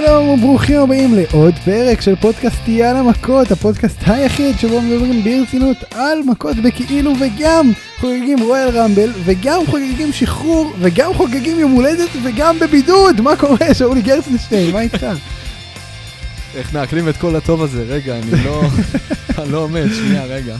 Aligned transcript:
שלום 0.00 0.28
וברוכים 0.28 0.80
הבאים 0.80 1.14
לעוד 1.14 1.54
פרק 1.64 2.00
של 2.00 2.16
פודקאסט 2.16 2.68
יאללה 2.68 3.02
מכות, 3.02 3.50
הפודקאסט 3.50 3.98
היחיד 4.06 4.58
שבו 4.58 4.82
מדברים 4.82 5.24
ברצינות 5.24 5.76
על 5.90 6.18
מכות 6.26 6.56
בכאילו 6.56 7.12
וגם 7.20 7.72
חוגגים 8.00 8.40
רויאל 8.40 8.68
רמבל 8.68 9.10
וגם 9.24 9.60
חוגגים 9.66 10.12
שחרור 10.12 10.72
וגם 10.80 11.14
חוגגים 11.14 11.58
יום 11.58 11.72
הולדת 11.72 12.08
וגם 12.24 12.58
בבידוד, 12.58 13.20
מה 13.20 13.36
קורה 13.36 13.74
שאולי 13.74 14.02
גרצנשטיין, 14.02 14.72
מה 14.72 14.80
איתך? 14.80 15.06
איך 16.56 16.74
מעכלים 16.74 17.08
את 17.08 17.16
כל 17.16 17.36
הטוב 17.36 17.62
הזה? 17.62 17.84
רגע, 17.88 18.18
אני 18.18 18.44
לא... 18.44 18.62
אני 19.38 19.52
לא 19.52 19.58
עומד, 19.58 19.86
שנייה, 19.94 20.24
רגע. 20.24 20.56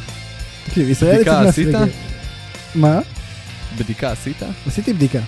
תקשיב, 0.67 0.91
ישראל 0.91 1.17
בדיקה 1.17 1.41
עשית? 1.41 1.69
מה? 2.75 3.01
בדיקה 3.79 4.11
עשית? 4.13 4.43
עשיתי 4.67 4.93
בדיקה. 4.93 5.21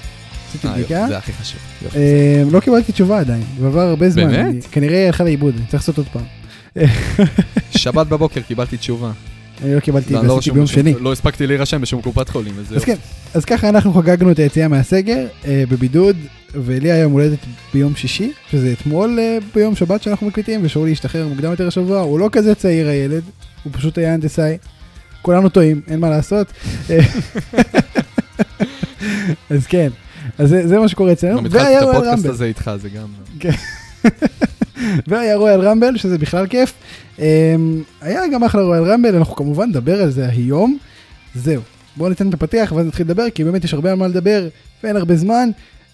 עשיתי 0.56 0.68
אה, 0.68 0.74
בדיקה. 0.74 1.06
זה 1.08 1.18
הכי 1.18 1.32
חשוב. 1.32 1.60
אה, 1.96 2.42
לא 2.50 2.60
קיבלתי 2.60 2.92
תשובה 2.92 3.20
עדיין, 3.20 3.42
ועבר 3.60 3.80
הרבה 3.80 4.10
זמן. 4.10 4.30
באמת? 4.30 4.66
כנראה 4.70 4.98
היא 4.98 5.06
הלכה 5.06 5.24
לאיבוד, 5.24 5.54
צריך 5.68 5.82
לעשות 5.82 5.98
עוד 5.98 6.06
פעם. 6.12 6.24
שבת 7.70 8.06
בבוקר 8.06 8.40
קיבלתי 8.40 8.76
תשובה. 8.76 9.12
אני 9.64 9.74
לא 9.74 9.80
קיבלתי, 9.80 10.14
לא, 10.14 10.24
לא 10.24 10.32
ועשיתי 10.32 10.54
ביום 10.54 10.66
שני. 10.66 10.94
לא 11.00 11.12
הספקתי 11.12 11.46
להירשם 11.46 11.80
בשום 11.80 12.02
קופת 12.02 12.28
חולים. 12.28 12.54
אז. 12.58 12.84
כן, 12.84 12.96
אז 13.34 13.44
ככה 13.44 13.68
אנחנו 13.68 13.92
חגגנו 13.92 14.30
את 14.30 14.38
היציאה 14.38 14.68
מהסגר 14.68 15.26
אה, 15.46 15.64
בבידוד, 15.68 16.16
ולי 16.54 16.90
היה 16.92 17.00
יום 17.02 17.12
הולדת 17.12 17.38
ביום 17.74 17.96
שישי, 17.96 18.32
שזה 18.50 18.72
אתמול 18.72 19.18
אה, 19.18 19.38
ביום 19.54 19.76
שבת 19.76 20.02
שאנחנו 20.02 20.26
מקליטים, 20.26 20.60
ושאולי 20.62 20.92
השתחרר 20.92 21.28
מוקדם 21.28 21.50
יותר 21.50 21.66
השבוע, 21.66 22.00
הוא 22.00 22.18
לא 22.18 22.28
כזה 22.32 22.54
צעיר 22.54 22.88
הילד, 22.88 23.22
הוא 23.64 23.72
פשוט 23.72 23.98
היה 23.98 24.14
הנדסאי. 24.14 24.56
כולנו 25.22 25.48
טועים, 25.48 25.80
אין 25.88 26.00
מה 26.00 26.10
לעשות. 26.10 26.52
אז 29.50 29.66
כן, 29.66 29.88
אז 30.38 30.48
זה, 30.48 30.68
זה 30.68 30.78
מה 30.78 30.88
שקורה 30.88 31.12
אצלנו, 31.12 31.38
גם 31.38 31.46
התחלתי 31.46 31.78
את 31.78 31.82
הפודקאסט 31.82 32.26
הזה 32.26 32.44
איתך, 32.44 32.70
זה 32.80 32.88
גם... 32.88 33.06
והיה 35.08 35.36
רויאל 35.36 35.60
רמבל, 35.60 35.96
שזה 35.96 36.18
בכלל 36.18 36.46
כיף. 36.46 36.72
אה, 37.20 37.54
היה 38.00 38.20
גם 38.32 38.44
אחלה 38.44 38.62
רויאל 38.62 38.92
רמבל, 38.92 39.14
אנחנו 39.14 39.36
כמובן 39.36 39.68
נדבר 39.68 40.02
על 40.02 40.10
זה 40.10 40.28
היום. 40.28 40.78
זהו, 41.34 41.62
בואו 41.96 42.08
ניתן 42.08 42.28
את 42.28 42.34
הפתיח 42.34 42.72
ואז 42.72 42.86
נתחיל 42.86 43.06
לדבר, 43.06 43.30
כי 43.30 43.44
באמת 43.44 43.64
יש 43.64 43.74
הרבה 43.74 43.90
על 43.90 43.96
מה 43.96 44.06
לדבר, 44.08 44.48
ואין 44.84 44.96
הרבה 44.96 45.16
זמן. 45.16 45.48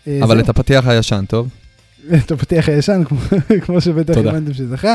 אה, 0.06 0.20
אבל. 0.22 0.40
את 0.40 0.48
הפתיח 0.48 0.86
הישן, 0.86 1.24
טוב? 1.28 1.48
את 2.24 2.30
הפתיח 2.30 2.68
הישן, 2.68 3.02
כמו, 3.60 3.80
שבטח. 3.84 4.16
הבנתם 4.16 4.54
שזכה. 4.54 4.94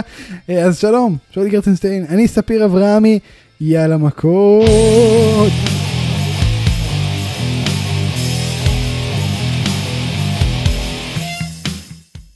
אה, 0.50 0.64
אז 0.64 0.80
שלום, 0.80 1.18
שולי 1.32 1.50
גרצנשטיין, 1.50 2.06
אני 2.10 2.28
ספיר 2.28 2.66
אברהמי, 2.66 3.20
יאללה 3.62 3.98
מכות. 3.98 5.77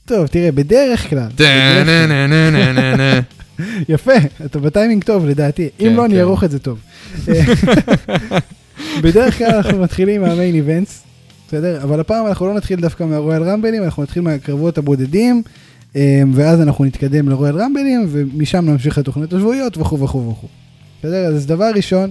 טוב, 0.04 0.26
תראה, 0.26 0.52
בדרך 0.52 1.10
כלל. 1.10 1.28
יפה, 3.88 4.12
אתה 4.44 4.58
בטיימינג 4.58 5.04
טוב 5.04 5.26
לדעתי, 5.26 5.62
אם 5.62 5.86
כן, 5.86 5.92
לא 5.92 6.04
אני 6.04 6.14
כן. 6.14 6.20
אערוך 6.20 6.44
את 6.44 6.50
זה 6.50 6.58
טוב. 6.58 6.78
אה, 7.28 7.42
בדרך 9.02 9.38
כלל 9.38 9.50
אנחנו 9.50 9.78
מתחילים 9.78 10.20
מהמיין 10.20 10.54
איבנטס, 10.54 11.02
בסדר? 11.48 11.82
אבל 11.82 12.00
הפעם 12.00 12.26
אנחנו 12.26 12.46
לא 12.46 12.54
נתחיל 12.54 12.80
דווקא 12.80 13.04
מהרויאל 13.04 13.42
רמבלים, 13.42 13.82
אנחנו 13.82 14.02
נתחיל 14.02 14.22
מהקרבות 14.22 14.78
הבודדים, 14.78 15.42
אה, 15.96 16.22
ואז 16.34 16.60
אנחנו 16.60 16.84
נתקדם 16.84 17.28
לרויאל 17.28 17.56
רמבלים, 17.56 18.06
ומשם 18.08 18.64
נמשיך 18.64 18.98
לתוכניות 18.98 19.32
השבועיות 19.32 19.78
וכו' 19.78 20.00
וכו' 20.00 20.30
וכו'. 20.30 20.48
בסדר? 20.98 21.26
אז 21.26 21.46
דבר 21.46 21.70
ראשון, 21.74 22.10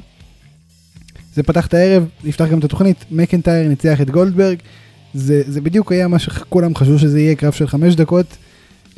זה 1.36 1.44
פתח 1.44 1.68
את 1.68 1.74
הערב, 1.74 2.06
נפתח 2.24 2.46
גם 2.52 2.60
את 2.60 2.64
התוכנית, 2.64 3.06
מקנטייר 3.12 3.68
ניצח 3.68 4.02
את 4.02 4.10
גולדברג, 4.10 4.58
זה, 5.14 5.42
זה 5.48 5.62
בדיוק 5.62 5.92
היה 5.92 6.08
מה 6.08 6.20
שכולם 6.20 6.76
חשבו 6.76 7.00
שזה 7.00 7.20
יהיה 7.20 7.36
קרב 7.36 7.54
של 7.54 7.68
חמש 7.68 7.96
דקות, 7.96 8.26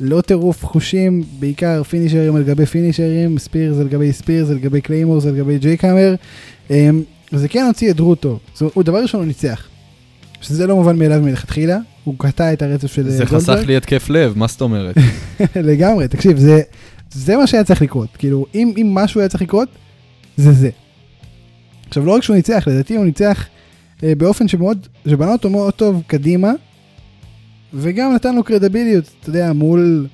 לא 0.00 0.20
טירוף 0.20 0.64
חושים, 0.64 1.22
בעיקר 1.38 1.82
פינישרים 1.82 2.36
על 2.36 2.42
גבי 2.42 2.66
פינישרים, 2.66 3.38
spears 3.38 3.78
על 3.78 3.88
גבי 3.88 4.12
spears, 4.12 4.50
על 4.50 4.58
גבי 4.58 4.80
claymores, 4.80 5.26
על 5.26 5.36
גבי 5.36 5.58
jackhammer. 5.58 6.14
אמ, 6.70 7.02
זה 7.32 7.48
כן 7.48 7.64
הוציא 7.66 7.90
את 7.90 7.96
דרו 7.96 8.14
טוב. 8.14 8.38
זאת 8.52 8.60
אומרת, 8.60 8.74
הוא 8.74 8.84
דבר 8.84 9.02
ראשון 9.02 9.20
הוא 9.20 9.26
ניצח. 9.26 9.68
שזה 10.40 10.66
לא 10.66 10.76
מובן 10.76 10.98
מאליו 10.98 11.20
מלכתחילה, 11.20 11.78
הוא 12.04 12.14
קטע 12.18 12.52
את 12.52 12.62
הרצף 12.62 12.92
של 12.92 13.10
זה 13.10 13.22
אה, 13.22 13.26
חסך 13.26 13.46
גולדברג. 13.46 13.66
לי 13.66 13.76
התקף 13.76 14.10
לב, 14.10 14.32
מה 14.36 14.46
זאת 14.46 14.60
אומרת? 14.60 14.96
לגמרי, 15.56 16.08
תקשיב, 16.08 16.38
זה, 16.38 16.60
זה 17.12 17.36
מה 17.36 17.46
שהיה 17.46 17.64
צריך 17.64 17.82
לקרות. 17.82 18.08
כאילו, 18.18 18.46
אם, 18.54 18.72
אם 18.76 18.90
משהו 18.94 19.20
היה 19.20 19.28
צריך 19.28 19.42
לקרות, 19.42 19.68
זה 20.36 20.52
זה. 20.52 20.70
עכשיו, 21.88 22.06
לא 22.06 22.12
רק 22.12 22.22
שהוא 22.22 22.36
ניצח, 22.36 22.64
לדעתי 22.66 22.96
הוא 22.96 23.04
ניצח 23.04 23.46
באופן 24.18 24.48
שמאוד, 24.48 24.86
שבנה 25.08 25.32
אותו 25.32 25.50
מאוד 25.50 25.72
טוב 25.74 26.02
קדימה, 26.06 26.52
וגם 27.74 28.12
נתן 28.14 28.34
לו 28.34 28.44
קרדיביליות, 28.44 29.04
אתה 29.20 29.30
יודע, 29.30 29.52
מול 29.52 30.06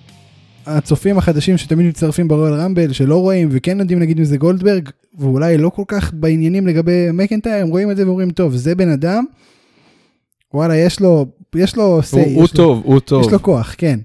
הצופים 0.66 1.18
החדשים 1.18 1.58
שתמיד 1.58 1.86
מצטרפים 1.86 2.28
ברואל 2.28 2.52
רמבל, 2.52 2.92
שלא 2.92 3.16
רואים 3.20 3.48
וכן 3.50 3.80
יודעים 3.80 3.98
נגיד 3.98 4.18
אם 4.18 4.24
זה 4.24 4.36
גולדברג, 4.36 4.88
ואולי 5.18 5.58
לא 5.58 5.68
כל 5.68 5.82
כך 5.88 6.12
בעניינים 6.14 6.66
לגבי 6.66 7.06
מקנטייר, 7.12 7.62
הם 7.62 7.68
רואים 7.68 7.90
את 7.90 7.96
זה 7.96 8.06
ואומרים, 8.06 8.30
טוב, 8.30 8.56
זה 8.56 8.74
בן 8.74 8.88
אדם, 8.88 9.24
וואלה, 10.54 10.76
יש 10.76 11.00
לו, 11.00 11.26
יש 11.54 11.76
לו 11.76 12.00
say, 12.00 12.16
הוא- 12.16 12.22
הוא 12.34 12.44
יש 12.44 12.50
לו- 12.50 12.56
טוב, 12.56 12.82
הוא 12.84 13.00
טוב. 13.00 13.24
יש 13.26 13.32
לו 13.32 13.42
כוח, 13.42 13.74
כן. 13.78 13.98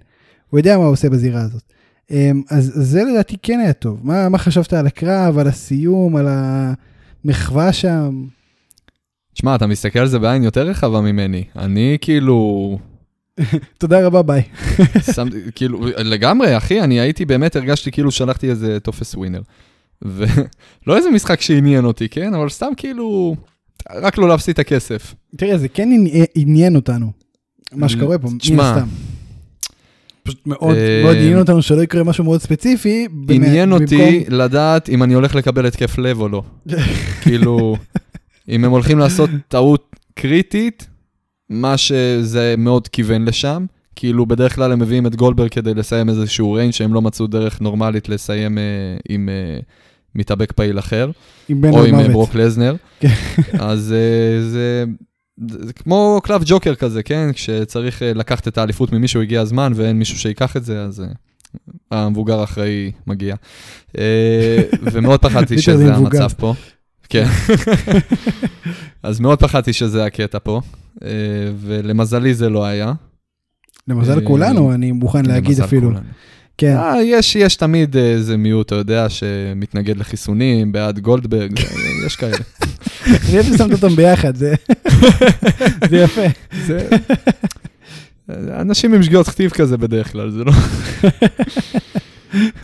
הוא 0.50 0.60
יודע 0.60 0.78
מה 0.78 0.84
הוא 0.84 0.92
עושה 0.94 1.10
בזירה 1.10 1.42
הזאת. 1.42 1.62
אמ, 2.12 2.42
אז 2.50 2.72
זה 2.76 3.04
לדעתי 3.04 3.36
כן 3.42 3.60
היה 3.60 3.74
טוב. 3.74 4.00
מה, 4.04 4.30
מה 4.30 4.38
חשבת 4.38 4.74
על 4.74 4.88
הקרב, 4.88 5.38
על 5.38 5.48
הסיום, 5.48 6.16
על 6.16 6.28
המחווה 7.26 7.74
שם? 7.74 8.24
שמע, 9.36 9.56
אתה 9.56 9.68
מסתכל 9.68 10.00
על 10.00 10.08
זה 10.08 10.20
בעין 10.20 10.44
יותר 10.44 10.68
רחבה 10.68 11.02
ממני. 11.02 11.44
אני 11.56 11.98
כאילו... 12.02 12.78
תודה 13.80 14.06
רבה, 14.06 14.22
ביי. 14.22 14.42
שמתי, 15.16 15.38
כאילו, 15.56 15.80
לגמרי, 15.98 16.58
אחי, 16.58 16.82
אני 16.82 17.00
הייתי, 17.00 17.26
באמת 17.26 17.56
הרגשתי 17.56 17.92
כאילו 17.92 18.12
שלחתי 18.12 18.50
איזה 18.50 18.80
טופס 18.80 19.16
ווינר. 19.16 19.42
ולא 20.02 20.28
איזה 20.98 21.10
משחק 21.10 21.42
שעניין 21.42 21.86
אותי, 21.86 22.10
כן? 22.10 22.34
אבל 22.34 22.50
סתם 22.50 22.72
כאילו, 22.78 23.36
רק 23.96 24.18
לא 24.18 24.28
להפסיד 24.30 24.54
את 24.54 24.60
הכסף. 24.60 25.16
תראה, 25.38 25.58
זה 25.58 25.68
כן 25.68 25.90
עני- 25.92 26.26
עניין 26.36 26.76
אותנו, 26.76 27.12
מה 27.74 27.90
שקורה 27.90 28.18
פה, 28.18 28.28
מן 28.30 28.60
הסתם. 28.60 28.88
פשוט 30.24 30.48
מאוד 30.48 30.76
אה, 30.76 31.02
מאוד 31.04 31.16
עניין 31.16 31.40
אותנו 31.40 31.62
שלא 31.62 31.82
יקרה 31.82 32.04
משהו 32.04 32.24
מאוד 32.24 32.42
ספציפי. 32.42 33.08
עניין 33.30 33.72
אותי 33.72 34.24
לדעת 34.30 34.90
אם 34.90 35.04
אני 35.04 35.14
הולך 35.14 35.36
לקבל 35.36 35.66
התקף 35.66 35.98
לב 35.98 36.22
או 36.22 36.30
לא. 36.30 36.44
כאילו, 37.22 37.76
אם 38.50 38.66
הם 38.66 38.72
הולכים 38.72 39.00
לעשות 39.00 39.30
טעות 39.48 39.96
קריטית, 40.14 40.88
מה 41.50 41.78
שזה 41.78 42.56
מאוד 42.58 42.88
כיוון 42.88 43.26
לשם. 43.26 43.66
כאילו, 43.96 44.26
בדרך 44.26 44.56
כלל 44.56 44.72
הם 44.72 44.80
מביאים 44.80 45.08
את 45.08 45.16
גולדברג 45.16 45.50
כדי 45.50 45.74
לסיים 45.74 46.10
איזשהו 46.10 46.54
ריינג 46.54 46.74
שהם 46.74 46.94
לא 46.94 47.02
מצאו 47.02 47.28
דרך 47.28 47.62
נורמלית 47.62 48.10
לסיים 48.10 48.58
אה, 48.58 48.64
עם 49.10 49.30
אה, 49.30 49.60
מתאבק 50.16 50.52
פעיל 50.52 50.80
אחר. 50.80 51.12
עם 51.50 51.62
בן 51.62 51.70
או 51.70 51.86
עם 51.86 51.96
אה, 51.96 52.00
המוות. 52.00 52.12
ברוק 52.12 52.36
לזנר. 52.36 52.76
כן. 53.00 53.10
אז 53.60 53.94
אה, 53.94 54.42
זה, 54.42 54.86
זה 55.48 55.74
כמו 55.74 56.22
קלף 56.24 56.42
ג'וקר 56.46 56.76
כזה, 56.76 57.04
כן? 57.04 57.30
כשצריך 57.34 58.04
אה, 58.04 58.14
לקחת 58.14 58.48
את 58.48 58.58
האליפות 58.58 58.94
ממישהו, 58.94 59.22
הגיע 59.22 59.42
הזמן 59.42 59.72
ואין 59.76 60.00
מישהו 60.00 60.20
שיקח 60.20 60.58
את 60.58 60.66
זה, 60.66 60.82
אז 60.82 61.02
אה, 61.02 62.06
המבוגר 62.06 62.40
האחראי 62.40 62.92
מגיע. 63.08 63.36
אה, 63.98 64.62
ומאוד 64.82 65.20
פחדתי 65.20 65.62
שזה. 65.62 65.94
המצב 65.96 66.30
פה. 66.38 66.54
כן. 67.10 67.26
אז 69.04 69.20
מאוד 69.20 69.40
פחדתי 69.40 69.74
שזה 69.74 70.06
הקטע 70.06 70.38
פה, 70.44 70.62
אה, 71.04 71.10
ולמזלי 71.62 72.34
זה 72.34 72.50
לא 72.50 72.66
היה. 72.66 72.94
למזל 73.88 74.20
אה, 74.20 74.26
כולנו, 74.26 74.74
אני 74.74 74.92
מוכן 74.92 75.26
להגיד 75.26 75.60
אפילו. 75.60 75.88
כולנו. 75.90 76.06
כן. 76.58 76.78
אה, 76.78 77.02
יש, 77.04 77.36
יש 77.36 77.56
תמיד 77.56 77.98
איזה 77.98 78.38
מיעוט, 78.38 78.68
אתה 78.68 78.76
יודע, 78.76 79.10
שמתנגד 79.10 79.98
לחיסונים, 79.98 80.72
בעד 80.72 81.00
גולדברג, 81.00 81.60
יש 82.06 82.16
כאלה. 82.16 82.38
אני 83.08 83.34
אוהב 83.34 83.46
ששמת 83.46 83.84
אותם 83.84 83.96
ביחד, 83.96 84.36
זה 84.36 84.56
יפה. 86.04 86.22
אנשים 88.30 88.94
עם 88.94 89.04
שגיאות 89.04 89.28
כתיב 89.28 89.52
כזה 89.52 89.78
בדרך 89.78 90.12
כלל, 90.12 90.30
זה 90.30 90.44
לא... 90.44 90.52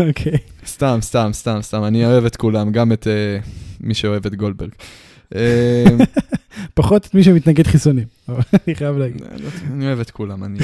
אוקיי. 0.07 0.38
סתם, 0.81 0.97
סתם, 1.01 1.29
סתם, 1.33 1.61
סתם, 1.61 1.83
אני 1.83 2.05
אוהב 2.05 2.25
את 2.25 2.35
כולם, 2.35 2.71
גם 2.71 2.91
את 2.91 3.07
uh, 3.07 3.47
מי 3.79 3.93
שאוהב 3.93 4.25
את 4.25 4.35
גולדברג. 4.35 4.69
אה, 5.35 5.83
פחות 6.73 7.05
את 7.05 7.13
מי 7.13 7.23
שמתנגד 7.23 7.67
חיסונים, 7.67 8.07
אני 8.67 8.75
חייב 8.75 8.97
להגיד. 8.97 9.21
אני 9.71 9.87
אוהב 9.87 9.99
את 9.99 10.11
כולם, 10.11 10.43
אני... 10.43 10.59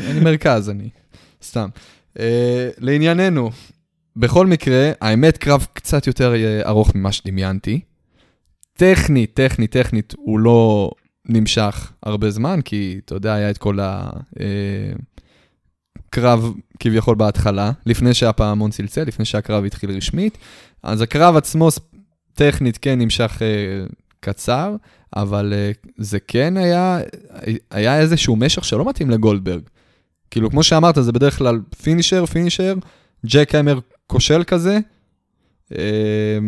אני 0.00 0.20
מרכז, 0.20 0.70
אני... 0.70 0.88
סתם. 1.42 1.68
Uh, 2.16 2.20
לענייננו, 2.78 3.50
בכל 4.16 4.46
מקרה, 4.46 4.92
האמת, 5.00 5.38
קרב 5.38 5.66
קצת 5.72 6.06
יותר 6.06 6.34
אה, 6.34 6.62
ארוך 6.66 6.94
ממה 6.94 7.12
שדמיינתי. 7.12 7.80
טכנית, 8.72 9.34
טכנית, 9.34 9.72
טכנית, 9.72 10.14
הוא 10.18 10.38
לא 10.38 10.90
נמשך 11.28 11.92
הרבה 12.02 12.30
זמן, 12.30 12.60
כי 12.64 13.00
אתה 13.04 13.14
יודע, 13.14 13.34
היה 13.34 13.50
את 13.50 13.58
כל 13.58 13.78
הקרב 16.14 16.52
כביכול 16.78 17.14
בהתחלה, 17.14 17.72
לפני 17.86 18.14
שהפעמון 18.14 18.70
צלצל, 18.70 19.04
לפני 19.04 19.24
שהקרב 19.24 19.64
התחיל 19.64 19.90
רשמית. 19.90 20.38
אז 20.82 21.00
הקרב 21.00 21.36
עצמו 21.36 21.68
טכנית 22.34 22.78
כן 22.78 22.98
נמשך 22.98 23.42
אה, 23.42 23.86
קצר, 24.20 24.76
אבל 25.16 25.52
אה, 25.56 25.70
זה 25.96 26.18
כן 26.20 26.56
היה, 26.56 26.98
היה 27.70 28.00
איזשהו 28.00 28.36
משך 28.36 28.64
שלא 28.64 28.88
מתאים 28.88 29.10
לגולדברג. 29.10 29.62
כאילו, 30.30 30.50
כמו 30.50 30.62
שאמרת, 30.62 30.94
זה 31.00 31.12
בדרך 31.12 31.38
כלל 31.38 31.60
פינישר, 31.82 32.26
פינישר, 32.26 32.74
ג'ק 33.26 33.54
המר 33.54 33.78
כושל 34.06 34.44
כזה, 34.44 34.78
אה, 35.78 36.38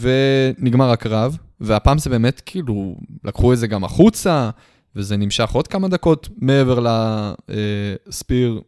ונגמר 0.00 0.90
הקרב, 0.90 1.36
והפעם 1.60 1.98
זה 1.98 2.10
באמת, 2.10 2.42
כאילו, 2.46 2.96
לקחו 3.24 3.52
את 3.52 3.58
זה 3.58 3.66
גם 3.66 3.84
החוצה, 3.84 4.50
וזה 4.96 5.16
נמשך 5.16 5.50
עוד 5.50 5.66
כמה 5.66 5.88
דקות 5.88 6.28
מעבר 6.36 7.04
לספיר, 7.48 8.54
אה, 8.56 8.67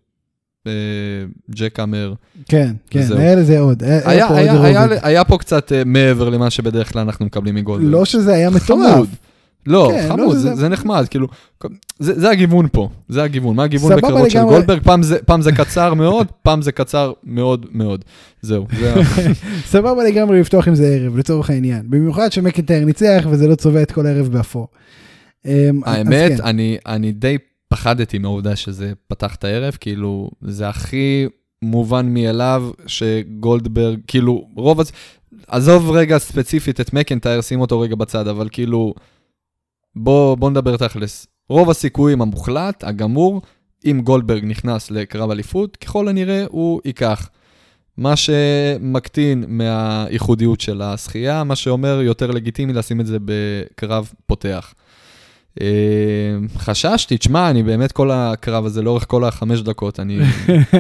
ג'ק 1.51 1.81
המר. 1.81 2.13
כן, 2.49 2.73
כן. 2.91 3.01
היה 3.17 3.35
לזה 3.35 3.59
עוד. 3.61 3.83
היה- 3.85 4.01
היה 4.11 4.29
היה, 4.35 4.63
היה. 4.63 4.87
היה, 5.03 5.25
פה 5.25 5.39
קצת 5.39 5.73
אה, 5.73 5.83
מעבר 5.87 6.29
למה 6.29 6.51
שבדרך 6.51 6.93
כלל 6.93 7.03
אנחנו 7.03 7.27
מקבלים 7.27 7.55
מגולדברג. 7.55 7.93
לא 7.93 8.05
שזה 8.05 8.35
היה 8.35 8.51
מטורף. 8.51 8.93
חמוד. 8.95 9.09
לא, 9.67 9.91
כן, 9.95 10.09
לא 10.09 10.13
חמוד, 10.13 10.37
שזה- 10.37 10.49
זה, 10.49 10.55
זה 10.55 10.69
נחמד, 10.69 11.07
כאילו, 11.11 11.27
זה, 11.99 12.21
זה 12.21 12.31
הגיוון 12.31 12.67
פה, 12.73 12.89
זה 13.09 13.23
הגיוון. 13.23 13.57
מה 13.57 13.65
הגיוון 13.65 13.97
בקרבות 13.97 14.31
של 14.31 14.39
לגמרי. 14.39 14.55
גולדברג? 14.55 14.83
פעם 14.83 15.03
זה, 15.03 15.19
פעם 15.19 15.43
זה 15.43 15.53
קצר 15.53 15.95
מאוד, 15.95 16.27
פעם 16.43 16.63
זה 16.63 16.73
קצר 16.73 17.13
מאוד 17.25 17.67
מאוד. 17.73 18.05
זהו, 18.43 18.67
זה. 18.81 18.95
סבבה 19.73 20.05
לגמרי 20.05 20.41
לפתוח 20.41 20.69
עם 20.69 20.75
זה 20.75 20.87
ערב, 20.87 21.17
לצורך 21.17 21.51
העניין. 21.51 21.83
במיוחד 21.91 22.33
שמקנטייר 22.33 22.85
ניצח 22.85 23.27
וזה 23.31 23.47
לא 23.49 23.55
צובע 23.55 23.83
את 23.83 23.93
כל 23.93 24.07
הערב 24.07 24.29
באפור. 24.29 24.69
אמ, 25.47 25.81
האמת, 25.85 26.33
כן. 26.37 26.45
אני, 26.45 26.79
אני 26.87 27.13
די 27.13 27.37
פחדתי 27.75 28.19
מהעובדה 28.19 28.57
שזה 28.57 28.93
פתח 29.09 29.35
את 29.35 29.45
הערב, 29.45 29.77
כאילו, 29.81 30.31
זה 30.41 30.69
הכי 30.69 31.27
מובן 31.63 32.15
מאליו 32.15 32.71
שגולדברג, 32.87 33.99
כאילו, 34.07 34.49
רוב, 34.57 34.81
הז- 34.81 34.93
עזוב 35.47 35.91
רגע 35.91 36.19
ספציפית 36.19 36.81
את 36.81 36.93
מקנטייר, 36.93 37.41
שים 37.41 37.61
אותו 37.61 37.81
רגע 37.81 37.95
בצד, 37.97 38.29
אבל 38.29 38.49
כאילו, 38.53 38.95
בוא, 39.97 40.35
בוא 40.35 40.51
נדבר 40.51 40.77
תכלס. 40.77 41.27
רוב 41.49 41.71
הסיכויים 41.71 42.23
המוחלט, 42.23 42.85
הגמור, 42.85 43.43
אם 43.85 44.01
גולדברג 44.05 44.45
נכנס 44.45 44.91
לקרב 44.91 45.31
אליפות, 45.31 45.77
ככל 45.77 46.09
הנראה 46.09 46.45
הוא 46.49 46.81
ייקח. 46.85 47.31
מה 47.97 48.15
שמקטין 48.17 49.45
מהייחודיות 49.49 50.61
של 50.61 50.83
השחייה, 50.83 51.45
מה 51.45 51.57
שאומר 51.57 52.01
יותר 52.03 52.31
לגיטימי 52.31 52.73
לשים 52.73 53.01
את 53.01 53.07
זה 53.07 53.17
בקרב 53.25 54.13
פותח. 54.27 54.75
אה, 55.61 55.67
חששתי, 56.57 57.19
תשמע, 57.19 57.51
אני 57.51 57.63
באמת 57.63 57.93
כל 57.93 58.11
הקרב 58.11 58.67
הזה, 58.67 58.83
לאורך 58.83 59.05
כל 59.09 59.25
החמש 59.25 59.61
דקות, 59.61 60.01
אני 60.01 60.19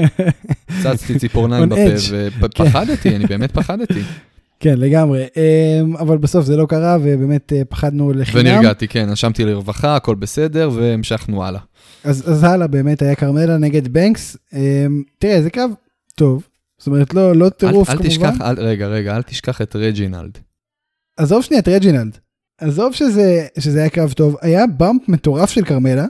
כססתי 0.82 1.18
ציפורניים 1.18 1.68
בפה. 1.68 1.80
ופחדתי, 2.40 3.16
אני 3.16 3.26
באמת 3.26 3.52
פחדתי. 3.52 4.00
כן, 4.62 4.74
לגמרי. 4.78 5.24
אמ, 5.36 5.96
אבל 5.96 6.18
בסוף 6.18 6.44
זה 6.44 6.56
לא 6.56 6.66
קרה 6.66 6.96
ובאמת 7.02 7.52
אה, 7.52 7.62
פחדנו 7.64 8.12
לחינם. 8.12 8.54
ונרגעתי, 8.54 8.88
כן, 8.88 9.10
נשמתי 9.10 9.44
לרווחה, 9.44 9.96
הכל 9.96 10.14
בסדר, 10.14 10.70
והמשכנו 10.74 11.44
הלאה. 11.44 11.60
אז, 12.04 12.30
אז 12.30 12.44
הלאה 12.44 12.66
באמת 12.66 13.02
היה 13.02 13.14
כרמלה 13.14 13.56
נגד 13.56 13.88
בנקס. 13.88 14.36
תראה, 15.18 15.42
זה 15.42 15.50
קרב 15.50 15.70
טוב. 16.14 16.46
זאת 16.78 16.86
אומרת, 16.86 17.14
לא, 17.14 17.36
לא 17.36 17.44
אל, 17.44 17.50
טירוף 17.50 17.90
אל 17.90 17.96
כמובן. 17.96 18.08
תשכח, 18.08 18.40
אל, 18.40 18.60
רגע, 18.60 18.86
רגע, 18.86 19.16
אל 19.16 19.22
תשכח 19.22 19.62
את 19.62 19.76
רג'ינלד. 19.76 20.38
עזוב 21.16 21.42
שנייה 21.42 21.60
את 21.60 21.68
רג'ינלד. 21.68 22.18
עזוב 22.60 22.92
שזה, 22.94 23.46
שזה 23.58 23.80
היה 23.80 23.88
קרב 23.88 24.12
טוב. 24.12 24.36
היה 24.40 24.66
bump 24.66 25.08
מטורף 25.08 25.50
של 25.50 25.64
כרמלה. 25.64 26.04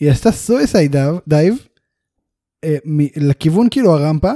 היא 0.00 0.10
עשתה 0.10 0.32
suicide 0.32 0.96
dive 1.28 1.54
אה, 2.64 2.76
מ- 2.84 3.06
לכיוון 3.28 3.68
כאילו 3.70 3.92
הרמפה, 3.94 4.32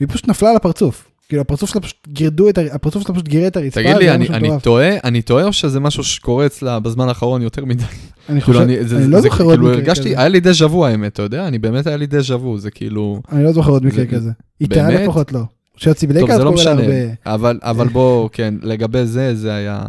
והיא 0.00 0.08
פשוט 0.08 0.28
נפלה 0.28 0.50
על 0.50 0.56
הפרצוף. 0.56 1.06
כאילו 1.28 1.42
הפרצוף 1.42 1.70
שלה 1.70 1.80
פשוט 1.82 2.08
גירדו 2.08 2.48
את, 2.48 2.58
הר- 2.58 2.68
הפרצוף 2.74 3.02
שלה 3.02 3.14
פשוט 3.14 3.28
גירד 3.28 3.46
את 3.46 3.56
הרצפה. 3.56 3.80
תגיד 3.82 3.96
לי, 3.96 4.10
אני, 4.10 4.28
אני. 4.28 4.48
טועה, 4.62 4.90
אני 5.04 5.22
טועה 5.22 5.44
או 5.44 5.52
שזה 5.52 5.80
משהו 5.80 6.04
שקורה 6.04 6.46
אצלה 6.46 6.80
בזמן 6.80 7.08
האחרון 7.08 7.42
יותר 7.42 7.64
מדי? 7.64 7.84
אני 8.28 8.40
כאילו, 8.40 8.58
חושב, 8.58 8.60
אני, 8.60 8.84
זה, 8.84 8.96
אני 8.96 9.04
זה, 9.04 9.08
לא 9.10 9.16
זה, 9.20 9.22
זוכר 9.28 9.44
עוד 9.44 9.52
כאילו, 9.54 9.66
מקרה 9.68 9.78
הרגשתי, 9.80 10.04
כזה. 10.10 10.18
היה 10.18 10.28
לי 10.28 10.40
דז'ה 10.40 10.66
וו 10.66 10.86
האמת, 10.86 11.12
אתה 11.12 11.22
יודע? 11.22 11.48
אני 11.48 11.58
באמת 11.58 11.86
היה 11.86 11.96
לי 11.96 12.06
דז'ה 12.06 12.36
וו, 12.36 12.58
זה 12.58 12.70
כאילו... 12.70 13.22
אני 13.32 13.44
לא 13.44 13.52
זוכר 13.52 13.70
עוד 13.70 13.84
מקרה 13.86 14.04
זה- 14.04 14.10
כזה. 14.10 14.30
איתה 14.60 14.74
באמת? 14.74 15.00
לפחות 15.00 15.32
לא. 15.32 15.40
טוב, 15.80 15.94
בלייקארד 16.08 16.38
זה 16.38 16.44
לא 16.44 16.50
קורה 16.50 16.64
לה 16.64 16.70
הרבה. 16.70 16.94
אבל, 17.26 17.58
אבל 17.62 17.88
בוא, 17.88 18.28
כן, 18.32 18.54
לגבי 18.62 19.06
זה, 19.06 19.34
זה 19.34 19.52
היה... 19.54 19.82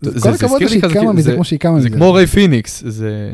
זה- 0.00 0.10
כל 0.12 0.18
זה 0.18 0.30
הכבוד 0.30 0.62
לי 0.62 0.68
שהיא 0.68 0.82
קמה 0.82 1.12
מזה 1.12 1.22
זה- 1.30 1.34
כמו 1.34 1.44
שהיא 1.44 1.58
קמה 1.58 1.72
מזה. 1.72 1.82
זה 1.82 1.90
כמו 1.96 2.12
ריי 2.12 2.26
פיניקס, 2.26 2.82
זה... 2.86 3.32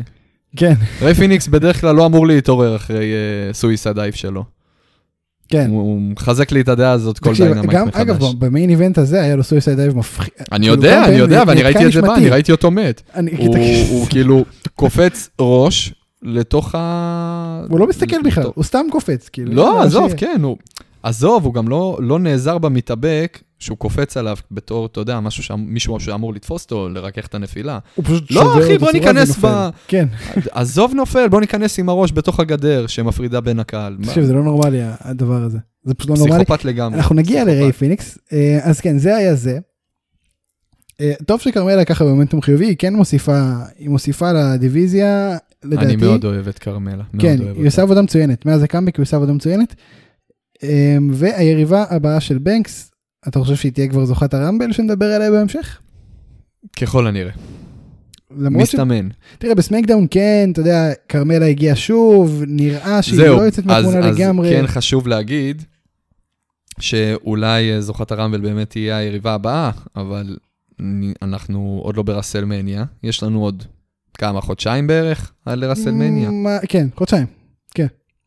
כן, 0.56 0.75
ריי 1.02 1.14
פיניקס 1.14 1.49
בדרך 1.49 1.81
כלל 1.81 1.94
לא 1.94 2.06
אמור 2.06 2.26
להתעורר 2.26 2.76
אחרי 2.76 3.05
suicide 3.52 3.93
dive 3.93 4.14
שלו. 4.14 4.44
כן. 5.49 5.70
הוא 5.70 6.00
מחזק 6.00 6.52
לי 6.52 6.61
את 6.61 6.69
הדעה 6.69 6.93
הזאת 6.93 7.19
כל 7.19 7.34
דיינמייט 7.34 7.70
גם, 7.70 7.88
מחדש. 7.88 8.00
אגב, 8.00 8.19
ב 8.38 8.45
main 8.45 8.70
event 8.70 8.99
הזה 8.99 9.22
היה 9.22 9.37
לו 9.37 9.43
suicide 9.43 9.76
dive 9.76 9.96
מפחיד. 9.96 10.31
אני 10.52 10.61
כאילו, 10.66 10.75
יודע, 10.75 11.05
אני 11.05 11.16
יודע, 11.16 11.43
ואני 11.46 11.62
ראיתי 11.62 11.87
את 11.87 11.93
זה 11.93 12.02
בא. 12.02 12.14
אני 12.14 12.28
ראיתי 12.31 12.52
אותו 12.52 12.70
מת. 12.70 13.02
הוא 13.88 14.06
כאילו 14.10 14.44
קופץ 14.75 15.28
ראש 15.40 15.94
לתוך 16.22 16.75
ה... 16.75 17.64
הוא 17.69 17.78
לא 17.81 17.87
מסתכל 17.87 18.17
בכלל, 18.25 18.44
הוא 18.55 18.64
סתם 18.64 18.87
קופץ. 18.90 19.28
כאילו, 19.28 19.52
לא, 19.55 19.82
עזוב. 19.82 20.12
כן, 20.17 20.40
הוא... 20.43 20.56
עזוב, 21.02 21.44
הוא 21.44 21.55
גם 21.55 21.69
לא, 21.69 21.99
לא 22.02 22.19
נעזר 22.19 22.58
במתאבק 22.58 23.40
שהוא 23.64 23.78
קופץ 23.78 24.16
עליו 24.16 24.37
בתור, 24.50 24.87
אתה 24.87 25.00
יודע, 25.00 25.20
משהו 25.20 25.43
שם, 25.43 25.64
מישהו 25.66 26.00
שאמור 26.00 26.34
לתפוס 26.34 26.64
אותו, 26.64 26.88
לרכך 26.88 27.26
את 27.26 27.34
הנפילה. 27.34 27.78
הוא 27.94 28.05
פשוט 28.05 28.31
לא, 28.31 28.40
שובר 28.43 28.64
אחי, 28.64 28.78
בוא 28.78 28.93
ניכנס. 28.93 29.44
ב- 29.44 29.69
כן, 29.88 30.08
עזוב 30.52 30.94
נופל, 30.94 31.28
בוא 31.28 31.40
ניכנס 31.40 31.78
עם 31.78 31.88
הראש 31.88 32.12
בתוך 32.12 32.40
הגדר 32.40 32.87
שמפרידה 32.87 33.40
בין 33.40 33.61
הקהל. 33.61 33.96
תקשיב, 34.02 34.25
זה 34.25 34.32
לא 34.32 34.43
נורמלי 34.43 34.81
הדבר 35.00 35.43
הזה. 35.43 35.58
זה 35.84 35.94
פשוט 35.94 36.11
לא 36.11 36.16
נורמלי. 36.16 36.44
פסיכופת 36.44 36.64
לגמרי. 36.64 36.99
אנחנו 36.99 37.14
נגיע. 37.14 37.44
לריי 37.44 37.72
פיניקס, 37.72 38.19
אה, 38.32 38.58
אז 38.62 38.81
כן, 38.81 38.99
זה 38.99 39.16
היה 39.16 39.34
זה. 39.34 39.58
אה, 41.00 41.12
טוב 41.26 41.40
שכרמלה 41.40 41.84
ככה 41.84 42.05
במומנטום 42.05 42.43
חיובי, 42.43 42.67
היא 42.67 42.76
כן 42.78 42.94
מוסיפה, 42.94 43.52
היא 43.78 43.88
מוסיפה 43.88 44.32
לדיוויזיה, 44.32 45.37
לדעתי. 45.64 45.87
אני 45.87 45.96
מאוד 45.96 46.25
אוהב 46.25 46.49
את 46.49 46.58
כרמלה, 46.58 47.05
כן, 47.19 47.37
היא 47.56 47.67
עושה 47.67 47.82
עבודה 47.82 48.02
מצוינת, 48.02 48.46
מאז 48.46 48.62
הקאמבק 48.62 48.96
היא 48.96 49.02
עושה 49.02 49.17
עבודה 49.17 49.32
מצוינת. 49.32 49.75
אה, 50.62 50.96
והיריבה 51.12 51.84
הבאה 51.90 52.20
של 52.20 52.38
בנקס, 52.38 52.90
אתה 53.29 53.38
חושב 53.38 53.56
שהיא 53.56 53.73
תהיה 53.73 53.88
כבר 53.88 54.05
זוכת 54.05 54.35
הרמבל 54.35 54.73
שנדבר 54.73 55.06
עליה 55.06 55.31
בהמשך? 55.31 55.79
ככל 56.81 57.06
הנראה. 57.06 57.32
למרות 58.38 58.69
ש... 58.69 58.75
מסתמן. 58.75 59.09
תראה, 59.38 59.55
בסמקדאון 59.55 60.06
כן, 60.11 60.49
אתה 60.53 60.61
יודע, 60.61 60.93
כרמלה 61.09 61.47
הגיעה 61.47 61.76
שוב, 61.76 62.43
נראה 62.47 63.03
שהיא 63.03 63.17
זהו, 63.17 63.37
לא 63.37 63.43
יוצאת 63.43 63.65
אז, 63.65 63.85
מהתמונה 63.85 64.09
אז 64.09 64.17
לגמרי. 64.17 64.50
כן 64.50 64.67
חשוב 64.67 65.09
להגיד 65.09 65.62
שאולי 66.81 67.73
אה, 67.73 67.81
זוכת 67.81 68.12
הרמבל 68.12 68.41
באמת 68.41 68.71
תהיה 68.71 68.97
היריבה 68.97 69.35
הבאה, 69.35 69.70
אבל 69.97 70.37
אנחנו 71.23 71.81
עוד 71.85 71.97
לא 71.97 72.03
ברסלמניה, 72.03 72.85
יש 73.03 73.22
לנו 73.22 73.43
עוד 73.43 73.65
כמה, 74.19 74.41
חודשיים 74.41 74.87
בערך 74.87 75.32
עד 75.46 75.58
לרסלמניה, 75.58 76.31
כן, 76.69 76.89
חודשיים. 76.96 77.27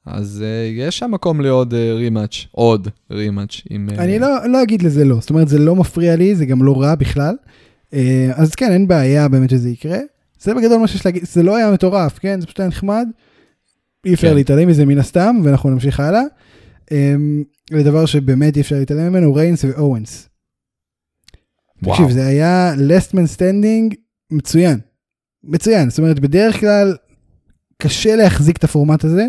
אז 0.07 0.43
uh, 0.43 0.79
יש 0.79 0.99
שם 0.99 1.11
מקום 1.11 1.41
לעוד 1.41 1.73
רימאץ', 1.73 2.45
עוד 2.51 2.87
רימאץ' 3.11 3.61
עם... 3.69 3.89
אה, 3.89 4.03
אני 4.03 4.19
לא, 4.19 4.49
לא 4.49 4.63
אגיד 4.63 4.81
לזה 4.81 5.05
לא, 5.05 5.15
זאת 5.19 5.29
אומרת 5.29 5.47
זה 5.47 5.59
לא 5.59 5.75
מפריע 5.75 6.15
לי, 6.15 6.35
זה 6.35 6.45
גם 6.45 6.63
לא 6.63 6.81
רע 6.81 6.95
בכלל. 6.95 7.35
אה, 7.93 8.31
אז 8.35 8.55
כן, 8.55 8.71
אין 8.71 8.87
בעיה 8.87 9.27
באמת 9.27 9.49
שזה 9.49 9.69
יקרה. 9.69 9.99
זה 10.39 10.53
בגדול 10.53 10.77
מה 10.77 10.87
שיש 10.87 11.05
להגיד, 11.05 11.23
זה 11.25 11.43
לא 11.43 11.55
היה 11.55 11.71
מטורף, 11.71 12.19
כן? 12.19 12.41
זה 12.41 12.45
פשוט 12.45 12.59
היה 12.59 12.69
נחמד. 12.69 13.07
אי 14.05 14.13
אפשר 14.13 14.29
כן. 14.29 14.35
להתעלם 14.35 14.67
מזה 14.67 14.85
מן 14.85 14.97
הסתם, 14.97 15.35
ואנחנו 15.43 15.69
נמשיך 15.69 15.99
הלאה. 15.99 16.21
אה, 16.91 17.15
לדבר 17.71 18.05
שבאמת 18.05 18.55
אי 18.55 18.61
אפשר 18.61 18.75
להתעלם 18.75 19.09
ממנו, 19.09 19.33
ריינס 19.33 19.63
ואורנס. 19.63 20.29
וואו. 21.83 21.97
תקשיב, 21.97 22.11
זה 22.11 22.27
היה 22.27 22.73
last 22.73 23.11
man 23.11 23.37
standing 23.37 23.95
מצוין. 24.31 24.79
מצוין, 25.43 25.89
זאת 25.89 25.99
אומרת, 25.99 26.19
בדרך 26.19 26.59
כלל 26.59 26.95
קשה 27.77 28.15
להחזיק 28.15 28.57
את 28.57 28.63
הפורמט 28.63 29.03
הזה, 29.03 29.25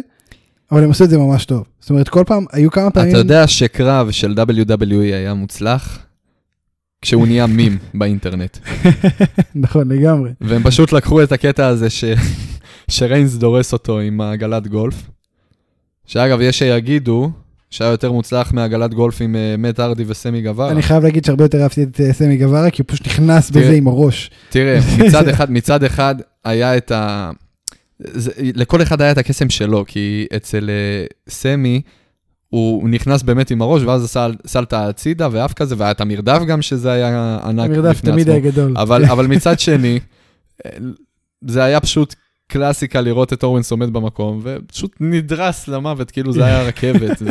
אבל 0.73 0.85
הם 0.85 0.91
עשו 0.91 1.05
את 1.05 1.11
זה 1.11 1.19
ממש 1.19 1.45
טוב. 1.45 1.65
זאת 1.81 1.91
אומרת, 1.91 2.09
כל 2.09 2.25
פעם, 2.27 2.45
היו 2.53 2.71
כמה 2.71 2.91
פעמים... 2.91 3.11
אתה 3.11 3.19
יודע 3.19 3.47
שקרב 3.47 4.11
של 4.11 4.35
WWE 4.37 4.95
היה 4.95 5.35
מוצלח? 5.35 5.99
כשהוא 7.03 7.27
נהיה 7.27 7.47
מים 7.47 7.79
באינטרנט. 7.95 8.59
נכון, 9.55 9.93
לגמרי. 9.93 10.31
והם 10.41 10.63
פשוט 10.63 10.93
לקחו 10.93 11.23
את 11.23 11.33
הקטע 11.33 11.67
הזה 11.67 11.91
ש... 11.91 12.05
שריינס 12.91 13.35
דורס 13.35 13.73
אותו 13.73 13.99
עם 13.99 14.21
העגלת 14.21 14.67
גולף. 14.67 15.11
שאגב, 16.07 16.41
יש 16.41 16.59
שיגידו 16.59 17.31
שהיה 17.71 17.91
יותר 17.91 18.13
מוצלח 18.13 18.53
מעגלת 18.53 18.95
גולף 18.95 19.21
עם 19.21 19.37
אה, 19.37 19.55
מת 19.59 19.81
ארדי 19.81 20.05
וסמי 20.07 20.43
גווארה. 20.43 20.71
אני 20.71 20.83
חייב 20.83 21.03
להגיד 21.03 21.25
שהרבה 21.25 21.45
יותר 21.45 21.63
אהבתי 21.63 21.83
את 21.83 22.01
אה, 22.01 22.13
סמי 22.13 22.37
גווארה, 22.37 22.71
כי 22.71 22.83
הוא 22.83 22.87
פשוט 22.89 23.07
נכנס. 23.07 23.51
בזה 23.51 23.73
עם 23.73 23.87
הראש. 23.87 24.31
תראה, 24.49 24.79
מצד 24.99 25.29
אחד, 25.33 25.51
מצד 25.51 25.85
אחד 25.85 26.15
היה 26.45 26.77
את 26.77 26.91
ה... 26.91 27.31
זה, 27.99 28.31
לכל 28.37 28.83
אחד 28.83 29.01
היה 29.01 29.13
את 29.13 29.19
הקסם 29.19 29.51
שלו, 29.51 29.85
כי 29.87 30.27
אצל 30.37 30.71
אה, 30.71 31.05
סמי, 31.29 31.83
הוא 32.49 32.89
נכנס 32.89 33.23
באמת 33.23 33.51
עם 33.51 33.63
הראש, 33.63 33.83
ואז 33.83 34.05
עשה 34.05 34.29
סלטה 34.47 34.89
הצידה 34.89 35.29
ואף 35.33 35.53
כזה, 35.53 35.75
והיה 35.79 35.91
את 35.91 36.01
המרדף 36.01 36.43
גם, 36.49 36.63
שזה 36.63 36.93
היה 36.93 37.39
ענק 37.45 37.71
המרדף 37.71 37.97
בפני 37.97 38.11
תמיד 38.11 38.31
עצמו. 38.31 38.33
היה 38.33 38.51
גדול. 38.51 38.79
אבל, 38.79 39.05
אבל 39.13 39.27
מצד 39.27 39.61
שני, 39.61 40.01
אה, 40.67 40.71
זה 41.47 41.65
היה 41.65 41.81
פשוט 41.81 42.15
קלאסיקה 42.49 43.01
לראות 43.01 43.33
את 43.33 43.43
אורנס 43.43 43.71
עומד 43.71 43.93
במקום, 43.93 44.41
ופשוט 44.43 44.97
נדרס 45.01 45.69
למוות, 45.69 46.11
כאילו 46.11 46.33
זה 46.33 46.45
היה 46.45 46.63
רכבת. 46.69 47.23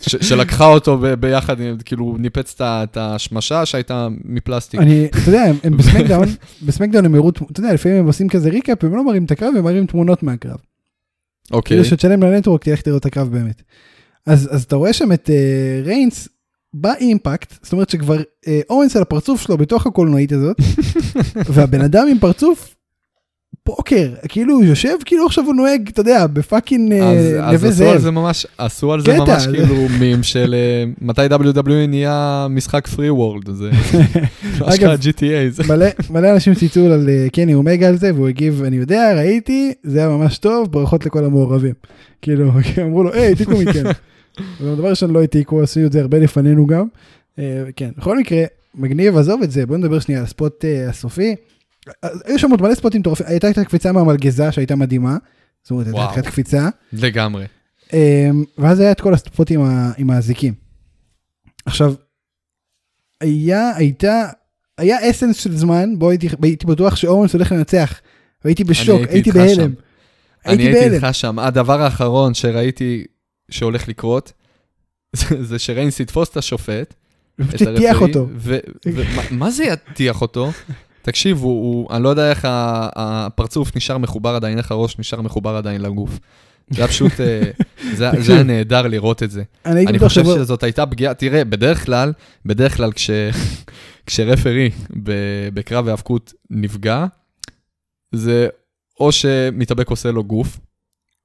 שלקחה 0.00 0.66
אותו 0.66 0.98
ביחד, 1.20 1.56
כאילו 1.84 2.16
ניפץ 2.18 2.56
את 2.60 2.96
השמשה 2.96 3.66
שהייתה 3.66 4.08
מפלסטיק. 4.24 4.80
אני, 4.80 5.06
אתה 5.06 5.30
יודע, 5.30 5.42
הם- 5.64 5.76
בסמקדאון, 5.78 6.28
בסמקדאון 6.62 7.04
הם 7.04 7.14
הראו, 7.14 7.28
אתה 7.30 7.60
יודע, 7.60 7.72
לפעמים 7.74 7.98
הם 7.98 8.06
עושים 8.06 8.28
כזה 8.28 8.48
ריקאפ, 8.48 8.84
הם 8.84 8.96
לא 8.96 9.04
מראים 9.04 9.24
את 9.24 9.30
הקרב, 9.30 9.54
הם 9.56 9.64
מראים 9.64 9.86
תמונות 9.86 10.22
מהקרב. 10.22 10.56
אוקיי. 11.52 11.76
כאילו 11.76 11.84
שתשלם 11.84 12.22
לנטוורק 12.22 12.64
תלך 12.64 12.80
תראה 12.80 12.96
את 12.96 13.06
הקרב 13.06 13.28
באמת. 13.32 13.62
אז, 14.26 14.48
אז 14.52 14.62
אתה 14.62 14.76
רואה 14.76 14.92
שם 14.92 15.12
את 15.12 15.30
אה, 15.30 15.80
ריינס 15.84 16.28
באימפקט, 16.74 17.54
זאת 17.62 17.72
אומרת 17.72 17.90
שכבר 17.90 18.16
אה, 18.46 18.60
אורנס 18.70 18.96
על 18.96 19.02
הפרצוף 19.02 19.40
שלו 19.42 19.56
בתוך 19.56 19.86
הקולנועית 19.86 20.32
הזאת, 20.32 20.56
והבן 21.52 21.80
אדם 21.80 22.06
עם 22.10 22.18
פרצוף 22.18 22.75
פוקר, 23.66 24.08
כאילו 24.28 24.54
הוא 24.54 24.64
יושב 24.64 24.96
כאילו 25.04 25.26
עכשיו 25.26 25.44
הוא 25.44 25.54
נוהג, 25.54 25.88
אתה 25.88 26.00
יודע, 26.00 26.26
בפאקינג 26.26 26.92
אז, 26.92 27.00
אה, 27.00 27.50
אז 27.50 27.64
נווה 27.64 27.68
עשו 27.68 27.84
על 27.84 27.92
זאב. 27.92 27.98
זה 27.98 28.10
ממש, 28.10 28.46
עשו 28.58 28.92
על 28.92 29.00
זה 29.00 29.18
ממש 29.18 29.46
כאילו 29.46 29.74
מים 29.98 30.22
של 30.22 30.54
אה, 30.54 30.84
מתי 31.00 31.26
WWE 31.26 31.86
נהיה 31.88 32.46
משחק 32.50 32.86
פרי 32.86 33.10
וורלד, 33.10 33.50
זה 33.50 33.70
אשכרה 34.68 34.94
GTA, 34.94 35.50
זה 35.50 35.62
מלא, 36.10 36.30
אנשים 36.32 36.54
צייצו 36.54 36.86
על 36.92 37.08
אה, 37.08 37.26
קני 37.32 37.54
אומגה 37.54 37.88
על 37.88 37.96
זה 37.96 38.14
והוא 38.14 38.28
הגיב 38.28 38.62
אני 38.66 38.76
יודע 38.76 39.12
ראיתי 39.16 39.72
זה 39.82 39.98
היה 39.98 40.08
ממש 40.08 40.38
טוב 40.38 40.72
ברכות 40.72 41.06
לכל 41.06 41.24
המעורבים. 41.24 41.74
כאילו 42.22 42.52
אמרו 42.82 43.02
לו 43.02 43.12
היי 43.12 43.26
העתיקו 43.26 43.52
מכם. 43.52 43.84
אבל 44.60 44.74
דבר 44.74 44.90
ראשון 44.90 45.10
לא 45.10 45.20
העתיקו 45.20 45.62
עשו 45.62 45.80
את 45.86 45.92
זה 45.92 46.00
הרבה 46.00 46.18
לפנינו 46.18 46.66
גם. 46.66 46.86
כן 47.76 47.90
בכל 47.96 48.18
מקרה 48.18 48.44
מגניב 48.74 49.16
עזוב 49.16 49.42
את 49.42 49.50
זה 49.50 49.66
בוא 49.66 49.76
נדבר 49.76 49.98
שנייה 49.98 50.20
על 50.20 50.26
הספוט 50.26 50.64
הסופי. 50.88 51.34
היו 52.24 52.38
שם 52.38 52.50
עוד 52.50 52.62
מלא 52.62 52.74
ספוטים 52.74 53.00
מטורפים 53.00 53.26
הייתה 53.26 53.50
את 53.50 53.58
הקפיצה 53.58 53.92
מהמלגזה 53.92 54.52
שהייתה 54.52 54.76
מדהימה. 54.76 55.16
זאת 55.62 55.70
אומרת 55.70 55.86
הייתה 55.86 55.98
וואו. 55.98 56.10
תחילת 56.10 56.26
קפיצה. 56.26 56.68
לגמרי. 56.92 57.44
אה, 57.92 58.28
ואז 58.58 58.80
היה 58.80 58.92
את 58.92 59.00
כל 59.00 59.14
הספוטים 59.14 59.60
עם 59.98 60.10
האזיקים. 60.10 60.54
עכשיו, 61.66 61.94
היה, 63.20 63.76
הייתה, 63.76 64.28
היה 64.78 65.10
אסנס 65.10 65.36
של 65.36 65.56
זמן, 65.56 65.98
בו 65.98 66.10
הייתי, 66.10 66.28
הייתי 66.42 66.66
בטוח 66.66 66.96
שאורנס 66.96 67.32
הולך 67.32 67.52
לנצח, 67.52 68.00
והייתי 68.44 68.64
בשוק, 68.64 69.00
הייתי 69.08 69.32
בהלם. 69.32 69.74
אני 70.46 70.62
הייתי. 70.62 70.94
איתך 70.94 71.06
שם, 71.12 71.38
הדבר 71.38 71.82
האחרון 71.82 72.34
שראיתי 72.34 73.04
שהולך 73.50 73.88
לקרות, 73.88 74.32
זה- 75.40 75.58
שריינס 75.58 76.00
יתפוס 76.00 76.28
את 76.28 76.36
השופט, 76.36 76.94
את 77.40 77.62
אותו. 78.02 78.28
ו- 78.36 78.58
מה 79.30 79.50
זה 79.50 79.64
יטיח 79.64 80.22
אותו? 80.22 80.50
תקשיב, 81.06 81.38
הוא, 81.38 81.50
הוא, 81.52 81.94
אני 81.96 82.02
לא 82.02 82.08
יודע 82.08 82.30
איך 82.30 82.48
הפרצוף 82.50 83.76
נשאר 83.76 83.98
מחובר 83.98 84.30
עדיין, 84.34 84.58
איך 84.58 84.70
הראש 84.72 84.98
נשאר 84.98 85.20
מחובר 85.20 85.56
עדיין 85.56 85.80
לגוף. 85.80 86.18
זה 86.70 86.80
היה 86.82 86.88
פשוט, 86.88 87.20
אה, 87.20 87.50
זה 87.94 88.10
זה 88.20 88.32
היה 88.34 88.42
נהדר 88.42 88.86
לראות 88.86 89.22
את 89.22 89.30
זה. 89.30 89.42
אני 89.66 89.86
אני 89.86 89.98
חושב 89.98 90.22
שבו- 90.22 90.34
שזאת 90.34 90.62
הייתה 90.62 90.86
פגיעה, 90.86 91.14
תראה, 91.14 91.44
בדרך 91.44 91.84
כלל, 91.86 92.12
בדרך 92.46 92.76
כלל 92.76 92.92
כש, 92.92 93.10
כשרפרי 94.06 94.70
בקרב 95.54 95.88
האבקות 95.88 96.32
נפגע, 96.50 97.06
זה 98.14 98.48
או 99.00 99.12
שמתאבק 99.12 99.88
עושה 99.90 100.10
לו 100.10 100.24
גוף, 100.24 100.58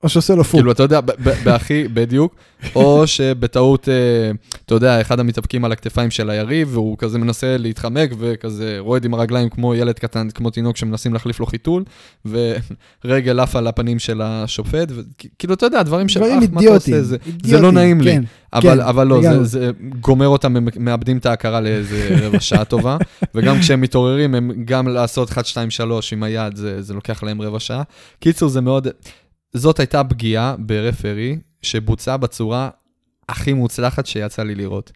או 0.03 0.10
שעושה 0.10 0.36
לו 0.36 0.43
פוק. 0.43 0.51
כאילו, 0.51 0.72
אתה 0.72 0.84
יודע, 0.84 1.00
בהכי, 1.43 1.88
בדיוק, 1.88 2.36
או 2.75 3.03
שבטעות, 3.08 3.89
אה, 3.89 4.31
אתה 4.65 4.75
יודע, 4.75 5.01
אחד 5.01 5.20
המתאבקים 5.20 5.65
על 5.65 5.72
הכתפיים 5.72 6.12
של 6.12 6.29
היריב, 6.29 6.70
והוא 6.72 6.98
כזה 6.98 7.17
מנסה 7.17 7.58
להתחמק, 7.58 8.12
וכזה 8.20 8.75
רועד 8.79 9.05
עם 9.05 9.13
הרגליים 9.13 9.50
כמו 9.50 9.75
ילד 9.75 10.00
קטן, 10.00 10.29
כמו 10.29 10.50
תינוק 10.50 10.77
שמנסים 10.77 11.13
להחליף 11.13 11.39
לו 11.39 11.46
חיתול, 11.46 11.84
ורגל 12.25 13.39
עף 13.39 13.55
על 13.55 13.67
הפנים 13.67 14.00
של 14.00 14.22
השופט, 14.22 14.91
וכאילו, 14.91 15.53
אתה 15.53 15.65
יודע, 15.65 15.84
דברים 15.84 16.10
של 16.10 16.24
אח, 16.24 16.43
מה 16.51 16.62
אתה. 16.62 16.70
עושה, 16.70 17.03
זה, 17.03 17.17
זה 17.43 17.60
לא 17.60 17.72
נעים 17.72 18.01
לי. 18.01 18.12
כן. 18.12 18.24
אבל, 18.53 18.62
כן, 18.62 18.79
אבל 18.79 19.08
לא. 19.08 19.22
זה, 19.22 19.43
זה 19.43 19.72
גומר 20.00 20.27
אותם, 20.27 20.55
הם 20.55 20.67
מאבדים 20.79 21.17
את 21.17 21.25
ההכרה 21.25 21.62
לאיזה 21.62 22.17
רבע 22.22 22.39
שעה 22.39 22.65
טובה, 22.65 22.98
וגם 23.36 23.60
כשהם 23.60 23.81
מתעוררים, 23.81 24.36
הם 24.36 24.51
גם 24.65 24.88
לעשות 24.88 25.29
1, 25.29 25.46
2, 25.46 25.70
3 25.70 26.13
עם 26.13 26.24
היד, 26.24 26.55
זה, 26.55 26.81
זה 26.81 26.93
לוקח 26.93 27.24
להם 27.24 27.41
רבע 27.41 27.60
שעה. 27.60 27.84
קיצור, 28.20 28.50
זה 28.50 28.62
מאוד, 28.62 28.88
זאת 29.53 29.79
הייתה 29.79 30.03
פגיעה 30.03 30.55
ברפרי, 30.60 31.38
שבוצעה 31.62 32.17
בצורה 32.17 32.70
הכי 33.29 33.53
מוצלחת 33.53 34.05
שיצא 34.05 34.43
לי 34.43 34.55
לראות. 34.55 34.91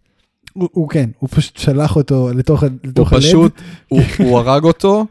הוא 0.53 0.69
הוא 0.71 0.89
כן, 0.89 1.09
הוא 1.19 1.29
פשוט 1.31 1.57
שלח 1.57 1.95
אותו 1.95 2.29
לתוך 2.35 2.63
לתוך 2.83 3.13
הלב. 3.13 3.21
פשוט, 3.21 3.61
הוא, 3.87 4.01
הוא 4.25 4.39
הרג 4.39 4.63
אותו, 4.63 5.05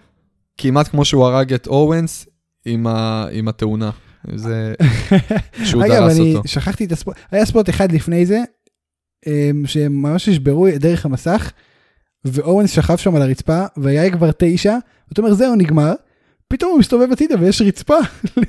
כמעט 0.58 0.88
כמו 0.88 1.04
שהוא 1.04 1.26
הרג 1.26 1.52
את 1.52 1.66
אורנס 1.66 2.26
עם, 2.64 2.86
ה, 2.86 3.26
עם 3.32 3.48
התאונה. 3.48 3.90
זה, 4.34 4.74
שהוא 5.66 5.84
אגב, 5.84 5.94
דרס 5.94 6.18
אני 6.18 6.34
אותו. 6.34 6.48
שכחתי 6.48 6.84
את 6.84 6.92
הספוט, 6.92 7.14
היה 7.30 7.46
ספוט 7.46 7.70
אחד 7.70 7.92
לפני 7.92 8.26
זה, 8.26 8.42
אמ, 9.26 9.62
שהם 9.66 10.02
ממש 10.02 10.28
נשברו 10.28 10.66
דרך 10.76 11.06
המסך, 11.06 11.52
ואורנס 12.24 12.70
שכב 12.70 12.96
שם 12.96 13.16
על 13.16 13.22
הרצפה, 13.22 13.64
והיה 13.76 14.10
כבר 14.10 14.30
תשע, 14.38 14.76
ואתה 15.08 15.20
אומר 15.22 15.34
זהו 15.34 15.54
נגמר, 15.54 15.92
פתאום 16.48 16.70
הוא 16.70 16.78
מסתובב 16.78 17.12
הצידה 17.12 17.34
ויש 17.40 17.62
רצפה. 17.62 17.98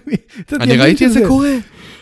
אני 0.61 0.77
ראיתי 0.77 1.05
את 1.05 1.11
זה 1.11 1.21
קורה, 1.27 1.55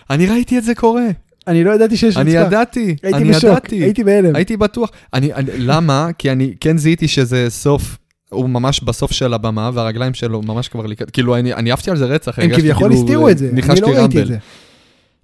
אני 0.09 0.25
ראיתי 0.25 0.57
את 0.57 0.63
זה 0.63 0.75
קורה. 0.75 1.07
אני 1.47 1.63
לא 1.63 1.71
ידעתי 1.71 1.97
שיש 1.97 2.17
רצפה. 2.17 2.21
אני 2.21 2.31
ידעתי, 2.31 2.95
אני 3.03 3.29
בשוק, 3.29 3.43
ידעתי, 3.43 3.75
הייתי 3.83 4.03
בהלם. 4.03 4.35
הייתי 4.35 4.57
בטוח. 4.57 4.89
אני, 5.13 5.33
אני, 5.33 5.51
למה? 5.57 6.09
כי 6.17 6.31
אני 6.31 6.53
כן 6.59 6.77
זיהיתי 6.77 7.07
שזה 7.07 7.45
סוף, 7.49 7.97
הוא 8.29 8.49
ממש 8.49 8.83
בסוף 8.83 9.11
של 9.11 9.33
הבמה, 9.33 9.69
והרגליים 9.73 10.13
שלו 10.13 10.41
ממש 10.41 10.67
כבר 10.67 10.85
לקראת, 10.85 11.11
כאילו, 11.11 11.35
אני 11.35 11.53
אני 11.53 11.71
עפתי 11.71 11.91
על 11.91 11.97
זה 11.97 12.05
רצח, 12.05 12.39
הם 12.39 12.49
כביכול 12.55 12.89
כאילו, 12.89 13.01
הסתירו 13.01 13.29
את 13.29 13.37
זה, 13.37 13.49
אני 13.69 13.81
לא 13.81 13.87
ראיתי 13.87 14.21
את. 14.21 14.27
זה. 14.27 14.37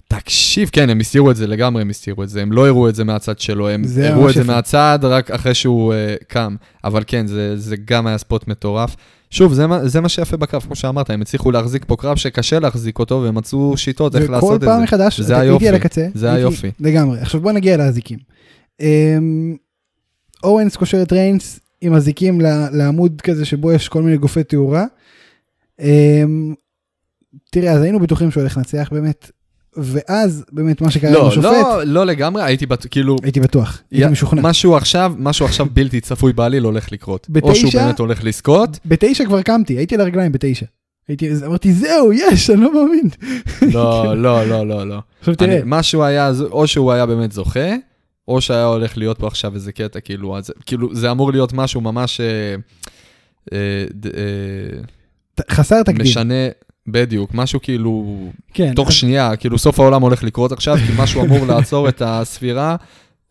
תקשיב, 0.07 0.69
כן, 0.71 0.89
הם 0.89 0.99
הסתירו 0.99 1.31
את 1.31 1.35
זה 1.35 1.47
לגמרי, 1.47 1.81
הם 1.81 1.89
הסתירו 1.89 2.23
את 2.23 2.29
זה, 2.29 2.41
הם 2.41 2.51
לא 2.51 2.67
הראו 2.67 2.89
את 2.89 2.95
זה 2.95 3.03
מהצד 3.03 3.39
שלו, 3.39 3.69
הם 3.69 3.83
הראו 4.03 4.29
את 4.29 4.33
זה. 4.33 4.43
מהצד 4.43 4.99
רק 5.01 5.31
אחרי 5.31 5.53
שהוא 5.53 5.93
uh, 5.93 6.23
קם. 6.27 6.55
אבל 6.83 7.03
כן, 7.07 7.27
זה, 7.27 7.57
זה 7.57 7.75
גם 7.85 8.07
היה 8.07 8.17
ספוט 8.17 8.47
מטורף. 8.47 8.95
שוב, 9.29 9.53
זה, 9.53 9.67
מה- 9.67 9.87
זה 9.87 10.01
מה 10.01 10.09
שיפה 10.09 10.37
בקרב, 10.37 10.61
כמו 10.61 10.75
שאמרת, 10.75 11.09
הם 11.09 11.21
הצליחו 11.21 11.51
להחזיק 11.51 11.85
פה 11.87 11.95
קרב 11.95 12.17
שקשה 12.17 12.59
להחזיק 12.59 12.99
אותו, 12.99 13.21
והם 13.23 13.35
מצאו 13.35 13.77
שיטות 13.77 14.15
איך 14.15 14.23
וכל 14.23 14.31
לעשות 14.33 14.55
את 14.55 14.61
זה. 14.61 14.67
פעם 14.67 14.83
מחדש, 14.83 15.19
זה 15.21 15.39
היופי, 15.39 15.69
הקצה. 15.69 16.07
זה 16.13 16.31
היופי. 16.33 16.71
לגמרי. 16.79 17.19
עכשיו 17.19 17.41
בוא 17.41 17.51
נגיע 17.51 17.77
לאזיקים. 17.77 18.19
אמ, 18.79 19.55
אורנס 20.43 20.75
קושר 20.75 21.01
את 21.01 21.11
ריינס 21.13 21.59
עם 21.81 21.93
אזיקים 21.93 22.41
לעמוד 22.71 23.21
כזה 23.21 23.45
שבו 23.45 23.71
יש 23.71 23.87
כל 23.89 24.01
מיני 24.01 24.17
גופי 24.17 24.43
תאורה. 24.43 24.85
אמ, 25.79 26.53
תראה, 27.51 27.71
אז 27.71 27.81
היינו 27.81 27.99
בטוחים 27.99 28.31
שהוא 28.31 28.41
הולך 28.41 28.57
לנצח 28.57 28.89
באמת, 28.91 29.31
ואז 29.77 30.45
באמת 30.51 30.81
מה 30.81 30.91
שקרה 30.91 31.09
עם 31.09 31.15
לא, 31.15 31.27
השופט, 31.27 31.45
לא, 31.45 31.83
לא 31.83 32.05
לגמרי, 32.05 32.43
הייתי 32.43 32.65
בטוח, 32.65 32.87
כאילו, 32.91 33.15
הייתי 33.23 33.39
בטוח, 33.39 33.81
הייתי 33.91 34.05
יא- 34.07 34.11
משוכנע. 34.11 34.41
משהו 34.41 34.75
עכשיו, 34.75 35.13
משהו 35.17 35.45
עכשיו 35.45 35.67
בלתי 35.73 36.01
צפוי 36.01 36.33
בעליל 36.33 36.63
הולך 36.63 36.91
לקרות. 36.91 37.27
או 37.43 37.55
שהוא 37.55 37.67
בתשע? 37.67 37.83
באמת 37.85 37.99
הולך 37.99 38.23
לזכות, 38.23 38.79
בתשע 38.85 39.25
כבר 39.25 39.41
קמתי, 39.41 39.73
הייתי 39.77 39.95
על 39.95 40.01
הרגליים 40.01 40.31
בתשע. 40.31 40.65
הייתי, 41.07 41.29
אמרתי 41.45 41.73
זהו, 41.73 42.13
יש, 42.13 42.49
אני 42.49 42.61
לא 42.61 42.73
מאמין. 42.73 43.09
לא, 43.75 44.17
לא, 44.17 44.43
לא, 44.47 44.67
לא, 44.67 44.87
לא. 44.87 44.99
עכשיו 45.19 45.35
תראה, 45.35 45.53
אני- 45.55 45.61
משהו 45.65 46.03
היה, 46.03 46.31
או 46.51 46.67
שהוא 46.67 46.91
היה 46.91 47.05
באמת 47.05 47.31
זוכה, 47.31 47.69
או 48.27 48.41
שהיה 48.41 48.65
הולך 48.65 48.97
להיות 48.97 49.19
פה 49.19 49.27
עכשיו 49.27 49.55
איזה 49.55 49.71
קטע, 49.71 49.99
כאילו, 49.99 50.37
אז, 50.37 50.51
כאילו, 50.65 50.95
זה 50.95 51.11
אמור 51.11 51.31
להיות 51.31 51.53
משהו 51.53 51.81
ממש 51.81 52.21
אה, 52.21 52.55
אה, 53.53 53.85
אה, 54.17 54.79
חסר 55.51 55.83
תקדים. 55.83 56.01
משנה, 56.01 56.33
בדיוק, 56.91 57.29
משהו 57.33 57.61
כאילו, 57.61 58.17
כן, 58.53 58.73
תוך 58.73 58.87
אז- 58.87 58.93
שנייה, 58.93 59.35
כאילו 59.35 59.57
סוף 59.57 59.79
העולם 59.79 60.01
הולך 60.01 60.23
לקרות 60.23 60.51
עכשיו, 60.51 60.77
כי 60.77 60.93
משהו 60.97 61.23
אמור 61.25 61.45
לעצור 61.55 61.89
את 61.89 62.01
הספירה 62.05 62.75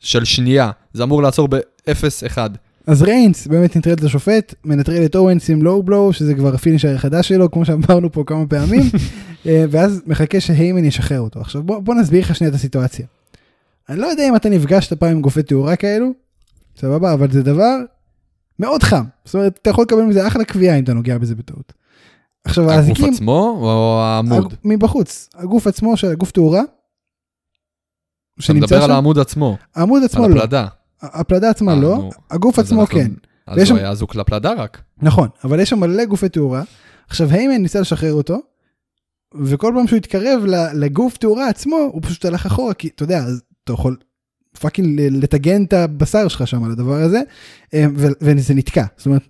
של 0.00 0.25
שנייה. 0.25 0.71
זה 0.93 1.03
אמור 1.03 1.23
לעצור 1.23 1.49
ב-0-1. 1.49 2.38
אז 2.87 3.03
ריינס 3.03 3.47
באמת 3.47 3.77
נטרל 3.77 3.93
את 3.93 4.05
השופט, 4.05 4.55
מנטרל 4.65 5.05
את 5.05 5.17
אורנס 5.17 5.50
עם 5.50 5.62
לואו 5.62 5.83
בלואו, 5.83 6.12
שזה 6.12 6.35
כבר 6.35 6.55
הפינישר 6.55 6.95
החדש 6.95 7.29
שלו, 7.29 7.50
כמו 7.50 7.65
שאמרנו 7.65 8.12
פה 8.12 8.23
כמה 8.27 8.47
פעמים, 8.47 8.83
אה, 9.47 9.65
ואז 9.71 10.03
מחכה 10.07 10.41
שהיימן 10.41 10.85
ישחרר 10.85 11.21
אותו. 11.21 11.41
עכשיו 11.41 11.62
בוא, 11.62 11.79
בוא 11.79 11.95
נסביר 11.95 12.21
לך 12.21 12.35
שנייה 12.37 12.49
את 12.50 12.55
הסיטואציה. 12.55 13.07
אני 13.88 13.99
לא 14.00 14.07
יודע 14.07 14.29
אם 14.29 14.37
אתה 14.37 14.49
נפגשת 14.49 14.93
פעם 14.93 15.11
עם 15.11 15.21
גופי 15.21 15.43
תאורה 15.43 15.77
כאלו, 15.77 16.11
סבבה, 16.81 17.12
אבל 17.12 17.31
זה 17.31 17.43
דבר 17.43 17.77
מאוד 18.59 18.83
חם. 18.83 19.05
זאת 19.25 19.35
אומרת, 19.35 19.59
אתה 19.62 19.71
יכול 19.71 19.83
לקבל 19.85 20.03
מזה 20.03 20.27
אחלה 20.27 20.45
קביעה 20.45 20.79
אם 20.79 20.85
אתה 20.85 20.93
נוגע 20.95 21.19
בזה 21.19 21.35
בטעות. 21.35 21.73
עכשיו 22.45 22.64
הגוף 22.64 22.76
האזיקים, 22.76 23.12
עצמו 23.14 23.59
או 23.62 24.00
העמוד? 24.02 24.52
הג- 24.52 24.59
מבחוץ, 24.64 25.28
הגוף 25.35 25.66
עצמו 25.66 25.97
של 25.97 26.07
הגוף 26.11 26.30
תאורה, 26.30 26.62
אתה 28.45 28.52
מדבר 28.52 28.83
על 28.85 28.90
העמוד 28.90 29.18
עצמו, 29.18 29.57
העמוד 29.75 30.02
עצמו 30.04 30.25
על 30.25 30.30
לא, 30.30 30.37
הפלדה. 30.38 30.66
הפלדה 31.02 31.50
עצמה 31.50 31.73
אה, 31.73 31.76
לא, 31.80 31.97
נו. 31.97 32.11
הגוף 32.30 32.59
עצמו 32.59 32.80
אנחנו- 32.80 32.99
כן. 32.99 33.11
אז 33.47 33.59
הוא 33.59 33.64
שם- 33.66 33.75
היה 33.76 33.90
אזוק 33.90 34.14
לפלדה 34.14 34.52
רק. 34.52 34.83
נכון, 35.02 35.28
אבל 35.45 35.61
יש 35.61 35.71
שם 35.71 35.80
מלא 35.80 36.04
גופי 36.04 36.28
תאורה. 36.28 36.62
עכשיו 37.09 37.28
היימן 37.30 37.57
ניסה 37.62 37.80
לשחרר 37.80 38.12
אותו, 38.12 38.38
וכל 39.45 39.73
פעם 39.76 39.87
שהוא 39.87 39.97
התקרב 39.97 40.42
לגוף 40.75 41.16
תאורה 41.16 41.49
עצמו, 41.49 41.76
הוא 41.76 42.02
פשוט 42.02 42.25
הלך 42.25 42.47
אחורה, 42.47 42.75
כי 42.75 42.88
אתה 42.95 43.02
יודע, 43.02 43.25
אתה 43.64 43.73
יכול 43.73 43.97
fucking 44.61 45.00
לטגן 45.00 45.64
את 45.64 45.73
הבשר 45.73 46.28
שלך 46.28 46.47
שם 46.47 46.64
על 46.64 46.71
הדבר 46.71 46.95
הזה, 47.02 47.21
אה, 47.75 47.85
וזה 48.21 48.54
נתקע. 48.54 48.85
זאת 48.97 49.07
אומרת, 49.07 49.23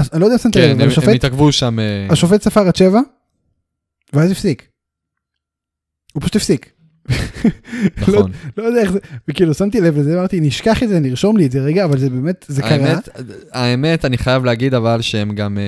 אז 0.00 0.10
אני 0.12 0.20
לא 0.20 0.26
יודע 0.26 0.34
אם 0.36 0.40
שמת 0.40 0.56
לב, 0.56 0.62
כן, 0.76 1.08
הם- 1.08 1.14
התעכבו 1.14 1.52
שם. 1.52 1.78
אה, 1.78 2.06
השופט 2.10 2.42
ספר 2.42 2.60
עד 2.68 2.76
שבע, 2.76 3.00
ואז 4.12 4.30
הפסיק. 4.30 4.68
הוא 6.12 6.20
פשוט 6.22 6.36
הפסיק. 6.36 6.72
נכון. 7.98 8.30
לא 8.56 8.62
יודע 8.62 8.80
איך 8.80 8.92
זה, 8.92 8.98
וכאילו 9.28 9.54
שמתי 9.54 9.80
לב 9.80 9.98
לזה, 9.98 10.14
אמרתי, 10.18 10.40
נשכח 10.40 10.82
את 10.82 10.88
זה, 10.88 11.00
נרשום 11.00 11.36
לי 11.36 11.46
את 11.46 11.52
זה 11.52 11.60
רגע, 11.60 11.84
אבל 11.84 11.98
זה 11.98 12.10
באמת, 12.10 12.44
זה 12.48 12.62
קרה. 12.62 12.70
האמת, 12.70 13.08
האמת, 13.52 14.04
אני 14.04 14.18
חייב 14.18 14.44
להגיד 14.44 14.74
אבל 14.74 15.00
שהם 15.00 15.34
גם 15.34 15.58
אה, 15.58 15.62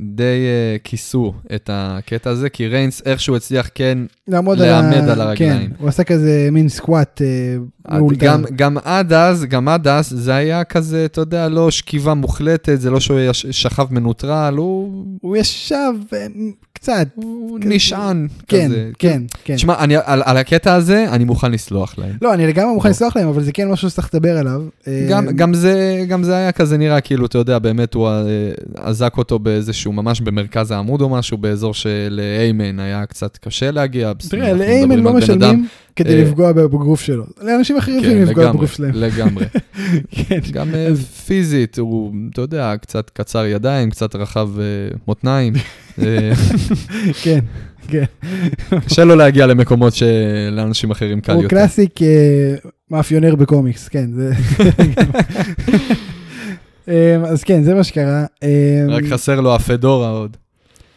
די 0.00 0.22
אה, 0.22 0.76
כיסו 0.84 1.34
את 1.54 1.70
הקטע 1.72 2.30
הזה, 2.30 2.48
כי 2.48 2.66
ריינס 2.66 3.02
איכשהו 3.06 3.36
הצליח 3.36 3.68
כן, 3.74 3.98
לעמוד 4.28 4.58
לעמד 4.58 5.08
ה- 5.08 5.12
על 5.12 5.20
הרגליים. 5.20 5.68
כן, 5.68 5.72
הוא 5.78 5.88
עשה 5.88 6.04
כזה 6.04 6.48
מין 6.52 6.68
סקואט 6.68 7.22
אה, 7.22 7.96
מאולתר. 7.98 8.26
גם, 8.26 8.44
גם 8.56 8.76
עד 8.84 9.12
אז, 9.12 9.44
גם 9.44 9.68
עד 9.68 9.88
אז, 9.88 10.08
זה 10.08 10.34
היה 10.34 10.64
כזה, 10.64 11.04
אתה 11.04 11.20
יודע, 11.20 11.48
לא 11.48 11.70
שכיבה 11.70 12.14
מוחלטת, 12.14 12.80
זה 12.80 12.90
לא 12.90 13.00
שהוא 13.00 13.20
יש- 13.20 13.46
שכב 13.50 13.86
מנוטרל, 13.90 14.54
הוא, 14.56 15.04
הוא 15.20 15.36
ישב 15.36 15.74
אה, 16.12 16.26
קצת, 16.84 17.08
הוא 17.14 17.58
נשען 17.62 18.28
כן, 18.48 18.66
כזה. 18.66 18.90
כן, 18.98 19.22
כן. 19.44 19.54
תשמע, 19.54 19.74
אני, 19.78 19.96
על, 20.04 20.22
על 20.24 20.36
הקטע 20.36 20.74
הזה, 20.74 21.06
אני 21.10 21.24
מוכן 21.24 21.52
לסלוח 21.52 21.98
להם. 21.98 22.16
לא, 22.22 22.34
אני 22.34 22.46
לגמרי 22.46 22.74
מוכן 22.74 22.88
לא. 22.88 22.90
לסלוח 22.90 23.16
להם, 23.16 23.28
אבל 23.28 23.42
זה 23.42 23.52
כן 23.52 23.68
משהו 23.68 23.90
שצריך 23.90 24.14
לדבר 24.14 24.38
עליו. 24.38 24.62
אה, 24.88 25.06
גם, 25.10 25.26
גם, 25.26 25.54
זה, 25.54 26.04
גם 26.08 26.22
זה 26.22 26.36
היה 26.36 26.52
כזה 26.52 26.78
נראה 26.78 27.00
כאילו, 27.00 27.26
אתה 27.26 27.38
יודע, 27.38 27.58
באמת 27.58 27.94
הוא 27.94 28.08
אה, 28.08 28.12
אזק 28.76 29.14
אותו 29.18 29.38
באיזשהו, 29.38 29.92
ממש 29.92 30.20
במרכז 30.20 30.70
העמוד 30.70 31.00
או 31.00 31.08
משהו, 31.08 31.38
באזור 31.38 31.74
שלאיימן 31.74 32.80
היה 32.80 33.06
קצת 33.06 33.36
קשה 33.36 33.70
להגיע. 33.70 34.12
תראה, 34.30 34.52
לאיימן 34.52 34.98
לא 34.98 35.12
משלמים 35.12 35.66
כדי 35.96 36.18
אה, 36.18 36.22
לפגוע 36.24 36.52
בגוף 36.52 37.00
שלו. 37.00 37.24
לאנשים 37.40 37.76
אחרים 37.76 38.00
כן, 38.00 38.06
יכולים 38.06 38.22
לפגוע 38.22 38.52
בגוף 38.52 38.72
שלהם. 38.72 38.90
לגמרי. 38.94 39.44
כן. 40.28 40.40
גם 40.52 40.74
אה, 40.74 40.96
פיזית, 41.26 41.78
הוא, 41.78 42.12
אתה 42.32 42.40
יודע, 42.40 42.74
קצת 42.80 43.10
קצר 43.10 43.46
ידיים, 43.46 43.90
קצת 43.90 44.16
רחב 44.16 44.48
אה, 44.58 44.64
מותניים. 45.06 45.52
כן, 47.22 47.40
כן. 47.88 48.04
קשה 48.86 49.04
לו 49.04 49.16
להגיע 49.16 49.46
למקומות 49.46 49.94
שלאנשים 49.94 50.90
אחרים 50.90 51.20
קל 51.20 51.32
הוא 51.32 51.42
יותר. 51.42 51.56
קלאסיק 51.56 52.02
אה, 52.02 52.54
מאפיונר 52.90 53.36
בקומיקס, 53.36 53.88
כן. 53.88 54.10
אה, 56.88 57.16
אז 57.26 57.44
כן, 57.44 57.62
זה 57.62 57.74
מה 57.74 57.84
שקרה. 57.84 58.24
אה, 58.42 58.86
רק 58.88 59.04
חסר 59.10 59.40
לו 59.40 59.54
הפדורה 59.54 60.10
עוד. 60.10 60.36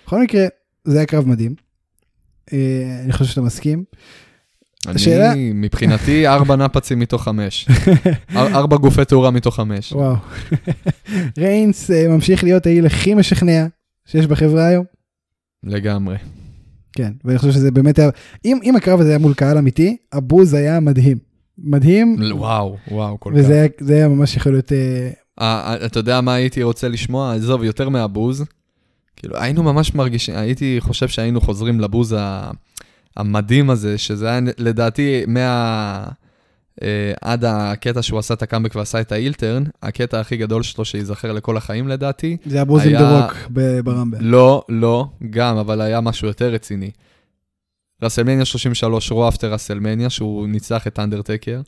בכל 0.06 0.22
מקרה, 0.22 0.46
זה 0.84 0.98
היה 0.98 1.06
קרב 1.06 1.28
מדהים. 1.28 1.56
אני 3.04 3.12
חושב 3.12 3.26
שאתה 3.26 3.42
מסכים. 3.42 3.84
השאלה- 4.86 5.32
אני, 5.32 5.52
מבחינתי, 5.56 6.28
ארבע 6.28 6.56
נפצים 6.56 7.00
מתוך 7.00 7.24
חמש. 7.24 7.68
אר- 8.36 8.56
ארבע 8.56 8.78
גופי 8.78 9.06
תאורה 9.06 9.32
מתוך 9.32 9.56
חמש. 9.56 9.94
וואו. 9.94 10.16
ריינס 11.38 11.92
אה, 11.92 12.08
ממשיך 12.08 12.44
להיות 12.44 12.66
האיל 12.66 12.86
הכי 12.86 13.14
משכנע 13.14 13.66
שיש 14.06 14.28
בחברה 14.28 14.68
היום. 14.68 14.86
לגמרי. 15.64 16.16
כן, 16.94 17.12
ואני 17.26 17.38
חושב 17.38 17.52
שזה 17.52 17.72
באמת 17.72 18.00
היה, 18.00 18.10
אם, 18.46 18.60
אם 18.64 18.76
הקרב 18.76 19.00
הזה 19.00 19.10
היה 19.10 19.18
מול 19.18 19.34
קהל 19.34 19.58
אמיתי, 19.58 19.98
הבוז 20.14 20.54
היה 20.54 20.80
מדהים. 20.80 21.18
מדהים, 21.58 22.16
וואו, 22.32 22.78
וואו, 22.92 23.20
כל 23.20 23.32
כך. 23.34 23.40
וזה 23.40 23.54
היה, 23.54 23.68
היה 23.98 24.08
ממש 24.08 24.38
יכול 24.38 24.52
להיות... 24.52 24.72
אה, 24.72 25.10
אה, 25.42 25.86
אתה 25.86 26.00
יודע 26.00 26.22
מה 26.22 26.34
הייתי 26.34 26.64
רוצה 26.64 26.88
לשמוע? 26.88 27.34
עזוב, 27.36 27.64
יותר 27.64 27.90
מהבוז. 27.90 28.44
כאילו, 29.16 29.38
היינו 29.38 29.64
ממש 29.64 29.96
מרגישים, 29.96 30.36
הייתי 30.36 30.76
חושב 30.80 31.08
שהיינו 31.08 31.42
חוזרים 31.42 31.80
לבוז 31.80 32.16
ה- 32.18 32.52
המדהים 33.18 33.70
הזה, 33.70 33.98
שזה 33.98 34.30
היה 34.30 34.40
לדעתי 34.58 35.24
מה... 35.28 36.04
אה, 36.84 37.14
עד 37.22 37.46
הקטע 37.48 38.02
שהוא 38.02 38.20
עשה 38.20 38.34
את 38.34 38.42
הקאמבק 38.42 38.76
ועשה 38.76 39.02
את 39.02 39.12
האילטרן, 39.12 39.64
הקטע 39.84 40.20
הכי 40.20 40.38
גדול 40.38 40.64
שלו 40.64 40.86
שייזכר 40.86 41.32
לכל 41.32 41.58
החיים 41.58 41.88
לדעתי. 41.88 42.38
זה 42.46 42.56
היה 42.56 42.66
בוז 42.66 42.82
עם 42.82 42.88
היה- 42.88 43.00
דה 43.00 43.26
רוק 43.26 43.34
ברמבל. 43.84 44.18
לא, 44.22 44.64
לא, 44.70 45.06
גם, 45.30 45.58
אבל 45.58 45.82
היה 45.82 46.02
משהו 46.02 46.28
יותר 46.28 46.52
רציני. 46.52 46.92
רסלמניה 48.04 48.46
33, 48.46 49.12
רו 49.12 49.28
after 49.28 49.54
רסלמניה, 49.54 50.10
שהוא 50.10 50.48
ניצח 50.48 50.88
את 50.88 51.00
אנדרטקר. 51.00 51.62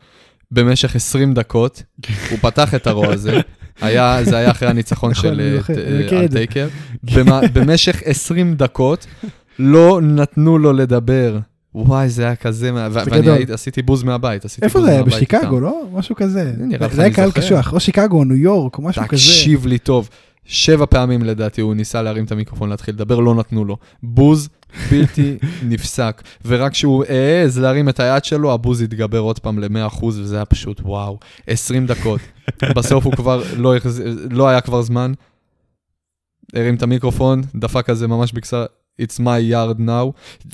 במשך 0.52 0.96
20 0.96 1.34
דקות, 1.34 1.84
הוא 2.30 2.38
פתח 2.42 2.76
את 2.76 2.88
הרו 2.88 3.06
הזה, 3.06 3.40
היה, 3.82 4.20
זה 4.24 4.38
היה 4.38 4.52
אחרי 4.52 4.70
הניצחון 4.70 5.12
נכון, 5.12 5.24
של 5.24 5.40
אה. 5.40 6.20
אנדרטקר. 6.22 6.68
במשך 7.54 8.02
20 8.06 8.56
דקות 8.56 9.06
לא 9.60 10.00
נתנו 10.02 10.58
לו 10.58 10.74
לדבר. 10.74 11.40
וואי, 11.76 12.10
זה 12.10 12.24
היה 12.24 12.36
כזה, 12.36 12.72
מה- 12.72 12.88
ו- 12.92 12.94
ואני 12.94 13.22
גדול. 13.22 13.34
הייתי- 13.34 13.54
עשיתי 13.54 13.82
בוז 13.82 14.04
מהבית, 14.04 14.46
עשיתי 14.46 14.66
איפה 14.66 14.80
בוז 14.80 14.88
זה 14.88 14.92
היה? 14.94 15.00
מהבית 15.04 15.14
בשיקגו, 15.16 15.40
איתם. 15.56 15.60
לא? 15.64 15.82
משהו 15.94 16.16
כזה. 16.16 16.54
נראה 16.58 16.88
לך, 16.88 16.94
זה 16.94 17.02
היה 17.02 17.08
אני 17.08 17.16
קהל 17.16 17.28
זוכר. 17.28 17.42
קשוח, 17.42 17.74
או 17.74 17.80
שיקגו 17.80 18.18
או 18.20 18.24
ניו 18.24 18.36
יורק, 18.38 18.78
או 18.78 18.84
משהו 18.84 19.02
כזה. 19.02 19.10
תקשיב 19.12 19.66
לי 19.68 19.78
טוב, 19.80 20.10
שבע 20.46 20.86
פעמים 20.86 21.24
לדעתי 21.24 21.62
הוא 21.62 21.76
ניסה 21.76 22.02
להרים 22.02 22.26
את 22.26 22.32
המיקרופון 22.32 22.70
להתחיל 22.70 22.96
לדבר, 22.96 23.20
לא 23.20 23.36
נתנו 23.36 23.66
לו. 23.66 23.78
בוז 24.04 24.50
בלתי 24.92 25.38
נפסק, 25.70 26.22
ורק 26.46 26.72
כשהוא 26.72 27.04
העז 27.10 27.60
להרים 27.60 27.90
את 27.90 28.00
היד 28.00 28.26
שלו, 28.26 28.54
הבוז 28.54 28.82
התגבר 28.82 29.20
עוד 29.20 29.40
פעם 29.40 29.60
ל-100%, 29.60 30.04
וזה 30.06 30.36
היה 30.36 30.46
פשוט 30.46 30.82
וואו, 30.82 31.20
20 31.48 31.86
דקות. 31.86 32.20
בסוף 32.76 33.06
הוא 33.06 33.14
כבר 33.14 33.44
לא, 33.58 33.76
החז... 33.76 34.04
לא 34.32 34.48
היה 34.48 34.62
כבר 34.62 34.82
זמן, 34.82 35.14
הרים 36.56 36.76
את 36.76 36.84
המיקרופון, 36.84 37.42
דפק 37.56 37.86
כזה 37.86 38.08
ממש 38.08 38.32
בקצרה. 38.34 38.66
It's 39.00 39.20
my 39.20 39.52
yard 39.54 39.80
now, 39.80 40.12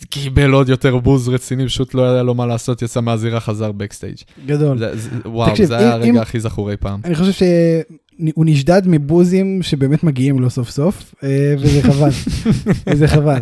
קיבל 0.10 0.51
עוד 0.51 0.69
יותר 0.69 0.97
בוז 0.97 1.29
רציני, 1.29 1.65
פשוט 1.65 1.93
לא 1.93 2.12
היה 2.13 2.23
לו 2.23 2.34
מה 2.36 2.45
לעשות, 2.45 2.81
יצא 2.81 3.01
מהזירה, 3.01 3.39
חזר 3.39 3.71
בקסטייג'. 3.71 4.15
גדול. 4.45 4.77
זה, 4.77 4.97
זה, 4.97 5.10
וואו, 5.25 5.49
תקשיב, 5.49 5.65
זה 5.65 5.77
היה 5.77 5.91
הרגע 5.93 6.10
אם- 6.10 6.17
הכי 6.17 6.39
זכור 6.39 6.71
אי 6.71 6.77
פעם. 6.77 6.99
אני 7.05 7.15
חושב 7.15 7.31
שהוא 7.31 8.45
נשדד 8.45 8.81
מבוזים 8.86 9.63
שבאמת 9.63 10.03
מגיעים 10.03 10.39
לו 10.39 10.49
סוף 10.49 10.69
סוף, 10.69 11.15
אה, 11.23 11.55
וזה 11.60 11.81
חבל. 11.84 12.10
וזה 12.88 13.08
חבל. 13.08 13.39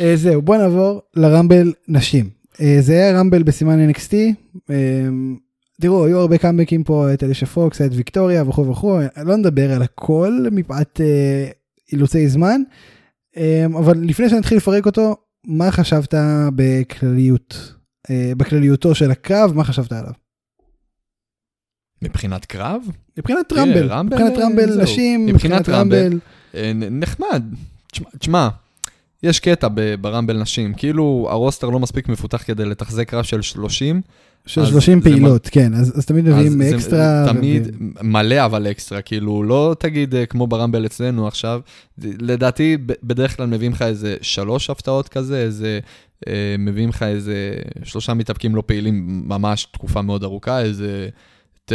אה, 0.00 0.12
זהו, 0.16 0.42
בוא 0.42 0.56
נעבור 0.56 1.02
לרמבל 1.16 1.72
נשים. 1.88 2.28
אה, 2.60 2.76
זה 2.80 2.92
היה 2.92 3.18
רמבל 3.18 3.42
בסימן 3.42 3.90
NXT. 3.90 4.14
תראו, 5.80 6.04
היו 6.06 6.18
הרבה 6.18 6.38
קאמבקים 6.38 6.84
פה, 6.84 7.14
את 7.14 7.24
אלישה 7.24 7.46
פוקס, 7.46 7.80
את 7.82 7.90
ויקטוריה 7.94 8.44
וכו' 8.48 8.68
וכו', 8.68 8.98
לא 9.24 9.36
נדבר 9.36 9.72
על 9.72 9.82
הכל 9.82 10.46
מפאת 10.52 11.00
אילוצי 11.92 12.28
זמן, 12.28 12.60
אבל 13.78 13.98
לפני 14.02 14.28
שנתחיל 14.28 14.56
לפרק 14.56 14.86
אותו, 14.86 15.16
מה 15.46 15.70
חשבת 15.70 16.14
בכלליות, 16.54 17.72
אה, 18.10 18.32
בכלליותו 18.36 18.94
של 18.94 19.10
הקרב, 19.10 19.52
מה 19.54 19.64
חשבת 19.64 19.92
עליו? 19.92 20.12
מבחינת 22.02 22.44
קרב? 22.44 22.82
מבחינת 23.18 23.52
רמבל, 23.52 24.02
מבחינת 24.02 24.38
אה, 24.38 24.44
רמבל 24.44 24.70
זהו. 24.70 24.82
נשים, 24.82 25.26
מבחינת 25.26 25.60
מבחינת 25.60 25.68
רמבל, 25.80 25.96
רמבל, 26.04 26.18
אה, 26.54 26.72
נחמד. 26.74 27.42
תשמע- 27.92 28.10
תשמע, 28.18 28.48
יש 29.22 29.40
קטע 29.40 29.68
ברמבל 30.00 30.36
נשים, 30.40 30.74
כאילו 30.74 31.26
הרוסטר 31.30 31.70
לא 31.70 31.78
מספיק 31.78 32.08
מפותח 32.08 32.42
כדי 32.46 32.64
לתחזק 32.64 33.08
קרב 33.08 33.24
של 33.24 33.42
30. 33.42 34.00
של 34.46 34.60
אז 34.60 34.68
30 34.68 35.00
זה 35.00 35.10
פעילות, 35.10 35.48
כן, 35.52 35.74
אז 35.74 35.98
אז 35.98 36.06
תמיד 36.06 36.28
אז 36.28 36.34
מביאים 36.34 36.62
זה 36.62 36.76
אקסטרה. 36.76 37.24
תמיד 37.32 37.66
ו- 37.66 38.04
מלא 38.04 38.44
אבל 38.44 38.70
אקסטרה, 38.70 39.02
כאילו 39.02 39.42
לא 39.42 39.76
תגיד 39.78 40.14
אה, 40.14 40.26
כמו 40.26 40.46
ברמבל 40.46 40.86
אצלנו 40.86 41.28
עכשיו, 41.28 41.60
לדעתי 41.98 42.76
בדרך 43.02 43.36
כלל 43.36 43.46
מביאים 43.46 43.72
לך 43.72 43.82
איזה 43.82 44.16
שלוש 44.20 44.70
הפתעות 44.70 45.08
כזה, 45.08 45.42
איזה, 45.42 45.80
אה, 46.28 46.56
מביאים 46.58 46.88
לך 46.88 47.02
איזה 47.02 47.54
שלושה 47.84 48.14
מתאפקים 48.14 48.54
לא 48.54 48.62
פעילים 48.66 49.22
ממש 49.26 49.64
תקופה 49.72 50.02
מאוד 50.02 50.24
ארוכה, 50.24 50.60
איזה... 50.60 51.08
את, 51.64 51.72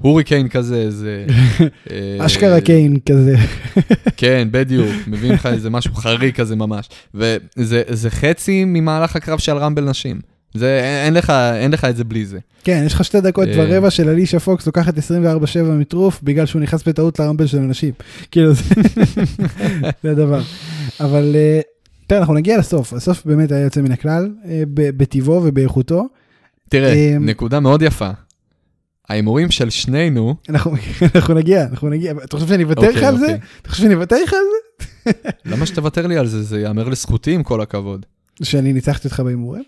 הוריקן 0.00 0.48
כזה, 0.48 0.76
איזה... 0.76 1.26
אה, 1.90 2.26
אשכרה 2.26 2.60
קיין 2.60 2.98
כזה. 3.06 3.36
כן, 4.16 4.48
בדיוק, 4.50 4.92
מביאים 5.06 5.34
לך 5.34 5.46
איזה 5.46 5.70
משהו 5.70 5.94
חריג 5.94 6.34
כזה 6.34 6.56
ממש. 6.56 6.88
וזה 7.14 7.82
זה 7.88 8.10
חצי 8.10 8.64
ממהלך 8.64 9.16
הקרב 9.16 9.38
של 9.38 9.56
רמבל 9.56 9.84
נשים. 9.84 10.31
זה, 10.54 11.00
אין 11.04 11.14
לך, 11.14 11.30
אין 11.30 11.70
לך 11.70 11.84
את 11.84 11.96
זה 11.96 12.04
בלי 12.04 12.26
זה. 12.26 12.38
כן, 12.64 12.82
יש 12.86 12.94
לך 12.94 13.04
שתי 13.04 13.20
דקות 13.20 13.48
אה. 13.48 13.54
ורבע 13.56 13.90
של 13.90 14.08
אלישה 14.08 14.40
פוקס 14.40 14.66
לוקחת 14.66 14.98
24-7 14.98 15.00
מטרוף 15.78 16.22
בגלל 16.22 16.46
שהוא 16.46 16.62
נכנס 16.62 16.88
בטעות 16.88 17.18
לרמבל 17.18 17.46
של 17.46 17.58
אנשים. 17.58 17.92
כאילו 18.30 18.52
זה 18.52 18.62
זה 20.02 20.10
הדבר. 20.10 20.40
אבל 21.00 21.32
אה, 21.34 21.60
תראה, 22.06 22.20
אנחנו 22.20 22.34
נגיע 22.34 22.58
לסוף, 22.58 22.92
הסוף 22.92 23.26
באמת 23.26 23.52
היה 23.52 23.60
יוצא 23.64 23.80
מן 23.80 23.92
הכלל, 23.92 24.30
אה, 24.44 24.62
בטיבו 24.68 25.42
ובאיכותו. 25.44 26.08
תראה, 26.68 26.92
אמ, 26.92 27.26
נקודה 27.26 27.60
מאוד 27.60 27.82
יפה. 27.82 28.10
ההימורים 29.08 29.50
של 29.50 29.70
שנינו, 29.70 30.34
אנחנו 30.48 30.72
אנחנו 31.14 31.34
נגיע, 31.34 31.64
אנחנו 31.64 31.88
נגיע. 31.88 32.12
אתה 32.24 32.36
חושב 32.36 32.48
שאני 32.48 32.64
אוותר 32.64 32.80
לך 32.80 32.88
אוקיי, 32.88 33.06
על 33.06 33.18
זה? 33.18 33.26
אוקיי. 33.26 33.40
אתה 33.62 33.68
חושב 33.70 33.82
שאני 33.82 33.94
אוותר 33.94 34.16
לך 34.22 34.32
על 34.32 34.38
למה 35.44 35.66
שתוותר 35.66 36.06
לי 36.06 36.18
על 36.18 36.26
זה? 36.26 36.42
זה 36.42 36.60
ייאמר 36.60 36.88
לזכותי 36.88 37.34
עם 37.34 37.42
כל 37.42 37.60
הכבוד. 37.60 38.06
זה? 38.38 38.46
שאני 38.46 38.72
ניצחתי 38.72 39.08
אותך 39.08 39.20
בהימורים? 39.20 39.62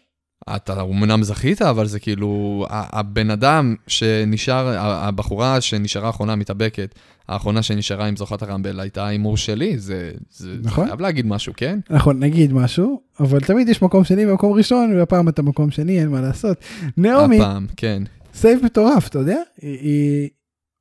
אתה 0.56 0.80
אומנם 0.80 1.22
זכית, 1.22 1.62
אבל 1.62 1.86
זה 1.86 2.00
כאילו, 2.00 2.64
הבן 2.70 3.30
אדם 3.30 3.74
שנשאר, 3.86 4.78
הבחורה 4.78 5.60
שנשארה 5.60 6.06
האחרונה 6.06 6.36
מתאבקת, 6.36 6.94
האחרונה 7.28 7.62
שנשארה 7.62 8.06
עם 8.06 8.16
זוכת 8.16 8.42
הרמבל 8.42 8.80
הייתה 8.80 9.06
ההימור 9.06 9.36
שלי, 9.36 9.78
זה, 9.78 10.10
זה 10.30 10.50
נכון. 10.62 10.86
חייב 10.86 11.00
להגיד 11.00 11.26
משהו, 11.26 11.52
כן? 11.56 11.78
נכון, 11.90 12.18
נגיד 12.20 12.52
משהו, 12.52 13.00
אבל 13.20 13.40
תמיד 13.40 13.68
יש 13.68 13.82
מקום 13.82 14.04
שני 14.04 14.26
ומקום 14.26 14.52
ראשון, 14.52 14.96
והפעם 14.96 15.28
אתה 15.28 15.42
מקום 15.42 15.70
שני, 15.70 16.00
אין 16.00 16.08
מה 16.08 16.20
לעשות. 16.20 16.58
נעמי, 16.96 17.40
הפעם, 17.40 17.66
כן. 17.76 18.02
save 18.34 18.64
מטורף, 18.64 19.08
אתה 19.08 19.18
יודע? 19.18 19.38
היא, 19.62 19.78
היא... 19.80 20.28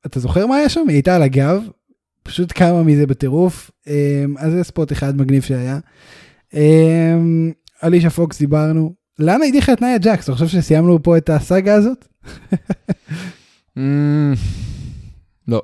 אתה 0.05 0.19
זוכר 0.19 0.47
מה 0.47 0.55
היה 0.55 0.69
שם? 0.69 0.83
היא 0.87 0.95
הייתה 0.95 1.15
על 1.15 1.21
הגב, 1.21 1.61
פשוט 2.23 2.51
קמה 2.51 2.83
מזה 2.83 3.07
בטירוף. 3.07 3.71
אמ, 3.87 4.35
אז 4.37 4.51
זה 4.51 4.63
spot 4.63 4.91
אחד 4.91 5.17
מגניב 5.17 5.41
שהיה. 5.43 5.79
אמ, 6.53 7.51
אלישיה 7.83 8.09
פוקס 8.09 8.39
דיברנו, 8.39 8.93
למה 9.19 9.45
הדיחה 9.45 9.73
את 9.73 9.81
נאיה 9.81 9.97
ג'קס? 9.97 10.23
אתה 10.23 10.33
חושב 10.33 10.47
שסיימנו 10.47 11.03
פה 11.03 11.17
את 11.17 11.29
הסאגה 11.29 11.75
הזאת? 11.75 12.07
אמ, 13.77 14.33
לא. 15.47 15.61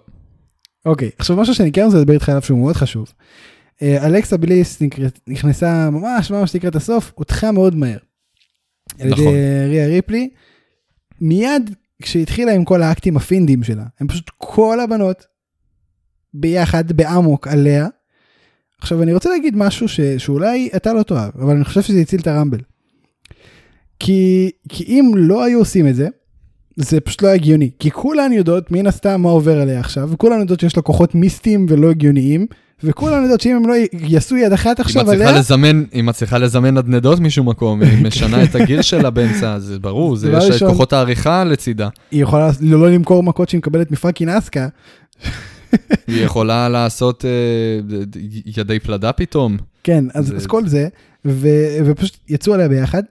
אוקיי, 0.86 1.10
עכשיו 1.20 1.36
משהו 1.36 1.56
שאני 1.56 1.72
כן 1.72 1.84
רוצה 1.86 1.98
לדבר 1.98 2.14
איתך 2.14 2.30
עליו 2.30 2.42
שהוא 2.42 2.60
מאוד 2.60 2.76
חשוב. 2.76 3.14
אה, 3.82 4.06
אלכסה 4.06 4.38
בליס 4.38 4.82
נכנסה 5.28 5.90
ממש 5.90 6.32
ממש 6.32 6.56
לקראת 6.56 6.76
הסוף, 6.76 7.12
הודחה 7.16 7.52
מאוד 7.52 7.76
מהר. 7.76 7.98
על 9.00 9.08
ידי 9.08 9.22
נכון. 9.22 9.34
ריה 9.70 9.88
ריפלי. 9.88 10.30
מיד 11.22 11.76
כשהתחילה 12.02 12.54
עם 12.54 12.66
כל 12.66 12.82
האקטים 12.82 13.18
הפינדים 13.18 13.64
שלה, 13.64 13.84
הם 14.00 14.08
פשוט 14.08 14.32
כל 14.38 14.80
הבנות 14.80 15.26
ביחד 16.34 16.92
באמוק 16.92 17.48
עליה. 17.48 17.88
עכשיו 18.82 19.04
אני 19.04 19.14
רוצה 19.14 19.30
להגיד 19.30 19.56
משהו 19.58 19.88
ש... 19.88 20.02
שאולי 20.02 20.70
אתה 20.76 20.94
לא 20.94 21.04
תאהב, 21.04 21.32
אבל 21.42 21.56
אני 21.56 21.64
חושב 21.64 21.82
שזה 21.82 22.00
הציל 22.00 22.20
את 22.20 22.28
הרמבל. 22.28 22.60
כי, 24.00 24.50
כי 24.70 24.84
אם 24.84 25.12
לא 25.16 25.44
היו 25.44 25.60
עושים 25.60 25.88
את 25.88 25.96
זה, 25.96 26.08
זה 26.76 27.00
פשוט 27.00 27.22
לא 27.22 27.28
הגיוני. 27.28 27.70
כי 27.80 27.92
כולן 27.92 28.34
יודעות 28.34 28.72
מן 28.72 28.88
הסתם 28.88 29.22
מה 29.22 29.30
עובר 29.30 29.62
עליה 29.62 29.80
עכשיו, 29.80 30.10
וכולן 30.12 30.40
יודעות 30.40 30.60
שיש 30.60 30.78
לה 30.78 30.84
כוחות 30.84 31.16
מיסטיים 31.16 31.66
ולא 31.70 31.90
הגיוניים, 31.90 32.46
וכולן 32.84 33.22
יודעות 33.22 33.42
שאם 33.42 33.56
הם 33.56 33.68
לא 33.68 33.74
יעשו 33.94 34.38
יד 34.38 34.54
אחת 34.54 34.80
עכשיו 34.80 35.12
עליה, 35.12 35.32
לזמן, 35.32 35.84
היא 35.92 36.04
מצליחה 36.04 36.38
לזמן 36.38 36.78
נדנדות 36.78 37.20
משום 37.20 37.50
מקום, 37.50 37.82
היא 37.82 38.04
משנה 38.06 38.44
את 38.44 38.56
הגיר 38.56 38.82
שלה 38.82 39.10
באמצע, 39.10 39.60
זה 39.60 39.80
ברור, 39.80 40.16
זה 40.16 40.32
יש 40.38 40.50
לה 40.50 40.56
את 40.56 40.72
כוחות 40.72 40.94
העריכה 40.94 41.44
לצידה. 41.44 41.90
היא 42.12 42.24
יכולה 42.24 42.50
לא 42.62 42.80
לא 42.80 42.92
למכור 42.92 43.24
מכות 43.24 43.50
שהיא 43.50 43.60
מקבלת 43.60 43.92
מפאקינג 43.92 44.30
אסקה, 44.32 44.68
היא 46.08 46.24
יכולה 46.26 46.70
לעשות 46.70 47.26
אה, 47.26 47.30
ידי 48.58 48.80
פלדה 48.80 49.12
פתאום. 49.12 49.58
כן, 49.84 50.06
אז, 50.14 50.28
זה- 50.28 50.36
אז 50.36 50.48
כל 50.48 50.68
זה, 50.68 50.88
ו, 51.26 51.48
ופשוט 51.86 52.18
יצאו 52.30 52.54
עליה 52.54 52.68
ביחד, 52.68 53.04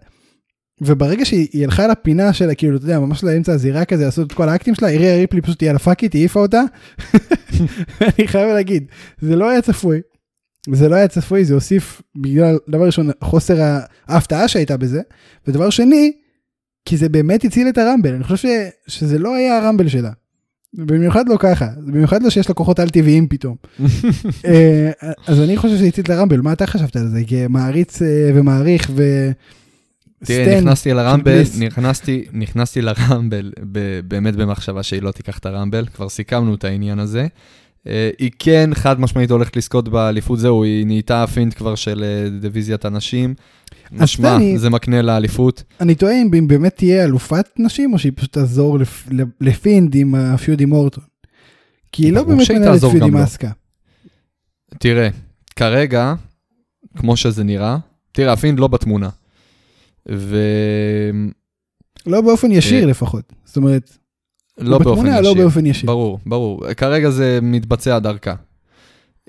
וברגע 0.81 1.25
שהיא 1.25 1.65
הלכה 1.65 1.87
לפינה 1.87 2.33
שלה, 2.33 2.55
כאילו, 2.55 2.77
אתה 2.77 2.85
יודע, 2.85 3.01
ממש 3.01 3.25
לאמצע 3.25 3.53
הזירה 3.53 3.85
כזה, 3.85 4.05
לעשות 4.05 4.27
את 4.27 4.33
כל 4.33 4.49
האקטים 4.49 4.75
שלה, 4.75 4.95
ריאה 4.95 5.17
ריפלי 5.17 5.41
פשוט 5.41 5.63
יאללה 5.63 5.79
fuck 5.79 6.03
it, 6.03 6.15
העיפה 6.15 6.41
אותה. 6.41 6.63
אני 8.19 8.29
חייב 8.29 8.49
להגיד, 8.49 8.85
זה 9.21 9.37
לא 9.37 9.51
היה 9.51 9.63
צפוי. 9.63 10.01
זה 10.73 10.89
לא 10.89 10.97
היה 10.97 11.09
צפוי, 11.09 11.45
זה 11.45 11.55
הוסיף 11.55 12.03
בגלל, 12.17 12.59
דבר 12.69 12.87
ראשון, 12.87 13.11
חוסר 13.25 13.79
ההפתעה 14.09 14.49
שהייתה 14.49 14.77
בזה, 14.77 15.01
ודבר 15.47 15.71
שני, 15.71 16.13
כי 16.85 16.97
זה 16.97 17.09
באמת 17.09 17.45
הציל 17.45 17.69
את 17.69 17.79
הרמבל, 17.79 18.15
אני 18.15 18.25
חושב 18.25 18.37
ש, 18.37 18.47
שזה 18.87 19.19
לא 19.19 19.35
היה 19.35 19.59
הרמבל 19.59 19.89
שלה. 19.89 20.11
במיוחד 20.75 21.29
לא 21.29 21.37
ככה, 21.41 21.69
במיוחד 21.87 22.23
לא 22.23 22.31
שיש 22.31 22.49
לה 22.49 22.55
כוחות 22.55 22.79
על 22.79 22.89
טבעיים 22.89 23.29
פתאום. 23.29 23.57
אה, 24.47 24.91
אז 25.27 25.41
אני 25.41 25.57
חושב 25.57 25.77
שזה 25.77 25.87
הציל 25.87 26.05
את 26.05 26.11
הרמבל, 26.11 26.41
מה 26.41 26.53
אתה 26.53 26.67
חשבת 26.67 26.97
על 26.97 27.09
זה? 27.09 27.21
כמעריץ 27.27 28.03
אה, 28.03 28.31
ומעריך 28.35 28.91
ו... 28.95 29.31
תראה, 30.25 30.61
נכנסתי 30.61 30.93
לרמבל. 30.95 31.43
נכנסתי, 31.61 32.25
נכנסתי 32.33 32.81
לרמבל 32.83 33.53
ב- 33.73 34.01
באמת 34.09 34.37
במחשבה 34.37 34.83
שהיא 34.83 35.03
לא 35.03 35.11
תיקח 35.11 35.39
את 35.39 35.47
הרמבל, 35.47 35.87
כבר 35.87 36.09
סיכמנו 36.09 36.55
את 36.55 36.65
העניין 36.65 36.99
הזה. 36.99 37.27
אה, 37.87 38.11
היא 38.19 38.31
כן 38.39 38.71
חד 38.75 39.01
משמעית 39.01 39.31
הולכת 39.31 39.57
לזכות 39.57 39.89
באליפות 39.89 40.39
זהו, 40.39 40.65
היא 40.65 40.87
נהייתה 40.87 41.23
הפינט 41.23 41.55
כבר 41.57 41.75
של 41.75 42.05
אה, 42.05 42.41
דיוויזיית 42.41 42.85
הנשים. 42.85 43.35
משמע, 43.93 44.37
אני- 44.37 44.59
זה 44.59 44.71
מקנה 44.71 45.03
לאליפות. 45.03 45.63
אני 45.81 45.95
תוהה 45.95 46.23
אם 46.23 46.49
באמת 46.49 46.77
תהיה 46.77 47.05
אלופת 47.05 47.45
נשים 47.59 47.93
או 47.93 47.99
שהיא 47.99 48.13
פשוט 48.17 48.33
תעזור 48.33 48.79
לפ- 48.79 49.09
לפינד 49.41 49.95
עם 49.95 50.15
הפיוד 50.15 50.61
עם 50.61 50.73
אורטון. 50.73 51.05
כי 51.93 52.03
היא 52.05 52.13
לא 52.13 52.23
באמת 52.25 52.51
מנהלת 52.51 52.81
פיוד 52.81 53.03
עם. 53.03 53.17
אסקה. 53.17 53.51
תראה, 54.79 55.09
כרגע, 55.57 56.15
כמו 56.97 57.17
שזה 57.17 57.45
נראה, 57.45 57.79
תראה, 58.13 58.33
הפינט 58.33 58.59
לא 58.61 58.69
בתמונה. 58.69 59.09
ולא 60.09 61.33
לא 62.07 62.21
באופן 62.21 62.53
ישיר 62.53 62.85
אה, 62.85 62.87
לפחות. 62.91 63.33
זאת 63.45 63.57
אומרת, 63.57 63.99
לא 64.59 64.79
באופן 64.79 65.07
לא 65.07 65.29
ישיר. 65.29 65.35
באופן 65.35 65.67
ישיר. 65.67 65.87
ברור, 65.87 66.19
ברור. 66.27 66.75
כרגע 66.75 67.11
זה 67.11 67.39
מתבצע 67.43 67.99
דרכה. 67.99 68.35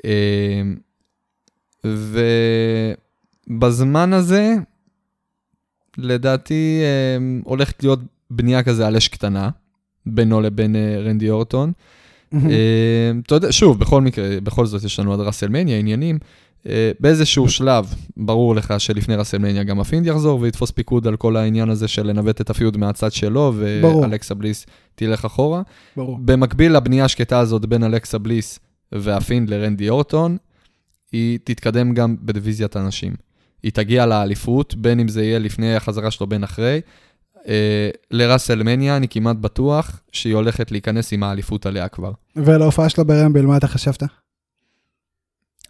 אה, 0.05 0.61
ובזמן 3.49 4.13
הזה, 4.13 4.55
לדעתי, 5.97 6.81
אה, 6.83 7.17
הולכת 7.43 7.83
להיות 7.83 7.99
בנייה 8.29 8.63
כזה 8.63 8.87
על 8.87 8.95
אש 8.97 9.07
קטנה, 9.07 9.49
בינו 10.05 10.41
לבין 10.41 10.75
רנדי 11.05 11.29
אורטון. 11.29 11.71
אתה 13.25 13.35
יודע, 13.35 13.51
שוב, 13.51 13.79
בכל 13.79 14.01
מקרה, 14.01 14.39
בכל 14.43 14.65
זאת 14.65 14.83
יש 14.83 14.99
לנו 14.99 15.13
עד 15.13 15.19
ראסלמניה, 15.19 15.79
עניינים. 15.79 16.19
אה, 16.67 16.91
באיזשהו 16.99 17.49
שלב, 17.49 17.93
ברור 18.17 18.55
לך 18.55 18.73
שלפני 18.77 19.15
ראסלמניה 19.15 19.63
גם 19.63 19.79
הפינד 19.79 20.05
יחזור 20.05 20.41
ויתפוס 20.41 20.71
פיקוד 20.71 21.07
על 21.07 21.15
כל 21.15 21.37
העניין 21.37 21.69
הזה 21.69 21.87
של 21.87 22.07
לנווט 22.07 22.41
את 22.41 22.49
ה 22.49 22.55
feud 22.55 22.77
מהצד 22.77 23.11
שלו. 23.11 23.53
ואלכסה 23.55 24.35
בליס 24.35 24.65
תלך 24.95 25.25
אחורה. 25.25 25.61
ברור. 25.97 26.17
במקביל 26.21 26.75
לבנייה 26.75 27.05
השקטה 27.05 27.39
הזאת 27.39 27.65
בין 27.65 27.83
אלכסה 27.83 28.17
בליס 28.17 28.59
והפינד 28.91 29.49
לרנדי 29.49 29.89
אורטון, 29.89 30.37
היא 31.11 31.39
תתקדם 31.43 31.93
גם 31.93 32.15
בדיוויזיית 32.21 32.75
הנשים. 32.75 33.13
היא 33.63 33.71
תגיע 33.71 34.05
לאליפות, 34.05 34.75
בין 34.75 34.99
אם 34.99 35.07
זה 35.07 35.23
יהיה 35.23 35.39
לפני 35.39 35.75
החזרה 35.75 36.11
שלו, 36.11 36.27
בין 36.27 36.43
אחרי. 36.43 36.81
אה, 37.47 37.89
לראסלמניה, 38.11 38.97
אני 38.97 39.07
כמעט 39.07 39.35
בטוח 39.35 40.01
שהיא 40.11 40.35
הולכת 40.35 40.71
להיכנס 40.71 41.13
עם 41.13 41.23
האליפות 41.23 41.65
עליה 41.65 41.87
כבר. 41.87 42.11
ועל 42.35 42.61
ההופעה 42.61 42.89
שלה 42.89 43.03
ברמבל, 43.03 43.45
מה 43.45 43.57
אתה 43.57 43.67
חשבת? 43.67 44.03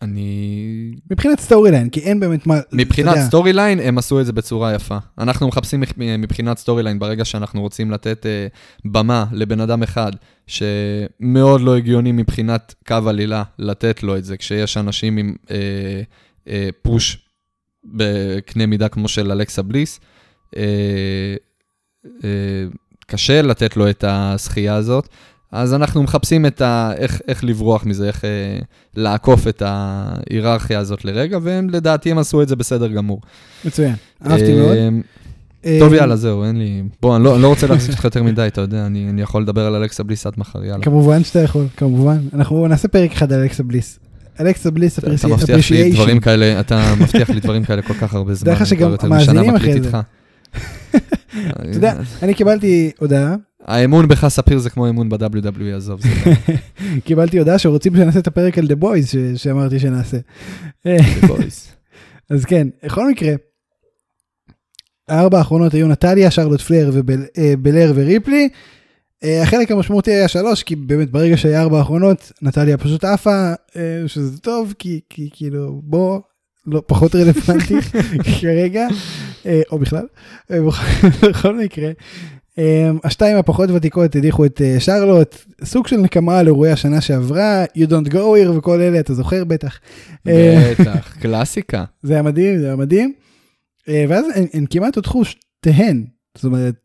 אני... 0.02 0.92
מבחינת 1.12 1.40
storyline, 1.40 1.90
כי 1.90 2.00
אין 2.00 2.20
באמת 2.20 2.48
מה... 2.48 2.60
מבחינת 2.74 3.16
יודע, 3.16 3.28
storyline, 3.28 3.80
הם 3.80 3.98
עשו 3.98 4.20
את 4.20 4.26
זה 4.26 4.34
בצורה 4.34 4.74
יפה. 4.74 4.98
אנחנו 5.18 5.48
מחפשים 5.48 5.80
מח- 5.80 5.94
מבחינת 5.98 6.58
storyline, 6.58 7.00
ברגע 7.00 7.26
שאנחנו 7.26 7.62
רוצים 7.62 7.92
לתת 7.92 8.26
אה, 8.26 8.48
במה 8.86 9.26
לבן 9.32 9.60
אדם 9.62 9.84
אחד, 9.84 10.12
שמאוד 10.48 11.62
לא 11.62 11.78
הגיוני 11.78 12.12
מבחינת 12.12 12.76
קו 12.88 12.96
עלילה 13.08 13.44
לתת 13.60 14.04
לו 14.04 14.18
את 14.18 14.26
זה, 14.26 14.38
כשיש 14.38 14.78
אנשים 14.78 15.18
עם 15.18 15.36
אה, 15.52 16.02
אה, 16.48 16.70
פוש 16.82 17.26
בקנה 17.84 18.66
מידה 18.66 18.88
כמו 18.90 19.08
של 19.08 19.32
אלכסה 19.32 19.62
בליס, 19.62 20.00
אה, 20.58 21.36
אה, 22.24 22.64
קשה 23.08 23.42
לתת 23.42 23.78
לו 23.78 23.90
את 23.90 24.04
הזכייה 24.08 24.76
הזאת. 24.76 25.10
אז 25.52 25.74
אנחנו 25.74 26.04
מחפשים 26.04 26.46
את 26.46 26.62
ה... 26.62 26.92
איך, 26.98 27.22
איך 27.28 27.44
לברוח 27.44 27.86
מזה, 27.86 28.08
איך 28.08 28.26
אה, 28.26 28.30
לעקוף 28.96 29.48
את 29.48 29.64
ההיררכיה 29.66 30.80
הזאת 30.80 31.06
לרגע, 31.06 31.38
והם 31.42 31.70
לדעתי 31.70 32.12
הם 32.12 32.18
עשו 32.18 32.42
את 32.42 32.48
זה 32.48 32.56
בסדר 32.56 32.88
גמור. 32.88 33.22
מצוין, 33.66 33.96
אהבתי 34.26 34.56
מאוד. 34.56 34.78
אה, 35.66 35.78
טוב, 35.80 35.94
יאללה, 35.94 36.16
זהו, 36.16 36.44
אין 36.44 36.58
לי... 36.58 36.84
בוא, 37.02 37.16
אני 37.16 37.24
לא, 37.24 37.36
אני 37.36 37.42
לא 37.42 37.48
רוצה 37.48 37.68
להחזיק 37.68 37.92
אותך 37.92 38.04
יותר 38.04 38.24
מדי, 38.24 38.48
אתה 38.48 38.62
יודע, 38.62 38.86
אני, 38.86 39.10
אני 39.10 39.22
יכול 39.22 39.42
לדבר 39.42 39.66
על 39.66 39.76
אלכסה 39.76 40.04
בליס 40.04 40.28
עד 40.28 40.34
מחר, 40.38 40.64
יאללה. 40.64 40.84
כמובן 40.84 41.24
שאתה 41.24 41.40
יכול, 41.40 41.66
כמובן. 41.78 42.18
אנחנו 42.34 42.68
נעשה 42.68 42.88
פרק 42.88 43.12
אחד 43.12 43.34
על 43.34 43.40
אלכסה 43.40 43.64
בליס. 43.64 44.00
אלכסה 44.40 44.72
בליס 44.72 45.00
אתה 45.00 45.28
מבטיח 45.28 45.72
לי 45.72 45.92
דברים 45.92 46.20
כאלה, 46.20 46.60
אתה 46.60 46.94
מבטיח 47.00 47.30
לי 47.30 47.40
דברים 47.40 47.64
כאלה 47.64 47.82
כל 47.82 47.94
כך 47.94 48.14
הרבה 48.14 48.34
זמן. 48.34 48.54
אני 48.54 48.66
שגם 48.66 48.96
המאזינים 49.00 49.56
אחרי 49.56 49.82
זה. 49.82 49.90
אתה 51.50 51.70
יודע, 51.74 51.94
אני 52.24 52.34
קיבלתי 52.34 52.92
הודעה, 53.00 53.36
האמון 53.66 54.08
בך 54.08 54.28
ספיר 54.28 54.58
זה 54.60 54.70
כמו 54.70 54.90
אמון 54.90 55.10
ב-WWE, 55.10 55.76
עזוב, 55.76 56.02
זה 56.02 56.10
לא 56.26 56.34
קיבלתי 57.06 57.40
הודעה 57.40 57.60
שרוצים 57.60 57.96
שנעשה 57.96 58.20
את 58.20 58.28
הפרק 58.28 58.58
על 58.58 58.68
דה 58.68 58.76
בויז 58.76 59.10
שאמרתי 59.36 59.80
שנעשה. 59.80 60.18
אה, 60.86 60.98
The 60.98 61.26
Boys. 61.26 61.56
אז 62.30 62.46
כן, 62.46 62.68
בכל 62.84 63.10
מקרה, 63.10 63.34
הארבע 65.10 65.38
האחרונות 65.38 65.74
היו 65.74 65.88
נטליה, 65.88 66.32
שרלוט 66.32 66.62
פלר 66.62 66.92
ובלר 66.94 67.92
וריפלי. 67.96 68.50
אה, 69.24 69.44
החלק 69.44 69.72
המשמעותי 69.72 70.12
היה 70.12 70.28
שלוש, 70.28 70.64
כי 70.64 70.76
באמת 70.76 71.12
ברגע 71.12 71.38
שהיה 71.38 71.62
ארבע 71.62 71.78
האחרונות, 71.78 72.32
נטליה 72.42 72.78
פשוט 72.78 73.04
עפה, 73.04 73.54
אה, 73.76 74.04
שזה 74.08 74.38
טוב, 74.40 74.74
כי, 74.80 75.00
כי 75.10 75.30
כאילו, 75.34 75.82
בוא, 75.84 76.20
לא 76.68 76.82
פחות 76.88 77.16
רלוונטי 77.16 77.76
כרגע, 78.42 78.88
אה, 79.46 79.62
או 79.72 79.80
בכלל. 79.80 80.06
אה, 80.52 80.58
בכל- 81.30 81.56
מקרה, 81.56 81.86
אה, 81.88 81.92
השתיים 83.04 83.38
הפחות 83.38 83.70
ותיקות 83.70 84.16
הדיחו 84.16 84.46
את 84.46 84.62
אה, 84.62 84.80
שרלוט, 84.80 85.36
סוג 85.64 85.88
של 85.88 85.98
נקמה 85.98 86.40
על 86.40 86.48
אירועי 86.48 86.72
השנה 86.72 87.02
שעברה, 87.02 87.66
You 87.66 87.90
Don't 87.90 88.12
Go 88.12 88.16
Here 88.16 88.50
וכל 88.58 88.82
אלה, 88.82 89.00
אתה 89.00 89.14
זוכר 89.14 89.44
בטח. 89.44 89.80
אה, 90.28 90.74
בטח, 90.80 91.14
קלאסיקה. 91.22 91.84
זה 92.02 92.14
היה 92.14 92.22
מדהים, 92.22 92.60
זה 92.60 92.66
היה 92.66 92.76
מדהים. 92.76 93.14
אה, 93.90 94.06
ואז 94.10 94.26
הן, 94.36 94.46
הן 94.54 94.66
כמעט 94.70 94.96
הודחו 94.96 95.24
שתיהן, 95.26 96.06
זאת 96.36 96.44
אומרת, 96.44 96.76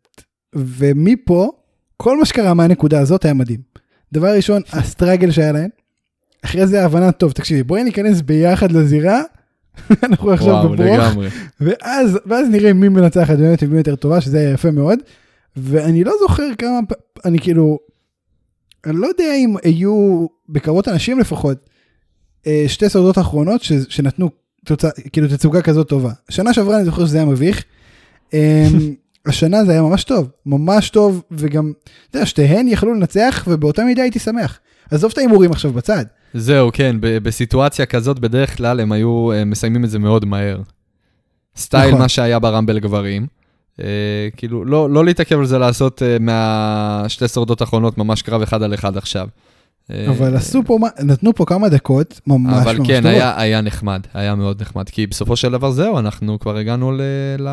ומפה, 0.55 1.51
כל 1.97 2.19
מה 2.19 2.25
שקרה 2.25 2.55
מהנקודה 2.55 3.01
הזאת 3.01 3.25
היה 3.25 3.35
מדהים. 3.35 3.61
דבר 4.13 4.35
ראשון, 4.37 4.63
הסטראגל 4.73 5.31
שהיה 5.31 5.53
להן, 5.53 5.69
אחרי 6.45 6.67
זה 6.67 6.83
ההבנה, 6.83 7.13
טוב, 7.13 7.33
תקשיבי, 7.33 7.63
בואי 7.63 7.85
ניכנס 7.85 8.21
ביחד 8.21 8.73
לזירה, 8.73 9.23
אנחנו 10.03 10.33
עכשיו 10.33 10.69
בברוך. 10.69 11.15
ואז, 11.61 12.19
ואז 12.27 12.49
נראה 12.49 12.73
מי 12.73 12.89
מנצחת 12.89 13.39
באמת 13.39 13.63
ומי 13.63 13.77
יותר 13.77 13.97
טובה, 13.97 14.21
שזה 14.21 14.39
היה 14.39 14.51
יפה 14.51 14.71
מאוד. 14.71 14.99
ואני 15.57 16.05
לא 16.05 16.13
זוכר 16.21 16.49
כמה, 16.59 16.79
אני 17.25 17.39
כאילו, 17.39 17.79
אני 18.87 18.97
לא 18.97 19.07
יודע 19.07 19.35
אם 19.35 19.55
היו 19.63 20.27
בקרבות 20.49 20.89
הנשים 20.89 21.19
לפחות, 21.19 21.69
אה, 22.47 22.65
שתי 22.67 22.89
סעודות 22.89 23.19
האחרונות 23.19 23.63
ש, 23.63 23.73
שנתנו 23.89 24.31
תוצא, 24.65 24.89
כאילו 25.13 25.29
תצוגה 25.29 25.63
כזאת 25.63 25.89
טובה. 25.89 26.13
שנה 26.29 26.55
שעברה 26.55 26.77
אני 26.77 26.85
זוכר 26.85 27.07
שזה 27.07 27.17
היה 27.17 27.27
מביך. 27.27 27.65
אמ, 28.33 28.39
השנה 29.27 29.65
זה 29.65 29.73
היה 29.73 29.83
ממש 29.83 30.05
טוב, 30.05 30.31
ממש 30.47 30.91
טוב, 30.91 31.23
וגם, 31.31 31.73
אתה 32.11 32.17
יודע, 32.19 32.27
שתיהן 32.27 32.69
יכלו 32.69 32.95
לנצח, 32.95 33.45
ובאותה 33.49 33.85
מידה 33.85 34.03
הייתי 34.03 34.19
שמח. 34.19 34.59
עזוב 34.91 35.11
את 35.13 35.19
ההימורים 35.19 35.53
עכשיו 35.53 35.73
בצד. 35.73 36.05
זהו, 36.35 36.71
כן, 36.73 36.97
ב- 37.01 37.19
בסיטואציה 37.19 37.87
כזאת 37.87 38.19
בדרך 38.19 38.57
כלל 38.57 38.81
הם 38.81 38.93
היו 38.93 39.33
אה, 39.33 39.45
מסיימים 39.45 39.85
את 39.85 39.91
זה 39.91 39.99
מאוד 39.99 40.25
מהר. 40.25 40.61
סטייל 41.57 41.89
נכון. 41.89 42.01
מה 42.01 42.09
שהיה 42.09 42.39
ברמבל 42.39 42.79
גברים. 42.79 43.27
אה, 43.81 44.29
כאילו, 44.37 44.65
לא, 44.65 44.91
לא 44.91 45.05
להתעכב 45.05 45.39
על 45.39 45.47
זה 45.47 45.59
לעשות 45.59 46.03
אה, 46.03 46.17
מהשתי 46.21 47.29
שורדות 47.29 47.61
האחרונות 47.61 47.99
ממש 47.99 48.23
קרב 48.23 48.43
אחד 48.43 48.63
על 48.63 48.75
אחד 48.75 48.97
עכשיו. 48.97 49.29
אה, 49.91 50.11
אבל 50.11 50.37
עשו 50.37 50.63
פה, 50.67 50.79
נתנו 51.03 51.35
פה 51.35 51.45
כמה 51.45 51.69
דקות, 51.69 52.21
ממש 52.27 52.63
אבל 52.63 52.77
ממש 52.79 52.87
כן, 52.87 53.03
טובות. 53.03 53.17
היה, 53.17 53.41
היה 53.41 53.61
נחמד, 53.61 54.01
היה 54.15 54.35
מאוד 54.35 54.63
נחמד, 54.63 54.89
כי 54.89 55.07
בסופו 55.07 55.37
של 55.37 55.53
דבר 55.53 55.71
זהו, 55.71 55.99
אנחנו 55.99 56.39
כבר 56.39 56.57
הגענו 56.57 56.93
ל... 56.93 57.01
ל... 57.39 57.49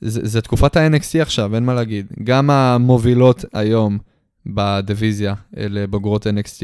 זה, 0.00 0.20
זה 0.24 0.40
תקופת 0.40 0.76
ה-NXT 0.76 1.22
עכשיו, 1.22 1.54
אין 1.54 1.64
מה 1.64 1.74
להגיד. 1.74 2.06
גם 2.24 2.50
המובילות 2.50 3.44
היום 3.52 3.98
בדיוויזיה, 4.46 5.34
אלה 5.56 5.86
בוגרות 5.86 6.26
NXT, 6.26 6.62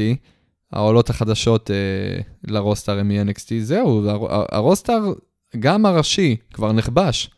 העולות 0.73 1.09
החדשות 1.09 1.71
אה, 1.71 1.75
לרוסטר 2.47 2.99
הם 2.99 3.07
מ-NXT, 3.07 3.51
זהו, 3.61 4.09
הר- 4.09 4.45
הרוסטר, 4.51 4.99
גם 5.59 5.85
הראשי, 5.85 6.35
כבר 6.53 6.71
נכבש. 6.71 7.29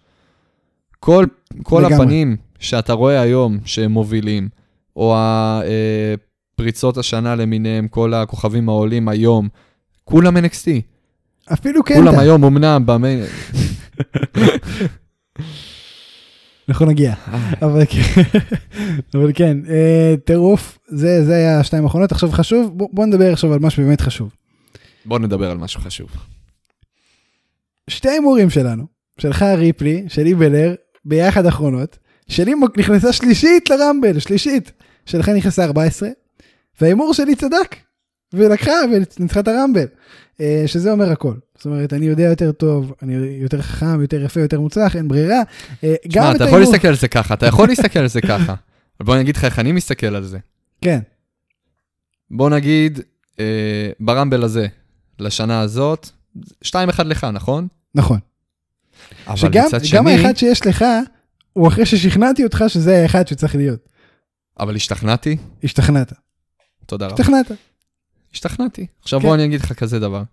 כל, 1.00 1.26
כל 1.64 1.80
לגמרי. 1.86 1.96
הפנים 1.96 2.36
שאתה 2.60 2.94
רואה 2.94 3.22
היום 3.22 3.58
שהם 3.66 3.92
מובילים, 3.92 4.50
או 4.96 5.16
הפריצות 5.18 6.98
השנה 6.98 7.36
למיניהם, 7.36 7.88
כל 7.88 8.14
הכוכבים 8.14 8.70
העולים 8.70 9.10
היום, 9.10 9.48
כולם 10.04 10.38
NXT. 10.38 10.68
אפילו 11.54 11.84
כולם 11.86 12.06
קנטה, 12.12 12.22
היום 12.22 12.44
אמנם 12.44 12.84
במיין... 12.86 13.24
אנחנו 16.70 16.86
נגיע. 16.86 17.14
אבל 17.62 17.84
כן, 17.90 18.22
אבל 19.20 19.32
כן, 19.34 19.58
אה, 19.70 20.16
טירוף, 20.26 20.78
זה 20.88 21.26
זה 21.26 21.36
היה 21.36 21.60
השתיים 21.60 21.84
האחרונות. 21.84 22.12
עכשיו 22.12 22.32
חשוב, 22.32 22.72
בוא- 22.78 22.90
בוא 22.94 23.06
נדבר 23.06 23.34
עכשיו 23.34 23.54
על 23.54 23.60
משהו 23.60 23.84
באמת 23.84 24.02
חשוב. 24.02 24.30
בוא 25.06 25.20
נדבר 25.20 25.52
על 25.52 25.58
משהו 25.58 25.82
חשוב. 25.82 26.10
שתי 27.90 28.10
ההימורים 28.10 28.50
שלנו, 28.50 28.86
שלך 29.20 29.42
ריפלי, 29.58 30.04
שלי 30.08 30.36
בלר, 30.36 30.76
ביחד 31.08 31.46
אחרונות, 31.46 31.98
שלי 32.28 32.54
נכנסה 32.78 33.14
שלישית 33.14 33.70
לרמבל, 33.70 34.20
שלישית. 34.20 34.72
שלך 35.08 35.30
נכנסה 35.30 35.66
14, 35.66 36.10
וההימור 36.82 37.14
שלי 37.14 37.36
צדק, 37.36 37.76
ולקחה 38.34 38.72
וניצחה 39.20 39.40
את 39.40 39.48
הרמבל, 39.48 39.86
אה, 40.42 40.64
שזה 40.66 40.92
אומר 40.92 41.12
הכל. 41.12 41.34
זאת 41.56 41.66
אומרת, 41.66 41.94
אני 41.94 42.06
יודע 42.06 42.24
יותר 42.24 42.52
טוב, 42.52 42.94
אני 43.02 43.14
יותר 43.42 43.62
חכם, 43.62 44.02
יותר 44.02 44.24
יפה, 44.24 44.40
יותר 44.40 44.60
מוצלח, 44.60 44.96
אין 44.96 45.08
ברירה. 45.08 45.42
אה, 45.84 45.96
את 46.06 46.36
אתה 46.36 46.44
יכול 46.44 46.60
להסתכל 46.60 46.88
על 46.88 46.96
זה 46.96 47.08
ככה, 47.08 47.34
אתה 47.34 47.46
יכול 47.46 47.68
להסתכל 47.68 48.00
על 48.00 48.08
זה 48.08 48.22
ככה. 48.22 48.56
אבל 49.00 49.06
בוא 49.06 49.14
אני 49.14 49.22
אגיד 49.22 49.36
לך 49.36 49.46
איך 49.46 49.60
אני 49.60 49.72
מסתכל 49.72 50.16
על 50.16 50.24
זה. 50.24 50.38
כן, 50.82 51.00
בוא 52.32 52.50
נגיד, 52.50 53.00
אה, 53.40 53.90
ברמבל 54.00 54.44
הזה, 54.44 54.68
לשנה 55.20 55.62
הזאת, 55.62 56.10
2-1 56.64 57.04
לך, 57.06 57.24
נכון? 57.24 57.68
נכון. 57.96 58.20
שגם 59.36 59.68
שני, 59.84 60.12
האחד 60.12 60.38
שיש 60.38 60.66
לך, 60.66 60.86
הוא 61.54 61.68
אחרי 61.68 61.86
ששכנעתי 61.86 62.44
אותך 62.44 62.64
שזה 62.68 63.02
האחד 63.02 63.28
שצריך 63.28 63.56
להיות. 63.56 63.80
אבל 64.60 64.76
השתכנעתי, 64.76 65.38
השתכנעת. 65.64 66.14
תודה 66.86 67.06
רבה. 67.06 67.14
השתכנעת. 67.14 67.52
השתכנעתי. 68.34 68.86
עכשיו 69.02 69.20
כן. 69.20 69.28
בוא 69.28 69.36
אני 69.36 69.46
אגיד 69.46 69.62
לך 69.62 69.74
כזה 69.74 70.00
דבר. 70.00 70.24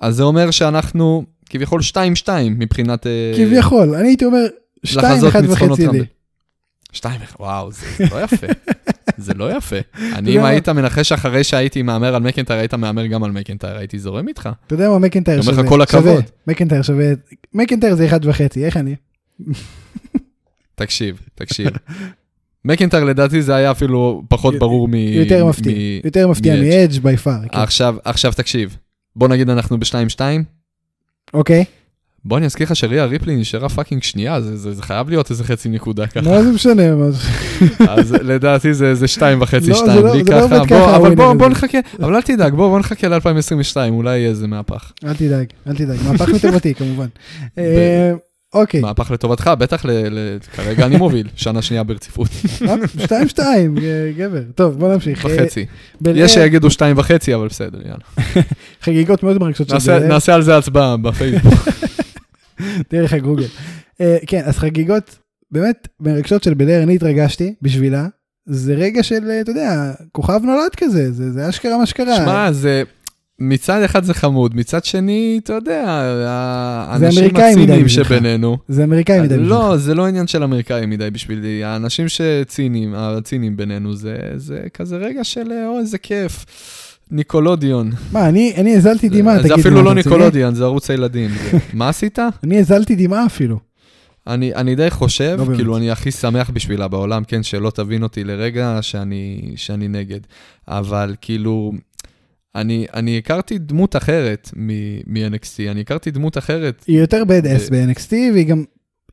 אז 0.00 0.16
זה 0.16 0.22
אומר 0.22 0.50
שאנחנו 0.50 1.24
כביכול 1.50 1.80
2-2 2.24 2.28
מבחינת... 2.50 3.06
אה, 3.06 3.32
כביכול, 3.36 3.94
אני 3.94 4.08
הייתי 4.08 4.24
אומר, 4.24 4.46
שתיים, 4.84 5.12
לחזות 5.12 5.30
אחד 5.30 5.40
ניצחונות 5.40 5.80
וחצי 5.80 5.98
לי. 5.98 6.04
שתיים, 6.94 7.20
וואו, 7.40 7.72
זה 7.72 7.86
זה 7.98 8.04
לא 8.10 8.20
יפה. 8.22 8.46
זה 9.16 9.34
לא 9.34 9.56
יפה. 9.56 9.76
אני, 10.16 10.38
אם? 10.38 10.44
היית 10.44 10.68
מנחש 10.68 11.12
אחרי 11.12 11.44
שהייתי 11.44 11.82
מהמר 11.82 12.14
על 12.14 12.22
מקנטייר, 12.22 12.58
היית 12.58 12.74
מהמר 12.74 13.06
גם 13.06 13.24
על 13.24 13.30
מקנטייר, 13.30 13.76
הייתי 13.76 13.98
זורם 13.98 14.28
איתך. 14.28 14.48
אתה 14.66 14.74
יודע 14.74 14.88
מה 14.88 14.98
מקנטייר 14.98 15.36
אני 15.36 15.46
אומר 15.46 15.52
שווה? 15.52 15.64
לך 15.64 15.68
כל 15.68 15.82
הכבוד. 15.82 16.04
שווה. 16.04 16.22
מקנטייר 16.46 16.82
שווה, 16.82 17.06
מקנטייר 17.54 17.94
זה 17.94 18.06
אחד 18.06 18.24
וחצי, 18.24 18.64
איך 18.64 18.76
אני? 18.76 18.94
תקשיב, 20.74 21.20
תקשיב. 21.34 21.68
מקנטייר 22.64 23.04
לדעתי 23.04 23.42
זה 23.42 23.54
היה 23.54 23.70
אפילו 23.70 24.22
פחות 24.28 24.54
ברור 24.58 24.88
מ... 24.88 24.94
יותר 24.94 25.46
מפתיע, 25.46 26.00
יותר 26.04 26.28
מפתיע 26.28 26.54
מ-Edge. 26.54 26.64
מאדג' 26.64 26.98
by 27.02 27.16
far. 27.16 27.40
עכשיו, 27.52 27.96
עכשיו 28.04 28.32
תקשיב. 28.32 28.76
בוא 29.16 29.28
נגיד 29.28 29.50
אנחנו 29.50 29.78
ב-2-2, 29.78 30.20
אוקיי, 31.34 31.64
בוא 32.26 32.38
אני 32.38 32.46
אזכיר 32.46 32.66
לך 32.66 32.76
שריאה 32.76 33.04
ריפלי 33.04 33.36
נשארה 33.36 33.68
fucking 33.68 34.02
שנייה, 34.02 34.40
זה, 34.40 34.56
זה, 34.56 34.72
זה 34.74 34.82
חייב 34.82 35.08
להיות 35.10 35.30
איזה 35.30 35.44
חצי 35.44 35.68
נקודה 35.68 36.06
ככה. 36.06 36.30
מה 36.30 36.42
זה 36.42 36.52
משנה? 36.52 36.94
מה 36.94 37.06
אז 37.88 38.12
לדעתי 38.12 38.74
זה, 38.74 38.94
זה 38.94 39.08
שתיים 39.08 39.42
וחצי, 39.42 39.70
לא, 39.70 39.76
שתיים, 39.76 40.04
לא- 40.04 40.12
בלי 40.12 40.22
לא 40.22 40.30
ככה. 40.30 40.58
בוא, 40.58 40.66
ככה, 40.66 40.96
אבל 40.96 41.14
בוא. 41.14 41.34
בוא 41.34 41.48
נחכה, 41.48 41.78
אבל 42.02 42.14
אל 42.14 42.22
תדאג, 42.22 42.54
בוא, 42.54 42.68
בוא 42.68 42.78
נחכה 42.78 43.08
ל-2022, 43.08 43.76
אולי 43.88 44.18
יהיה 44.18 44.28
איזה 44.30 44.46
מהפך. 44.46 44.92
אל 45.04 45.14
תדאג, 45.14 45.46
אל 45.66 45.74
תדאג, 45.76 45.98
מהפך 46.04 46.28
לטובתי 46.28 46.74
כמובן. 46.74 47.06
אה, 47.58 48.12
אוקיי, 48.54 48.80
מהפך 48.80 49.10
לטובתך, 49.10 49.50
בטח. 49.58 49.84
כרגע 50.56 50.86
אני 50.86 50.96
מוביל, 50.96 51.28
שנה 51.36 51.62
שנייה 51.62 51.82
ברציפות, 51.82 52.28
אה, 52.68 52.74
שתיים 53.02 53.28
שתיים, 53.28 53.74
גבר. 54.16 54.42
טוב, 54.54 54.78
בוא 54.78 54.92
נמשיך. 54.94 55.26
אה, 55.26 55.30
וחצי. 55.36 55.66
בל- 56.00 56.16
יש 56.16 56.34
שיגידו 56.34 56.70
שתיים 56.70 56.98
וחצי, 56.98 57.34
אבל 57.34 57.48
בסדר, 57.48 57.78
יאללה. 57.84 58.42
חגיגות 58.84 59.22
מאוד 59.22 59.38
מרגשות. 59.40 59.72
נעשה 60.08 60.34
על 60.34 60.42
זה 60.42 60.56
הצבעה 60.56 60.96
בפייסבוק. 60.96 61.54
דרך 62.92 63.12
הגוגל. 63.12 63.46
אה, 64.00 64.16
כן, 64.26 64.42
אז 64.44 64.58
חגיגות 64.58 65.18
באמת 65.50 65.88
מרגשות 66.00 66.42
של 66.42 66.54
בלר, 66.54 66.82
אני 66.82 66.94
התרגשתי 66.94 67.54
בשבילה. 67.62 68.06
זה 68.46 68.74
רגע 68.74 69.02
של, 69.02 69.30
אה, 69.30 69.40
אתה 69.40 69.50
יודע, 69.50 69.92
כוכב 70.12 70.40
נולד 70.44 70.74
כזה, 70.76 71.12
זה 71.12 71.32
זה 71.32 71.48
אשכרה 71.48 71.78
מה 71.78 71.86
שקרה. 71.86 72.16
שמע, 72.16 72.52
זה... 72.52 72.82
מצד 73.38 73.82
אחד 73.82 74.04
זה 74.04 74.14
חמוד, 74.14 74.56
מצד 74.56 74.84
שני, 74.84 75.40
אתה 75.44 75.52
יודע, 75.52 75.84
האנשים 76.88 77.36
הציניים. 77.36 77.88
שבינינו, 77.88 78.56
זה 78.68 78.84
אמריקאי 78.84 79.20
מדי. 79.20 79.28
בשבילך. 79.28 79.50
לא, 79.50 79.76
זה 79.76 79.94
לא 79.94 80.06
עניין 80.06 80.26
של 80.26 80.42
אמריקאי 80.42 80.86
מדי 80.86 81.10
בשבילי, 81.10 81.64
האנשים 81.64 82.06
שציניים, 82.08 82.94
הציניים 82.94 83.56
בינינו, 83.56 83.96
זה, 83.96 84.16
זה 84.36 84.62
כזה 84.74 84.96
רגע 84.96 85.24
של, 85.24 85.52
או, 85.66 85.78
איזה 85.78 85.98
כיף. 85.98 86.44
ניקולודיון. 87.10 87.90
מה, 88.12 88.28
אני 88.28 88.52
אני 88.56 88.76
הזלתי 88.76 89.08
דמעה, 89.08 89.36
זה 89.36 89.42
תגיד. 89.42 89.52
אפילו 89.58 89.76
מה, 89.76 89.82
לא 89.82 89.90
אתה 89.92 90.00
רציני? 90.00 90.14
ניקולודיון, 90.14 90.54
זה 90.54 90.64
ערוץ 90.64 90.90
הילדים. 90.90 91.30
זה- 91.30 91.58
מה 91.78 91.88
עשית? 91.88 92.18
אני 92.44 92.58
הזלתי 92.58 92.94
דמעה 92.96 93.26
אפילו. 93.26 93.58
אני, 94.26 94.54
אני 94.54 94.74
די 94.74 94.90
חושב, 94.90 95.34
לא 95.38 95.44
באמת. 95.44 95.56
כאילו, 95.56 95.76
אני 95.76 95.90
הכי 95.90 96.10
שמח 96.10 96.50
בשבילה 96.50 96.88
בעולם, 96.88 97.24
כן, 97.24 97.42
שלא 97.42 97.70
תבין 97.70 98.02
אותי 98.02 98.24
לרגע 98.24 98.78
שאני, 98.82 99.52
שאני 99.56 99.88
נגד. 99.88 100.20
אבל 100.68 101.14
כאילו, 101.20 101.72
אני, 102.54 102.86
אני 102.94 103.18
הכרתי 103.18 103.58
דמות 103.58 103.96
אחרת 103.96 104.50
מ-NXT, 104.56 105.70
אני 105.70 105.80
הכרתי 105.80 106.10
דמות 106.10 106.38
אחרת. 106.38 106.84
היא 106.86 107.00
יותר 107.00 107.22
אס 107.56 107.68
ו- 107.68 107.72
ב-NXT 107.72 108.12
והיא 108.32 108.46
גם, 108.46 108.64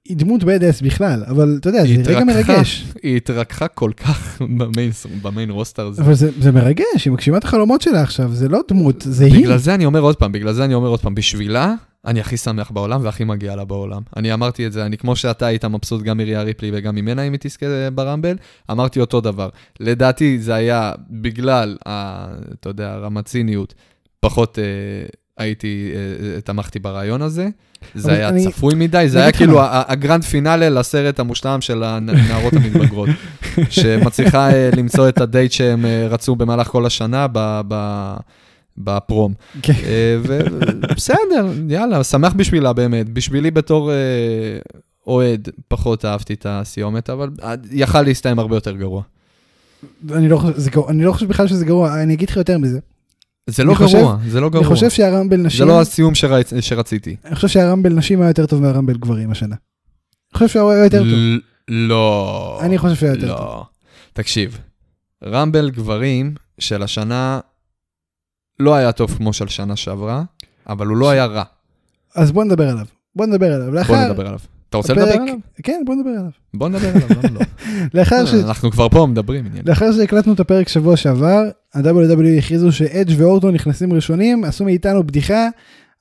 היא 0.05 0.17
דמות 0.17 0.43
בד 0.43 0.63
אס 0.63 0.81
בכלל, 0.81 1.23
אבל 1.27 1.57
אתה 1.59 1.69
יודע, 1.69 1.83
זה 1.85 2.11
רגע. 2.15 2.23
מרגש. 2.23 2.85
היא 3.03 3.17
התרככה 3.17 3.67
כל 3.67 3.91
כך 3.97 4.41
במיין, 4.57 4.91
במיין 5.21 5.49
רוסטר 5.49 5.87
הזה. 5.87 6.01
אבל 6.01 6.13
זה 6.13 6.29
זה 6.39 6.51
מרגש, 6.51 7.05
היא 7.05 7.13
מגשימה 7.13 7.37
את 7.37 7.43
החלומות 7.43 7.81
שלה 7.81 8.01
עכשיו, 8.01 8.33
זה 8.33 8.49
לא 8.49 8.59
דמות, 8.67 8.95
זה 9.01 9.25
היא. 9.25 9.39
בגלל 9.39 9.57
זה 9.57 9.75
אני 9.75 9.85
אומר 9.85 9.99
עוד 9.99 10.15
פעם, 10.15 10.31
בגלל 10.31 10.53
זה 10.53 10.65
אני 10.65 10.73
אומר 10.73 10.87
עוד 10.87 11.01
פעם, 11.01 11.15
בשבילה, 11.15 11.73
אני 12.05 12.19
הכי 12.19 12.37
שמח 12.37 12.71
בעולם 12.71 12.99
והכי 13.03 13.23
מגיע 13.23 13.55
לה 13.55 13.65
בעולם. 13.65 14.01
אני 14.17 14.33
אמרתי 14.33 14.67
את 14.67 14.73
זה, 14.73 14.85
אני 14.85 14.97
כמו 14.97 15.15
שאתה 15.15 15.45
היית 15.45 15.65
מבסוט 15.65 16.01
גם 16.01 16.17
מריה 16.17 16.41
ריפלי 16.41 16.71
וגם 16.73 16.95
ממנה 16.95 17.21
אם 17.21 17.31
היא 17.31 17.39
תזכה 17.41 17.65
ברמבל, 17.93 18.35
אמרתי 18.71 18.99
אותו 18.99 19.21
דבר. 19.21 19.49
לדעתי 19.79 20.39
זה 20.39 20.53
היה 20.53 20.91
בגלל, 21.09 21.77
ה, 21.87 22.25
אתה 22.59 22.69
יודע, 22.69 22.95
רמת 22.97 23.25
ציניות, 23.25 23.73
פחות 24.19 24.59
אה, 24.59 24.63
הייתי, 25.41 25.91
אה, 25.95 25.99
אה, 26.35 26.41
תמכתי 26.41 26.79
ברעיון 26.79 27.21
הזה. 27.21 27.47
זה 27.95 28.11
היה 28.13 28.29
אני- 28.29 28.45
צפוי 28.51 28.75
מדי, 28.75 29.05
זה 29.09 29.19
היה 29.21 29.31
כאילו 29.31 29.57
הגרנד 29.63 30.23
פינאלה 30.23 30.69
לסרט 30.69 31.19
המושלם 31.19 31.61
של 31.61 31.83
הנערות 31.83 32.53
המתבגרות, 32.53 33.09
שמצליחה 33.69 34.51
אה, 34.53 34.69
למצוא 34.77 35.09
את 35.09 35.21
הדייט 35.21 35.51
שהם 35.51 35.85
רצו 36.09 36.35
במהלך 36.35 36.67
כל 36.67 36.85
השנה 36.85 37.27
ב- 37.31 37.61
ב- 37.67 38.17
בפרום. 38.77 39.33
כן. 39.61 39.73
ובסדר, 40.23 41.47
יאללה, 41.69 42.03
שמח 42.03 42.33
בשבילה 42.33 42.73
באמת. 42.73 43.09
בשבילי 43.09 43.51
בתור 43.51 43.91
אוהד 45.07 45.49
פחות 45.67 46.05
אהבתי 46.05 46.33
את 46.33 46.45
הסיומת, 46.49 47.09
אבל 47.09 47.29
יכל 47.71 48.01
להסתיים 48.01 48.39
הרבה 48.39 48.55
יותר 48.55 48.71
לא 48.71 48.77
גרוע- 50.71 50.89
אני 50.89 51.03
לא 51.03 51.11
חושב 51.11 51.27
בכלל 51.27 51.47
שזה 51.47 51.65
גרוע, 51.65 52.01
אני 52.03 52.13
אגיד 52.13 52.29
לך 52.29 52.37
יותר 52.37 52.57
מזה. 52.57 52.79
זה 53.51 53.63
לא 53.63 53.69
אני 53.71 53.77
חושב- 53.77 53.97
גרוע, 53.97 54.17
זה 54.27 54.39
לא 54.39 54.45
אני 54.47 54.53
גרוע. 54.53 54.67
חושב 54.67 54.89
שהרמבל 54.89 55.37
זה 55.37 55.43
נשים, 55.43 55.67
לא 55.67 55.81
הסיום 55.81 56.13
שרצ- 56.13 56.61
שרציתי. 56.61 57.15
אני 57.25 57.35
חושב 57.35 57.47
שהרמבל 57.47 57.93
נשים 57.93 58.21
היה 58.21 58.29
יותר 58.29 58.45
טוב 58.45 58.61
מהרמבל 58.61 58.97
גברים 58.97 59.31
השנה. 59.31 59.55
אני 59.55 60.37
חושב 60.39 60.47
שהוא 60.47 60.71
היה 60.71 60.83
יותר 60.83 60.99
טוב. 61.03 61.19
לא. 61.67 62.59
אני 62.61 62.77
חושב 62.77 62.95
שהוא 62.95 63.09
היה 63.09 63.15
יותר 63.15 63.27
טוב. 63.37 63.39
לא. 63.45 63.65
תקשיב, 64.13 64.57
רמבל 65.23 65.69
גברים 65.69 66.35
של 66.59 66.83
השנה 66.83 67.39
לא 68.59 68.75
היה 68.75 68.91
טוב 68.91 69.15
כמו 69.17 69.33
של 69.33 69.47
שנה 69.47 69.75
שעברה, 69.75 70.23
אבל 70.69 70.87
הוא 70.87 70.97
לא 70.97 71.09
היה 71.09 71.25
רע. 71.25 71.43
אז 72.15 72.31
בוא 72.31 72.43
נדבר 72.43 72.69
עליו. 72.69 72.85
בוא 73.15 73.25
נדבר 73.25 73.53
עליו. 73.53 73.83
בוא 73.87 73.97
נדבר 73.97 74.27
עליו. 74.27 74.39
אתה 74.71 74.77
רוצה 74.77 74.93
לדבר 74.93 75.11
עליו? 75.21 75.35
כן, 75.63 75.81
בוא 75.85 75.95
נדבר 75.95 76.09
עליו. 76.09 76.31
בוא 76.53 76.69
נדבר 76.69 76.87
עליו, 76.89 77.07
למה 77.09 77.39
לא? 77.39 77.41
לאחר 77.99 78.25
ש- 78.25 78.33
אנחנו 78.33 78.71
כבר 78.71 78.89
פה 78.89 79.05
מדברים. 79.05 79.45
לאחר 79.65 79.91
שהקלטנו 79.91 80.33
את 80.33 80.39
הפרק 80.39 80.67
שבוע 80.69 80.97
שעבר, 80.97 81.49
ה-WWE 81.73 82.37
הכריזו 82.39 82.71
שאדג' 82.71 83.13
ואורטון 83.17 83.53
נכנסים 83.53 83.93
ראשונים, 83.93 84.43
עשו 84.43 84.65
מאיתנו 84.65 85.03
בדיחה, 85.03 85.47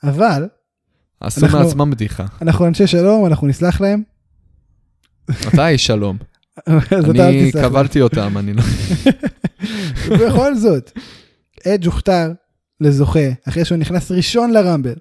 אבל 0.04 0.48
עשו 1.20 1.46
מעצמם 1.52 1.90
בדיחה. 1.90 2.26
אנחנו 2.42 2.66
אנשי 2.66 2.86
שלום, 2.86 3.26
אנחנו 3.26 3.46
נסלח 3.46 3.80
להם. 3.80 4.02
שלום? 5.76 6.16
אתה 6.60 6.96
אל 6.96 7.20
אני 7.20 7.50
תסלח 7.50 7.62
להם. 7.62 7.70
קבלתי 7.70 8.00
אותם, 8.00 8.38
אני 8.38 8.52
לא... 8.52 8.62
ובכל 10.08 10.54
זאת, 10.54 10.90
אדג' 11.66 11.86
הוכתר 11.86 12.32
לזוכה, 12.80 13.28
אחרי 13.48 13.64
שהוא 13.64 13.78
נכנס 13.78 14.10
ראשון 14.10 14.50
לרמבל, 14.50 14.94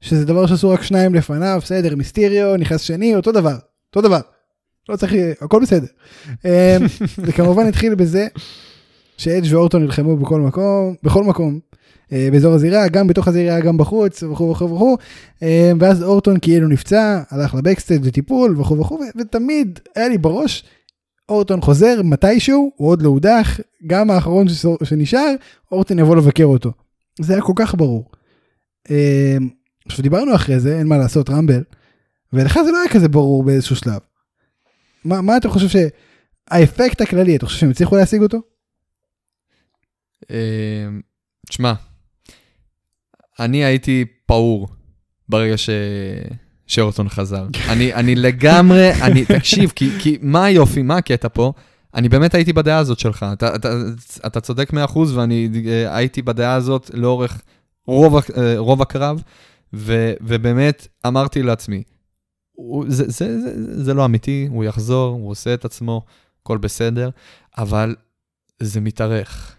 שזה 0.00 0.24
דבר 0.24 0.46
שעשו 0.46 0.70
רק 0.70 0.82
שניים 0.82 1.14
לפניו, 1.14 1.58
בסדר, 1.62 1.96
מיסטיריו, 1.96 2.56
נכנס 2.56 2.80
שני, 2.80 3.16
אותו 3.16 3.32
דבר, 3.32 3.56
אותו 3.88 4.00
דבר. 4.08 4.20
לא 4.88 4.96
צריך, 4.96 5.12
הכל 5.40 5.62
בסדר. 5.62 5.86
אמ, 6.44 6.50
זה 7.26 7.32
כמובן 7.32 7.66
התחיל 7.66 7.94
בזה 7.94 8.26
שאדג' 9.18 9.54
ואורטון 9.54 9.82
נלחמו 9.82 10.16
בכל 10.16 10.40
מקום, 10.40 10.94
בכל 11.02 11.24
מקום, 11.24 11.58
אה, 12.12 12.28
באזור 12.32 12.54
הזירה, 12.54 12.88
גם 12.88 13.06
בתוך 13.06 13.28
הזירה, 13.28 13.60
גם 13.60 13.76
בחוץ, 13.76 14.22
וכו' 14.22 14.50
וכו' 14.50 14.74
וכו', 14.74 14.96
אה, 15.42 15.72
ואז 15.80 16.02
אורטון 16.02 16.36
כאילו 16.42 16.68
נפצע, 16.68 17.22
הלך 17.30 17.54
לבקסטייג' 17.54 18.06
לטיפול 18.06 18.60
וכו' 18.60 18.78
וכו', 18.78 19.00
ותמיד 19.16 19.78
היה 19.96 20.08
לי 20.08 20.18
בראש, 20.18 20.64
אורטון 21.28 21.60
חוזר 21.60 22.02
מתישהו, 22.04 22.70
הוא 22.76 22.88
עוד 22.88 23.02
לא 23.02 23.08
הודח, 23.08 23.60
גם 23.86 24.10
האחרון 24.10 24.46
שנשאר, 24.84 25.34
אורטון 25.72 25.98
יבוא 25.98 26.16
לבקר 26.16 26.44
אותו. 26.44 26.72
זה 27.20 27.32
היה 27.32 27.42
כל 27.42 27.52
כך 27.56 27.74
ברור. 27.74 28.10
עכשיו 29.86 30.02
דיברנו 30.02 30.34
אחרי 30.34 30.60
זה, 30.60 30.78
אין 30.78 30.86
מה 30.86 30.98
לעשות, 30.98 31.30
רמבל, 31.30 31.62
ולך 32.32 32.58
זה 32.64 32.70
לא 32.70 32.78
היה 32.82 32.92
כזה 32.92 33.08
ברור 33.08 33.44
באיזשהו 33.44 33.76
שלב. 33.76 33.98
מה, 35.04 35.20
מה 35.20 35.36
אתה 35.36 35.48
חושב 35.48 35.68
שהאפקט 35.68 37.00
הכללי, 37.00 37.36
אתה 37.36 37.46
חושב 37.46 37.58
שהם 37.58 37.70
הצליחו 37.70 37.96
להשיג 37.96 38.22
אותו? 38.22 38.38
אה, 40.30 40.88
תשמע, 41.48 41.72
אני 43.40 43.64
הייתי 43.64 44.04
פעור 44.26 44.68
ברגע 45.28 45.56
ש... 45.56 45.70
שאורטון 46.66 47.08
חזר. 47.08 47.46
אני, 47.72 47.94
אני 47.94 48.14
לגמרי, 48.14 48.92
אני, 49.02 49.24
תקשיב, 49.24 49.72
כי, 49.74 49.90
כי 49.98 50.18
מה 50.22 50.44
היופי, 50.44 50.82
מה 50.82 50.96
הקטע 50.96 51.28
פה? 51.32 51.52
אני 51.94 52.08
באמת 52.08 52.34
הייתי 52.34 52.52
בדעה 52.52 52.78
הזאת 52.78 52.98
שלך. 52.98 53.26
אתה, 53.32 53.54
אתה, 53.54 53.68
אתה 54.26 54.40
צודק 54.40 54.70
100% 54.70 54.98
ואני 55.14 55.48
אה, 55.66 55.96
הייתי 55.96 56.22
בדעה 56.22 56.54
הזאת 56.54 56.90
לאורך 56.94 57.42
רוב, 57.86 58.16
אה, 58.16 58.54
רוב 58.58 58.82
הקרב, 58.82 59.22
ו, 59.72 60.12
ובאמת 60.20 60.88
אמרתי 61.06 61.42
לעצמי, 61.42 61.82
הוא, 62.52 62.84
זה, 62.88 63.04
זה, 63.08 63.40
זה, 63.40 63.84
זה 63.84 63.94
לא 63.94 64.04
אמיתי, 64.04 64.48
הוא 64.50 64.64
יחזור, 64.64 65.14
הוא 65.14 65.30
עושה 65.30 65.54
את 65.54 65.64
עצמו, 65.64 66.04
הכל 66.42 66.58
בסדר, 66.58 67.10
אבל 67.58 67.96
זה 68.62 68.80
מתארך, 68.80 69.56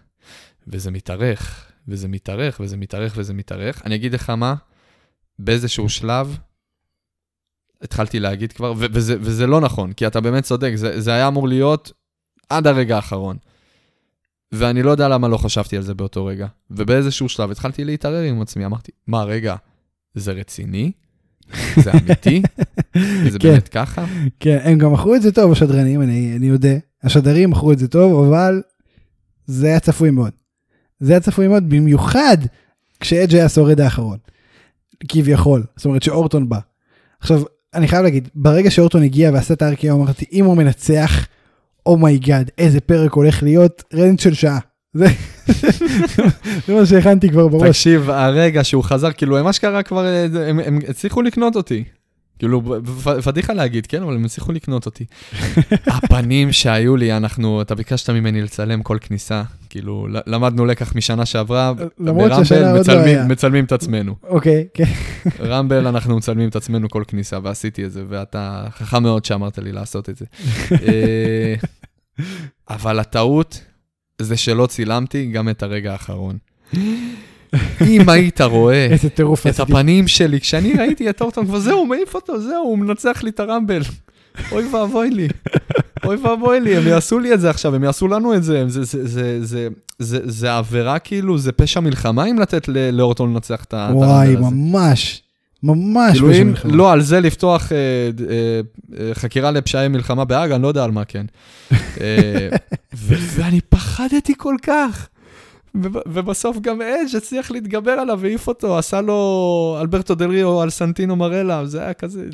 וזה 0.66 0.90
מתארך, 0.90 1.72
וזה 1.88 2.08
מתארך, 2.08 2.60
וזה 2.60 2.76
מתארך, 2.76 3.14
וזה 3.16 3.34
מתארך. 3.34 3.82
אני 3.86 3.94
אגיד 3.94 4.14
לך 4.14 4.30
מה, 4.30 4.54
באיזשהו 5.38 5.88
שלב, 5.88 6.38
התחלתי 7.82 8.20
להגיד 8.20 8.52
כבר, 8.52 8.72
ו- 8.72 8.86
וזה, 8.92 9.16
וזה 9.20 9.46
לא 9.46 9.60
נכון, 9.60 9.92
כי 9.92 10.06
אתה 10.06 10.20
באמת 10.20 10.44
צודק, 10.44 10.72
זה, 10.74 11.00
זה 11.00 11.12
היה 11.12 11.28
אמור 11.28 11.48
להיות 11.48 11.92
עד 12.48 12.66
הרגע 12.66 12.96
האחרון. 12.96 13.36
ואני 14.52 14.82
לא 14.82 14.90
יודע 14.90 15.08
למה 15.08 15.28
לא 15.28 15.36
חשבתי 15.36 15.76
על 15.76 15.82
זה 15.82 15.94
באותו 15.94 16.26
רגע. 16.26 16.46
ובאיזשהו 16.70 17.28
שלב 17.28 17.50
התחלתי 17.50 17.84
להתערער 17.84 18.22
עם 18.22 18.42
עצמי, 18.42 18.66
אמרתי, 18.66 18.92
מה, 19.06 19.24
רגע, 19.24 19.56
זה 20.14 20.32
רציני? 20.32 20.92
זה 21.76 21.92
אמיתי? 21.92 22.42
זה 23.32 23.38
כן. 23.38 23.48
באמת 23.48 23.68
ככה? 23.68 24.04
כן, 24.40 24.58
הם 24.62 24.78
גם 24.78 24.92
מכרו 24.92 25.14
את 25.14 25.22
זה 25.22 25.32
טוב, 25.32 25.52
השדרנים, 25.52 26.02
אני, 26.02 26.36
אני 26.36 26.46
יודע. 26.46 26.76
השדרים 27.02 27.50
מכרו 27.50 27.72
את 27.72 27.78
זה 27.78 27.88
טוב, 27.88 28.24
אבל 28.24 28.62
זה 29.46 29.66
היה 29.66 29.80
צפוי 29.80 30.10
מאוד. 30.10 30.32
זה 31.00 31.12
היה 31.12 31.20
צפוי 31.20 31.48
מאוד, 31.48 31.68
במיוחד 31.68 32.36
כשאדג' 33.00 33.34
היה 33.34 33.44
השורד 33.44 33.80
האחרון. 33.80 34.18
כביכול. 35.08 35.64
זאת 35.76 35.84
אומרת 35.84 36.02
שאורטון 36.02 36.48
בא. 36.48 36.58
עכשיו, 37.20 37.42
אני 37.74 37.88
חייב 37.88 38.02
להגיד, 38.02 38.28
ברגע 38.34 38.70
שאורטון 38.70 39.02
הגיע 39.02 39.30
ועשה 39.32 39.54
את 39.54 39.62
ה 39.62 39.68
RKO, 39.68 39.92
אמרתי, 39.92 40.24
אם 40.32 40.44
הוא 40.44 40.56
מנצח, 40.56 41.26
oh 41.86 42.02
my 42.02 42.18
god, 42.18 42.50
איזה 42.58 42.80
פרק 42.80 43.12
הולך 43.12 43.42
להיות, 43.42 43.82
rant 43.94 44.20
של 44.20 44.34
שעה. 44.34 44.58
זה 44.94 45.06
מה 46.68 46.86
שהכנתי 46.86 47.28
כבר 47.30 47.48
בראש. 47.48 47.68
תקשיב, 47.68 48.10
הרגע 48.10 48.64
שהוא 48.64 48.84
חזר, 48.84 49.12
כאילו, 49.12 49.38
הם 49.38 49.46
אשכרה 49.46 49.82
כבר, 49.82 50.04
אה, 50.06 50.26
הם, 50.48 50.58
הם 50.60 50.78
הצליחו 50.88 51.22
לקנות 51.22 51.56
אותי. 51.56 51.84
כאילו, 52.38 52.62
פדיחה 53.24 53.52
להגיד, 53.52 53.86
כן, 53.86 54.02
אבל 54.02 54.14
הם 54.14 54.24
הצליחו 54.24 54.52
לקנות 54.52 54.86
אותי. 54.86 55.04
הפנים 55.86 56.52
שהיו 56.52 56.96
לי, 56.96 57.16
אנחנו, 57.16 57.62
אתה 57.62 57.74
ביקשת 57.74 58.10
ממני 58.10 58.42
לצלם 58.42 58.82
כל 58.82 58.98
כניסה, 59.00 59.42
כאילו, 59.70 60.06
למדנו 60.26 60.66
לקח 60.66 60.96
משנה 60.96 61.26
שעברה, 61.26 61.72
למרות 61.98 62.30
ברמבל 62.30 62.62
לא 62.74 62.80
מצלמים- 62.80 63.04
היה. 63.04 63.24
מצלמים 63.24 63.64
את 63.64 63.72
עצמנו. 63.72 64.14
אוקיי, 64.22 64.66
כן. 64.74 64.84
רמבל, 65.40 65.86
אנחנו 65.86 66.16
מצלמים 66.16 66.48
את 66.48 66.56
עצמנו 66.56 66.88
כל 66.88 67.02
כניסה, 67.08 67.38
ועשיתי 67.42 67.84
את 67.84 67.92
זה, 67.92 68.02
ואתה 68.08 68.64
חכם 68.78 69.02
מאוד 69.02 69.24
שאמרת 69.24 69.58
לי 69.58 69.72
לעשות 69.72 70.08
את 70.08 70.16
זה. 70.16 70.24
אה, 70.72 71.54
אבל 72.70 72.98
הטעות 72.98 73.60
זה 74.18 74.36
שלא 74.36 74.66
צילמתי 74.66 75.26
גם 75.26 75.48
את 75.48 75.62
הרגע 75.62 75.92
האחרון. 75.92 76.38
אם 77.86 78.08
היית 78.08 78.40
רואה 78.40 78.84
איזה 78.84 79.10
טירוף 79.10 79.46
את. 79.46 79.60
הפנים 79.60 80.08
שלי, 80.08 80.40
כשאני 80.40 80.72
ראיתי 80.72 81.10
את 81.10 81.20
אורטון, 81.20 81.46
כבר 81.46 81.58
זהו, 81.58 81.86
מעיף 81.86 82.14
אותו, 82.14 82.40
זהו, 82.40 82.64
הוא 82.64 82.78
מנצח 82.78 83.22
לי 83.22 83.30
את 83.30 83.40
הרמבל. 83.40 83.82
אוי 84.52 84.68
ואבוי 84.68 85.10
לי, 85.10 85.28
אוי 86.04 86.16
ואבוי 86.16 86.60
לי, 86.60 86.76
הם 86.76 86.86
יעשו 86.86 87.18
לי 87.18 87.34
את 87.34 87.40
זה 87.40 87.50
עכשיו, 87.50 87.74
הם 87.74 87.84
יעשו 87.84 88.08
לנו 88.08 88.34
את 88.34 88.42
זה, 88.42 88.64
זה, 88.68 88.84
זה, 88.84 89.08
זה, 89.08 89.38
זה, 89.46 89.68
זה, 89.98 90.20
זה 90.24 90.56
עבירה 90.56 90.98
כאילו, 90.98 91.38
זה 91.38 91.52
פשע 91.52 91.80
מלחמה 91.80 92.24
אם 92.24 92.38
לתת 92.38 92.68
לאורטון 92.68 93.34
לנצח 93.34 93.64
את 93.64 93.74
וואי, 93.74 94.08
הרמבל 94.08 94.46
הזה. 94.46 94.54
ממש, 94.54 95.22
ממש. 95.62 96.12
כאילו 96.12 96.30
פשע 96.32 96.44
מלחמה. 96.44 96.76
לא, 96.76 96.92
על 96.92 97.00
זה 97.00 97.20
לפתוח 97.20 97.72
אה, 97.72 97.76
אה, 99.00 99.14
חקירה 99.14 99.50
לפשעי 99.50 99.88
מלחמה 99.88 100.24
בהאג, 100.24 100.50
אני 100.52 100.62
לא 100.62 100.68
יודע 100.68 100.84
על 100.84 100.90
מה 100.90 101.04
כן. 101.04 101.26
אה, 102.00 102.48
ואני 102.94 103.60
פחדתי 103.60 104.32
כל 104.36 104.54
כך. 104.62 105.08
וב- 105.74 106.02
ובסוף 106.08 106.58
גם 106.60 106.82
אדג' 106.82 107.16
הצליח 107.16 107.50
להתגבר 107.50 107.90
עליו 107.90 108.18
והעיף 108.22 108.48
אותו, 108.48 108.78
עשה 108.78 109.00
לו 109.00 109.78
אלברטו 109.80 110.14
דל 110.14 110.30
ריו 110.30 110.60
על 110.62 110.70
סנטינו 110.70 111.16
מרלה, 111.16 111.66
זה 111.66 111.82
היה 111.82 111.92
כזה, 111.92 112.24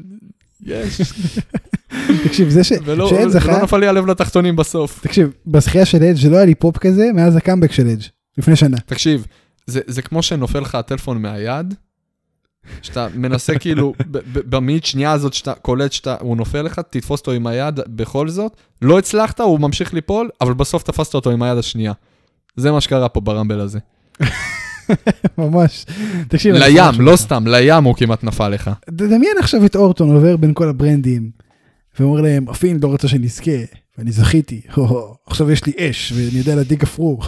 יש. 0.67 1.01
תקשיב, 2.25 2.49
זה 2.49 2.65
ש... 2.65 2.73
ולא 2.85 3.05
ולא 3.05 3.29
זכה, 3.29 3.63
נפל 3.63 3.77
לי 3.79 3.87
הלב 3.87 4.07
לתחתונים 4.07 4.57
בסוף. 4.57 5.01
תקשיב, 5.03 5.31
בזכייה 5.47 5.85
של 5.87 6.03
אדג' 6.03 6.27
לא 6.27 6.37
היה 6.37 6.45
לי 6.47 6.55
פופ 6.55 6.79
כזה 6.79 7.11
מאז 7.15 7.37
הקאמבק 7.37 7.73
של 7.73 7.89
אדג', 7.89 8.03
לפני 8.39 8.57
שנה. 8.57 8.77
תקשיב, 8.87 9.27
זה, 9.67 9.81
זה 9.87 10.03
כמו 10.03 10.23
שנופל 10.23 10.61
לך 10.61 10.75
הטלפון 10.75 11.23
מהיד, 11.23 11.75
שאתה 12.83 13.09
מנסה 13.15 13.59
כאילו, 13.59 13.95
במאית 14.35 14.85
שנייה 14.85 15.13
הזאת 15.13 15.35
שאתה 15.35 15.55
קולט 15.55 15.93
שהוא 15.93 16.37
נופל 16.37 16.63
לך, 16.63 16.81
תתפוס 16.91 17.21
אותו 17.21 17.33
עם 17.33 17.47
היד 17.47 17.81
בכל 17.89 18.29
זאת, 18.29 18.53
לא 18.83 18.99
הצלחת, 18.99 19.41
הוא 19.41 19.61
ממשיך 19.61 19.95
ליפול, 19.95 20.29
אבל 20.41 20.55
בסוף 20.55 20.83
תפסת 20.83 21.15
אותו 21.15 21.31
עם 21.31 21.43
היד 21.43 21.59
השנייה. 21.59 21.93
זה 22.57 22.73
מה 22.73 22.81
שקרה 22.81 23.09
פה 23.09 23.21
ברמבל 23.21 23.61
הזה. 23.61 23.79
ממש. 25.39 25.87
תקשיב, 26.29 26.55
לים, 26.55 27.01
לא 27.01 27.17
סתם, 27.17 27.47
לים 27.47 27.85
הוא 27.85 27.95
כמעט 27.97 28.25
נפל 28.25 28.49
לך. 28.49 28.71
תדמיין 28.87 29.37
עכשיו 29.39 29.67
את 29.67 29.77
אורטון 29.77 30.15
עובר 30.15 30.37
בין 30.37 30.55
כל 30.55 30.69
הברנדים, 30.69 31.31
ואומר 32.01 32.21
להם, 32.21 32.49
הפין 32.49 32.79
לא 32.83 32.95
רצה 32.95 33.09
שנזכה, 33.09 33.51
ואני 33.99 34.13
זכיתי, 34.13 34.61
עכשיו 35.27 35.51
יש 35.51 35.67
לי 35.67 35.73
אש, 35.79 36.13
ואני 36.17 36.39
יודע 36.39 36.55
להדליק 36.55 36.81
גפרור. 36.81 37.23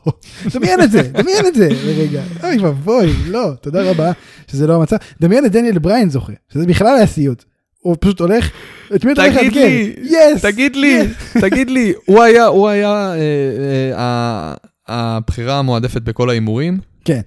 דמיין 0.54 0.82
את 0.82 0.90
זה, 0.90 1.02
דמיין 1.02 1.46
את 1.46 1.54
זה, 1.54 1.68
לרגע, 1.68 2.22
אוי 2.42 2.58
ואבוי, 2.58 3.12
לא, 3.26 3.52
תודה 3.60 3.90
רבה, 3.90 4.12
שזה 4.50 4.66
לא 4.66 4.74
המצב. 4.74 4.96
דמיין 5.20 5.46
את 5.46 5.52
דניאל 5.52 5.78
בריין 5.78 6.10
זוכה, 6.10 6.32
שזה 6.52 6.66
בכלל 6.66 6.96
היה 6.96 7.06
סיוט. 7.06 7.44
הוא 7.78 7.96
פשוט 8.00 8.20
הולך, 8.20 8.50
את 8.94 9.04
מי 9.04 9.12
אתה 9.12 9.24
הולך 9.24 9.56
יס! 10.02 10.42
תגיד 10.42 10.76
לי, 10.76 11.00
תגיד 11.40 11.70
לי, 11.70 11.92
הוא 12.06 12.22
היה, 12.22 12.46
הוא 12.46 12.68
היה 12.68 13.14
אה, 13.14 13.98
אה, 13.98 14.54
הבחירה 14.88 15.58
המועדפת 15.58 16.02
בכל 16.02 16.30
ההימורים? 16.30 16.78
כן, 17.04 17.20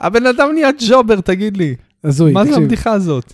הבן 0.00 0.26
אדם 0.26 0.50
נהיה 0.52 0.70
jobber, 0.88 1.20
תגיד 1.20 1.56
לי. 1.56 1.74
הזוי, 2.04 2.32
מה 2.32 2.44
זה. 2.44 2.56
הבדיחה 2.56 2.92
הזאת? 2.92 3.32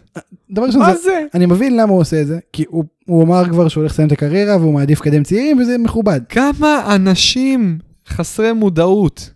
דבר 0.51 0.62
ראשון, 0.62 0.81
מה 0.81 0.97
זה-? 0.97 1.25
אני 1.35 1.47
מבין 1.47 1.77
למה 1.77 1.93
הוא 1.93 2.01
עושה 2.01 2.21
את 2.23 2.27
זה, 2.27 2.39
כי 2.53 2.64
הוא 2.68 2.85
הוא 3.07 3.25
אמר 3.25 3.45
כבר 3.51 3.68
שהוא 3.68 3.81
הולך 3.81 3.93
לסיים 3.93 4.09
את 4.09 4.12
הקריירה 4.12 4.57
והוא 4.57 4.75
מעדיף 4.75 5.01
לקדם 5.01 5.23
צעירים 5.23 5.59
וזה 5.59 5.79
מכובד. 5.79 6.21
כמה 6.29 6.95
אנשים 6.95 7.79
חסרי 8.09 8.53
מודעות 8.53 9.31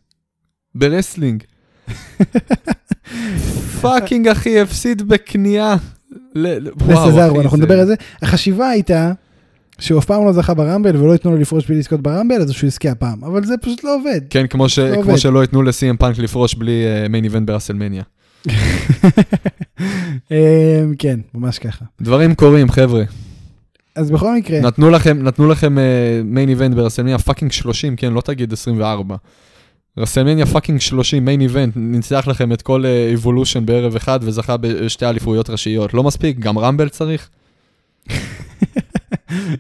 ב 0.75 0.81
wrestling. 0.81 1.43
fucking 3.81 4.29
אחי, 4.29 4.61
הפסיד 4.61 5.03
וואו, 6.37 7.09
לסזארו, 7.09 7.41
אנחנו 7.41 7.57
נדבר 7.57 7.81
על 7.81 7.87
זה. 7.87 7.95
החשיבה 8.23 8.69
הייתה 8.69 9.13
שהוא 9.79 9.99
אף 9.99 10.05
פעם 10.05 10.25
לא 10.25 10.33
זכה 10.33 10.55
ברמבל 10.55 10.97
ולא 10.97 11.13
ייתנו 11.13 11.31
לו 11.31 11.37
לפרוש 11.39 11.67
בלי 11.67 11.79
לזכות 11.79 12.01
ברמבל 12.01 12.43
אז 12.43 12.53
שהוא 12.53 12.69
יזכה 12.69 12.91
הפעם, 12.91 13.25
אבל 13.25 13.45
זה 13.45 13.57
פשוט 13.57 13.85
לא 13.85 13.97
עובד. 13.97 14.21
כן, 14.31 14.47
כמו 14.47 14.69
ש- 14.69 14.79
לא 14.79 15.03
כמו. 15.03 15.19
שלא 15.19 15.41
ייתנו 15.41 15.63
לסי.אם 15.63 15.97
פאנק 15.97 16.19
לפרוש 16.19 16.55
בלי 16.55 16.85
main 17.11 17.25
event 17.25 17.47
בראסלמניה. 17.47 18.03
אמ, 20.31 20.95
כן, 20.99 21.21
ממש 21.35 21.59
ככה. 21.59 21.85
דברים 22.01 22.35
קורים, 22.35 22.71
חבר'ה. 22.71 23.03
אז 23.97 24.11
בכל 24.11 24.35
מקרה, 24.37 24.61
נתנו 24.61 24.91
לכם, 24.91 25.23
נתנו 25.23 25.49
לכם 25.49 25.77
main 26.25 26.49
event 26.49 26.75
ברסלמניה 26.77 27.19
fucking 27.19 27.53
30, 27.53 27.97
כן, 27.97 28.13
לא 28.13 28.21
תגיד 28.21 28.53
24. 28.53 29.17
רסלמניה 29.99 30.47
fucking 30.47 30.81
30, 30.81 31.25
main 31.25 31.41
event, 31.41 31.73
ניצח 31.77 32.27
לכם 32.27 32.53
את 32.53 32.63
כל 32.63 32.85
אבולושן 33.15 33.67
בערב 33.67 33.97
אחד 33.97 34.19
וזכה 34.23 34.57
בשתי 34.57 35.07
אליפויות 35.07 35.51
ראשיות. 35.51 35.95
לא 35.95 36.03
מספיק, 36.03 36.39
גם 36.39 36.59
רמבל 36.59 36.89
צריך. 36.89 37.29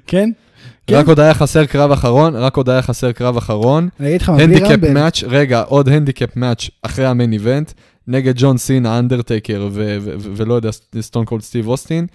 כן? 0.06 0.30
כן. 0.86 0.94
רק 0.94 1.08
עוד 1.08 1.20
היה 1.20 1.34
חסר 1.34 1.64
קרב 1.64 1.92
אחרון, 1.92 2.36
רק 2.36 2.56
עוד 2.56 2.68
היה 2.68 2.82
חסר 2.82 3.12
קרב 3.12 3.36
אחרון. 3.36 3.88
אני 4.00 4.08
אגיד 4.08 4.22
לך 4.22 4.28
בלי 4.30 4.42
הנדיקאפ 4.42 4.70
רמבל, 4.70 4.92
match, 4.92 5.22
רגע, 5.26 5.62
עוד 5.62 5.88
handicap 5.88 6.36
match 6.36 6.70
אחרי 6.82 7.06
ה 7.06 7.12
main 7.12 7.32
event, 7.32 7.72
נגד 8.08 8.34
ג'ון 8.36 8.58
סינה, 8.58 8.98
אנדרטייקר 8.98 9.68
ו- 9.72 9.96
ו- 10.00 10.14
ו- 10.20 10.30
ולא 10.36 10.54
יודע, 10.54 10.70
סטון 11.00 11.24
קולד 11.24 11.42
סטיב 11.42 11.68
אוסטין, 11.68 12.06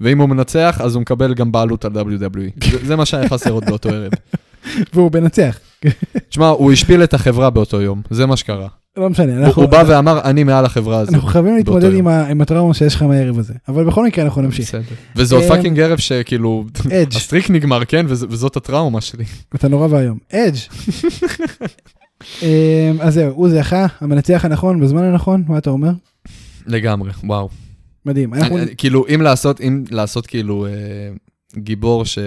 ואם 0.00 0.18
הוא 0.20 0.28
מנצח, 0.28 0.80
אז 0.84 0.94
הוא 0.94 1.00
מקבל 1.00 1.34
גם 1.34 1.52
בעלות 1.52 1.84
על 1.84 1.92
WWE. 1.92 2.70
זה- 2.70 2.86
זה 2.86 2.96
מה 2.96 3.06
שהיה 3.06 3.28
חסר 3.28 3.50
עוד 3.50 3.64
באותו 3.64 3.88
ערב. 3.88 4.12
והוא 4.94 5.10
מנצח. 5.14 5.58
תשמע, 6.28 6.48
הוא 6.48 6.72
השפיל 6.72 7.04
את 7.04 7.14
החברה 7.14 7.50
באותו 7.50 7.80
יום, 7.80 8.02
זה 8.10 8.26
מה 8.26 8.36
שקרה. 8.36 8.68
לא 8.96 9.10
משנה, 9.10 9.46
אנחנו 9.46 9.62
הוא 9.62 9.70
בא 9.70 9.84
ואמר, 9.86 10.20
אני 10.24 10.44
מעל 10.44 10.64
החברה 10.64 10.98
הזאת. 10.98 11.14
אנחנו 11.14 11.28
חייבים 11.28 11.56
להתמודד. 11.56 11.94
עם 11.94 12.08
ה- 12.08 12.26
עם 12.26 12.40
הטראומה 12.40 12.74
שיש 12.74 12.94
לך 12.94 13.02
מהערב 13.02 13.38
הזה. 13.38 13.54
אבל 13.68 13.84
בכל 13.84 14.04
מקרה 14.06 14.24
אנחנו 14.24 14.42
נמשיך. 14.42 14.76
וזה 15.16 15.34
עוד 15.34 15.44
אמ, 15.44 15.48
fucking 15.50 15.80
ערב 15.80 15.98
שכאילו, 15.98 16.64
אדג', 16.86 17.14
ה 17.16 17.21
streak 17.21 17.50
נגמר, 17.50 17.84
כן? 17.84 18.06
וזאת 18.08 18.56
הטראומה 18.56 19.00
שלי. 19.00 19.24
אתה 19.54 19.68
נורא 19.68 19.86
ואיום. 19.90 20.18
אדג'. 20.32 20.58
אמ, 22.42 22.46
אז 23.00 23.14
זהו, 23.14 23.32
הוא 23.34 23.48
זכה, 23.48 23.86
המנצח 24.00 24.44
הנכון 24.44 24.80
בזמן 24.80 25.02
הנכון, 25.04 25.44
מה 25.48 25.58
אתה 25.58 25.70
אומר? 25.70 25.90
לגמרי, 26.66 27.10
וואו. 27.24 27.48
מדהים. 28.06 28.34
אנחנו- 28.34 28.56
אני- 28.56 28.64
אני- 28.64 28.74
כאילו, 28.76 29.04
אם 29.14 29.20
לעשות, 29.22 29.60
אם 29.60 29.84
לעשות 29.90 30.26
כאילו 30.26 30.66
אה, 30.66 30.70
גיבור 31.56 32.04
ש... 32.04 32.18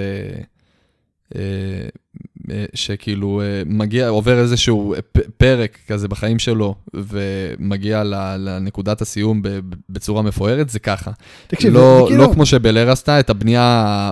אה, 1.36 1.40
אה, 2.52 2.66
שכאילו 2.74 3.42
אה, 3.42 3.62
מגיע, 3.66 4.08
עובר 4.08 4.40
איזשהו 4.40 4.96
פרק 5.38 5.78
כזה 5.88 6.08
בחיים 6.08 6.40
שלו, 6.40 6.76
ומגיע 6.94 8.04
לנקודת 8.38 9.02
הסיום 9.02 9.42
בצורה 9.90 10.22
מפוארת, 10.22 10.70
זה 10.70 10.80
ככה. 10.80 11.12
תקשיב, 11.48 11.74
לא, 11.74 12.00
זה 12.04 12.08
כאילו- 12.08 12.28
לא 12.28 12.34
כמו 12.34 12.46
שבלייר 12.46 12.90
עשתה, 12.92 13.20
את 13.20 13.30
הבנייה 13.30 13.64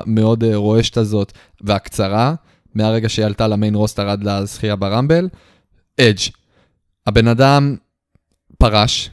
המאוד 0.06 0.44
אה, 0.44 0.56
רועשת 0.56 0.98
הזאת 0.98 1.32
והקצרה, 1.62 2.34
מהרגע 2.76 3.10
שהיא 3.10 3.26
עלתה 3.26 3.48
ל 3.48 3.53
main 3.53 3.76
roster 3.76 4.10
עד 4.10 4.24
לזכייה 4.24 4.76
ברמבל, 4.76 5.30
אדג'. 6.02 6.20
הבן 7.08 7.28
אדם 7.28 7.76
פרש, 8.58 9.10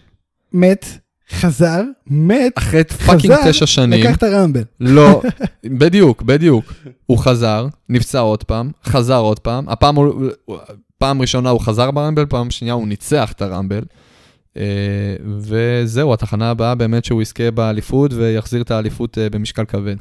מת, 0.52 0.86
חזר, 1.30 1.82
מת, 2.06 2.52
אחרי 2.58 2.84
fucking 2.84 3.34
תשע 3.48 3.66
שנים. 3.66 4.00
לקח 4.00 4.16
את 4.16 4.22
הרמבל. 4.22 4.62
לא, 4.80 5.22
בדיוק, 5.80 6.22
בדיוק. 6.22 6.72
הוא 7.06 7.18
חזר, 7.18 7.66
נפצע 7.88 8.18
עוד 8.18 8.44
פעם, 8.44 8.70
חזר 8.84 9.18
עוד 9.18 9.38
פעם. 9.38 9.68
הפעם 9.68 9.96
הוא, 9.96 10.30
פעם 10.98 11.20
ראשונה 11.20 11.50
הוא 11.50 11.60
חזר 11.60 11.90
ברמבל, 11.90 12.26
פעם 12.26 12.50
שנייה 12.50 12.74
הוא 12.74 12.88
ניצח 12.88 13.32
את 13.32 13.42
הרמבל. 13.42 13.82
אה, 14.56 15.16
וזהו, 15.40 16.12
התחנה 16.12 16.50
הבאה 16.50 16.74
באמת 16.74 17.04
שהוא 17.04 17.22
יזכה 17.22 17.50
באליפות 17.50 18.12
ויחזיר 18.12 18.62
את 18.62 18.70
האליפות 18.70 19.18
אה, 19.18 19.30
במשקל 19.30 19.64
כבד. 19.64 19.96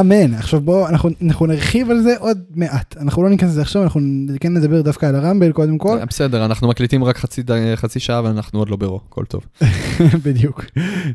אמן. 0.00 0.34
עכשיו 0.34 0.60
בואו, 0.60 0.88
אנחנו, 0.88 1.10
אנחנו 1.22 1.46
נרחיב 1.46 1.90
על 1.90 2.00
זה 2.00 2.14
עוד 2.18 2.38
מעט. 2.54 2.96
אנחנו 3.00 3.22
לא 3.22 3.30
ניכנס 3.30 3.50
לזה 3.50 3.62
עכשיו, 3.62 3.82
אנחנו 3.82 4.00
כן 4.40 4.54
נדבר 4.54 4.82
דווקא 4.82 5.06
על 5.06 5.16
הרמבל 5.16 5.52
קודם 5.52 5.78
כל. 5.78 5.98
אה, 5.98 6.06
בסדר, 6.06 6.44
אנחנו 6.44 6.68
מקליטים 6.68 7.04
רק 7.04 7.18
חצי, 7.18 7.42
חצי 7.74 8.00
שעה 8.00 8.24
ואנחנו 8.24 8.58
עוד 8.58 8.68
לא 8.68 8.76
ברו, 8.76 9.00
הכל 9.08 9.24
טוב. 9.24 9.46
בדיוק. 10.24 10.64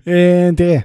אה, 0.08 0.50
תראה, 0.56 0.80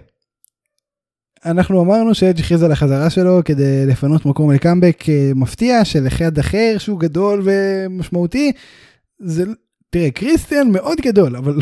אנחנו 1.45 1.81
אמרנו 1.81 2.15
שאדג' 2.15 2.41
הכריז 2.41 2.63
על 2.63 2.73
החזרה 2.73 3.11
שלו 3.11 3.41
כדי 3.45 3.87
לפנות 3.87 4.27
מקום 4.27 4.53
לקאמבק 4.53 5.05
מפתיע 5.35 5.85
של 5.85 6.07
אחד 6.07 6.39
אחר 6.39 6.75
שהוא 6.79 7.01
גדול 7.01 7.43
ומשמעותי. 7.45 8.53
זה, 9.19 9.45
תראה, 9.91 10.11
קריסטיאן 10.11 10.71
מאוד 10.71 10.99
גדול, 11.01 11.37
אבל, 11.37 11.59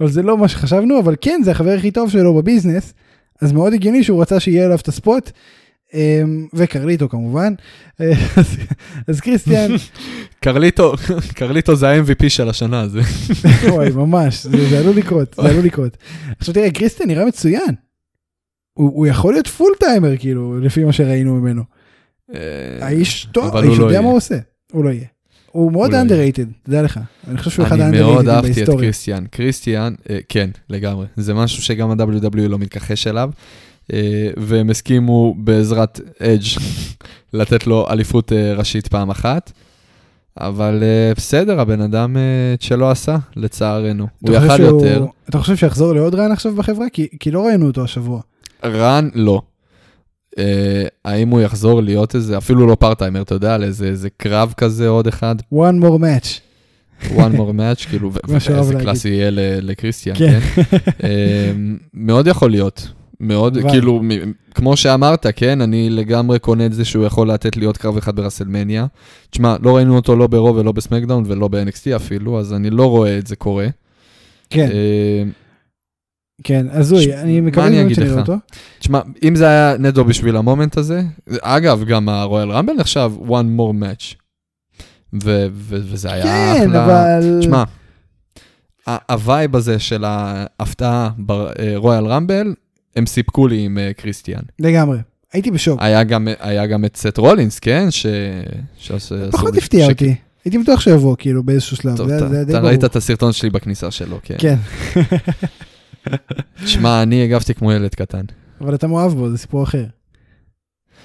אבל 0.00 0.08
זה 0.08 0.22
לא 0.22 0.38
מה 0.38 0.48
שחשבנו, 0.48 1.00
אבל 1.00 1.14
כן, 1.20 1.40
זה 1.44 1.50
החבר 1.50 1.70
הכי 1.70 1.90
טוב 1.90 2.10
שלו 2.10 2.34
ב 2.34 2.40
business, 2.40 2.94
אז 3.42 3.52
מאוד 3.52 3.72
הגיוני 3.72 4.04
שהוא 4.04 4.22
רצה 4.22 4.40
שיהיה 4.40 4.66
אליו 4.66 4.78
את 4.82 4.88
ה 4.88 4.95
spot. 4.95 5.30
אה, 5.94 6.22
וקרליטו 6.54 7.08
כמובן, 7.08 7.54
אה, 8.00 8.12
אז, 8.36 8.56
אז 9.08 9.20
קריסטיאן, 9.20 9.70
קרליטו, 10.44 10.94
קרליטו 11.34 11.76
זה 11.76 11.88
ה-MVP 11.88 12.28
של 12.28 12.48
השנה 12.48 12.80
הזו. 12.80 13.00
וואי 13.72 13.90
ממש, 13.90 14.46
זה, 14.46 14.68
זה 14.68 14.78
עלול 14.78 14.96
לקרות, 14.96 15.34
זה 15.42 15.48
עלול 15.48 15.64
לקרות. 15.64 15.96
עכשיו 16.38 16.54
תראה, 16.54 16.70
קריסטיאן 16.70 17.08
נראה 17.08 17.24
מצוין. 17.24 17.74
הוא, 18.72 18.90
הוא 18.94 19.06
יכול 19.06 19.32
להיות 19.32 19.46
פול 19.46 19.72
טיימר 19.80 20.16
כאילו, 20.16 20.60
לפי 20.60 20.84
מה 20.84 20.92
שראינו 20.92 21.34
ממנו. 21.34 21.62
האיש 22.80 23.28
טוב, 23.32 23.56
האיש 23.56 23.78
לא 23.78 23.84
יודע 23.84 24.00
מה. 24.00 24.06
הוא 24.06 24.16
עושה. 24.16 24.38
הוא 24.72 24.84
לא 24.84 24.90
יהיה. 24.90 25.06
הוא 25.56 25.72
מאוד 25.72 25.90
underrated, 25.94 26.46
תדע 26.62 26.82
לך. 26.82 27.00
אני 27.28 27.38
חושב 27.38 27.50
שהוא 27.50 27.66
אחד 27.66 27.80
אני 27.80 27.98
מאוד 28.00 28.28
ה-underrated 28.28 28.34
אהבתי 28.34 28.50
את 28.50 28.54
בהיסטוריה. 28.56 28.80
קריסטיאן. 28.84 29.24
קריסטיאן, 29.30 29.94
אה, 30.10 30.18
כן, 30.28 30.50
לגמרי. 30.70 31.06
זה 31.16 31.34
משהו 31.34 31.62
שגם 31.62 31.90
ה-WWE 31.90 32.48
לא 32.48 32.58
מתכחש 32.58 33.06
אליו, 33.06 33.30
אה, 33.92 33.98
והם 34.36 34.70
הסכימו 34.70 35.34
בעזרת 35.38 36.00
אדג' 36.20 36.44
לתת 37.32 37.66
לו 37.66 37.86
אליפות 37.90 38.32
אה, 38.32 38.52
ראשית 38.54 38.88
פעם 38.88 39.10
אחת. 39.10 39.52
אבל 40.40 40.82
בסדר, 41.16 41.60
הבן 41.60 41.80
אדם 41.80 42.16
את 42.54 42.62
שלא 42.62 42.90
עשה, 42.90 43.16
לצערנו. 43.36 44.06
הוא 44.20 44.34
יכל 44.34 44.60
יותר. 44.60 45.04
אתה 45.28 45.38
חושב 45.38 45.56
שיחזור 45.56 45.92
לעוד 45.92 46.14
רן 46.14 46.32
עכשיו 46.32 46.54
בחברה? 46.54 46.86
כי- 46.92 47.08
כי 47.20 47.30
לא 47.30 47.46
ראינו 47.46 47.66
אותו 47.66 47.84
השבוע. 47.84 48.20
רן, 48.64 49.08
לא. 49.14 49.42
אה, 50.38 50.44
האם 51.04 51.28
הוא 51.28 51.40
יחזור 51.40 51.82
להיות 51.82 52.14
איזה, 52.14 52.38
אפילו 52.38 52.66
לא 52.66 52.74
פארטיימר, 52.74 53.22
אתה 53.22 53.34
יודע, 53.34 53.58
לאיזה 53.58 53.86
איזה 53.86 54.08
קרב 54.16 54.54
כזה 54.56 54.88
עוד 54.88 55.06
אחד, 55.06 55.36
one 55.54 55.82
more 55.82 56.00
match. 56.00 56.40
one 57.08 57.36
more 57.36 57.52
match, 57.60 57.88
כאילו, 57.88 58.10
ואיזה. 58.12 58.74
קלאסי 58.80 59.08
יהיה 59.08 59.30
ל- 59.30 59.38
לקריסטיאן, 59.70 60.16
כן. 60.16 60.38
כן? 60.40 60.62
אה, 61.04 61.52
מאוד 61.94 62.26
יכול 62.26 62.50
להיות. 62.50 62.88
מאוד, 63.20 63.58
כאילו, 63.70 64.02
כמו 64.54 64.76
שאמרת, 64.76 65.26
כן, 65.36 65.60
אני 65.60 65.90
לגמרי 65.90 66.38
קונה 66.38 66.66
את 66.66 66.72
זה 66.72 66.84
שהוא 66.84 67.04
יכול 67.04 67.30
לתת 67.30 67.56
לי 67.56 67.64
עוד 67.66 67.76
קרב 67.76 67.96
אחד 67.96 68.16
ברסלמניה. 68.16 68.86
תשמע, 69.30 69.56
לא 69.62 69.76
ראינו 69.76 69.96
אותו 69.96 70.16
לא 70.16 70.26
ברוב 70.26 70.56
ולא 70.56 70.72
בסמקדאון 70.72 71.24
ולא 71.26 71.48
ב-NXT 71.48 71.96
אפילו, 71.96 72.38
אז 72.40 72.52
אני 72.52 72.70
לא 72.70 72.86
רואה 72.90 73.18
את 73.18 73.26
זה 73.26 73.36
קורה. 73.36 73.66
כן, 74.50 74.68
אה, 74.72 75.22
כן, 76.44 76.66
הזוי, 76.70 77.02
ש- 77.04 77.08
אני 77.08 77.40
מקווה 77.40 77.66
אני 77.66 77.74
מאוד 77.76 77.84
אגיד 77.84 77.96
שנראה 77.96 78.12
לך? 78.12 78.18
אותו. 78.18 78.34
תשמע, 78.78 79.00
אם 79.22 79.36
זה 79.36 79.46
היה 79.46 79.76
נטו 79.78 80.04
בשביל 80.04 80.36
ה 80.36 80.42
moment 80.42 80.76
הזה, 80.76 81.02
אגב, 81.42 81.84
גם 81.84 82.08
הרויאל 82.08 82.50
רמבל 82.50 82.72
נחשב 82.72 83.12
one 83.28 83.58
more 83.58 83.82
match. 83.82 84.14
ו- 85.24 85.46
ו- 85.52 85.78
וזה 85.82 86.12
היה 86.12 86.52
אחלה. 86.52 86.64
כן, 86.66 86.74
אבל... 86.74 87.38
תשמע, 87.40 87.64
ה 89.10 89.19
vibe 89.19 89.56
הזה 89.56 89.78
של 89.78 90.04
ההפתעה 90.06 91.10
ברויאל 91.18 92.06
רמבל, 92.06 92.54
הם 92.96 93.06
סיפקו 93.06 93.48
לי 93.48 93.64
עם 93.64 93.78
אה, 93.78 93.90
קריסטיאן. 93.96 94.42
לגמרי. 94.58 94.98
הייתי 95.32 95.50
בשוק. 95.50 95.78
היה 95.82 96.04
גם, 96.04 96.28
היה 96.40 96.66
גם 96.66 96.84
את 96.84 96.96
סט 96.96 97.18
רולינס, 97.18 97.58
כן? 97.58 97.86
ש... 97.90 98.06
שעשו- 98.76 99.14
פחות 99.32 99.56
הפתיע 99.56 99.86
ש- 99.86 99.88
אותי. 99.88 100.14
הייתי 100.44 100.58
בטוח 100.58 100.80
שיבוא 100.80 101.16
כאילו 101.18 101.42
באיזשהו 101.42 101.76
שלב. 101.76 101.96
טוב, 101.96 102.08
זה- 102.08 102.16
אתה, 102.18 102.28
זה 102.28 102.42
אתה. 102.42 102.58
ראית 102.58 102.84
את 102.84 102.96
הסרטון 102.96 103.32
שלי 103.32 103.50
בכניסה 103.50 103.90
שלו, 103.90 104.18
כן. 104.22 104.36
כן, 104.38 104.56
שמע, 106.66 107.02
אני 107.02 107.24
הגבתי 107.24 107.54
כמו 107.54 107.72
ילד 107.72 107.94
קטן. 107.94 108.24
אבל 108.60 108.74
אתה 108.74 108.86
מאוהב 108.86 109.12
בו, 109.12 109.30
זה 109.30 109.38
סיפור 109.38 109.62
אחר. 109.62 109.84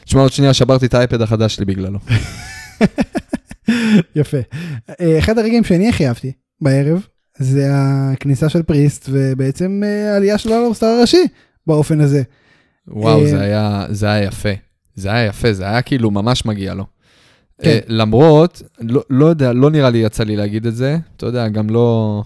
שמע, 0.06 0.22
עוד 0.22 0.32
שנייה 0.32 0.54
שברתי 0.54 0.86
את 0.86 0.94
האייפד 0.94 1.22
החדש 1.22 1.56
שלי 1.56 1.66
בגללו. 1.66 2.00
יפה. 4.16 4.38
אה, 5.00 5.20
אחד 5.20 5.38
הרגעים 5.38 5.64
שאני 5.64 5.90
הכי 5.90 6.08
אהבתי 6.08 6.32
בערב, 6.62 7.06
זה 7.38 7.68
הכניסה 7.72 8.50
של 8.50 8.64
פריסט, 8.64 9.10
ובעצם 9.12 9.82
אה, 9.86 10.14
העלייה 10.14 10.38
שלו 10.38 10.72
הסטאר 10.72 10.88
הראשי, 10.88 11.24
באופן 11.68 12.02
הזה. 12.02 12.24
וואו, 12.88 13.22
אה, 13.22 13.30
זה 13.30 13.42
היה, 13.42 13.86
זה 13.90 14.12
היה 14.12 14.24
יפה. 14.24 14.50
זה 14.96 15.12
היה 15.12 15.26
יפה, 15.26 15.54
זה 15.54 15.64
היה 15.64 15.82
כאילו 15.82 16.12
ממש 16.12 16.46
מגיע 16.46 16.74
לו. 16.74 16.86
כן. 17.62 17.80
למרות, 17.88 18.62
לא, 18.80 19.02
לא 19.10 19.26
יודע, 19.26 19.54
לא 19.54 19.70
נראה 19.70 19.90
לי 19.90 19.98
יצא 19.98 20.24
לי 20.24 20.36
להגיד 20.36 20.66
את 20.66 20.76
זה, 20.76 20.98
אתה 21.18 21.26
יודע, 21.26 21.48
גם 21.48 21.70
לא, 21.70 22.24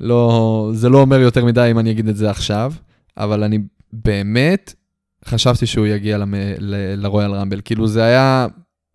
לא, 0.00 0.70
זה 0.74 0.88
לא 0.88 1.00
אומר 1.00 1.20
יותר 1.20 1.44
מדי 1.44 1.68
אם 1.70 1.78
אני 1.78 1.90
אגיד 1.90 2.08
את 2.08 2.16
זה 2.16 2.30
עכשיו, 2.30 2.72
אבל 3.16 3.42
אני 3.42 3.58
באמת 3.92 4.74
חשבתי 5.24 5.66
שהוא 5.66 5.86
יגיע 5.86 6.18
למ, 6.18 6.34
ל, 6.58 6.74
לרויאל 7.02 7.30
רמבל. 7.34 7.60
כאילו 7.64 7.86
זה 7.88 8.04
היה, 8.04 8.46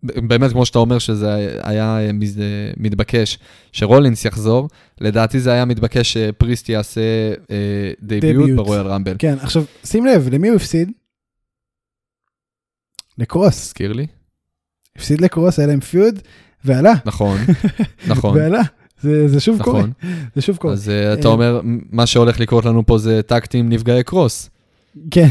באמת 0.02 0.50
כמו 0.50 0.66
שאתה 0.66 0.78
אומר 0.78 0.98
שזה 0.98 1.58
היה 1.62 1.98
מז- 2.12 2.40
מתבקש 2.76 3.38
שרולינס 3.72 4.24
יחזור, 4.24 4.68
לדעתי 5.00 5.40
זה 5.40 5.52
היה 5.52 5.64
מתבקש 5.64 6.12
שפריסט 6.12 6.68
יעשה 6.68 7.00
אה, 7.50 7.92
דייביוט 8.02 8.42
דביוט. 8.44 8.56
ברויאל 8.56 8.86
רמבל. 8.86 9.16
כן, 9.18 9.34
עכשיו, 9.40 9.64
שים 9.84 10.06
לב, 10.06 10.28
למי 10.32 10.48
הוא 10.48 10.56
הפסיד? 10.56 10.90
לקרוס. 13.18 13.60
תזכיר 13.66 13.92
לי. 13.92 14.06
הפסיד 14.96 15.20
לקרוס, 15.20 15.58
היה 15.58 15.68
להם 15.68 15.80
feud, 15.80 16.14
ועלה. 16.64 16.92
נכון, 17.04 17.38
נכון. 18.08 18.36
ועלה. 18.38 18.60
זה 19.02 19.28
זה 19.28 19.40
שוב 19.40 19.62
קורה, 19.62 19.78
נכון. 19.78 19.92
זה 20.36 20.42
שוב 20.42 20.56
קורה. 20.56 20.72
אז 20.74 20.88
אה, 20.88 21.12
אתה 21.12 21.28
אה, 21.28 21.32
אומר, 21.32 21.60
מה 21.92 22.06
שהולך 22.06 22.40
לקרות 22.40 22.64
לנו 22.64 22.86
פה 22.86 22.98
זה 22.98 23.20
טקטים 23.26 23.68
נפגעי 23.68 24.02
קרוס. 24.02 24.50
כן, 25.10 25.28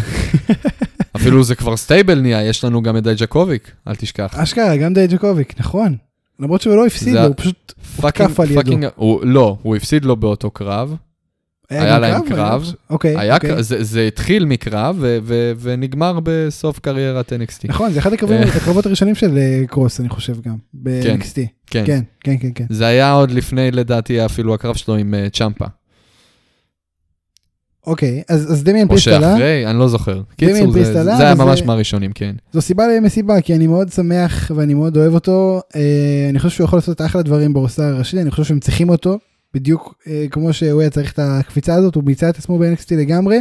אפילו 1.16 1.44
זה 1.44 1.56
כבר 1.56 1.78
stable 1.78 2.20
נהיה, 2.22 2.44
יש 2.50 2.64
לנו 2.64 2.82
גם 2.82 2.98
את 2.98 3.04
דייג'קוביק, 3.04 3.72
אל 3.88 3.96
תשכח. 3.96 4.36
אשכרה, 4.36 4.78
גם 4.78 4.94
דייג'קוביק, 4.94 5.60
נכון. 5.60 5.96
למרות 6.40 6.62
שהוא 6.62 6.76
לא 6.76 6.86
הפסיד 6.86 7.16
הוא 7.18 7.34
פשוט 7.38 7.74
הותקף 7.96 8.40
על 8.40 8.52
ידו. 8.52 8.88
הוא- 8.96 9.22
לא, 9.26 9.58
הוא 9.62 9.76
הפסיד 9.76 10.06
לו 10.06 10.16
באותו 10.16 10.52
קרב. 10.52 10.96
היה 11.70 11.96
גם 11.96 12.02
להם 12.02 12.22
קרב. 12.30 12.62
היה- 12.64 12.74
אוקיי, 12.90 13.18
היה, 13.20 13.36
אוקיי. 13.36 13.64
זה, 13.64 13.84
זה 13.84 14.08
התחיל 14.08 14.46
מקרב 14.46 14.96
ו- 15.00 15.18
ו- 15.24 15.52
ונגמר 15.60 16.20
בסוף 16.24 16.80
קריירת 16.80 17.34
NXT. 17.34 17.66
נכון, 17.68 17.92
זה 17.92 18.00
אחד 18.00 18.14
אה. 18.14 18.44
הקרבות 18.58 18.86
הראשונים 18.86 19.16
של 19.16 19.38
אה, 19.38 19.62
קרוס, 19.68 20.00
אני 20.00 20.10
חושב 20.10 20.34
גם, 20.42 20.42
כן. 20.42 20.58
ב-NXT. 20.74 21.36
כן. 21.68 21.84
כן, 21.86 22.00
כן, 22.24 22.36
כן, 22.42 22.50
כן. 22.56 22.66
זה 22.70 22.86
היה 22.86 23.12
עוד 23.12 23.32
לפני, 23.32 23.72
לדעתי, 23.72 24.26
אפילו 24.26 24.54
הקרב 24.54 24.76
שלו 24.76 24.96
עם 24.96 25.14
אה, 25.14 25.28
צ'מפה. 25.30 25.66
אוקיי, 27.88 28.24
אז 28.30 28.52
אז 28.52 28.64
דמיאן 28.64 28.84
או 28.86 28.90
פריסט 28.90 29.08
עלה, 29.08 29.32
שאחרי, 29.32 29.68
אני 29.68 29.80
לא 29.80 29.88
זוכר. 29.88 30.22
קיצור, 30.38 30.72
זה, 30.72 31.02
עלה, 31.02 31.18
זה 31.18 31.24
היה 31.24 31.36
ממש 31.36 31.64
מהראשונים, 31.64 32.12
כן. 32.12 32.36
זו 32.54 32.62
סיבה 32.62 32.88
למסיבה, 32.88 33.42
כי 33.42 33.56
אני 33.56 33.68
מאוד 33.68 33.92
שמח 33.92 34.52
ואני 34.56 34.74
מאוד 34.74 34.98
אוהב 34.98 35.14
אותו. 35.14 35.62
אה, 35.76 35.82
אני 36.30 36.40
חושב 36.40 36.56
שהוא 36.56 36.66
יכול 36.66 36.78
לעשות 36.78 37.02
אחלה 37.02 37.22
דברים 37.22 37.54
ברוסטר 37.54 37.84
הראשי, 37.84 38.22
אני 38.22 38.32
חושב 38.32 38.44
שהם 38.44 38.60
צריכים 38.60 38.90
אותו, 38.90 39.18
בדיוק 39.54 39.96
אה, 40.08 40.26
כמו 40.32 40.54
שהוא 40.54 40.82
היה 40.82 40.90
צריך 40.90 41.14
את 41.14 41.20
הקפיצה 41.20 41.76
הזאת, 41.76 41.96
הוא 41.96 42.04
ביצע 42.04 42.30
את 42.30 42.38
עצמו 42.38 42.60
ב-NXT 42.60 42.96
לגמרי. 42.96 43.38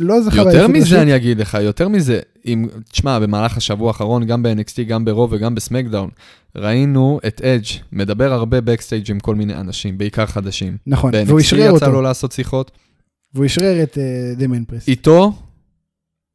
לא 0.00 0.20
זכה 0.20 0.36
יותר 0.36 0.68
מזה 0.68 0.80
ראשית. 0.80 0.98
אני 0.98 1.16
אגיד 1.16 1.38
לך, 1.38 1.58
יותר 1.60 1.88
מזה, 1.88 2.20
אם, 2.46 2.66
תשמע, 2.90 3.18
במהלך 3.18 3.56
השבוע 3.56 3.88
האחרון, 3.88 4.24
גם 4.24 4.42
ב-NXT, 4.42 4.82
גם 4.88 5.04
ברוב 5.04 5.32
וגם 5.32 5.54
בסמקדאון, 5.54 6.10
ראינו 6.56 7.20
את 7.26 7.40
אדג' 7.40 7.64
מדבר 7.92 8.32
הרבה 8.32 8.60
בקסטייג' 8.60 9.10
עם 9.10 9.20
כל 9.20 9.34
מיני 9.34 9.54
אנשים, 9.54 9.98
בעיקר 9.98 10.26
חדשים. 10.26 10.76
נכון, 10.86 11.14
והוא 11.14 11.38
ב-NXT 11.38 11.44
אשרר 11.44 11.60
יצא 11.60 11.70
אותו, 11.70 11.92
לו 11.92 12.02
לעשות 12.02 12.32
שיחות. 12.32 12.70
והוא 13.34 13.46
אשרר 13.46 13.82
את 13.82 13.98
אה, 13.98 14.34
דמיאן 14.36 14.64
פריסט. 14.64 14.88
איתו, 14.88 15.32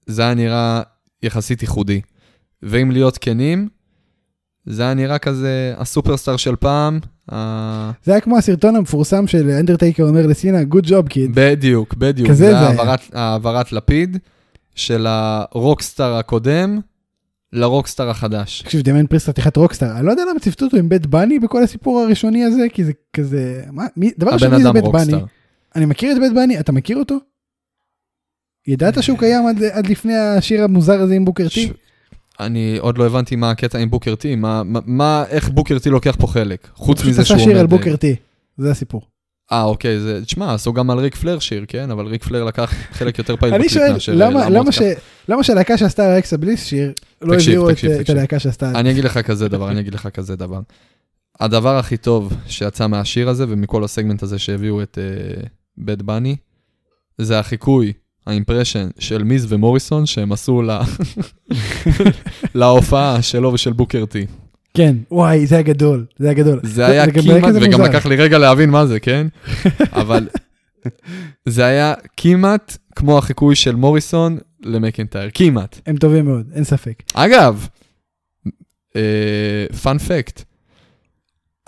זה 0.06 0.22
היה 0.22 0.34
נראה 0.34 0.82
יחסית 1.24 1.62
ייחודי. 1.62 2.02
ואם 2.64 2.92
להיות 2.92 3.18
כנים, 3.18 3.70
זה 4.66 4.84
היה 4.84 4.94
נראה 4.94 5.18
כזה 5.18 5.74
ה 5.78 5.84
superstar 5.84 6.38
של 6.38 6.56
פעם. 6.56 7.00
ה- 7.32 7.92
זה 8.04 8.12
היה 8.12 8.22
כמו 8.22 8.38
הסרטון 8.38 8.76
המפורסם 8.76 9.28
של 9.28 9.50
אנדרטייקר 9.50 10.04
אומר 10.04 10.28
לסינה, 10.28 10.64
good 10.64 10.84
job 10.88 11.08
kid. 11.08 11.32
בדיוק, 11.34 11.94
בדיוק. 11.94 12.30
כזה 12.30 12.46
זה 12.52 12.60
היה. 12.70 12.96
העברת, 13.14 13.72
לפיד 13.72 14.18
של 14.76 15.06
ה 15.10 15.22
rockstar 15.22 16.16
הקודם 16.16 16.80
ל 17.54 17.60
rockstar 17.60 18.10
החדש. 18.10 18.62
תקשיב, 18.62 18.82
דמיאן 18.82 19.08
פריסט 19.08 19.30
חתיכת 19.30 19.58
rockstar, 19.58 19.98
אני 19.98 20.06
לא 20.06 20.12
יודע 20.12 20.24
למה 20.32 20.40
ציוותו 20.40 20.66
אותו 20.66 20.78
עם 20.78 20.90
באד 20.90 21.06
באני 21.08 21.40
בכל 21.40 21.64
הסיפור 21.64 22.00
הראשוני 22.00 22.44
הזה, 22.44 22.66
כי 22.74 22.84
זה 22.84 22.92
כזה, 23.14 23.64
מה, 23.72 23.86
מי, 23.98 24.12
דבר 24.18 24.32
ראשון 24.32 24.56
מי 24.56 24.64
זה 24.64 24.72
באד 24.72 24.84
באני? 24.94 25.14
אני 25.76 25.86
מכיר 25.86 26.12
את 26.12 26.20
באד 26.20 26.34
באני, 26.34 26.60
אתה 26.60 26.72
מכיר 26.72 26.98
אותו? 26.98 27.16
ידעת 28.68 29.04
שהוא 29.04 29.18
קיים 29.18 29.48
עד, 29.48 29.64
עד 29.64 29.88
לפני 29.88 30.16
השיר 30.16 30.64
המוזר 30.64 31.02
הזה 31.02 31.14
עם 31.14 31.26
בוקר 31.26 31.48
טי? 31.50 31.72
אני 32.40 32.78
עוד 32.80 32.98
לא 32.98 33.06
הבנתי 33.06 33.36
מה 33.36 33.52
הקטע 33.52 33.78
עם 33.78 33.90
בוקר 33.90 34.16
טי, 34.16 34.36
מה, 34.36 34.62
מה- 34.66 35.24
איך 35.30 35.50
בוקר 35.50 35.80
טי 35.80 35.90
לוקח 35.90 36.16
פה 36.20 36.28
חלק, 36.28 36.68
חוץ 36.76 36.98
פשוט 36.98 37.10
מזה 37.10 37.22
עשה 37.22 37.28
שהוא 37.28 37.40
שיר 37.40 37.52
על 37.52 37.58
עומד... 37.58 37.70
בוקר 37.70 37.96
טי, 37.96 38.16
זה 38.58 38.72
הסיפור. 38.72 39.02
אה, 39.52 39.64
אוקיי, 39.64 40.00
זה, 40.00 40.22
תשמע, 40.26 40.54
עשו 40.54 40.74
גם 40.74 40.90
על 40.90 41.00
ריק 41.00 41.16
פלייר 41.16 41.40
שיר, 41.40 41.66
כן? 41.68 41.92
אבל 41.92 42.06
ריק 42.06 42.24
פלייר 42.24 42.44
לקח 42.44 42.74
חלק 42.92 43.18
יותר 43.18 43.36
פעיל 43.36 43.54
אני 43.54 43.68
בקליפ 43.68 43.92
מאשר 43.94 44.14
למה, 44.16 44.50
למה. 44.50 44.72
ש, 44.72 44.82
למה 45.28 45.44
שהלהקה 45.44 45.78
שעשתה 45.78 46.06
על 46.14 46.20
אלכסה 46.20 46.38
בליס 46.38 46.66
שיר, 46.66 46.94
לא 47.22 47.34
הביאו 47.34 47.70
את. 47.70 48.10
הלהקה 48.10 48.40
שעשתה 48.40 48.72
אני 48.72 48.92
אגיד 48.92 49.04
לך 49.04 49.18
כזה 49.18 49.48
דבר, 49.48 49.72
אני 49.72 49.80
אגיד 49.80 49.94
לך 49.94 50.08
כזה 50.08 50.36
דבר. 50.36 50.60
הדבר 51.40 51.78
הכי 51.78 51.98
טוב 51.98 52.34
שיצא 52.48 52.88
מהשיר 52.88 53.30
הזה 53.30 53.46
ומכל 53.48 53.84
הסגמנט 53.84 54.24
הזה 54.24 54.40
שהביאו 54.40 54.82
את 54.82 54.98
באד 55.78 56.00
אה, 56.00 56.04
באני, 56.04 56.36
זה 57.18 57.40
החיקוי, 57.40 57.94
האימפרשן 58.28 58.88
של 59.00 59.24
מיז 59.24 59.46
ומוריסון 59.54 60.06
שהם 60.06 60.32
עשו 60.32 60.62
לה... 60.62 60.82
להופעה 62.56 63.22
שלו 63.22 63.54
ושל 63.54 63.74
בוקר 63.74 64.06
טי. 64.06 64.26
כן, 64.74 64.96
וואי, 65.12 65.48
זה 65.48 65.56
היה 65.56 65.62
גדול, 65.62 66.06
זה 66.18 66.28
היה 66.28 66.34
גדול. 66.34 66.60
זה 66.64 66.86
היה 66.86 67.12
כמעט, 67.12 67.56
וגם. 67.62 67.82
לקח 67.82 68.06
לי 68.06 68.16
רגע 68.16 68.38
להבין 68.38 68.70
מה 68.70 68.86
זה, 68.86 69.00
כן? 69.00 69.28
אבל 70.02 70.28
זה 71.46 71.66
היה 71.66 71.94
כמעט 72.18 72.78
כמו 72.96 73.18
החיקוי 73.18 73.56
של 73.56 73.76
מוריסון 73.76 74.38
למקנטייר, 74.64 75.30
כמעט. 75.34 75.80
הם 75.86 75.98
טובים 75.98 76.26
מאוד, 76.26 76.46
אין 76.54 76.64
ספק. 76.64 77.04
אגב, 77.14 77.68
פאנ 79.82 79.98
פקט, 79.98 80.44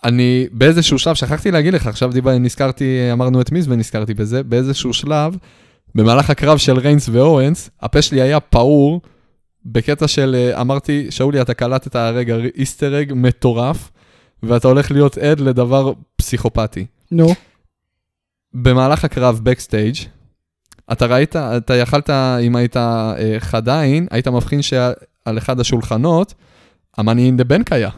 אני 0.04 0.48
באיזשהו 0.52 1.00
שלב, 1.00 1.16
שכחתי 1.16 1.52
להגיד 1.52 1.74
לך, 1.74 1.88
עכשיו 1.88 2.12
דיבר, 2.12 2.38
נזכרתי, 2.38 3.10
אמרנו 3.12 3.42
את 3.42 3.52
מיז 3.52 3.68
ונזכרתי 3.68 4.14
בזה, 4.14 4.44
באיזשהו 4.44 4.94
שלב, 4.94 5.38
במהלך 5.96 6.30
הקרב 6.30 6.58
של 6.58 6.80
ריינס 6.80 7.10
ואואנס, 7.12 7.70
הפה 7.82 8.02
שלי 8.02 8.22
היה 8.22 8.40
פעור, 8.40 9.02
בקטע 9.66 10.08
של, 10.08 10.36
אה, 10.38 10.62
אמרתי, 10.62 11.08
שאולי, 11.12 11.42
אתה 11.42 11.54
קלטת 11.54 11.96
הרגע 11.96 12.36
Easter 12.56 13.02
egg 13.02 13.14
מטורף, 13.16 13.92
ואתה 14.44 14.68
הולך 14.68 14.92
להיות 14.92 15.18
עד 15.18 15.40
לדבר 15.40 15.94
פסיכופתי. 16.16 16.86
נו, 17.12 17.28
במהלך 18.54 19.06
הקרב 19.06 19.40
ב 19.44 19.49
backstage, 19.49 19.96
אתה 20.92 21.06
ראית, 21.06 21.36
אתה 21.36 21.76
יכלת, 21.76 22.10
אם 22.42 22.56
היית 22.56 22.78
אה, 22.78 23.36
חד 23.40 23.70
עין, 23.70 24.08
היית 24.12 24.28
מבחין 24.28 24.62
שעל 24.62 25.38
אחד 25.38 25.60
השולחנות, 25.60 26.34
ה 26.98 27.03
Money 27.03 27.26
in 27.26 27.38
the 27.38 27.44
Bank 27.44 27.72
היה. 27.72 27.90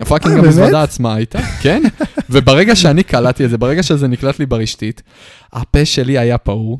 ה 0.00 0.04
fucking 0.04 0.34
אה? 0.34 0.40
המזוודה 0.40 0.82
עצמה 0.82 1.14
הייתה, 1.14 1.38
כן? 1.62 1.82
וברגע 2.30 2.76
שאני 2.76 3.02
קלטתי 3.02 3.44
את 3.44 3.50
זה, 3.50 3.58
ברגע 3.58 3.82
שזה 3.82 4.08
נקלט 4.08 4.38
לי 4.38 4.46
ברשתית, 4.46 5.02
הפה 5.52 5.84
שלי 5.84 6.18
היה 6.18 6.38
פעור, 6.38 6.78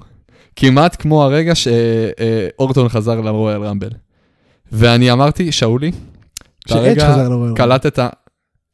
כמעט 0.56 0.96
כמו 1.02 1.22
הרגע 1.22 1.52
שאורטון 1.54 2.88
חזר 2.88 3.20
לרויאל 3.20 3.62
רמבל. 3.62 3.90
ואני 4.72 5.12
אמרתי, 5.12 5.52
שאולי, 5.52 5.90
כרגע. 6.68 7.16
קלטת... 7.56 7.98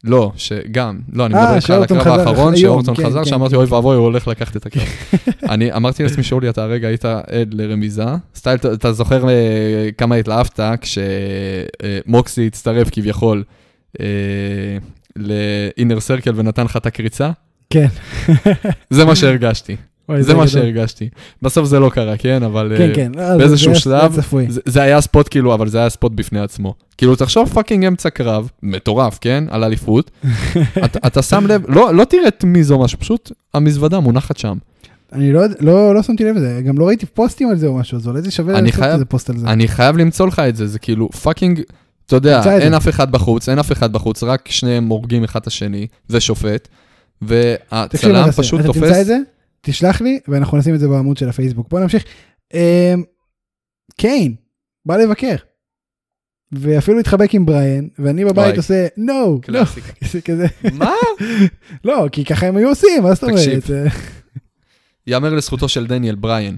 לא, 0.04 0.32
שגם, 0.36 0.98
לא, 1.12 1.26
אני 1.26 1.34
אה, 1.34 1.42
מדבר 1.42 1.54
איתך 1.56 1.70
על 1.70 1.82
הקרב 1.82 2.18
האחרון, 2.18 2.56
שאורטון 2.56 2.94
כן, 2.94 3.06
חזר, 3.06 3.24
כן, 3.24 3.30
שאמרתי. 3.30 3.56
אוי 3.56 3.66
ואבוי, 3.66 3.96
הוא 3.96 4.04
הולך 4.04 4.28
לקחת 4.28 4.56
את 4.56 4.66
הקרב. 4.66 4.82
אני 5.52 5.72
אמרתי 5.72 6.02
לעצמי, 6.02 6.22
שאולי, 6.22 6.48
אתה 6.48 6.62
הרגע 6.62 6.88
היית 6.88 7.04
עד 7.04 7.54
לרמיזה. 7.54 8.04
סטייל, 8.34 8.58
אתה- 8.72 8.92
זוכר 8.92 9.28
אה, 9.28 9.88
כמה 9.98 10.14
התלהבת 10.14 10.60
כשמוקסי 10.80 12.46
הצטרף 12.46 12.88
כביכול 12.92 13.44
ל 15.16 15.30
inner 15.30 16.00
circle 16.00 16.32
ונתן 16.36 16.64
לך 16.64 16.76
את 16.76 16.86
הקריצה? 16.86 17.30
כן. 17.70 17.86
זה 18.90 19.04
מה 19.04 19.16
שהרגשתי, 19.16 19.76
וואי, 20.08 20.22
זה 20.22 20.34
מה 20.34 20.38
גדול. 20.38 20.48
שהרגשתי. 20.52 21.08
בסוף 21.42 21.64
זה 21.68 21.80
לא 21.80 21.90
קרה, 21.90 22.16
כן? 22.16 22.42
אבל... 22.42 22.74
כן, 22.78 22.88
אה, 22.88 22.94
כן. 22.94 23.12
זה- 23.14 23.38
באיזשהו 23.38 23.74
זה 23.74 23.80
שלב, 23.80 24.12
זה. 24.12 24.22
זה, 24.48 24.60
זה 24.64 24.82
היה 24.82 25.00
spot 25.00 25.28
כאילו, 25.30 25.54
אבל 25.54 25.68
זה 25.68 25.78
היה 25.78 25.90
spot 25.90 26.12
בפני 26.12 26.40
עצמו. 26.40 26.74
כאילו, 26.98 27.16
תחשוב 27.16 27.48
fucking 27.48 27.84
אמצע 27.84 28.10
קרב, 28.10 28.48
מטורף, 28.62 29.18
כן? 29.20 29.44
על 29.50 29.64
אליפות. 29.64 30.10
אתה, 30.84 30.98
אתה 31.06 31.22
שם 31.22 31.46
לב, 31.46 31.62
לא, 31.68 31.94
לא 31.94 32.04
תראה 32.04 32.28
את 32.28 32.44
מי 32.44 32.62
זו 32.64 32.78
משהו, 32.78 32.98
פשוט 32.98 33.32
המזוודה 33.54 34.00
מונחת 34.00 34.36
שם. 34.36 34.56
אני 35.12 35.32
לא, 35.32 35.40
לא, 35.60 35.94
לא 35.94 36.02
שמתי 36.02 36.24
לב 36.24 36.36
לזה, 36.36 36.60
גם 36.64 36.78
לא 36.78 36.86
ראיתי 36.86 37.06
פוסטים 37.06 37.48
על 37.50 37.56
זה 37.56 37.66
או 37.66 37.74
משהו, 37.78 37.96
אז 37.98 38.08
אולי 38.08 38.22
זה 38.22 38.30
שווה 38.30 38.60
לעשות 38.60 38.82
איזה 38.84 39.04
פוסט 39.04 39.30
על 39.30 39.36
זה. 39.38 39.46
אני 39.46 39.68
חייב 39.68 39.96
למצוא 39.96 40.26
לך 40.26 40.38
את 40.38 40.56
זה, 40.56 40.66
זה 40.66 40.78
כאילו 40.78 41.08
fucking, 41.10 41.60
אתה 42.08 42.16
יודע, 42.16 42.58
אין. 42.58 42.74
אף 42.74 42.88
אחד 42.88 43.12
בחוץ, 43.12 43.48
אין 43.48 43.58
אף 43.58 43.72
אחד 43.72 43.92
בחוץ, 43.92 44.22
רק 44.22 44.48
שניהם 44.48 44.88
הורגים 44.88 45.24
אחד 45.24 45.40
את 45.40 45.46
השני, 45.46 45.86
ושופט, 46.10 46.68
והצלם 47.22 48.30
פשוט 48.36 48.60
אתה 48.60 48.66
תופס... 48.66 48.80
תמצא 48.82 49.00
את 49.00 49.06
זה, 49.06 49.18
תשלח 49.60 50.00
לי, 50.00 50.18
ואנחנו 50.28 50.58
נשים 50.58 50.74
את 50.74 50.80
זה 50.80 50.88
בעמוד 50.88 51.16
של 51.16 51.28
הפייסבוק. 51.28 51.68
בוא 51.70 51.80
נמשיך. 51.80 52.04
אמ, 52.54 53.02
קיין, 53.96 54.34
בא 54.86 54.96
לבקר. 54.96 55.34
ואפילו 56.52 57.00
התחבק 57.00 57.34
עם 57.34 57.46
בריאן, 57.46 57.88
ואני 57.98 58.24
בבית. 58.24 58.56
עושה, 58.56 58.86
no, 58.98 59.38
לא. 59.48 59.60
כזה- 60.24 60.46
מה? 60.72 60.92
לא, 61.84 62.06
כי 62.12 62.24
ככה 62.24 62.46
הם 62.46 62.56
היו 62.56 62.68
עושים, 62.68 63.02
מה 63.02 63.14
זאת 63.14 63.22
אומרת? 63.24 63.70
יאמר 65.06 65.34
לזכותו 65.34 65.68
של 65.68 65.86
דניאל 65.86 66.14
בריין. 66.14 66.56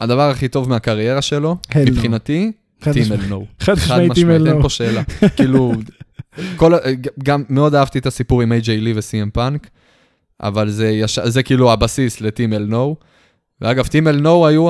הדבר 0.00 0.30
הכי 0.30 0.48
טוב 0.48 0.68
מהקריירה 0.68 1.22
שלו. 1.22 1.56
מבחינתי, 1.86 2.52
טימל. 2.80 3.26
נו. 3.28 3.46
חד 3.60 3.72
משמעית, 3.72 4.10
משמעית, 4.10 4.18
אימייל 4.18 4.46
אין. 4.46 4.62
פה 4.62 4.68
שאלה. 4.68 5.02
כאילו, 5.36 5.72
כל, 6.56 6.72
גם 7.24 7.44
מאוד 7.48 7.74
אהבתי 7.74 7.98
את 7.98 8.06
הסיפור 8.06 8.42
עם 8.42 8.52
איי-ג'יי 8.52 8.80
לי 8.80 8.92
וסי.אם 8.96 9.30
פאנק, 9.30 9.68
אבל 10.42 10.70
זה, 10.70 10.88
יש, 10.88 11.18
זה 11.18 11.42
כאילו 11.42 11.72
הבסיס 11.72 12.20
לטים 12.20 12.52
אל 12.52 12.64
נו. 12.64 12.96
ואגב, 13.60 13.86
טים 13.86 14.08
אל 14.08 14.20
נו 14.20 14.46
היו 14.46 14.66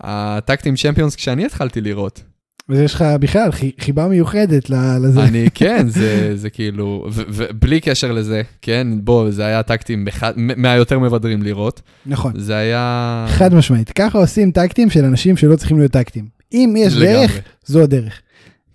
הטקטים 0.00 0.76
צ'מפיונס 0.76 1.16
כשאני 1.16 1.46
התחלתי 1.46 1.80
לראות. 1.80 2.22
אז 2.68 2.78
יש 2.78 2.94
לך 2.94 3.04
בכלל 3.20 3.52
חי- 3.52 3.72
חיבה 3.80 4.08
מיוחדת 4.08 4.70
לזה. 4.70 5.24
אני, 5.24 5.46
כן, 5.54 5.88
זה, 5.88 6.36
זה 6.36 6.50
כאילו, 6.50 7.06
ובלי 7.12 7.80
קשר 7.80 8.12
לזה, 8.12 8.42
כן, 8.62 8.86
בוא, 9.02 9.30
זה 9.30 9.46
היה 9.46 9.62
טקטים 9.62 10.06
מהיותר 10.36 10.98
מבדרים 10.98 11.42
לראות. 11.42 11.82
נכון. 12.06 12.32
זה 12.36 12.56
היה... 12.56 13.26
חד 13.28 13.54
משמעית. 13.54 13.90
ככה 13.90 14.18
עושים 14.18 14.50
טקטים 14.50 14.90
של 14.90 15.04
אנשים 15.04 15.36
שלא 15.36 15.56
צריכים 15.56 15.78
להיות 15.78 15.92
טקטים. 15.92 16.24
אם 16.52 16.74
יש 16.78 16.94
לגמרי. 16.96 17.12
דרך, 17.26 17.38
זו 17.66 17.82
הדרך. 17.82 18.20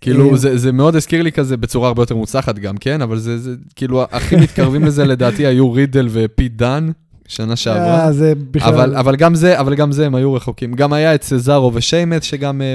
כאילו, 0.01 0.31
אה, 0.31 0.37
זה, 0.37 0.57
זה 0.57 0.71
מאוד 0.71 0.95
הזכיר 0.95 1.21
לי 1.21 1.31
כזה 1.31 1.57
בצורה 1.57 1.87
הרבה 1.87 2.01
יותר 2.01 2.15
מוצלחת 2.15 2.59
גם, 2.59 2.77
כן? 2.77 3.01
אבל 3.01 3.17
זה, 3.19 3.37
זה 3.37 3.55
כאילו, 3.75 4.03
הכי 4.11 4.35
מתקרבים 4.35 4.85
לזה 4.85 5.05
לדעתי 5.05 5.45
היו 5.45 5.71
רידל 5.73 6.07
ופיט 6.11 6.51
דן, 6.55 6.89
שנה 7.29 7.55
שעברה. 7.55 8.05
אה, 8.05 8.11
זה 8.11 8.33
בכלל... 8.51 8.73
אבל, 8.73 8.95
אבל, 8.95 9.15
גם 9.15 9.35
זה, 9.35 9.59
אבל 9.59 9.75
גם 9.75 9.91
זה 9.91 10.05
הם 10.05 10.15
היו 10.15 10.33
רחוקים. 10.33 10.73
גם 10.73 10.93
היה 10.93 11.15
את 11.15 11.23
סזארו 11.23 11.71
ושיימט, 11.73 12.23
שגם 12.23 12.61
אה, 12.61 12.67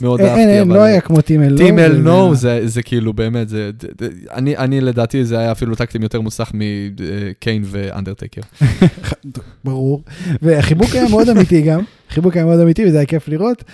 מאוד 0.00 0.20
אין, 0.20 0.28
אהבתי. 0.28 0.40
אין, 0.42 0.48
אין, 0.50 0.68
לא 0.68 0.82
היה 0.82 1.00
כמו 1.00 1.20
טים 1.20 1.42
אל 1.42 1.48
נו. 1.48 2.30
וזה- 2.30 2.58
נו, 2.58 2.66
זה, 2.68 2.82
כאילו 2.82 3.12
באמת, 3.12 3.48
זה, 3.48 3.70
זה, 3.80 3.88
זה, 4.00 4.08
אני, 4.34 4.56
אני 4.56 4.80
לדעתי 4.80 5.24
זה 5.24 5.38
היה 5.38 5.52
אפילו 5.52 5.74
טקטים 5.74 6.02
יותר 6.02 6.20
מוצלח 6.20 6.52
מקיין 6.54 7.62
ואנדרטייקר. 7.66 8.40
ברור. 9.64 10.02
והחיבוק 10.42 10.88
היה 10.94 11.08
מאוד 11.08 11.28
אמיתי 11.28 11.62
גם, 11.62 11.80
חיבוק 12.10 12.36
היה 12.36 12.44
מאוד 12.44 12.60
אמיתי 12.60 12.86
וזה 12.86 12.96
היה 12.96 13.06
כיף 13.06 13.28
לראות. 13.28 13.64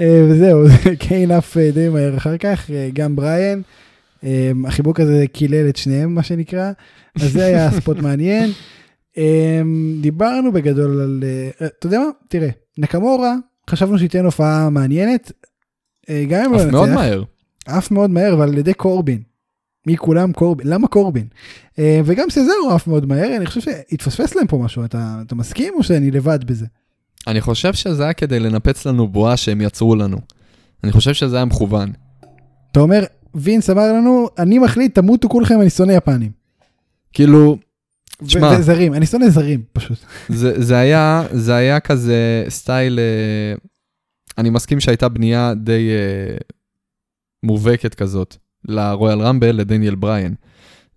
אה, 0.00 0.24
וזהו, 0.28 0.64
קיין 1.08 1.30
עף 1.30 1.56
אה, 1.56 1.70
די 1.74 1.88
מהר 1.88 2.16
אחר 2.16 2.36
כך, 2.36 2.70
אה, 2.70 2.88
גם 2.92 3.16
בריאן. 3.16 3.60
אה, 4.24 4.50
החיבוק 4.66 5.00
הזה 5.00 5.24
קילל 5.32 5.68
את 5.68 5.76
שניהם, 5.76 6.14
מה 6.14 6.22
שנקרא. 6.22 6.70
אז 7.20 7.32
זה 7.32 7.44
היה 7.44 7.70
ספוט 7.70 7.98
מעניין. 7.98 8.50
אה, 9.18 9.62
דיברנו 10.00 10.52
בגדול 10.52 11.00
על... 11.00 11.24
אה, 11.26 11.66
אתה 11.66 11.86
יודע 11.86 11.98
מה? 11.98 12.10
תראה, 12.28 12.48
נקמורה, 12.78 13.34
חשבנו 13.70 13.98
שייתן 13.98 14.24
הופעה 14.24 14.70
מעניינת. 14.70 15.32
אה, 16.10 16.24
גם 16.28 16.44
אם 16.44 16.52
לא 16.52 16.56
אף 16.56 16.72
מאוד 16.72 16.88
ינצח, 16.88 17.00
מהר. 17.00 17.22
עף 17.66 17.90
מאוד 17.90 18.10
מהר, 18.10 18.34
אבל 18.34 18.48
על 18.48 18.58
ידי 18.58 18.74
קורבין. 18.74 19.22
מכולם 19.86 20.32
קורבין, 20.32 20.66
למה 20.66 20.88
קורבין? 20.88 21.26
אה, 21.78 22.00
וגם 22.04 22.30
סזארו 22.30 22.70
עף 22.74 22.86
מאוד 22.86 23.06
מהר, 23.06 23.36
אני 23.36 23.46
חושב 23.46 23.60
שהתפספס 23.60 24.34
להם 24.34 24.46
פה 24.46 24.58
משהו, 24.58 24.84
אתה, 24.84 25.22
אתה 25.26 25.34
מסכים 25.34 25.72
או 25.76 25.82
שאני 25.82 26.10
לבד 26.10 26.44
בזה? 26.44 26.66
אני 27.26 27.40
חושב 27.40 27.74
שזה 27.74 28.02
היה 28.02 28.12
כדי 28.12 28.40
לנפץ 28.40 28.86
לנו 28.86 29.08
בועה 29.08 29.36
שהם 29.36 29.60
יצרו 29.60 29.96
לנו. 29.96 30.18
אני 30.84 30.92
חושב 30.92 31.12
שזה 31.12 31.36
היה 31.36 31.44
מכוון. 31.44 31.92
אתה 32.72 32.80
אומר, 32.80 33.04
וינס 33.34 33.70
אמר 33.70 33.92
לנו, 33.92 34.28
אני 34.38 34.58
מחליט, 34.58 34.94
תמותו 34.94 35.28
כולכם, 35.28 35.60
אני 35.60 35.70
שונא 35.70 35.92
יפנים. 35.92 36.30
כאילו, 37.12 37.56
תשמע. 38.26 38.56
וזרים, 38.58 38.94
אני 38.94 39.06
שונא 39.06 39.28
זרים, 39.28 39.62
פשוט. 39.72 39.98
זה, 40.28 40.62
זה, 40.62 40.76
היה, 40.76 41.22
זה 41.32 41.54
היה 41.54 41.80
כזה 41.80 42.44
סטייל, 42.48 42.98
אה, 42.98 43.54
אני 44.38 44.50
מסכים 44.50 44.80
שהייתה 44.80 45.08
בנייה 45.08 45.54
די 45.56 45.90
אה, 45.90 46.36
מובהקת 47.42 47.94
כזאת 47.94 48.36
ל 48.68 49.20
Royal 49.20 49.35
Rumble, 49.35 49.56
לדניאל 49.56 49.94
בריין. 49.94 50.34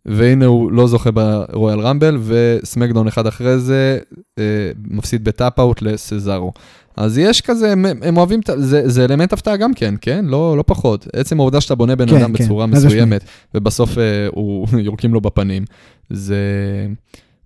והנה 0.06 0.46
הוא 0.46 0.72
לא 0.72 0.88
זוכה 0.88 1.12
ב 1.12 1.23
Royal 1.23 1.80
Rumble, 1.80 2.18
ו 2.24 2.32
SmackDown 2.32 3.08
אחד 3.08 3.28
אחרי 3.28 3.60
זה 3.60 4.00
אה, 4.40 4.72
מפסיד 4.88 5.24
ב 5.24 5.31
tap-out 5.31 5.82
לסזארו. 5.82 6.54
אז 6.98 7.18
יש 7.18 7.42
כזה, 7.42 7.72
הם, 7.72 7.86
הם 8.02 8.18
אוהבים, 8.18 8.40
זה, 8.58 8.90
זה 8.90 9.06
אלמנט 9.06 9.34
הפתעה 9.34 9.58
גם 9.58 9.74
כן, 9.74 9.96
כן? 10.02 10.26
לא, 10.26 10.58
לא 10.58 10.64
פחות. 10.68 11.08
עצם 11.14 11.40
העובדה 11.40 11.62
שאתה 11.62 11.76
בונה 11.76 11.96
בן 11.96 12.10
כן, 12.10 12.16
אדם 12.16 12.34
כן, 12.34 12.44
בצורה. 12.44 12.66
מסוימת, 12.66 13.24
ובסוף 13.56 13.98
אה, 13.98 14.28
הוא, 14.32 14.68
יורקים 14.88 15.14
לו 15.14 15.22
בפנים, 15.22 15.66
זה, 16.10 16.38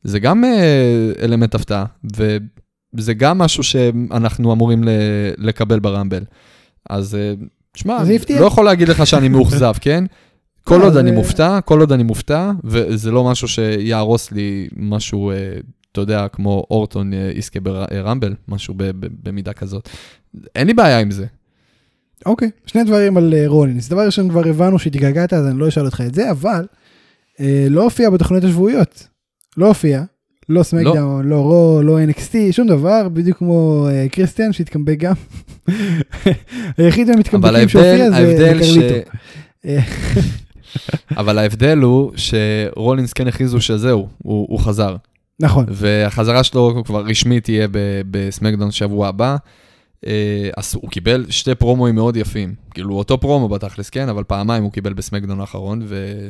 זה 0.03 0.19
גם 0.19 0.43
אה, 0.43 1.11
אלמנט 1.21 1.55
הפתעה, 1.55 1.85
וזה 2.93 3.13
גם 3.13 3.37
משהו 3.37 3.63
שאנחנו 3.63 4.53
אמורים 4.53 4.83
ל, 4.83 4.89
לקבל 5.37 5.79
ברמבל. 5.79 6.23
אז 6.89 7.15
אה, 7.15 7.33
תשמע. 7.71 7.97
לא 8.39 8.45
יכול 8.45 8.65
להגיד 8.65 8.89
לך 8.89 9.07
שאני 9.07 9.27
מאוכזב, 9.27 9.73
כן? 9.81 10.03
כל 10.63 10.77
לא, 10.77 10.85
עוד 10.85 10.97
אני 10.97 11.11
מופתע, 11.11 11.61
כל 11.61 11.79
עוד 11.79 11.91
אני 11.91 12.03
מופתע, 12.03 12.51
וזה 12.63 13.11
לא 13.11 13.23
משהו 13.23 13.47
שיהרוס 13.47 14.31
לי 14.31 14.67
משהו, 14.75 15.31
אה, 15.31 15.35
אתה 15.91 16.01
יודע, 16.01 16.27
כמו 16.27 16.65
אורטון 16.71 17.13
אה, 17.13 17.31
יזכה 17.35 17.59
ברמבל, 17.59 18.35
משהו 18.47 18.73
ב- 18.77 18.83
ב- 18.83 19.07
במידה 19.23 19.53
כזאת. 19.53 19.89
אין 20.55 20.67
לי 20.67 20.73
בעיה 20.73 20.99
עם 20.99 21.11
זה. 21.11 21.25
אוקיי, 22.25 22.49
שני 22.65 22.83
דברים 22.83 23.17
על 23.17 23.33
אה, 23.33 23.43
רולינס. 23.47 23.89
דבר 23.89 24.05
ראשון, 24.05 24.29
כבר 24.29 24.47
הבנו 24.47 24.79
שהתגעגעת, 24.79 25.33
אז 25.33 25.47
אני 25.47 25.59
לא 25.59 25.67
אשאל 25.67 25.85
אותך 25.85 26.01
את 26.07 26.15
זה, 26.15 26.31
אבל 26.31 26.65
אה, 27.39 27.67
לא 27.69 27.83
הופיע 27.83 28.09
בתוכניות 28.09 28.43
השבועיות. 28.43 29.07
לא 29.57 29.67
הופיע. 29.67 30.03
לא 30.49 30.63
SmackDown, 30.63 31.27
לא 31.27 31.35
Raw, 31.35 31.81
לא 31.83 31.97
NXT, 32.09 32.35
שום 32.51 32.67
דבר, 32.67 33.09
בדיוק 33.09 33.37
כמו 33.37 33.87
אה, 33.91 34.09
קריסטיאן 34.11 34.53
שהתקמבק 34.53 34.97
גם. 34.97 35.13
היחיד 36.77 37.09
מהמתקמבקים 37.09 37.69
שהופיע 37.69 38.11
זה 38.11 38.63
ש... 38.63 38.77
קרליטו. 38.77 39.09
אה, 39.65 39.79
אבל 41.17 41.37
ההבדל 41.37 41.77
הוא 41.77 42.11
שרולינס 42.15 43.13
כן 43.13 43.27
הכריזו 43.27 43.61
שזהו, 43.61 44.07
הוא, 44.17 44.47
הוא 44.49 44.59
חזר. 44.59 44.95
נכון, 45.39 45.65
והחזרה 45.69 46.43
שלו 46.43 46.83
כבר 46.85 47.01
רשמית 47.01 47.43
תהיה 47.43 47.67
ב 48.11 48.17
SmackDown 48.17 48.71
שבוע 48.71 49.07
הבא. 49.07 49.35
אה, 50.07 50.49
אז 50.57 50.75
הוא 50.75 50.89
קיבל 50.89 51.25
שתי 51.29 51.55
פרומואים 51.55 51.95
מאוד 51.95 52.17
יפים. 52.17 52.53
כאילו, 52.73 52.95
אותו 52.95 53.17
פרומו 53.17 53.49
בתכלס, 53.49 53.89
כן, 53.89 54.09
אבל 54.09 54.23
פעמיים 54.23 54.63
הוא 54.63 54.71
קיבל 54.71 54.93
ב 54.93 54.98
SmackDown 54.98 55.39
האחרון, 55.39 55.81
ו... 55.85 56.29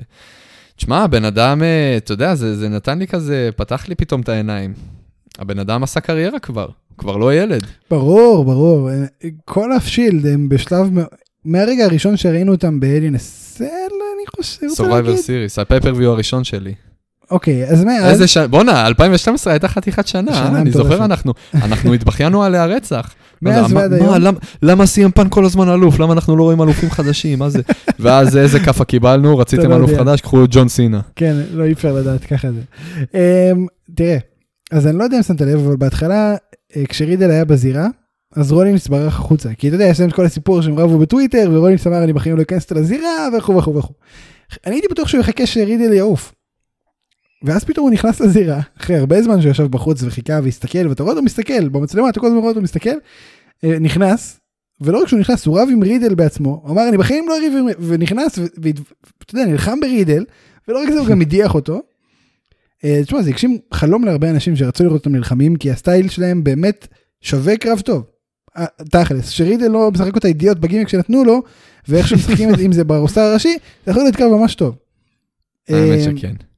תשמע, 0.76 1.04
הבן 1.04 1.26
אדם, 1.26 1.64
אה, 1.64 1.98
אתה 1.98 2.14
יודע, 2.14 2.36
זה, 2.36 2.56
זה 2.56 2.70
נתן 2.70 3.00
לי 3.00 3.08
כזה, 3.08 3.50
פתח 3.56 3.88
לי 3.88 3.96
פתאום 3.96 4.22
את 4.22 4.30
העיניים. 4.30 4.74
הבן 5.40 5.60
אדם 5.60 5.84
עשה 5.84 6.00
קריירה 6.00 6.40
כבר, 6.40 6.66
הוא 6.66 6.98
כבר 6.98 7.18
לא 7.18 7.34
ילד. 7.34 7.64
ברור, 7.92 8.46
ברור. 8.46 8.90
כל 9.46 9.72
השילד 9.72 10.26
הם 10.28 10.50
בשלב, 10.50 10.90
מהרגע 11.46 11.86
הראשון 11.86 12.18
שראינו 12.18 12.52
אותם 12.52 12.80
באליאן 12.80 13.16
אסל, 13.16 13.64
אני 13.64 14.28
חושב, 14.36 14.66
רוצה 14.70 14.88
להגיד. 14.88 15.16
Series, 15.16 15.62
הפייפריוויו 15.62 16.12
הראשון 16.12 16.44
שלי. 16.44 16.74
אוקיי, 17.32 17.66
אז 17.68 17.84
מה, 17.84 18.10
איזה 18.10 18.28
שנה, 18.28 18.48
בואנה, 18.48 18.88
2012 18.88 19.54
הייתה 19.54 19.68
חתיכת 19.68 20.08
שנה? 20.08 20.48
אני. 20.62 20.72
זוכר, 20.72 21.06
אנחנו, 21.06 21.34
אנחנו 21.54 21.94
התבכיינו 21.94 22.44
עליה 22.44 22.66
רצח. 22.66 23.10
מאז 23.42 23.74
ועד 23.74 23.94
היום. 23.94 24.16
למה- 24.16 24.40
למה 24.62 24.86
סי.אם 24.86 25.12
פאנק 25.12 25.32
כל 25.32 25.46
הזמן 25.46 25.70
אלוף? 25.70 26.00
למה 26.00 26.14
אנחנו 26.14 26.36
לא 26.38 26.44
רואים 26.44 26.62
אלופים 26.62 26.90
חדשים? 26.92 27.40
מה 27.40 27.50
זה? 27.50 27.62
ואז 28.00 28.38
איזה 28.38 28.60
כאפה 28.60 28.86
קיבלנו, 28.86 29.38
רציתם 29.38 29.70
לא 29.70 29.76
אלוף. 29.76 29.92
חדש, 29.98 30.22
קחו 30.22 30.44
את 30.44 30.50
ג'ון 30.52 30.68
סינה. 30.70 31.00
כן, 31.16 31.36
לא 31.54 31.64
אי 31.64 31.72
אפשר 31.72 31.94
לדעת, 31.94 32.24
ככה 32.26 32.48
זה. 32.52 32.60
אמ, 33.14 33.66
תראה, 33.96 34.18
אז 34.72 34.88
אני 34.88 34.98
לא 34.98 35.04
יודע 35.04 35.18
אם 35.18 35.24
שמת 35.24 35.42
לב, 35.42 35.60
אבל 35.68 35.76
בהתחלה, 35.76 36.36
אה, 36.78 36.84
כשרידל 36.90 37.30
היה 37.32 37.46
בזירה, 37.46 37.88
אז 38.36 38.52
רולינס 38.52 38.88
ברח 38.88 39.20
החוצה. 39.20 39.50
כי 39.58 39.68
אתה 39.68 39.76
יודע, 39.76 39.86
יש 39.86 40.00
להם 40.00 40.10
את 40.10 40.16
כל 40.16 40.26
הסיפור 40.26 40.62
שהם 40.62 40.80
רבו 40.80 40.98
בטוויטר, 41.00 41.50
ורולינס 41.54 41.88
אמר, 41.88 42.04
אני 42.04 42.14
בחיים 42.14 42.38
לא 42.38 42.42
אכנס 42.42 42.72
לזירה, 42.72 43.10
וכו' 43.38 43.56
וכו' 43.58 43.76
וכו'. 43.76 43.94
אני 44.68 44.76
הייתי 44.76 44.88
בטוח 44.92 45.08
שהוא 45.08 45.22
יחכה 45.22 45.46
שרידל 45.46 45.94
יעוף. 45.94 46.34
ואז 47.44 47.64
פתאום 47.64 47.86
הוא 47.86 47.94
נכנס 47.94 48.20
לזירה, 48.20 48.60
אחרי 48.78 48.96
הרבה 48.96 49.22
זמן 49.22 49.42
שהוא 49.42 49.52
ישב 49.52 49.64
בחוץ 49.64 50.04
וחיכה 50.04 50.40
והסתכל, 50.44 50.88
ואתה 50.88 51.04
רואה 51.04 51.16
אותו 51.16 51.26
מסתכל, 51.26 51.70
במצלמה 51.70 52.10
אתה 52.10 52.20
כל 52.20 52.28
הזמן 52.28 52.38
רואה 52.38 52.50
אותו 52.50 52.62
מסתכל, 52.62 52.90
אה, 53.64 53.80
נכנס, 53.80 54.40
ולא 54.82 55.02
רק 55.02 55.08
שהוא 55.08 55.20
נכנס, 55.20 55.46
הוא 55.46 55.60
רב 55.60 55.68
עם 55.72 55.84
רידל 55.84 56.16
בעצמו, 56.16 56.62
הוא 56.64 56.72
אמר, 56.72 56.90
אני 56.90 56.98
בחיים 56.98 57.28
לא 57.28 57.38
אריב 57.38 57.54
עם... 57.58 57.66
ונכנס, 57.88 58.38
ו- 58.38 58.46
ואתה 58.62 59.36
יודע, 59.36 59.46
נלחם 59.46 59.80
ברידל, 59.80 60.26
ולא 60.68 60.84
רק 60.84 60.90
זה, 60.90 61.00
הוא 61.00 61.08
גם 61.08 61.22
הדיח 61.22 61.56
אותו. 61.56 61.82
אה, 62.86 63.02
תשמע, 63.04 63.22
זה 63.22 63.30
הגשים 63.30 63.58
חלום 63.74 64.06
להרבה 64.06 64.30
אנשים 64.30 64.56
שרצו 64.56 64.84
לראות 64.84 65.00
אותם 65.00 65.16
נלחמים, 65.16 65.56
כי 65.56 65.72
הסטייל 65.72 66.10
שלהם 66.10 66.44
באמת 66.44 66.88
שווה 67.22 67.58
קרב 67.58 67.80
טוב. 67.80 68.04
אה, 68.58 68.66
תכלס, 68.92 69.30
שרידל 69.30 69.68
לא 69.68 69.92
משחק 69.92 70.16
אותה 70.16 70.28
אידיוט 70.28 70.58
בגימיק 70.58 70.88
שנתנו 70.88 71.24
לו, 71.24 71.42
ואיך 71.88 72.08
שמשחקים 72.08 72.50
את 72.50 72.74
זה, 72.74 72.84
ברוסטר 72.84 73.22
הראשי, 73.22 73.58
זה 73.86 73.92
יכול 73.92 74.04
להיות 74.04 74.16
קרב 74.16 74.32
ממש 74.32 74.56
טוב. 74.56 74.76
האמת 75.70 76.18
שכן. 76.18 76.49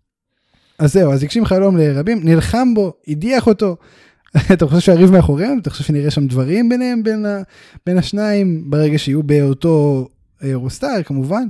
אז 0.82 0.94
זהו, 0.94 1.14
אז 1.14 1.24
הגשים 1.24 1.46
חלום 1.46 1.78
לרבים, 1.78 2.20
נלחם 2.24 2.74
בו, 2.74 2.94
הדיח 3.08 3.48
אותו. 3.48 3.78
אתה 4.54 4.68
חושב 4.68 4.80
שהריב 4.80 5.12
מאחוריהם? 5.12 5.60
אתה 5.62 5.70
חושב 5.70 5.84
שנראה 5.84 6.12
שם 6.12 6.28
דברים 6.28 6.70
ביניהם, 6.70 7.04
בין, 7.04 7.26
ה, 7.26 7.42
בין 7.86 7.98
השניים, 7.98 8.64
ברגע 8.70 8.98
שיהיו 8.98 9.24
באותו 9.24 10.08
אה, 10.44 10.52
רוסטר, 10.54 11.04
כמובן? 11.06 11.44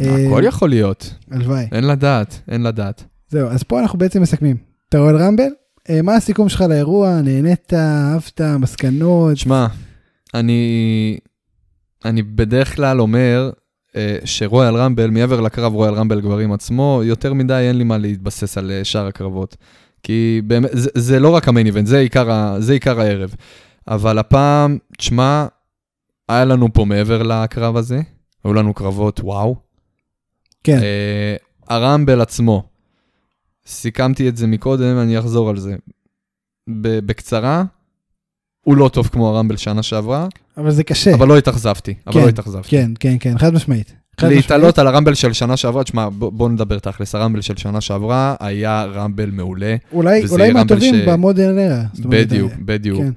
אה, 0.00 0.26
הכל 0.26 0.42
יכול 0.44 0.68
להיות, 0.68 1.14
הלוואי. 1.30 1.66
אין 1.72 1.84
לדעת, 1.86 2.40
אין 2.48 2.62
לדעת. 2.62 3.04
זהו, 3.28 3.48
אז 3.48 3.62
פה 3.62 3.80
אנחנו 3.80 3.98
בעצם 3.98 4.22
מסכמים. 4.22 4.56
אתה 4.88 4.98
רואה 4.98 5.12
רמבל? 5.12 5.48
אה, 5.90 6.02
מה 6.02 6.14
הסיכום 6.14 6.48
שלך 6.48 6.60
לאירוע? 6.60 7.20
נהנית, 7.20 7.74
אהבת, 7.74 8.40
מסקנות? 8.40 9.36
שמע, 9.36 9.66
אני, 10.34 11.18
אני 12.04 12.22
בדרך 12.22 12.76
כלל 12.76 13.00
אומר 13.00 13.50
אה, 13.50 13.63
שרויאל 14.24 14.76
רמבל, 14.76 15.10
מעבר 15.10 15.40
לקרב 15.40 15.72
רויאל 15.72 15.94
רמבל 15.94 16.20
גברים 16.20 16.52
עצמו, 16.52 17.00
יותר 17.04 17.34
מדי 17.34 17.54
אין 17.68 17.78
לי 17.78 17.84
מה 17.84 17.98
להתבסס 17.98 18.58
על 18.58 18.70
אה, 18.70 18.84
שאר 18.84 19.06
הקרבות. 19.06 19.56
כי 20.02 20.40
באמת, 20.46 20.70
זה, 20.72 20.90
זה 20.94 21.20
לא 21.20 21.28
רק 21.28 21.48
המיין 21.48 21.66
איבנט, 21.66 21.86
זה 21.86 21.98
עיקר, 21.98 22.30
ה- 22.30 22.56
זה 22.60 22.72
עיקר 22.72 23.00
הערב. 23.00 23.34
אבל 23.88 24.18
הפעם, 24.18 24.78
תשמע, 24.98 25.46
היה 26.28 26.44
לנו 26.44 26.72
פה 26.72 26.84
מעבר 26.84 27.22
לקרב 27.22 27.76
הזה, 27.76 28.00
היו 28.44 28.54
לנו 28.54 28.74
קרבות 28.74 29.20
וואו. 29.20 29.56
כן, 30.64 30.78
אה, 30.82 31.36
הרמבל 31.68 32.20
עצמו, 32.20 32.62
סיכמתי 33.66 34.28
את 34.28 34.36
זה 34.36 34.46
מקודם, 34.46 34.98
אני 34.98 35.18
אחזור 35.18 35.50
על 35.50 35.56
זה. 35.56 35.76
בקצרה, 36.80 37.64
הוא 38.64 38.76
לא 38.76 38.88
טוב 38.88 39.06
כמו 39.12 39.28
הרמבל 39.28 39.56
שנה 39.56 39.82
שעברה, 39.82 40.28
אבל 40.56 40.70
זה 40.70 40.84
קשה. 40.84 41.14
אבל 41.14 41.28
לא 41.28 41.38
התאכזבתי, 41.38 41.94
אבל 42.06 42.14
כן, 42.14 42.20
לא 42.22 42.28
התאכזבתי. 42.28 42.68
כן, 42.68 42.90
כן, 43.00 43.16
כן, 43.20 43.38
חד 43.38 43.54
משמעית. 43.54 43.92
להתעלות 44.22 44.78
על 44.78 44.86
הרמבל 44.86 45.14
של 45.14 45.32
שנה 45.32 45.56
שעברה, 45.56 45.84
תשמע, 45.84 46.08
בוא, 46.08 46.32
בוא 46.32 46.48
נדבר 46.48 46.78
תכלס, 46.78 47.14
הרמבל 47.14 47.40
של 47.40 47.56
שנה 47.56 47.80
שעברה 47.80 48.34
היה 48.40 48.84
רמבל 48.84 49.30
מעולה, 49.30 49.76
אולי, 49.92 50.22
אולי 50.30 50.52
מהטובים 50.52 50.94
ש- 50.94 51.08
במודרן 51.08 51.58
ארה. 51.58 51.82
בדיוק, 51.98 52.52
אה, 52.52 52.56
בדיוק. 52.64 52.98
כן. 52.98 53.10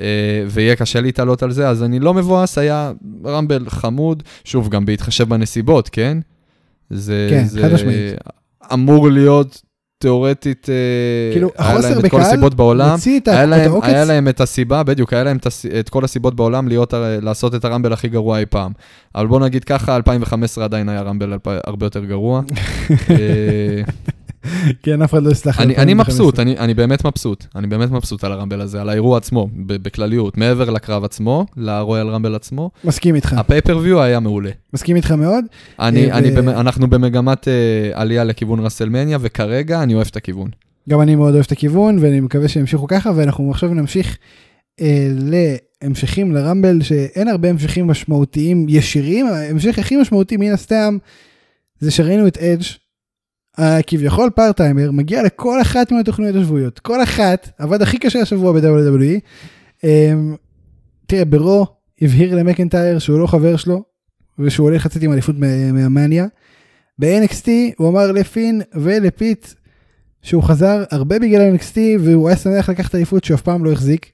אה, 0.00 0.44
ויהיה 0.48 0.76
קשה 0.76 1.00
להתעלות 1.00 1.42
על 1.42 1.52
זה, 1.52 1.68
אז 1.68 1.82
אני 1.82 2.00
לא 2.00 2.14
מבואס, 2.14 2.58
היה 2.58 2.92
רמבל 3.26 3.64
חמוד, 3.68 4.22
שוב, 4.44 4.68
גם 4.68 4.86
בהתחשב 4.86 5.28
בנסיבות, 5.28 5.88
כן? 5.88 6.18
זה, 6.90 7.26
כן, 7.30 7.44
זה 7.44 7.62
חד 7.62 7.72
משמעית. 7.72 8.14
אמור 8.72 9.10
להיות 9.10 9.62
תיאורטית, 10.02 10.68
אה, 10.70 11.32
כאילו, 11.32 11.50
היה 11.58 11.78
להם 11.78 11.98
את 11.98 12.10
כל 12.10 12.20
הסיבות 12.20 12.54
בעולם, 12.54 12.90
מוציא 12.90 13.20
את 13.20 13.28
היה 13.28 13.46
להם, 13.46 13.70
העוקץ. 13.70 13.88
היה 13.88 14.04
להם 14.04 14.28
את 14.28 14.40
הסיבה, 14.40 14.82
בדיוק, 14.82 15.12
היה 15.12 15.24
להם 15.24 15.36
את, 15.36 15.46
את 15.80 15.88
כל 15.88 16.04
הסיבות 16.04 16.34
בעולם 16.34 16.68
להיות, 16.68 16.94
לעשות 17.22 17.54
את 17.54 17.64
הרמבל 17.64 17.92
הכי 17.92 18.08
גרוע 18.08 18.38
אי 18.38 18.46
פעם. 18.46 18.72
אבל 19.14 19.26
בוא 19.26 19.40
נגיד 19.40 19.64
ככה, 19.64 19.96
2015 19.96 20.64
עדיין 20.64 20.88
היה 20.88 21.02
רמבל 21.02 21.38
הרבה 21.66 21.86
יותר 21.86 22.04
גרוע. 22.04 22.42
כן, 24.82 25.02
אף 25.02 25.10
אחד 25.10 25.22
לא 25.22 25.30
יסלח 25.30 25.60
לי. 25.60 25.64
אני, 25.64 25.76
אני 25.76 25.92
2015. 25.92 26.26
מבסוט, 26.26 26.38
אני, 26.58 26.74
באמת 26.74 27.04
מבסוט, 27.06 27.46
אני 27.56 27.66
באמת 27.66 27.90
מבסוט 27.90 28.24
על 28.24 28.32
הרמבל 28.32 28.60
הזה, 28.60 28.80
על 28.80 28.88
האירוע 28.88 29.16
עצמו, 29.16 29.48
בכלליות, 29.56 30.38
מעבר 30.38 30.70
לקרב 30.70 31.04
עצמו, 31.04 31.46
לרויאל 31.56 32.08
רמבל 32.08 32.34
עצמו. 32.34 32.70
מסכים 32.84 33.14
איתך, 33.14 33.32
הפייפריוויו 33.32 34.02
היה 34.02 34.20
מעולה. 34.20 34.50
מסכים 34.74 34.96
איתך 34.96 35.10
מאוד. 35.10 35.44
אה, 35.80 35.88
אנחנו 36.60 36.90
במגמת 36.90 37.48
אה, 37.48 37.90
עלייה 37.94 38.24
לכיוון 38.24 38.60
רסלמניה, 38.60 39.18
וכרגע 39.20 39.82
אני 39.82 39.94
אוהב 39.94 40.06
את 40.10 40.16
הכיוון. 40.16 40.50
גם 40.88 41.00
אני 41.00 41.14
מאוד 41.14 41.34
אוהב 41.34 41.44
את 41.46 41.52
הכיוון, 41.52 41.98
ואני 42.00 42.20
מקווה 42.20 42.48
שימשיכו 42.48 42.86
ככה, 42.86 43.12
ואנחנו 43.16 43.50
עכשיו 43.50 43.74
נמשיך 43.74 44.18
אה, 44.80 45.08
להמשכים 45.82 46.32
לרמבל, 46.32 46.82
שאין 46.82 47.28
הרבה 47.28 47.50
המשכים 47.50 47.86
משמעותיים 47.86 48.66
ישירים, 48.68 49.26
ההמשך 49.26 49.78
הכי 49.78 49.96
משמעותי 49.96 50.36
מן 50.36 50.52
הסתם, 50.52 50.98
זה 51.80 51.90
שראינו 51.90 52.26
את 52.26 52.38
אדג' 52.38 52.64
הכביכול 53.58 54.30
פארטיימר, 54.34 54.90
מגיע 54.90 55.22
לכל 55.22 55.60
אחת 55.60 55.92
מהתוכניות 55.92 56.36
השבועיות, 56.36 56.78
כל 56.78 57.02
אחת, 57.02 57.48
עבד 57.58 57.82
הכי 57.82 57.98
קשה 57.98 58.20
השבוע 58.20 58.52
ב-WWE. 58.52 59.20
אה, 59.84 60.12
תראה, 61.06 61.24
ברו 61.24 61.66
הבהיר 62.02 62.36
למקנטייר 62.36 62.98
שהוא 62.98 63.18
לא 63.20 63.26
חבר 63.26 63.56
שלו, 63.56 63.82
ושהוא 64.38 64.68
הולך 64.68 64.86
לצאת 64.86 65.02
עם 65.02 65.12
אליפות 65.12 65.36
מה- 65.38 65.72
מהמאניה. 65.72 66.26
ב-NXT 66.98 67.48
הוא 67.76 67.88
אמר 67.88 68.12
לפין 68.12 68.62
ולפיט 68.74 69.46
שהוא 70.22 70.42
חזר 70.42 70.84
הרבה 70.90 71.18
בגלל 71.18 71.56
NXT 71.56 71.76
והוא 72.00 72.28
היה 72.28 72.36
שמח 72.36 72.68
לקחת 72.70 72.94
אליפות 72.94 73.24
שהוא 73.24 73.34
אף 73.34 73.42
פעם 73.42 73.64
לא 73.64 73.72
החזיק. 73.72 74.06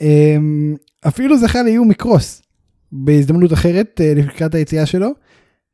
אמ, 0.00 0.74
אפילו 1.08 1.38
זכה 1.38 1.62
לאיום 1.62 1.88
מקרוס 1.88 2.42
בהזדמנות 2.92 3.52
אחרת 3.52 4.00
אה, 4.04 4.12
לקראת 4.16 4.54
היציאה 4.54 4.86
שלו. 4.86 5.08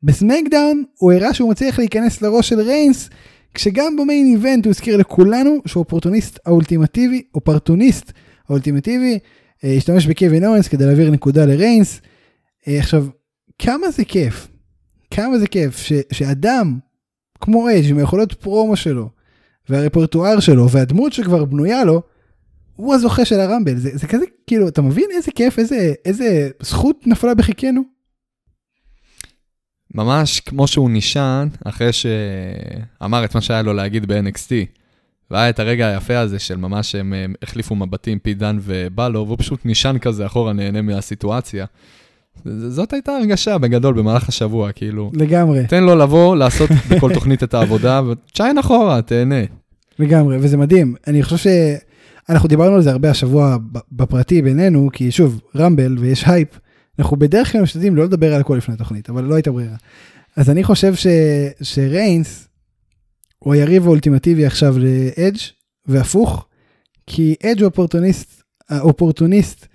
בסמקדאון 0.03 0.83
הוא 0.97 1.11
הראה 1.11 1.33
שהוא 1.33 1.49
מצליח 1.51 1.79
להיכנס 1.79 2.21
לראש 2.21 2.49
של 2.49 2.59
ריינס 2.59 3.09
כשגם 3.53 3.95
במיין 3.95 4.27
איבנט 4.27 4.65
הוא 4.65 4.71
הזכיר 4.71 4.97
לכולנו 4.97 5.57
שהוא 5.65 5.83
אופורטוניסט 5.83 6.39
האולטימטיבי 6.45 7.23
אופרטוניסט 7.35 8.11
האולטימטיבי 8.49 9.19
אה, 9.63 9.73
השתמש 9.73 10.07
בקווין 10.07 10.45
אורנס 10.45 10.67
כדי 10.67 10.85
להעביר 10.85 11.11
נקודה 11.11 11.45
לריינס. 11.45 12.01
אה, 12.67 12.79
עכשיו 12.79 13.05
כמה 13.59 13.91
זה 13.91 14.05
כיף 14.05 14.47
כמה 15.11 15.39
זה 15.39 15.47
כיף 15.47 15.77
ש, 15.77 15.93
שאדם 16.11 16.77
כמו 17.41 17.67
אייג' 17.67 17.89
עם 17.89 17.97
היכולות 17.97 18.33
פרומו 18.33 18.75
שלו 18.75 19.09
והרפרטואר 19.69 20.39
שלו 20.39 20.69
והדמות 20.69 21.13
שכבר 21.13 21.45
בנויה 21.45 21.83
לו, 21.83 22.01
הוא 22.75 22.95
הזוכה 22.95 23.25
של 23.25 23.39
הרמבל. 23.39 23.77
זה, 23.77 23.89
זה 23.93 24.07
כזה, 24.07 24.25
כאילו, 24.47 24.67
אתה 24.67 24.81
מבין 24.81 25.05
איזה 25.15 25.31
כיף, 25.31 25.59
איזה, 25.59 25.93
איזה 26.05 26.49
זכות 26.61 27.07
נפלה 27.07 27.33
בחיקנו? 27.33 27.81
ממש 29.95 30.39
כמו 30.39 30.67
שהוא 30.67 30.89
נשען, 30.93 31.47
אחרי 31.65 31.89
שאמר 31.93 33.25
את 33.25 33.35
מה 33.35 33.41
שהיה 33.41 33.61
לו 33.61 33.73
להגיד 33.73 34.05
ב-NXT. 34.05 34.51
והיה 35.31 35.49
את 35.49 35.59
הרגע 35.59 35.87
היפה 35.87 36.19
הזה 36.19 36.39
של 36.39 36.57
ממש 36.57 36.95
הם 36.95 37.13
החליפו 37.43 37.75
מבטים, 37.75 38.19
פי 38.19 38.33
דן 38.33 38.57
ובאלו, 38.61 39.25
והוא 39.25 39.37
פשוט 39.39 39.59
נשען 39.65 39.97
כזה 39.97 40.25
אחורה, 40.25 40.53
נהנה 40.53 40.81
מהסיטואציה. 40.81 41.65
זאת 42.45 42.93
הייתה 42.93 43.11
הרגשה 43.11 43.57
בגדול 43.57 43.93
במהלך 43.93 44.29
השבוע, 44.29 44.71
כאילו, 44.71 45.11
לגמרי, 45.13 45.67
תן 45.67 45.83
לו 45.83 45.95
לבוא, 45.95 46.35
לעשות 46.35 46.69
בכל 46.89 47.13
תוכנית 47.13 47.43
את 47.43 47.53
העבודה, 47.53 48.01
ותשיין 48.07 48.57
אחורה, 48.57 49.01
תהנה. 49.01 49.41
לגמרי, 49.99 50.37
וזה 50.37 50.57
מדהים. 50.57 50.95
אני 51.07 51.23
חושב 51.23 51.37
שאנחנו 52.29 52.49
דיברנו 52.49 52.75
על 52.75 52.81
זה 52.81 52.91
הרבה 52.91 53.11
השבוע 53.11 53.57
בפרטי 53.91 54.41
בינינו, 54.41 54.89
כי 54.93 55.11
שוב, 55.11 55.41
Rumble 55.55 55.97
ויש 55.99 56.23
הייפ, 56.27 56.59
אנחנו 57.01 57.17
בדרך 57.17 57.51
כלל 57.51 57.61
משתדלים 57.61 57.95
לא 57.95 58.03
לדבר 58.03 58.33
על 58.33 58.41
הכל 58.41 58.55
לפני 58.55 58.73
התוכנית, 58.73 59.09
אבל 59.09 59.23
לא 59.23 59.35
הייתה 59.35 59.51
ברירה. 59.51 59.75
אז 60.35 60.49
אני 60.49 60.63
חושב 60.63 60.95
ש, 60.95 61.07
שריינס 61.61 62.47
הוא 63.39 63.53
היריב 63.53 63.85
האולטימטיבי 63.85 64.45
עכשיו 64.45 64.75
לאדג' 64.79 65.37
והפוך, 65.85 66.45
כי 67.07 67.35
אדג' 67.43 67.61
הוא 67.61 67.69
אופורטוניסט, 67.69 68.43
האופורטוניסט. 68.69 69.67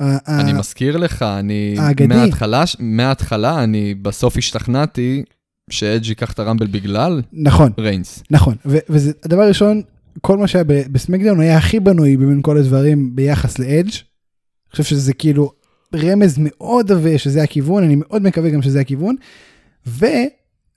אני 0.00 0.52
מזכיר 0.52 0.96
לך, 0.96 1.22
אני 1.22 1.76
האגדי. 1.78 2.06
מההתחלה, 2.06 2.64
מההתחלה 2.78 3.64
אני 3.64 3.94
בסוף 3.94 4.36
השתכנעתי 4.36 5.22
שאדג' 5.70 6.06
ייקח 6.06 6.32
את 6.32 6.38
הרמבל 6.38 6.66
בגלל 6.66 7.22
נכון, 7.32 7.72
ריינס. 7.78 8.22
נכון, 8.30 8.56
ו- 8.66 8.78
וזה 8.88 9.12
הדבר 9.24 9.42
הראשון, 9.42 9.82
כל 10.20 10.38
מה 10.38 10.46
שהיה 10.48 10.64
בסמקדאון 10.64 11.40
היה 11.40 11.58
הכי 11.58 11.80
בנוי 11.80 12.16
בין 12.16 12.42
כל 12.42 12.58
הדברים 12.58 13.16
ביחס 13.16 13.58
לאדג'. 13.58 13.90
אני 13.90 14.72
חושב 14.72 14.84
שזה 14.84 15.12
כאילו 15.12 15.52
רמז 15.94 16.36
מאוד 16.38 16.92
עבה 16.92 17.18
שזה 17.18 17.42
הכיוון, 17.42 17.84
אני 17.84 17.96
מאוד 17.96 18.22
מקווה 18.22 18.50
גם 18.50 18.62
שזה 18.62 18.80
הכיוון. 18.80 19.16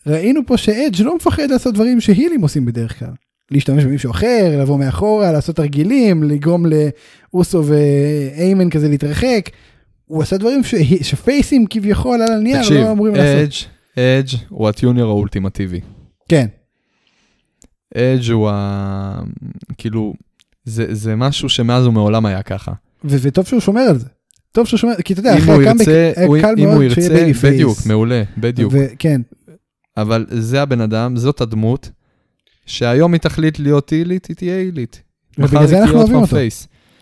וראינו 0.05 0.41
פה 0.45 0.57
שאדג' 0.57 1.01
לא 1.01 1.15
מפחד 1.15 1.49
לעשות 1.49 1.73
דברים 1.73 2.01
שהילים 2.01 2.41
עושים 2.41 2.65
בדרך 2.65 2.99
כלל. 2.99 3.11
להשתמש 3.51 3.83
במישהו 3.83 4.11
אחר, 4.11 4.57
לבוא 4.61 4.79
מאחורה, 4.79 5.31
לעשות 5.31 5.55
תרגילים, 5.55 6.23
לגרום 6.23 6.65
לאוסו 6.65 7.63
ואיימן 7.65 8.69
כזה 8.69 8.89
להתרחק. 8.89 9.49
הוא 10.05 10.21
עשה 10.21 10.37
דברים 10.37 10.63
ש... 10.63 10.75
שפייסים 11.01 11.65
כביכול 11.69 12.21
על 12.21 12.31
הנייר 12.31 12.61
תקשיב, 12.61 12.77
לא 12.77 12.91
אמורים 12.91 13.15
לעשות. 13.15 13.67
אדג', 13.95 14.19
אדג' 14.19 14.45
הוא 14.49 14.69
ה 14.69 14.74
tweener 14.74 15.05
האולטימטיבי. 15.05 15.81
כן, 16.29 16.47
אדג' 17.95 18.31
הוא 18.31 18.49
ה... 18.49 19.21
כאילו, 19.77 20.13
זה, 20.65 20.85
זה 20.95 21.15
משהו 21.15 21.49
שמאז 21.49 21.87
ומעולם 21.87 22.25
היה 22.25 22.43
ככה. 22.43 22.71
ו- 23.03 23.17
וטוב 23.21 23.47
שהוא 23.47 23.59
שומר 23.59 23.81
על 23.81 23.97
זה. 23.99 24.07
טוב 24.51 24.67
שהוא 24.67 24.77
שומר, 24.77 24.93
כי 25.05 25.13
אתה 25.13 25.19
יודע, 25.19 25.37
אחרי 25.37 25.53
הקאמבק 25.53 25.87
ירצה, 25.87 26.13
קל 26.41 26.55
אם 26.57 26.67
הוא 26.67 26.73
מאוד 26.73 26.89
שיהיה 26.89 27.05
ירצה, 27.05 27.13
babyface. 27.13 27.53
בדיוק, 27.53 27.77
מעולה, 27.85 28.23
בדיוק. 28.37 28.73
וכן, 28.75 29.21
אבל 29.97 30.25
זה 30.29 30.61
הבן 30.61 30.81
אדם, 30.81 31.17
זאת 31.17 31.41
הדמות, 31.41 31.89
שהיום 32.65 33.13
היא 33.13 33.21
תחליט 33.21 33.59
להיות 33.59 33.89
הילית, 33.89 34.25
היא 34.25 34.35
תהיה 34.35 34.57
הילית. 34.57 35.01
מחר 35.37 35.47
ובגלל 35.47 35.67
זה 35.67 35.81
אנחנו 35.81 35.97
אוהבים 35.97 36.15
אותו. 36.15 36.37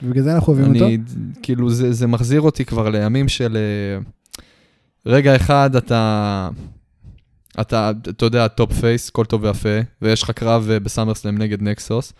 ובגלל 0.04 0.24
זה 0.24 0.36
אנחנו 0.36 0.54
אוהבים 0.54 0.74
אותו. 0.74 0.86
אני, 0.86 0.98
כאילו, 1.44 1.70
זה, 1.70 1.94
זה 1.94 2.08
מחזיר 2.08 2.42
אותי 2.42 2.66
כבר 2.66 2.90
לימים 2.90 3.28
של... 3.28 3.58
אה, 3.58 4.02
רגע 5.06 5.36
אחד 5.36 5.76
אתה, 5.76 6.50
אתה, 7.62 7.92
אתה 8.10 8.26
יודע, 8.26 8.48
top 8.48 8.74
face, 8.74 9.10
כל 9.10 9.26
טוב 9.26 9.44
ויפה, 9.44 9.80
ויש 10.02 10.24
לך 10.24 10.32
קרב 10.32 10.70
אה, 10.72 10.80
ב 10.80 10.85
SummerSlam 10.85 11.38
נגד 11.38 11.62
נקסוס, 11.62 12.14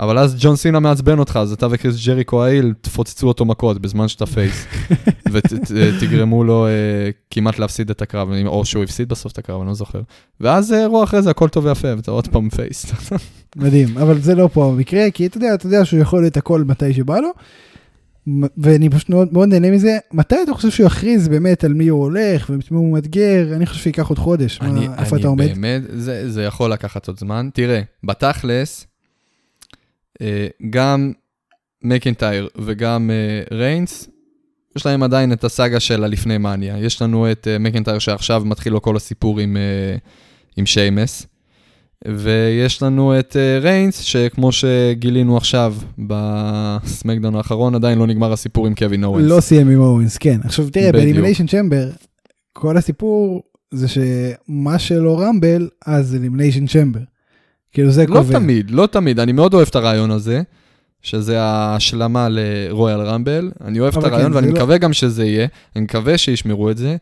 אבל 0.00 0.18
אז 0.18 0.36
ג'ון 0.38 0.56
סינה 0.56 0.80
מעצבן 0.80 1.18
אותך, 1.18 1.38
אז 1.42 1.52
אתה 1.52 1.66
וקריס 1.70 2.06
ג'ריקו 2.06 2.44
heel 2.44 2.74
תפוצצו 2.80 3.28
אותו 3.28 3.44
מכות 3.44 3.80
בזמן 3.80 4.08
שאתה 4.08 4.26
face, 4.26 4.66
ותגרמו 5.32 6.44
לו 6.44 6.66
אה, 6.66 6.70
כמעט 7.30 7.58
להפסיד 7.58 7.90
את 7.90 8.02
הקרב, 8.02 8.28
או 8.46 8.64
שהוא 8.64 8.84
הפסיד 8.84 9.08
בסוף 9.08 9.32
את 9.32 9.38
הקרב, 9.38 9.60
אני 9.60 9.68
לא 9.68 9.74
זוכר. 9.74 10.00
ואז 10.40 10.72
אה, 10.72 10.80
אירוע 10.80 11.04
אחרי 11.04 11.22
זה 11.22 11.30
הכל 11.30 11.48
טוב 11.48 11.64
ויפה, 11.64 11.88
ואתה 11.96 12.10
עוד 12.10 12.28
פעם 12.28 12.50
face. 12.50 12.86
מדהים, 13.56 13.98
אבל 13.98 14.20
זה 14.20 14.34
לא 14.34 14.48
פה 14.52 14.66
המקרה, 14.66 15.10
כי 15.10 15.26
אתה 15.26 15.36
יודע, 15.36 15.54
אתה 15.54 15.66
יודע 15.66 15.84
שהוא 15.84 16.00
יכול 16.00 16.26
את 16.26 16.36
הכל 16.36 16.64
מתי 16.64 16.94
שבא 16.94 17.18
לו, 17.18 17.30
ואני 18.58 18.90
פשוט 18.90 19.08
מאוד, 19.08 19.28
מאוד 19.32 19.48
נהנה 19.48 19.70
מזה. 19.70 19.98
מתי 20.12 20.36
אתה 20.44 20.54
חושב 20.54 20.70
שהוא 20.70 20.86
יכריז 20.86 21.28
באמת 21.28 21.64
על 21.64 21.74
מי 21.74 21.88
הוא 21.88 22.02
הולך 22.02 22.50
ואת 22.50 22.70
מי 22.70 22.78
הוא 22.78 22.92
מאתגר? 22.92 23.52
אני 23.56 23.66
חושב 23.66 23.82
שייקח 23.82 24.08
עוד 24.08 24.18
חודש, 24.18 24.60
מה, 24.60 24.68
אני, 24.68 24.88
איפה 24.98 25.16
אתה 25.16 25.28
עומד? 25.28 25.48
באמת, 25.48 25.82
זה, 25.88 26.30
זה 26.30 26.42
יכול 26.42 26.72
לקחת 26.72 27.08
עוד 27.08 27.18
זמן. 27.18 27.48
תראה, 27.54 27.80
בתכלס, 28.04 28.82
אה, 28.82 28.95
גם 30.70 31.12
מקינטייר 31.82 32.48
וגם 32.56 33.10
אה, 33.10 33.56
ריינס, 33.56 34.08
יש 34.76 34.86
להם 34.86 35.02
עדיין 35.02 35.32
את 35.32 35.44
הסאגה 35.44 35.80
של 35.80 36.04
הלפני 36.04 36.38
מאניה. 36.38 36.78
יש 36.78 37.02
לנו 37.02 37.32
את 37.32 37.48
אה, 37.50 37.58
מקינטייר 37.58 37.98
שעכשיו 37.98 38.42
מתחיל 38.44 38.72
לו 38.72 38.82
כל 38.82 38.96
הסיפור 38.96 39.40
עם, 39.40 39.56
אה, 39.56 39.96
עם 40.56 40.66
שיימס, 40.66 41.26
ויש 42.08 42.82
לנו 42.82 43.18
את 43.18 43.36
אה, 43.36 43.58
ריינס, 43.58 44.00
שכמו 44.00 44.52
שגילינו 44.52 45.36
עכשיו 45.36 45.74
ב 45.98 46.12
SmackDown 46.12 47.34
האחרון, 47.34 47.74
עדיין 47.74 47.98
לא 47.98 48.06
נגמר 48.06 48.32
הסיפור 48.32 48.66
עם 48.66 48.74
קווין 48.74 49.04
אואנס. 49.04 49.24
לא 49.28 49.40
סיים 49.40 49.68
עם 49.70 49.80
אואנס, 49.80 50.16
כן. 50.16 50.40
עכשיו 50.44 50.70
תראה. 50.70 50.92
באלימיניישן 50.92 51.46
צ'מבר, 51.46 51.90
כל 52.52 52.76
הסיפור 52.76 53.42
זה 53.74 53.86
שמה 53.88 54.78
שלא 54.78 55.20
Rumble, 55.20 55.68
אז 55.86 56.14
Elimination 56.14 56.66
Chamber. 56.66 57.00
כאילו 57.76 57.90
זה 57.90 58.06
לא 58.06 58.14
קובע. 58.16 58.38
תמיד, 58.38 58.70
לא 58.70 58.86
תמיד. 58.86 59.20
אני 59.20 59.32
מאוד 59.32 59.54
אוהב 59.54 59.68
את 59.68 59.76
הרעיון 59.76 60.10
הזה, 60.10 60.42
שזה 61.02 61.42
ההשלמה 61.42 62.28
ל 62.30 63.00
Royal 63.00 63.21
Rumble. 63.21 63.50
אני 63.64 63.80
אוהב 63.80 63.98
את 63.98 64.04
הרעיון 64.04 64.30
כן, 64.30 64.36
ואני 64.36 64.46
לא- 64.46 64.52
מקווה 64.54 64.78
גם 64.78 64.92
שזה 64.92 65.24
יהיה. 65.24 65.46
אני 65.76 65.84
מקווה 65.84 66.18
שישמרו 66.18 66.70
את 66.70 66.78
זה. 66.78 66.96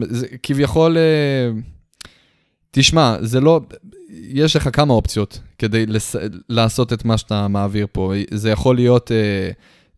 זה 0.00 0.26
כביכול, 0.42 0.96
אה, 0.98 1.50
תשמע, 2.70 3.16
זה 3.20 3.40
לא, 3.40 3.60
יש 4.10 4.56
לך 4.56 4.68
כמה 4.72 4.94
אופציות 4.94 5.40
כדי 5.58 5.86
לס... 5.86 6.16
לעשות 6.48 6.92
את 6.92 7.04
מה 7.04 7.18
שאתה 7.18 7.48
מעביר 7.48 7.86
פה. 7.92 8.12
זה 8.30 8.50
יכול 8.50 8.76
להיות 8.76 9.12
אה, 9.12 9.50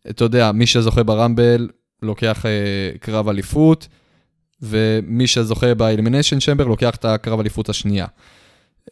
אתה 0.09 0.23
יודע, 0.23 0.51
מי 0.51 0.65
שזוכה 0.65 1.03
ברמבל 1.03 1.69
לוקח 2.01 2.45
אה, 2.45 2.97
קרב 2.99 3.29
אליפות, 3.29 3.87
ומי 4.61 5.27
שזוכה 5.27 5.73
באלימיניישן 5.73 6.39
צ'מבר 6.39 6.65
לוקח 6.65 6.95
את 6.95 7.05
הקרב 7.05 7.39
אליפות 7.39 7.69
השנייה. 7.69 8.05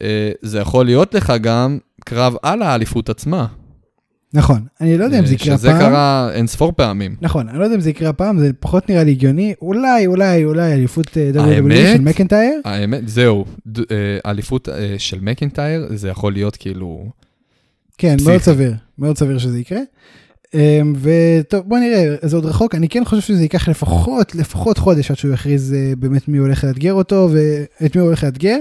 אה, 0.02 0.30
זה 0.42 0.58
יכול 0.58 0.84
להיות 0.84 1.14
לך 1.14 1.32
גם 1.40 1.78
קרב 2.04 2.34
על 2.42 2.62
האליפות 2.62 3.08
עצמה. 3.08 3.46
נכון, 4.34 4.66
אני 4.80 4.98
לא 4.98 5.04
יודע 5.04 5.18
אם 5.18 5.26
זה 5.26 5.30
אה, 5.30 5.34
יקרה 5.34 5.56
שזה 5.56 5.68
פעם. 5.68 5.80
קרה 5.80 6.32
אין 6.32 6.46
ספור 6.46 6.72
פעמים. 6.76 7.16
נכון, 7.20 7.48
אני 7.48 7.58
לא 7.58 7.64
יודע 7.64 7.76
אם 7.76 7.80
זה 7.80 7.90
יקרה 7.90 8.12
פעם, 8.12 8.38
זה 8.38 8.50
פחות 8.60 8.88
נראה 8.88 9.04
לי 9.04 9.10
הגיוני. 9.10 9.54
אולי, 9.62 10.06
אולי, 10.06 10.44
אולי 10.44 10.72
אליפות 10.72 11.16
אה, 11.16 11.30
WWE 11.34 11.40
האמת? 11.40 11.96
של 11.96 12.02
מקנטייר. 12.02 12.60
האמת, 12.64 13.08
זהו, 13.08 13.44
אה, 13.90 14.18
אליפות 14.26 14.68
אה, 14.68 14.94
של 14.98 15.18
מקינטייר, 15.20 15.86
זה 15.94 16.08
יכול 16.08 16.32
להיות 16.32 16.56
כאילו... 16.56 17.04
כן, 17.98 18.16
פסיכי. 18.16 18.30
מאוד 18.30 18.42
סביר, 18.42 18.74
מאוד 18.98 19.18
סביר 19.18 19.38
שזה 19.38 19.58
יקרה. 19.58 19.80
אמ, 20.54 20.94
וטוב, 21.00 21.60
בוא 21.68 21.78
נראה, 21.78 22.14
זה 22.22 22.36
עוד 22.36 22.46
רחוק, 22.46 22.74
אני 22.74 22.88
כן 22.88 23.04
חושב 23.04 23.22
שזה 23.22 23.42
ייקח 23.42 23.68
לפחות, 23.68 24.34
לפחות 24.34 24.78
חודש 24.78 25.10
עד 25.10 25.16
שהוא 25.16 25.32
יכריז 25.34 25.74
אה, 25.74 25.92
באמת 25.98 26.28
מי 26.28 26.38
הולך 26.38 26.64
לאתגר 26.64 26.92
אותו 26.92 27.28
ואת 27.32 27.96
מי 27.96 28.00
הוא 28.00 28.08
הולך 28.08 28.24
לאתגר. 28.24 28.58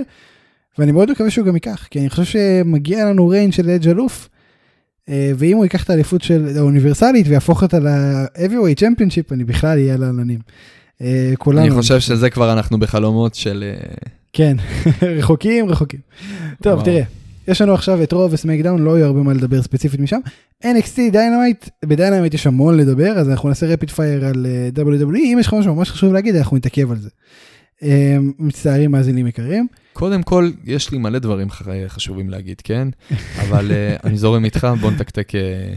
ואני 0.80 0.92
מאוד 0.92 1.12
מקווה 1.12 1.32
שהוא 1.32 1.46
גם 1.46 1.56
ייקח, 1.56 1.88
כי 1.92 2.00
אני 2.00 2.10
חושב 2.10 2.24
שמגיע 2.24 3.06
לנו 3.06 3.28
ריין 3.28 3.52
של 3.52 3.70
אדג' 3.70 3.88
אלוף. 3.88 4.30
אה, 5.10 5.32
ואם 5.38 5.58
הוא 5.58 5.66
ייקח 5.66 5.84
את 5.84 5.90
האליפות 5.90 6.22
של 6.22 6.48
האוניברסלית 6.58 7.28
ויהפוך 7.28 7.64
אותה 7.64 7.80
ל-Heavyweight 7.80 8.80
Championship, 8.80 9.34
אני 9.34 9.44
בכלל 9.44 9.78
אהיה 9.78 9.94
על 9.94 10.04
העננים. 10.04 10.40
אה, 11.02 11.34
כולנו. 11.38 11.62
אני 11.62 11.72
חושב 11.72 12.00
שזה 12.00 12.30
כבר 12.30 12.54
אנחנו 12.54 12.80
בחלומות 12.80 13.36
של... 13.36 13.64
אה, 13.64 13.92
כן, 14.34 14.58
רחוקים, 15.18 15.70
רחוקים. 15.70 16.00
טוב, 16.62 16.74
וואו. 16.74 16.86
תראה, 16.86 17.04
יש 17.48 17.62
לנו 17.62 17.74
עכשיו 17.74 18.04
את 18.04 18.12
Raw 18.12 18.34
ו 18.34 18.38
SmackDown, 18.38 18.84
לא 18.84 18.98
יהיו 18.98 19.06
הרבה 19.06 19.20
מה 19.20 19.34
לדבר 19.34 19.62
ספציפית 19.62 20.00
משם. 20.00 20.20
NXT 20.64 21.00
Dynamite, 21.12 21.70
ב 21.86 21.91
Dynamite 21.91 22.34
יש 22.34 22.48
המון 22.48 22.78
לדבר, 22.78 23.12
אז 23.12 23.30
אנחנו 23.30 23.50
נעשה 23.50 23.66
rapid 23.66 23.90
fire 23.90 24.26
על 24.26 24.46
WWE, 24.76 25.18
אם 25.18 25.38
יש 25.40 25.48
לך 25.48 25.54
משהו 25.54 25.76
ממש 25.76 25.92
חשוב 25.92 26.14
להגיד, 26.14 26.36
אנחנו 26.36 26.58
נתעכב 26.58 26.92
על 26.92 26.98
זה. 26.98 27.10
מצטערים 28.40 28.92
מאזינים 28.92 29.28
יקרים. 29.28 29.68
קודם 29.96 30.24
כל, 30.24 30.52
יש 30.64 30.92
לי 30.92 30.98
מלא 30.98 31.20
דברים 31.20 31.48
חשובים 31.88 32.30
להגיד, 32.30 32.62
כן? 32.62 32.88
אבל 33.42 33.72
אה, 33.72 33.96
אני 34.04 34.18
זורם 34.18 34.46
איתך, 34.46 34.68
בוא 34.82 34.92
נתקתק... 34.92 35.36
אה, 35.36 35.74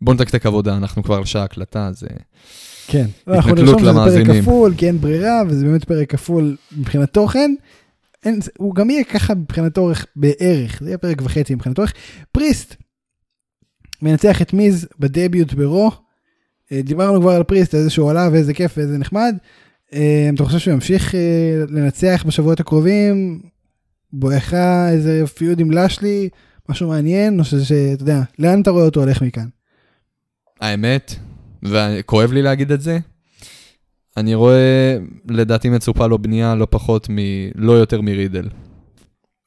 בוא 0.00 0.14
נתקתק 0.14 0.46
עבודה, 0.46 0.76
אנחנו 0.76 1.02
כבר 1.02 1.14
על 1.14 1.24
שעה 1.24 1.44
הקלטה, 1.44 1.86
אז... 1.86 2.04
אה, 2.04 2.16
כן, 2.86 3.06
אנחנו 3.28 3.54
נרשום 3.54 3.78
שזה 3.78 3.92
פרק. 4.26 4.42
כפול, 4.42 4.74
כי 4.76 4.86
אין 4.86 5.00
ברירה, 5.00 5.42
וזה 5.48 5.64
באמת 5.66 5.84
פרק 5.84 6.10
כפול 6.10 6.56
מבחינת 6.76 7.12
תוכן. 7.12 7.54
אין, 8.24 8.40
הוא 8.58 8.74
גם 8.74 8.90
יהיה 8.90 9.04
ככה 9.04 9.34
מבחינת 9.34 9.78
אורך 9.78 10.06
בערך, 10.16 10.78
זה 10.80 10.88
יהיה 10.88 10.98
פרק 10.98 11.22
וחצי 11.22 11.54
מבחינת 11.54 11.78
אורך. 11.78 11.92
פריסט 12.32 12.76
מנצח 14.02 14.42
את 14.42 14.52
מיז 14.52 14.88
בדביוט 14.98 15.52
ברו. 15.52 15.90
דיברנו 16.72 17.20
כבר 17.20 17.32
על 17.32 17.42
פריסט, 17.42 17.74
איזה 17.74 17.90
שהוא 17.90 18.10
עלה 18.10 18.28
ואיזה 18.32 18.54
כיף 18.54 18.72
ואיזה 18.76 18.98
נחמד. 18.98 19.36
אתה 19.88 20.44
חושב 20.44 20.58
שהוא 20.58 20.74
ימשיך 20.74 21.14
לנצח 21.68 22.24
בשבועות 22.26 22.60
הקרובים? 22.60 23.40
בואכה 24.12 24.90
איזה 24.90 25.26
פיוד 25.26 25.60
עם 25.60 25.70
לשלי, 25.70 26.28
משהו 26.68 26.88
מעניין, 26.88 27.38
או 27.38 27.44
שזה, 27.44 27.90
אתה 27.94 28.02
יודע, 28.02 28.22
לאן 28.38 28.60
אתה 28.60 28.70
רואה 28.70 28.84
אותו 28.84 29.00
הולך 29.00 29.22
מכאן? 29.22 29.48
האמת, 30.60 31.14
וכואב 31.62 32.32
לי 32.32 32.42
להגיד 32.42 32.72
את 32.72 32.80
זה, 32.80 32.98
אני 34.16 34.34
רואה, 34.34 34.96
לדעתי 35.28 35.68
מצופה 35.68 36.06
לו 36.06 36.18
בנייה 36.18 36.54
לא 36.54 36.66
פחות 36.70 37.10
מ... 37.10 37.16
לא 37.54 37.72
יותר 37.72 38.00
מרידל. 38.00 38.48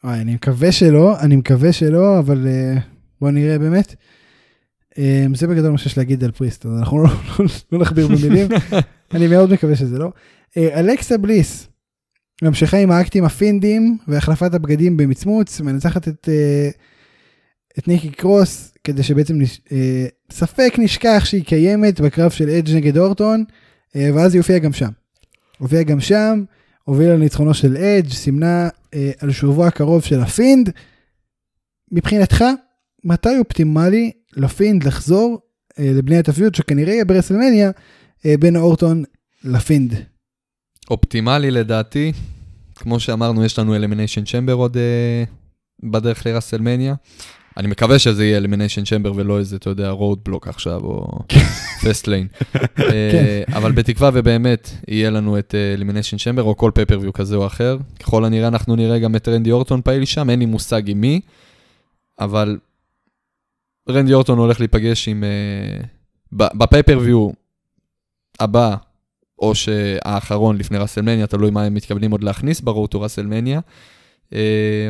וואי, 0.03 0.21
אני 0.21 0.33
מקווה 0.33 0.71
שלא, 0.71 1.19
אני 1.19 1.35
מקווה 1.35 1.73
שלא, 1.73 2.19
אבל 2.19 2.47
uh, 2.47 2.79
בוא 3.21 3.31
נראה 3.31 3.59
באמת. 3.59 3.95
Um, 4.93 4.97
זה 5.35 5.47
בגדול 5.47 5.71
מה 5.71 5.77
שיש 5.77 5.97
להגיד 5.97 6.23
על 6.23 6.31
פריסט, 6.31 6.65
אז 6.65 6.79
אנחנו 6.79 7.03
לא, 7.03 7.09
לא, 7.39 7.45
לא 7.71 7.79
נכביר 7.79 8.07
במילים, 8.07 8.47
אני 9.13 9.27
מאוד 9.27 9.53
מקווה 9.53 9.75
שזה 9.75 9.99
לא. 9.99 10.11
אה, 10.51 10.59
אלכסה 10.73 11.17
בליס, 11.17 11.67
ממשיכה 12.43 12.77
עם 12.77 12.91
האקטים 12.91 13.23
הפינדים 13.23 13.97
והחלפת 14.07 14.53
הבגדים 14.53 14.97
במצמוץ, 14.97 15.61
מנצחת 15.61 16.07
את, 16.07 16.29
אה, 16.29 17.79
את 17.79 17.87
ניקי 17.87 18.09
קרוס, 18.09 18.73
כדי 18.83 19.03
שבעצם 19.03 19.41
נש, 19.41 19.61
אה, 19.67 19.71
ספק 20.31 20.73
נשכח 20.77 21.25
שהיא 21.25 21.43
קיימת 21.43 22.01
בקרב 22.01 22.31
של 22.31 22.49
אדג' 22.49 22.75
נגד 22.75 22.97
אורטון, 22.97 23.43
אה, 23.47 23.97
ואז 24.13 24.33
היא 24.33 24.39
הופיעה 24.39 24.59
גם 24.59 24.73
שם. 24.73 24.89
הופיעה 25.57 25.83
גם 25.83 25.99
שם, 25.99 26.43
הובילה 26.83 27.15
לניצחונו 27.15 27.53
של 27.53 27.77
אדג', 27.77 28.09
סימנה 28.09 28.69
אה, 28.93 29.11
על 29.19 29.31
שובו 29.31 29.65
הקרוב 29.65 30.03
של 30.03 30.19
הפינד. 30.19 30.69
מבחינתך, 31.91 32.43
מתי 33.03 33.37
אופטימלי 33.39 34.11
לפינד 34.35 34.83
לחזור 34.83 35.39
אה, 35.79 35.91
לבניית 35.93 36.17
ה 36.17 36.25
feud 36.25 36.55
שכנראה 36.55 36.93
יהיה 36.93 37.05
ב 37.05 37.11
WrestleMania 37.11 37.71
אה, 38.25 38.35
בין 38.39 38.55
אורטון 38.55 39.03
לפינד? 39.43 39.93
אופטימלי 40.89 41.51
לדעתי, 41.51 42.11
כמו 42.83 42.99
שאמרנו, 42.99 43.45
יש 43.45 43.59
לנו 43.59 43.75
Elimination 43.75 44.23
Chamber 44.25 44.53
עוד 44.53 44.77
אה, 44.77 45.23
בדרך 45.83 46.25
ל 46.25 46.30
WrestleMania. 46.30 46.95
אני 47.57 47.67
מקווה 47.67 47.99
שזה 47.99 48.25
יהיה 48.25 48.37
Elimination 48.37 48.83
Chamber 48.83 49.11
ולא 49.15 49.39
איזה, 49.39 49.55
אתה 49.55 49.69
יודע, 49.69 49.89
Roadblock 49.89 50.47
עכשיו, 50.47 50.81
או 50.83 51.19
Fastlane. 51.83 52.27
אבל 53.57 53.71
בתקווה 53.71 54.09
ובאמת 54.13 54.69
יהיה 54.87 55.09
לנו 55.09 55.39
את 55.39 55.55
Elimination 55.75 56.17
Chamber, 56.17 56.43
או 56.43 56.57
כל 56.57 56.71
pay-per-view 56.75 57.13
כזה 57.13 57.35
או 57.35 57.47
אחר. 57.47 57.77
ככל 57.99 58.25
הנראה 58.25 58.47
אנחנו 58.47 58.75
נראה 58.75 58.99
גם 58.99 59.15
את 59.15 59.27
רנדי 59.27 59.51
אורטון 59.51 59.81
פעיל 59.81 60.05
שם, 60.05 60.29
אין 60.29 60.39
לי 60.39 60.45
מושג 60.45 60.89
עם 60.89 61.01
מי, 61.01 61.21
אבל 62.19 62.57
רנדי 63.89 64.13
אורטון 64.13 64.37
הולך 64.37 64.59
להיפגש 64.59 65.07
עם... 65.07 65.23
אה, 65.23 65.85
ב 66.31 66.39
pay-per-view 66.39 67.29
הבא, 68.39 68.75
או 69.43 69.55
שהאחרון 69.55 70.57
לפני 70.57 70.77
רסלמניה, 70.77 71.27
תלוי 71.27 71.51
מה 71.51 71.63
הם 71.63 71.73
מתכוונים 71.73 72.11
עוד 72.11 72.23
להכניס 72.23 72.61
ב 72.61 72.67
road 72.67 72.90
to 72.90 73.01
רסלמניה, 73.01 73.59
אה, 74.33 74.89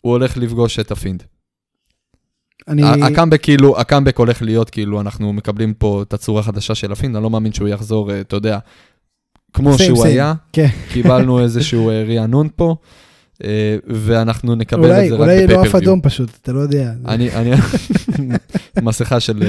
הוא 0.00 0.12
הולך 0.12 0.36
לפגוש 0.36 0.78
את 0.78 0.90
הפינד. 0.90 1.22
אני... 2.68 2.82
הקאמבק 2.82 3.42
כאילו, 3.42 3.80
הקאמבק 3.80 4.18
הולך 4.18 4.42
להיות 4.42 4.70
כאילו, 4.70 5.00
אנחנו 5.00 5.32
מקבלים 5.32 5.74
פה 5.74 6.02
את 6.02 6.12
הצורה 6.12 6.40
החדשה 6.40 6.74
של 6.74 6.92
הפינד, 6.92 7.16
אני 7.16 7.22
לא 7.22 7.30
מאמין 7.30 7.52
שהוא 7.52 7.68
יחזור, 7.68 8.10
אה, 8.10 8.20
אתה 8.20 8.36
יודע, 8.36 8.58
כמו 9.52 9.74
Same, 9.74 9.78
שהוא 9.78 10.04
same. 10.04 10.08
היה, 10.08 10.34
כן. 10.52 10.68
קיבלנו 10.92 11.40
איזשהו 11.42 11.90
אה, 11.90 12.04
רענון 12.04 12.48
פה, 12.56 12.76
אה, 13.44 13.76
ואנחנו 13.86 14.54
נקבל 14.54 14.84
אולי, 14.84 15.04
את 15.04 15.08
זה 15.08 15.14
רק 15.14 15.20
אולי 15.20 15.36
לא 15.36 15.42
אף 15.42 15.58
ב 15.58 15.60
pay-per-view. 15.60 15.82
אדום 15.82 16.00
פשוט, 16.02 16.30
אתה 16.42 16.52
לא 16.52 16.60
יודע. 16.60 16.92
אני, 17.06 17.34
אני, 17.34 17.50
מסכה 18.82 19.20
של, 19.20 19.42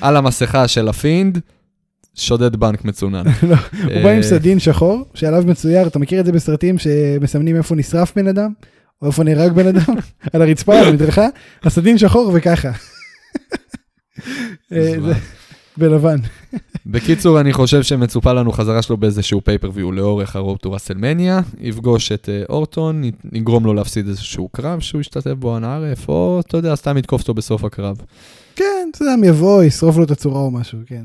על 0.00 0.16
המסכה 0.16 0.68
של 0.68 0.88
הפינד, 0.88 1.40
שודד 2.16 2.56
בנק 2.56 2.84
מצונן. 2.84 3.24
לא, 3.50 3.56
הוא 3.82 4.02
בא 4.02 4.10
עם 4.10 4.16
אה, 4.16 4.22
סדין 4.22 4.58
שחור, 4.58 5.04
שעליו 5.14 5.44
מצויר, 5.46 5.86
אתה 5.86 5.98
מכיר 5.98 6.20
את 6.20 6.26
זה 6.26 6.32
בסרטים 6.32 6.78
שמסמנים 6.78 7.56
איפה 7.56 7.74
נשרף 7.74 8.16
בן 8.16 8.28
אדם? 8.28 8.50
או 9.02 9.06
איפה 9.06 9.24
נהרג 9.24 9.52
בן 9.52 9.66
אדם? 9.66 9.94
על 10.32 10.42
הרצפה, 10.42 10.78
על 10.78 10.88
המדרכה, 10.88 11.26
הסדין 11.62 11.98
שחור 11.98 12.30
וככה. 12.34 12.70
אה, 14.72 14.94
בלבן. 15.76 16.16
בקיצור, 16.86 17.40
אני 17.40 17.52
חושב 17.52 17.82
שמצופה 17.82 18.32
לנו 18.32 18.52
חזרה 18.52 18.82
שלו 18.82 18.96
באיזשהו 18.96 19.40
pay-per-view 19.44 19.92
לאורך 19.92 20.36
ה 20.36 20.40
road 20.40 20.56
to 20.56 20.72
רסלמניה, 20.72 21.40
יפגוש 21.60 22.12
את 22.12 22.28
אה, 22.28 22.42
אורטון, 22.48 23.02
יגרום 23.32 23.64
לו 23.64 23.74
להפסיד 23.74 24.08
איזשהו 24.08 24.48
קרב 24.48 24.80
שהוא 24.80 25.00
ישתתף 25.00 25.32
בו 25.38 25.56
אנא 25.56 25.66
ערף, 25.66 26.08
או 26.08 26.40
אתה 26.46 26.56
יודע, 26.56 26.74
סתם 26.74 26.98
יתקוף 26.98 27.20
אותו 27.20 27.34
בסוף 27.34 27.64
הקרב. 27.64 27.96
יודע, 29.04 29.26
יבוא, 29.26 29.62
ישרוף 29.64 29.96
לו 29.96 30.04
את 30.04 30.10
הצורה 30.10 30.40
או 30.40 30.50
משהו, 30.50 30.78
כן, 30.86 31.02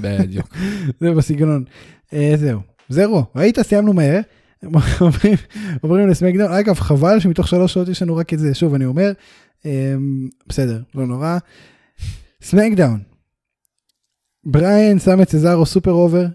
בדיוק. 0.00 0.56
זה 1.00 1.10
בסגנון. 1.10 1.64
אה, 2.12 2.34
זהו, 2.36 2.60
זהו, 2.88 3.22
ראית, 3.36 3.60
סיימנו 3.60 3.92
מהר. 3.92 4.20
עוברים- 5.00 5.36
עוברים 5.80 6.08
לסמקדאון, 6.08 6.52
אגב, 6.52 6.74
חבל 6.74 7.20
שמתוך 7.20 7.48
שלוש 7.48 7.72
שעות 7.74 7.88
יש 7.88 8.02
לנו 8.02 8.16
רק 8.16 8.34
את 8.34 8.38
זה, 8.38 8.54
שוב, 8.54 8.74
אני 8.74 8.84
אומר, 8.84 9.12
אה, 9.66 9.94
בסדר, 10.46 10.82
לא 10.94 11.06
נורא. 11.06 11.38
סמקדאון, 12.42 13.00
בריאן 14.44 14.98
שם 14.98 15.22
את 15.22 15.30
סזארו 15.30 15.66
super 15.66 15.90
over, 15.92 16.26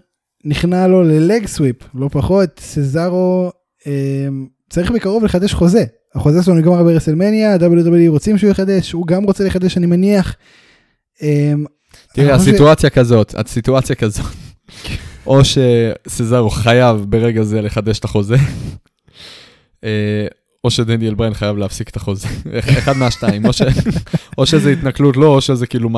נכנע 0.44 0.86
לו 0.86 1.02
ל 1.02 1.13
leg 1.13 1.46
sweep, 1.46 1.76
לא 1.94 2.08
פחות, 2.12 2.60
סזארו 2.60 3.50
אה, 3.86 4.28
צריך 4.70 4.90
בקרוב 4.90 5.24
לחדש 5.24 5.54
חוזה. 5.54 5.84
החוזה 6.14 6.42
שלו 6.42 6.54
נגמר 6.54 6.82
ברסלמניה, 6.82 7.56
WWE 7.56 8.08
רוצים 8.08 8.38
שהוא 8.38 8.50
יחדש, 8.50 8.92
הוא 8.92 9.06
גם 9.06 9.24
רוצה 9.24 9.44
לחדש, 9.44 9.76
אני 9.76 9.86
מניח. 9.86 10.36
אה, 11.22 11.52
תראה, 12.14 12.34
הסיטואציה 12.34 12.90
כזאת, 12.90 13.34
הסיטואציה 13.36 13.96
כזאת, 13.96 14.26
או 15.26 15.40
שסזארו 15.44 16.50
חייב 16.50 16.96
ברגע 17.08 17.42
זה 17.42 17.62
לחדש 17.62 17.98
את 17.98 18.04
החוזה, 18.04 18.36
אה, 19.84 20.26
או 20.64 20.70
שדניאל 20.70 21.14
בריין 21.14 21.34
חייב 21.34 21.56
להפסיק 21.56 21.88
את 21.88 21.96
החוזה. 21.96 22.28
אחד 22.78 22.96
מהשתיים, 22.96 23.46
או 23.46 23.52
ש- 23.52 23.62
או 24.38 24.46
שזה 24.46 24.70
התנכלות 24.70 25.16
לו, 25.16 25.34
או 25.34 25.40
שזה 25.40 25.66
כאילו... 25.66 25.88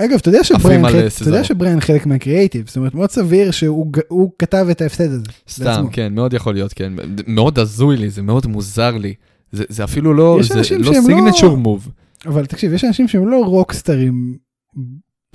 אגב, 0.00 0.18
אתה 0.20 0.28
יודע 0.28 0.44
שבריין 0.44 0.82
חלק- 0.82 0.90
אתה 0.94 0.98
יודע 0.98 1.08
סזארו. 1.08 1.44
שבריין 1.44 1.80
חלק 1.80 2.06
מהקריאייטיב, 2.06 2.66
זאת 2.66 2.76
אומרת 2.76 2.94
מאוד 2.94 3.10
סביר 3.10 3.50
שהוא 3.50 3.92
הוא 4.08 4.30
כתב 4.38 4.66
את 4.70 4.80
ההפסד 4.80 5.10
הזה. 5.12 5.24
סתם, 5.50 5.64
לעצמו. 5.64 5.88
כן, 5.92 6.14
מאוד 6.14 6.34
יכול 6.34 6.54
להיות, 6.54 6.72
כן. 6.72 6.92
מאוד 7.26 7.58
הזוי 7.58 7.96
לי, 7.96 8.10
זה 8.10 8.22
מאוד 8.22 8.46
מוזר 8.46 8.90
לי. 8.96 9.14
זה 9.52 9.64
זה 9.68 9.84
אפילו 9.84 10.14
לא, 10.14 10.38
זה 10.42 10.54
לא 10.78 10.92
לא- 10.92 11.00
signature 11.06 11.56
move. 11.56 11.88
אבל 12.26 12.46
תקשיב, 12.46 12.72
יש 12.72 12.84
אנשים 12.84 13.08
שהם 13.08 13.28
לא 13.28 13.44
רוקסטרים 13.44 14.38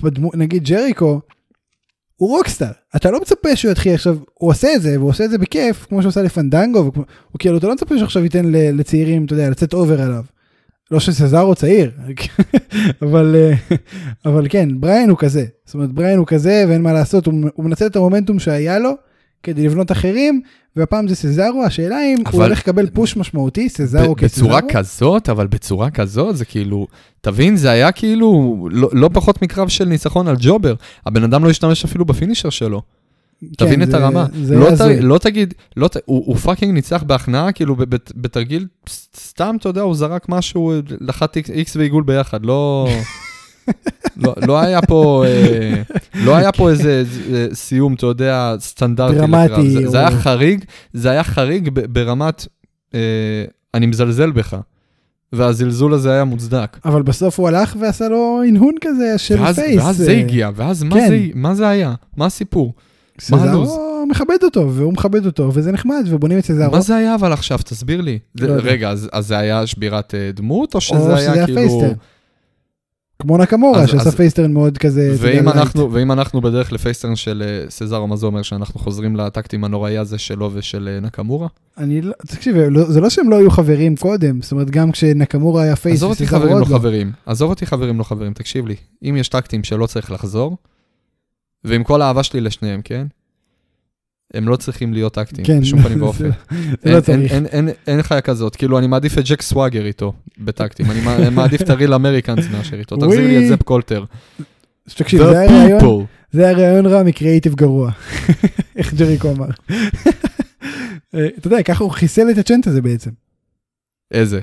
בדמו, 0.02 0.30
נגיד 0.34 0.64
ג'ריקו, 0.64 1.20
הוא 2.16 2.36
רוקסטאר, 2.36 2.72
אתה 2.96 3.10
לא 3.10 3.20
מצפה 3.20 3.56
שהוא 3.56 3.72
יתחיל 3.72 3.94
עכשיו, 3.94 4.16
הוא 4.34 4.50
עושה 4.50 4.74
את 4.74 4.82
זה, 4.82 4.98
והוא 4.98 5.10
עושה 5.10 5.24
את 5.24 5.30
זה 5.30 5.38
בכיף, 5.38 5.86
כמו 5.88 6.02
שהוא 6.02 6.08
עושה 6.08 6.22
לפנדנגו, 6.22 6.86
וכמו, 6.86 7.02
הוא 7.30 7.38
כאילו, 7.38 7.58
אתה 7.58 7.66
לא 7.66 7.74
מצפה 7.74 7.98
שעכשיו 7.98 8.24
ייתן 8.24 8.44
לצעירים, 8.52 9.24
אתה 9.24 9.32
יודע, 9.32 9.50
לצאת 9.50 9.74
over 9.74 10.00
עליו. 10.02 10.24
לא 10.90 11.00
שסזארו 11.00 11.54
צעיר, 11.54 11.90
אבל, 13.02 13.36
אה, 13.36 13.76
אבל 14.24 14.46
כן, 14.50 14.80
בריין 14.80 15.10
הוא 15.10 15.18
כזה. 15.18 15.44
זאת 15.64 15.74
אומרת, 15.74 15.92
בריין 15.92 16.18
הוא 16.18 16.26
כזה 16.26 16.64
ואין 16.68 16.82
מה 16.82 16.92
לעשות, 16.92 17.26
הוא, 17.26 17.34
הוא 17.54 17.64
מנצל 17.64 17.86
את 17.86 17.96
המומנטום 17.96 18.38
שהיה 18.38 18.78
לו 18.78 18.90
כדי 19.44 19.64
לבנות 19.66 19.92
אחרים, 19.92 20.40
והפעם 20.76 21.08
זה 21.08 21.14
סזארו, 21.16 21.64
השאלה 21.64 21.96
אם 22.04 22.18
הוא 22.18 22.26
אבל- 22.38 22.44
הולך 22.44 22.58
לקבל 22.58 22.86
push 22.90 23.16
משמעותי, 23.16 23.68
סזארו 23.68 24.14
ב- 24.14 24.24
בצורה 24.24 24.60
כסזארו. 24.62 24.72
כזאת, 24.82 25.28
אבל 25.28 25.46
בצורה 25.46 25.90
כזאת, 25.90 26.36
זה 26.36 26.44
כאילו, 26.44 26.86
תבין, 27.20 27.56
זה 27.56 27.70
היה 27.70 27.92
כאילו 27.92 28.28
לא, 28.70 28.88
לא 28.92 29.10
פחות 29.12 29.42
מקרב 29.42 29.68
של 29.68 29.84
ניצחון 29.84 30.28
על 30.28 30.36
jobber. 30.38 30.74
הבן 31.06 31.24
אדם 31.24 31.44
לא 31.44 31.50
השתמש 31.50 31.84
אפילו 31.84 32.04
ב 32.04 32.09
finisher 32.09 32.50
שלו. 32.50 32.82
תבין 33.56 33.74
כן, 33.74 33.82
את 33.82 33.90
זה- 33.90 33.96
הרמה. 33.96 34.26
זה 34.42 34.54
לא, 34.56 34.70
ת. 34.76 34.80
לא 35.00 35.18
תגיד, 35.18 35.54
לא, 35.76 35.88
ת- 35.88 35.96
הוא, 36.04 36.22
הוא 36.26 36.36
fucking 36.36 36.72
ניצח 36.74 37.02
בהכנעה, 37.02 37.52
כאילו 37.52 37.76
בת- 37.76 38.12
בתרגיל, 38.16 38.66
סתם, 39.16 39.56
אתה 39.60 39.68
יודע, 39.68 39.80
הוא 39.80 39.94
זרק 39.94 40.26
משהו, 40.28 40.72
לחץ 41.00 41.36
איקס 41.36 41.76
ועיגול 41.76 42.02
ביחד, 42.02 42.46
לא... 42.46 42.88
לא, 44.16 44.34
לא 44.46 44.60
היה 44.60 44.82
פה, 44.82 45.24
אה, 45.26 45.82
לא 46.14 46.36
היה 46.36 46.52
פה 46.52 46.70
איזה 46.70 47.02
אה, 47.32 47.46
סיום, 47.52 47.94
אתה 47.94 48.06
יודע, 48.06 48.54
סטנדרטי 48.58 49.14
דרמטי, 49.18 49.52
לקרב. 49.52 49.66
זה, 49.68 49.88
זה 49.88 49.98
היה 49.98 50.10
חריג, 50.10 50.64
זה 50.92 51.10
היה 51.10 51.24
חריג 51.24 51.68
ברמת, 51.72 52.46
אה, 52.94 53.00
אני 53.74 53.86
מזלזל 53.86 54.30
בך. 54.30 54.56
והזלזול 55.32 55.94
הזה 55.94 56.12
היה 56.12 56.24
מוצדק. 56.24 56.78
אבל 56.84 57.02
בסוף 57.02 57.40
הוא 57.40 57.48
הלך 57.48 57.76
ועשה 57.80 58.08
לו 58.08 58.40
הנהון 58.48 58.74
כזה 58.80 59.18
של 59.18 59.40
ואז, 59.40 59.56
פייס. 59.58 59.76
ואז 59.82 60.00
אה, 60.00 60.06
זה 60.06 60.12
הגיע, 60.12 60.50
ואז 60.54 60.82
מה, 60.82 60.94
כן. 60.94 61.08
זה, 61.08 61.18
מה 61.34 61.54
זה 61.54 61.68
היה? 61.68 61.94
מה 62.16 62.26
הסיפור? 62.26 62.74
מה 63.30 63.42
הלו"ז? 63.42 63.78
מכבד 64.08 64.36
אותו, 64.42 64.70
והוא 64.74 64.92
מכבד 64.92 65.26
אותו, 65.26 65.50
וזה 65.54 65.72
נחמד, 65.72 66.04
ובונים 66.08 66.38
את 66.38 66.44
סזארו. 66.44 66.72
מה 66.72 66.80
זה 66.80 66.96
היה 66.96 67.14
אבל 67.14 67.32
עכשיו? 67.32 67.58
תסביר 67.64 68.00
לי. 68.00 68.18
זה- 68.34 68.46
לא. 68.46 68.54
רגע, 68.62 68.90
אז, 68.90 69.08
אז 69.12 69.26
זה 69.26 69.38
היה 69.38 69.66
שבירת 69.66 70.14
אה, 70.14 70.30
דמות, 70.34 70.74
או 70.74 70.80
שזה 70.80 70.96
או 70.98 71.02
שזה 71.02 71.16
היה 71.16 71.32
היה 71.32 71.46
כאילו... 71.46 71.80
כמו 73.18 73.38
נקמורה, 73.38 73.86
שעשה 73.86 74.10
face 74.12 74.32
turn 74.32 74.52
מאוד 74.52 74.78
כזה, 74.78 75.14
ואם. 75.18 75.48
אנחנו, 75.48 75.92
ואם 75.92 76.12
אנחנו 76.12 76.40
בדרך 76.40 76.72
ל 76.72 76.77
face 76.77 76.96
turn 76.96 77.16
של 77.16 77.42
אה, 77.46 77.70
סזארו, 77.70 78.06
מה 78.06 78.16
זה 78.16 78.26
אומר 78.26 78.42
שאנחנו 78.42 78.80
חוזרים 78.80 79.16
ל 79.16 79.22
tag 79.22 79.40
team 79.40 79.64
הנוראי 79.64 79.98
הזה 79.98 80.18
שלו 80.18 80.50
ושל 80.54 80.88
אה, 80.92 81.00
נקמורה? 81.00 81.48
אני 81.78 82.02
לא, 82.02 82.12
תקשיב, 82.26 82.56
לא- 82.56 82.84
זה 82.84 83.00
לא 83.00 83.10
שהם 83.10 83.30
לא 83.30 83.36
היו 83.38 83.50
חברים 83.50 83.96
קודם, 83.96 84.42
זאת 84.42 84.52
אומרת, 84.52 84.70
גם 84.70 84.92
כשנקמורה 84.92 85.62
היה 85.62 85.76
face, 85.76 85.94
עזוב 85.96 86.10
אותי 86.10 86.26
חברים 86.26 86.58
לא. 86.58 86.64
חברים, 86.64 87.12
עזוב 87.26 87.50
אותי 87.50 87.66
חברים 87.66 87.98
לא 87.98 88.04
חברים, 88.04 88.32
תקשיב 88.32 88.66
לי, 88.66 88.76
אם 89.02 89.16
יש 89.16 89.28
tag 89.28 89.43
team 89.43 89.64
שלא 89.64 89.86
צריך 89.86 90.10
לחזור, 90.10 90.56
ועם 91.64 91.84
כל 91.84 92.02
האהבה 92.02 92.22
שלי 92.22 92.40
לשניהם, 92.40 92.82
כן? 92.82 93.06
הם 94.34 94.48
לא 94.48 94.56
צריכים 94.56 94.92
להיות 94.92 95.14
tag 95.14 95.25
team, 95.25 95.44
כן, 95.44 95.60
בשום 95.60 95.82
פנים 95.82 96.02
ואופן. 96.02 96.30
זה 96.82 96.92
לא 96.92 96.98
אין- 97.86 98.02
חיה 98.02 98.20
כזאת, 98.20 98.56
כאילו 98.56 98.78
אני 98.78 98.86
מעדיף 98.86 99.18
את 99.18 99.24
ג'ק 99.28 99.42
סוואגר 99.42 99.86
איתו, 99.86 100.12
ב 100.38 100.44
tag 100.44 100.61
team, 100.61 100.90
אני 100.90 101.00
מע- 101.00 101.30
מעדיף 101.30 101.62
את 101.62 101.70
ה 101.70 101.75
Real 101.75 101.94
Americans 101.94 102.44
מאשר 102.52 102.76
איתו, 102.78 102.96
תחזיר 102.96 103.20
לי 103.20 103.44
את. 103.44 103.48
זב 103.48 103.62
קולטר. 103.62 104.04
תקשיב, 104.96 105.22
זה 105.22 105.38
היה 105.40 105.50
רעיון, 105.50 105.80
people. 105.80 106.04
זה 106.32 106.46
היה 106.46 106.52
רעיון 106.56 106.86
רע 106.86 107.02
מקריאיטיב 107.02 107.54
גרוע. 107.54 107.90
איך 108.76 108.94
ג'ריקו 108.94 109.30
אמר. 109.30 109.46
אה, 111.14 111.26
אתה 111.38 111.46
יודע, 111.46 111.62
ככה 111.62 111.84
הוא 111.84 111.90
חיסל 111.92 112.30
את 112.30 112.38
ה 112.38 112.43
chant 112.43 112.66
הזה 112.66 112.82
בעצם. 112.82 113.10
איזה? 114.12 114.40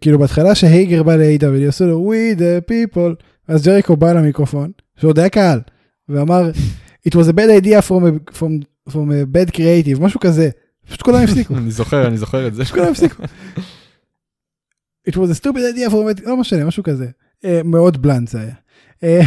כאילו 0.00 0.18
בהתחלה 0.18 0.54
שהייגר 0.54 1.02
בא 1.02 1.16
ל-AEW, 1.16 1.68
עשו 1.68 1.86
לו 1.86 2.12
We 2.12 2.38
the 2.38 2.70
people, 2.72 3.14
אז 3.48 3.66
ג'ריקו 3.66 3.96
בא 3.96 4.12
למיקרופון, 4.12 4.70
שעוד 5.00 5.18
היה 5.18 5.28
קהל, 5.28 5.60
ואמר 6.08 6.50
It 7.08 7.12
was 7.12 7.28
a 7.28 7.32
bad 7.32 7.50
idea 7.64 7.80
from 7.88 8.02
a, 8.04 8.38
from, 8.38 8.50
from 8.88 8.92
a 8.92 9.36
bad 9.36 9.54
creative, 9.56 10.00
משהו 10.00 10.20
כזה. 10.20 10.50
פשוט 10.86 11.02
כולם 11.02 11.22
הפסיקו, 11.24 11.56
אני 11.62 11.70
זוכר, 11.70 12.06
אני 12.06 12.18
זוכר 12.18 12.46
את 12.46 12.54
זה. 12.54 12.64
פשוט 12.64 12.74
כולם 12.74 12.90
הפסיקו. 12.90 13.22
It 15.08 15.12
was 15.12 15.30
a 15.30 15.40
stupid 15.40 15.76
idea 15.76 15.90
from 15.90 16.22
a, 16.22 16.28
לא 16.28 16.36
משנה, 16.36 16.64
משהו 16.64 16.82
כזה. 16.82 17.06
אה, 17.44 17.60
מאוד 17.64 18.02
בלנד 18.02 18.28
זה 18.28 18.40
היה. 18.40 18.54
אה, 19.04 19.20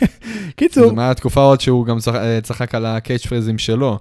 קיצור, 0.56 0.94
זה 0.94 1.00
היה 1.00 1.14
תקופה 1.14 1.40
עוד 1.40 1.60
שהוא 1.60 1.86
גם 1.86 1.98
אה, 2.14 2.40
צחק 2.42 2.74
על 2.74 2.86
הקייץ' 2.86 3.26
פרזים 3.26 3.58
שלו. 3.58 3.98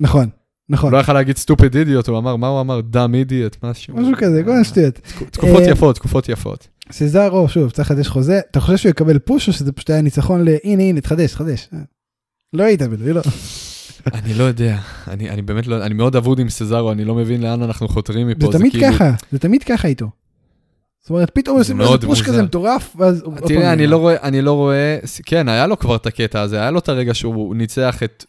נכון, 0.00 0.28
נכון, 0.68 0.92
לא 0.92 0.98
יכל 0.98 1.12
להגיד 1.12 1.36
סטופיד 1.36 1.76
אידיוט, 1.76 2.08
הוא 2.08 2.18
אמר, 2.18 2.36
מה 2.36 2.48
הוא 2.48 2.60
אמר? 2.60 2.80
דאם 2.80 3.14
אידיוט, 3.14 3.56
משהו. 3.62 3.96
משהו 3.96 4.12
כזה, 4.18 4.42
כל 4.44 4.50
מיני 4.50 4.64
שטויות. 4.64 5.00
תקופות 5.30 5.62
אה, 5.62 5.70
יפות, 5.70 5.96
תקופות 5.96 6.28
יפות. 6.28 6.68
סזארו, 6.92 7.48
שוב, 7.48 7.70
צריך 7.70 7.90
לחדש 7.90 8.08
חוזה, 8.08 8.40
אתה 8.50 8.60
חושב 8.60 8.76
שהוא 8.76 8.90
יקבל 8.90 9.18
פוש 9.18 9.48
או 9.48 9.52
שזה 9.52 9.72
פשוט 9.72 9.90
היה 9.90 10.00
ניצחון 10.00 10.44
ל... 10.44 10.48
הנה, 10.64 10.82
הנה, 10.82 11.00
תחדש, 11.00 11.32
תחדש. 11.32 11.68
אה. 11.72 11.78
לא 12.52 12.62
היית 12.62 12.82
בלוי, 12.82 13.12
לא. 13.12 13.22
אני 14.12 14.34
לא 14.34 14.44
יודע, 14.44 14.78
אני 15.08 15.30
אני 15.30 15.42
באמת 15.42 15.66
לא, 15.66 15.86
אני 15.86 15.94
מאוד 15.94 16.16
אבוד 16.16 16.38
עם 16.38 16.48
סזארו, 16.48 16.92
אני 16.92 17.04
לא 17.04 17.14
מבין 17.14 17.42
לאן 17.42 17.62
אנחנו 17.62 17.88
חותרים 17.88 18.28
מפה. 18.28 18.46
זה 18.52 18.58
תמיד 18.58 18.72
כאילו- 18.72 18.92
ככה, 18.92 19.10
זה 19.32 19.38
תמיד 19.38 19.62
ככה 19.62 19.88
איתו. 19.88 20.06
זאת 21.00 21.10
אומרת, 21.10 21.30
פתאום 21.30 21.58
עושים 21.58 21.78
לו 21.78 21.94
איזה 21.94 22.06
push. 22.06 22.22
כזה 22.22 22.42
מטורף, 22.42 22.96
ואז... 22.98 23.24
תראה, 23.46 23.72
אני. 23.72 23.86
לא 23.86 23.96
רואה, 23.96 24.16
אני 24.22 24.42
לא 24.42 24.52
רואה, 24.52 24.98
כן, 25.26 25.48
היה 25.48 25.66
לו 25.66 25.78
כבר 25.78 25.96
את 25.96 26.06
הקטע 26.06 26.40
הזה, 26.40 26.60
היה 26.60 26.70
לו 26.70 26.78
את 26.78 26.88
הרגע 26.88 27.14
שהוא 27.14 27.56
ניצח 27.56 28.02
את, 28.02 28.24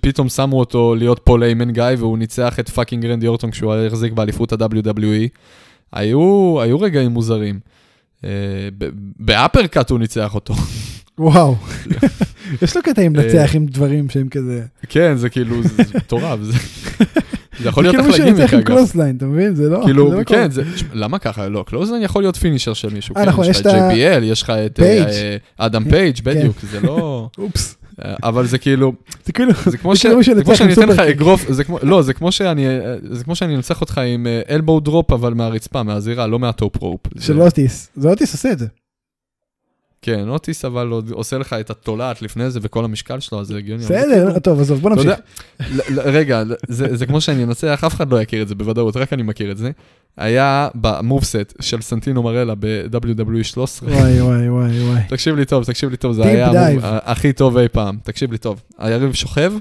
פתאום 0.00 0.28
שמו 0.28 0.58
אותו 0.58 0.94
להיות 0.94 1.20
פול 1.24 1.42
היימן 1.42 1.70
guy, 1.70 1.84
והוא 1.98 2.18
ניצח 2.18 2.60
את 2.60 2.68
fucking 2.68 3.06
רנדי 3.06 3.26
אורטון 3.26 3.50
כשהוא 3.50 3.74
החזיק 3.74 4.12
באליפות 4.12 4.52
ה-WWE. 4.52 5.28
היו, 5.92 6.56
היו 6.60 6.80
רגעים 6.80 7.10
מוזרים. 7.10 7.60
אה, 8.24 8.30
ב 9.18 9.26
uppercut 9.26 9.90
הוא 9.90 9.98
ניצח 9.98 10.34
אותו. 10.34 10.54
וואו. 11.18 11.56
יש 12.62 12.76
לו 12.76 12.82
קטעים 12.82 13.16
אה, 13.16 13.22
לנצח 13.22 13.54
עם 13.54 13.66
דברים 13.66 14.10
שהם 14.10 14.28
כזה... 14.28 14.62
כן, 14.88 15.16
זה 15.16 15.28
כאילו, 15.28 15.62
זה 15.62 15.68
זה 15.68 15.98
מטורף. 15.98 16.40
זה 16.42 16.52
זה 17.60 17.68
יכול 17.68 17.84
זה 17.84 17.90
להיות 17.90 17.96
כאילו 18.04 18.14
אחלה 18.14 18.24
גימיק, 18.24 18.40
ינצח 18.40 18.54
עם 18.54 18.58
אגב. 18.60 18.66
clothesline, 18.68 19.16
אתה 19.16 19.26
מבין? 19.26 19.54
זה 19.54 19.68
לא... 19.68 19.80
כאילו, 19.84 20.10
זה 20.10 20.16
לא 20.16 20.24
כן, 20.24 20.50
זה, 20.50 20.62
למה 20.92 21.18
ככה? 21.18 21.48
לא, 21.48 21.64
clothesline 21.66 22.02
יכול 22.02 22.22
להיות 22.22 22.36
finisher 22.36 22.74
של 22.74 22.94
מישהו. 22.94 23.16
אה, 23.16 23.22
כן, 23.22 23.28
נכון, 23.28 23.44
יש 23.50 23.60
את 23.60 23.66
ה- 23.66 23.90
JBL, 23.90 24.22
יש 24.22 24.42
לך 24.42 24.50
את 24.50 24.76
פייג'. 24.76 25.06
אה, 25.08 25.36
אדם 25.58 25.90
פייג', 25.90 26.16
בדיוק, 26.24 26.56
זה 26.70 26.80
לא... 26.80 27.28
אופס. 27.38 27.76
אה, 28.04 28.14
אבל 28.22 28.46
זה 28.46 28.58
כאילו, 28.58 28.92
זה 29.24 29.32
כאילו... 29.32 29.52
זה 29.66 29.76
כמו 29.78 29.96
ש- 29.96 30.02
כאילו 30.02 30.18
זה 30.22 30.56
שאני 30.56 30.72
עם 30.72 30.82
אתן 30.82 30.88
לך. 30.88 30.98
אגרוף, 30.98 31.44
זה 31.52 31.64
כמו, 31.64 31.78
לא, 31.82 32.02
זה 32.02 32.14
כמו 32.14 32.32
שאני, 32.32 32.66
אה, 32.68 32.94
זה 33.10 33.24
כמו 33.24 33.34
שאני 33.36 33.56
אנצח 33.56 33.80
אותך 33.80 33.98
עם 33.98 34.26
elbow 34.50 34.80
drop, 34.80 35.12
אבל 35.12 35.34
מהרצפה, 35.34 35.82
מהזירה, 35.82 36.26
לא 36.26 36.38
מה 36.38 36.53
top 36.53 36.76
rope. 36.76 37.00
זה- 37.14 37.24
של 37.26 37.40
אוטיס. 37.42 37.88
זה 37.96 38.08
אוטיס 38.08 38.32
עושה 38.32 38.52
את 38.52 38.58
זה. 38.58 38.66
כן, 40.02 40.28
אוטיס 40.28 40.64
אבל 40.64 40.88
עוד 40.88 41.10
עושה 41.10 41.38
לך 41.38 41.52
את 41.52 41.70
התולעת 41.70 42.22
לפני 42.22 42.50
זה 42.50 42.58
וכל 42.62 42.84
המשקל 42.84 43.20
שלו, 43.20 43.40
אז 43.40 43.46
זה 43.46 43.56
הגיוני. 43.56 43.84
בסדר, 43.84 44.38
טוב, 44.38 44.60
עזוב, 44.60 44.80
בוא 44.80 44.90
נמשיך. 44.90 45.12
רגע, 45.96 46.42
זה 46.68 47.06
כמו 47.06 47.20
שאני 47.20 47.44
אנצח, 47.44 47.84
אף 47.86 47.94
אחד 47.94 48.12
לא 48.12 48.22
יכיר 48.22 48.42
את 48.42 48.48
זה 48.48 48.54
בוודאות, 48.54 48.96
רק 48.96 49.12
אני 49.12 49.22
מכיר 49.22 49.52
את 49.52 49.56
זה. 49.58 49.70
היה 50.16 50.68
במובסט 50.74 51.54
של 51.60 51.80
סנטינו 51.80 52.22
מרלה 52.22 52.54
ב-WWE 52.58 53.42
13. 53.42 53.90
וואי, 53.90 54.20
וואי, 54.20 54.48
וואי, 54.48 54.90
וואי. 54.90 55.00
תקשיב 55.08 55.36
לי 55.36 55.44
טוב, 55.44 55.64
תקשיב 55.64 55.90
לי 55.90 55.96
טוב, 55.96 56.12
זה 56.12 56.22
היה 56.22 56.50
הכי 56.82 57.32
טוב 57.32 57.56
אי 57.56 57.68
פעם. 57.68 57.98
תקשיב 58.02 58.32
לי 58.32 58.38
טוב, 58.38 58.62
היריב 58.78 59.12
שוכב, 59.12 59.52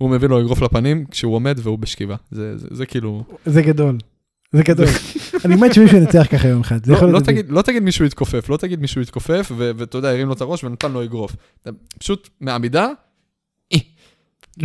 והוא 0.00 0.10
מביא 0.10 0.28
לו 0.28 0.40
אגרוף 0.40 0.62
לפנים 0.62 1.04
כשהוא 1.10 1.34
עומד 1.34 1.58
והוא 1.62 1.78
בשכיבה. 1.78 2.16
זה 2.70 2.86
כאילו... 2.86 3.24
זה 3.46 3.62
גדול. 3.62 3.98
זה 4.52 4.62
גדול. 4.62 4.86
אני 5.44 5.54
מת 5.56 5.74
שמישהו 5.74 5.96
ינצח 5.98 6.26
ככה 6.30 6.48
יום 6.48 6.60
אחד. 6.60 6.86
לא, 6.86 7.12
לא. 7.12 7.20
תגיד, 7.20 7.46
לא 7.50 7.62
תגיד 7.62 7.82
מישהו 7.82 8.04
התכופף, 8.04 8.48
לא 8.48 8.56
תגיד 8.56 8.80
מישהו 8.80 9.00
התכופף, 9.02 9.52
ו- 9.56 9.70
ואתה 9.76 9.98
יודע, 9.98 10.08
הרים 10.10 10.26
לו 10.28 10.32
את 10.34 10.40
הראש 10.40 10.64
ונתן 10.64 10.92
לו 10.92 11.04
אגרוף. 11.04 11.36
פשוט 11.98 12.28
מעמידה, 12.40 12.88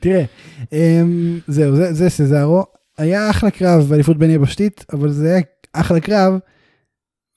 תראה, 0.00 0.24
אמ, 0.72 1.38
זהו, 1.48 1.76
זה- 1.92 2.10
סזארו. 2.10 2.64
היה 2.98 3.30
אחלה 3.30 3.50
קרב 3.50 3.82
באליפות 3.88 4.18
בין 4.18 4.30
יבשתית, 4.30 4.84
אבל 4.92 5.10
זה 5.12 5.28
היה 5.32 5.40
אחלה 5.72 6.00
קרב, 6.00 6.32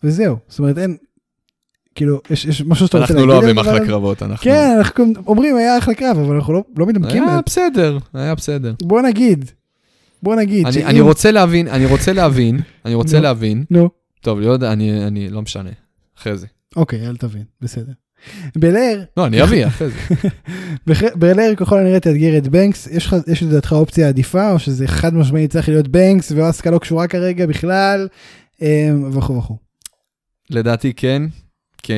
וזהו. 0.03 0.35
זאת 0.47 0.59
אומרת, 0.59 0.77
אין, 0.77 0.97
כאילו, 1.95 2.21
יש 2.29 2.45
יש 2.45 2.61
משהו 2.61 2.87
שאתה 2.87 2.97
רוצה 2.97 3.13
אנחנו 3.13 3.25
להגיד 3.25 3.27
לא 3.29 3.37
על 3.37 3.43
אוהבים 3.45 3.59
אחלה? 3.59 3.87
קרבות, 3.87 4.23
אנחנו... 4.23 4.43
כן, 4.43 4.75
אנחנו 4.77 5.05
אומרים, 5.27 5.55
היה 5.55 5.77
אחלה 5.77 5.93
קרב, 5.93 6.17
אבל 6.19 6.35
אנחנו 6.35 6.53
לא- 6.53 6.63
לא 6.77 6.85
מתעמקים. 6.85 7.27
היה. 7.29 7.39
בסדר, 7.45 7.97
היה 8.13 8.35
בסדר. 8.35 8.73
בוא 8.81 9.01
נגיד, 9.01 9.51
בוא 10.23 10.35
נגיד, 10.35 10.65
אני, 10.65 10.73
שאם- 10.73 10.87
אני 10.87 11.01
רוצה 11.01 11.31
להבין, 11.31 11.67
אני 11.67 11.85
רוצה 11.85 12.13
להבין, 12.13 12.59
אני 12.85 12.93
רוצה 12.93 13.17
נו. 13.17 13.23
להבין, 13.23 13.65
נו, 13.69 13.89
טוב, 14.21 14.39
לא 14.39 14.51
יודע, 14.51 14.73
אני, 14.73 15.07
אני, 15.07 15.29
לא 15.29 15.41
משנה, 15.41 15.69
אחרי 16.17 16.37
זה. 16.37 16.47
אוקיי, 16.75 17.07
אל 17.07 17.17
תבין, 17.17 17.43
בסדר. 17.61 17.91
בלר, 18.57 19.03
לא, 19.17 19.25
אני 19.25 19.43
אביא, 19.43 19.67
אחרי 19.67 19.87
זה. 19.89 19.97
בלר 21.19 21.53
ככל 21.57 21.79
הנראה 21.79 21.99
תאתגר 21.99 22.37
את 22.37 22.47
בנקס, 22.47 22.87
יש 22.87 23.05
לך, 23.05 23.15
יש 23.27 23.43
לדעתך 23.43 23.73
אופציה 23.73 24.07
עדיפה, 24.07 24.51
או 24.51 24.59
שזה 24.59 24.87
חד 24.87 25.13
משמעית 25.13 25.51
צריך 25.51 25.69
להיות 25.69 25.87
בנקס, 25.87 26.31
ואסקה 26.35 26.71
לא 26.71 26.79
קשורה 26.79 27.07
כרגע 27.07 27.45
בכלל, 27.45 28.07
אמ, 28.61 29.09
וכו' 29.17 29.37
וכו'. 29.37 29.57
לדעתי 30.49 30.93
כן, 30.93 31.23
כי 31.83 31.93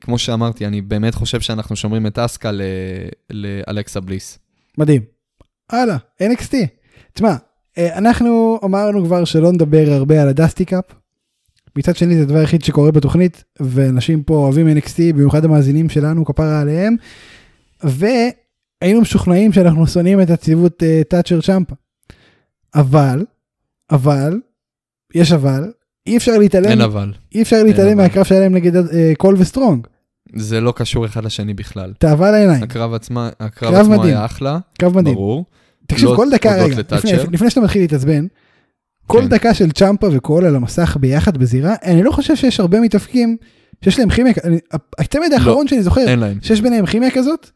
כמו 0.00 0.18
שאמרתי, 0.18 0.66
אני 0.66 0.80
באמת 0.80 1.14
חושב 1.14 1.40
שאנחנו 1.40 1.76
שומרים 1.76 2.06
את 2.06 2.18
אסקה 2.18 2.50
לאלכסה 3.30 4.00
בליס. 4.00 4.38
מדהים. 4.78 5.02
הלאה, 5.70 5.96
NXT. 6.22 6.54
תשמע, 7.12 7.34
אנחנו 7.78 8.58
אמרנו 8.64 9.04
כבר 9.04 9.24
שלא 9.24 9.52
נדבר 9.52 9.84
הרבה 9.88 10.22
על 10.22 10.28
הדסטי 10.28 10.64
קאפ. 10.64 10.84
מצד 11.76 11.96
שני 11.96 12.16
זה 12.16 12.22
הדבר 12.22 12.38
היחיד 12.38 12.64
שקורה 12.64 12.92
בתוכנית, 12.92 13.44
ואנשים 13.60 14.22
פה 14.22 14.34
אוהבים 14.34 14.76
NXT, 14.78 14.98
במיוחד 15.14 15.44
המאזינים 15.44 15.88
שלנו, 15.88 16.24
כפרה 16.24 16.60
עליהם, 16.60 16.96
והיינו 17.82 19.00
משוכנעים 19.00 19.52
שאנחנו 19.52 19.86
שונאים 19.86 20.20
את 20.20 20.30
הצוות 20.30 20.82
תאצ'ר 21.08 21.40
צ'מפה. 21.40 21.74
אבל, 22.74 23.24
אבל, 23.90 24.40
יש 25.14 25.32
אבל, 25.32 25.72
אי 26.06 26.16
אפשר 26.16 26.38
להתעלם, 26.38 26.70
אין 26.70 26.80
אבל. 26.80 27.12
אי 27.34 27.42
אפשר 27.42 27.62
להתעלם. 27.62 27.96
מהקרב 27.96 28.24
שלהם 28.24 28.54
נגד 28.54 28.76
אה, 28.76 29.12
קול 29.18 29.34
וסטרונג. 29.38 29.86
זה 30.34 30.60
לא 30.60 30.72
קשור 30.76 31.06
אחד 31.06 31.24
לשני 31.24 31.54
בכלל. 31.54 31.92
תאווה 31.98 32.30
לעיניים, 32.30 32.62
הקרב 32.62 32.94
עצמה, 32.94 33.30
הקרב 33.40 33.72
קרב 33.72 33.80
עצמו 33.80 33.92
מדהים. 33.92 34.16
היה 34.16 34.24
אחלה, 34.24 34.58
קרב 34.78 34.96
מדהים. 34.96 35.14
ברור. 35.14 35.44
תקשיב, 35.86 36.08
לא 36.08 36.16
כל 36.16 36.30
דקה, 36.30 36.54
רגע. 36.54 36.76
לפני, 36.92 37.12
לפני 37.32 37.50
שאתה 37.50 37.60
מתחיל 37.60 37.82
להתעצבן, 37.82 38.26
כל 39.06 39.20
כן. 39.20 39.28
דקה 39.28 39.54
של 39.54 39.70
צ'מפה 39.72 40.06
וקול 40.12 40.44
על 40.44 40.56
המסך 40.56 40.96
ביחד 41.00 41.36
בזירה, 41.36 41.74
אני 41.84 42.02
לא 42.02 42.10
חושב 42.10 42.36
שיש 42.36 42.60
הרבה 42.60 42.80
מתאפקים 42.80 43.36
שיש 43.84 43.98
להם 43.98 44.10
כימיה, 44.10 44.32
אני- 44.44 44.58
התמיד 44.98 45.32
האחרון 45.32 45.68
שאני 45.68 45.82
זוכר. 45.82 46.06
שיש 46.42 46.60
ביניהם 46.60 46.86
כימיה 46.86 47.10
כזאת, 47.10 47.50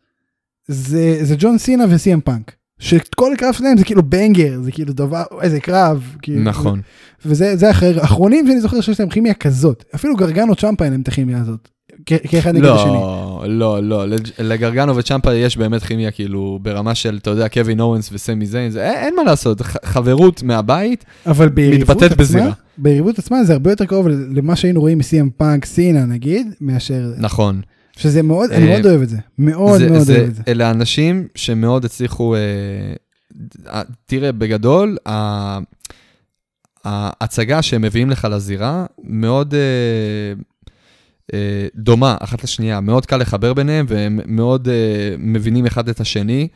זה, 0.69 1.19
זה 1.23 1.35
ג'ון 1.39 1.59
סינה 1.59 1.85
וסי.אם 1.91 2.21
פאנק. 2.21 2.53
שכל 2.81 3.33
קרב 3.39 3.55
שלהם 3.55 3.77
זה 3.79 3.85
כאילו 3.85 4.03
בנגר, 4.03 4.61
זה 4.63 4.73
כאילו 4.73 4.93
דבר, 4.93 5.23
איזה 5.43 5.61
קרב. 5.61 6.17
כאילו, 6.23 6.43
נכון. 6.43 6.81
וזה 7.27 7.57
זה 7.57 7.71
אחר, 7.71 8.01
האחרונים 8.01 8.47
שאני 8.47 8.61
זוכר 8.61 8.81
שיש 8.81 9.01
להם 9.01 9.09
כימיה 9.09 9.35
כזאת. 9.35 9.85
אפילו 9.95 10.17
גרגנו 10.17 10.55
צ'מפה 10.57 10.85
אין 10.85 10.93
להם 10.93 11.01
את 11.03 11.09
הכימיה 11.09 11.41
הזאת. 11.41 11.69
כאחד 12.07 12.55
נגד 12.55 12.65
השני. 12.65 12.93
לא, 12.93 13.45
לא, 13.49 13.83
לא, 13.83 14.07
לג'- 14.09 14.31
לגרגנו 14.39 14.97
וצ'מפה 14.97 15.35
יש 15.35 15.57
באמת 15.57 15.83
כימיה 15.83 16.11
כאילו 16.11 16.59
ברמה 16.63 16.95
של, 16.95 17.19
אתה 17.23 17.31
יודע, 17.31 17.49
קווין 17.49 17.81
אורנס 17.81 18.11
וסמי 18.13 18.47
זיין, 18.47 18.73
אין 18.77 19.15
מה 19.17 19.23
לעשות, 19.25 19.61
חברות 19.85 20.43
מהבית, 20.43 21.05
מתבטאת 21.57 22.17
בזירה. 22.17 22.53
ביריבות 22.79 23.19
עצמה 23.19 23.45
זה 23.45 23.53
הרבה 23.53 23.71
יותר 23.71 23.85
קרוב 23.85 24.07
למה 24.09 24.57
שהיינו 24.57 24.81
רואים 24.81 24.99
מסי.אם 24.99 25.31
פאנק 25.37 25.65
סינה 25.65 26.05
נגיד, 26.05 26.47
מאשר, 26.61 27.13
נכון. 27.19 27.61
שזה 27.97 28.23
מאוד, 28.23 28.51
אני 28.51 28.67
אה, 28.67 28.73
מאוד 28.73 28.87
אוהב 28.87 29.03
את 29.03 29.09
זה. 29.09 29.17
מאוד 29.39 29.81
מאוד 29.89 30.11
אוהב 30.11 30.29
את 30.29 30.35
זה. 30.35 30.43
אלה 30.49 30.71
אנשים 30.71 31.27
שמאוד 31.35 31.85
הצליחו, 31.85 32.35
אה, 32.35 32.41
אה, 33.73 33.83
תראה, 34.07 34.33
בגדול, 34.33 34.97
ההצגה 36.85 37.63
שהם 37.63 37.83
מביאים 37.83 38.11
לך 38.11 38.29
לזירה 38.31 38.87
מאוד 39.05 39.55
דומה 41.75 42.17
אחת 42.21 42.45
לשנייה, 42.45 42.81
מאוד 42.81 43.07
קל 43.07 43.17
לחבר 43.17 43.55
ביניהם 43.55 43.87
והם 43.89 44.21
מאוד 44.27 44.69
אה, 44.69 45.15
מבינים 45.19 45.67
אחד 45.67 45.89
את 45.89 46.01
השני, 46.01 46.49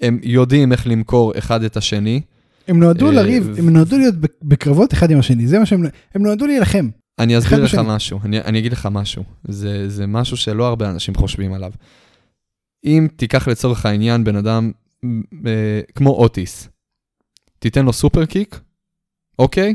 הם 0.00 0.18
יודעים 0.22 0.72
איך 0.72 0.86
למכור 0.86 1.38
אחד 1.38 1.62
את 1.62 1.76
השני. 1.76 2.20
הם 2.68 2.80
נועדו 2.80 3.06
אה, 3.06 3.12
לריב, 3.12 3.54
הם 3.58 3.70
נועדו 3.70 3.98
להיות 3.98 4.14
בקרבות 4.42 4.92
אחד 4.92 5.10
עם 5.10 5.18
השני, 5.18 5.46
זה 5.46 5.58
מה 5.58 5.66
שהם, 5.66 5.82
הם 6.14 6.22
נועדו 6.22 6.46
להילחם. 6.46 6.88
אני 7.18 7.38
אסביר 7.38 7.64
לך 7.64 7.74
בשני. 7.74 7.82
משהו, 7.86 8.20
אני, 8.24 8.40
אני 8.40 8.58
אגיד 8.58 8.72
לך 8.72 8.88
משהו, 8.92 9.22
זה, 9.48 9.88
זה 9.88 10.06
משהו 10.06 10.36
שלא 10.36 10.66
הרבה 10.66 10.90
אנשים 10.90 11.14
חושבים 11.14 11.52
עליו. 11.52 11.72
אם 12.84 13.08
תיקח 13.16 13.48
לצורך 13.48 13.86
העניין 13.86 14.24
בן 14.24 14.36
אדם 14.36 14.70
אה, 15.46 15.80
כמו 15.94 16.10
אוטיס, 16.10 16.68
תיתן 17.58 17.84
לו 17.84 17.92
סופר 17.92 18.26
קיק, 18.26 18.60
אוקיי? 19.38 19.74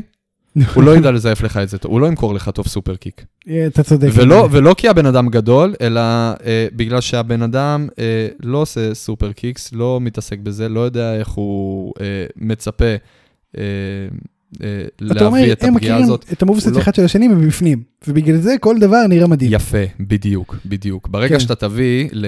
הוא 0.74 0.82
לא 0.82 0.96
ידע 0.96 1.10
לזייף 1.10 1.42
לך 1.42 1.56
את 1.56 1.68
זה 1.68 1.76
הוא 1.84 2.00
לא 2.00 2.06
ימכור 2.06 2.34
לך 2.34 2.48
טוב 2.48 2.66
superkick. 2.66 3.24
אה, 3.48 3.66
אתה 3.66 3.82
צודק. 3.82 4.08
ולא, 4.14 4.48
ולא 4.50 4.74
כי 4.78 4.88
הבן 4.88 5.06
אדם 5.06 5.28
גדול, 5.28 5.74
אלא 5.80 6.00
אה, 6.00 6.66
בגלל 6.76 7.00
שהבן 7.00 7.42
אדם 7.42 7.88
אה, 7.98 8.28
לא 8.42 8.58
עושה 8.58 8.94
superkicks, 8.94 9.72
לא 9.72 9.98
מתעסק 10.00 10.38
בזה, 10.38 10.68
לא 10.68 10.80
יודע 10.80 11.14
איך 11.14 11.28
הוא 11.28 11.92
אה, 12.00 12.26
מצפה 12.36 12.84
אה, 13.58 13.62
אה, 14.62 14.86
אתה 15.12 15.26
אומר, 15.26 15.38
להביא 15.38 15.52
את 15.52 15.62
הם 15.64 15.74
הפגיעה 15.76 15.94
מכירים 15.94 16.02
הזאת. 16.02 16.32
את 16.32 16.42
המובסט 16.42 16.66
לא- 16.66 16.78
אחד 16.80 16.94
של 16.94 17.04
השני 17.04 17.28
מבפנים, 17.28 17.82
ובגלל 18.08 18.36
זה 18.36 18.54
כל 18.60 18.78
דבר 18.78 19.06
נראה 19.08 19.26
מדהים. 19.26 19.52
יפה, 19.52 19.84
בדיוק, 20.00 20.56
בדיוק. 20.66 21.08
ברגע 21.08 21.34
כן. 21.34 21.40
שאתה 21.40 21.54
תביא 21.54 22.08
ל... 22.12 22.26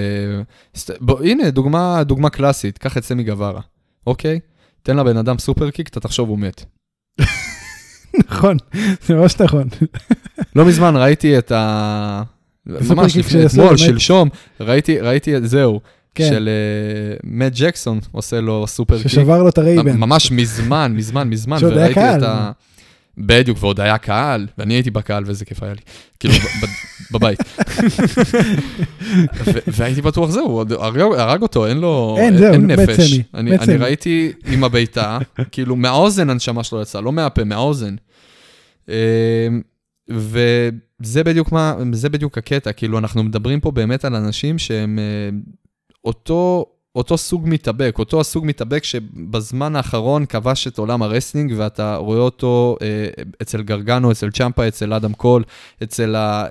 בוא, 1.01 1.21
הנה, 1.23 1.49
דוגמה, 1.49 2.03
דוגמה 2.03 2.29
קלאסית, 2.29 2.77
קח 2.77 2.97
את 2.97 3.03
סמי 3.03 3.23
גווארה, 3.23 3.61
אוקיי? 4.07 4.39
תן 4.83 4.97
לבן 4.97 5.17
אדם 5.17 5.37
סופר 5.37 5.69
קיק, 5.69 5.87
אתה 5.87 5.99
תחשוב 5.99 6.29
הוא 6.29 6.39
מת. 6.39 6.65
נכון, 8.31 8.57
זה 9.05 9.15
ממש 9.15 9.41
נכון. 9.41 9.67
לא 10.55 10.65
מזמן 10.65 10.95
ראיתי 10.97 11.37
את 11.37 11.51
ה... 11.51 12.23
ממש 12.65 13.17
לפני, 13.17 13.45
אתמול. 13.45 13.77
שלשום, 13.77 14.29
ראיתי, 14.59 14.99
ראיתי 14.99 15.37
את 15.37 15.49
זהו, 15.49 15.79
כן. 16.15 16.29
של 16.29 16.49
uh, 17.17 17.19
מאט 17.23 17.53
ג'קסון 17.55 17.99
עושה 18.11 18.41
לו 18.41 18.67
סופר 18.67 18.97
קיק. 18.97 19.07
ששבר 19.07 19.43
לו 19.43 19.49
את 19.49 19.57
הרייבן. 19.57 19.97
ממש 19.97 20.31
מזמן, 20.31 20.93
מזמן, 20.95 21.29
מזמן, 21.29 21.59
שעוד 21.59 21.77
היה 21.77 21.93
קהל. 21.93 22.23
ה... 22.23 22.51
בדיוק, 23.17 23.57
ועוד 23.61 23.79
היה 23.79 23.97
קהל, 23.97 24.47
ואני 24.57 24.73
הייתי 24.73 24.91
בקהל 24.91 25.23
ואיזה 25.25 25.45
כיף 25.45 25.63
היה 25.63 25.73
לי, 25.73 25.79
כאילו 26.19 26.33
בבית. 27.11 27.39
והייתי 29.67 30.01
בטוח 30.01 30.29
זהו, 30.29 30.45
הוא 30.45 30.63
הרג 30.79 30.99
הרג 30.99 31.41
אותו, 31.41 31.67
אין 31.67 31.77
לו, 31.77 32.15
אין, 32.19 32.37
זהו, 32.37 32.53
אין 32.53 32.71
נפש. 32.71 33.19
אני 33.33 33.57
אני. 33.57 33.77
ראיתי 33.77 34.31
עם 34.45 34.63
הבעיטה, 34.63 35.17
כאילו 35.51 35.75
מהאוזן 35.75 36.29
הנשמה 36.29 36.63
שלו 36.63 36.81
יצאה, 36.81 37.01
לא 37.01 37.11
מהפה, 37.11 37.43
מהאוזן. 37.43 37.95
אמ, 38.89 39.61
וזה 40.09 41.23
בדיוק 41.23 41.51
מה, 41.51 41.75
זה 41.91 42.09
בדיוק 42.09 42.37
הקטע, 42.37 42.71
כאילו 42.71 42.97
אנחנו 42.97 43.23
מדברים 43.23 43.59
פה 43.59 43.71
באמת 43.71 44.05
על 44.05 44.15
אנשים 44.15 44.57
שהם 44.57 44.99
אה, 44.99 45.37
אותו, 46.05 46.65
אותו 46.95 47.17
סוג 47.17 47.49
מתאבק, 47.49 47.95
אותו 47.99 48.19
הסוג 48.19 48.45
מתאבק 48.45 48.83
שבזמן 48.83 49.75
האחרון 49.75 50.25
כבש 50.25 50.67
את 50.67 50.77
עולם 50.77 51.01
ה 51.01 51.06
wrestling 51.06 51.53
ואתה 51.57 51.95
רואה 51.95 52.19
אותו 52.19 52.77
אה, 52.81 53.07
אצל 53.41 53.61
גרגנו, 53.61 54.11
אצל 54.11 54.31
צ'מפה, 54.31 54.67
אצל 54.67 54.93
אדם 54.93 55.13
קול, 55.13 55.43
אצל, 55.83 56.15
ה, 56.15 56.45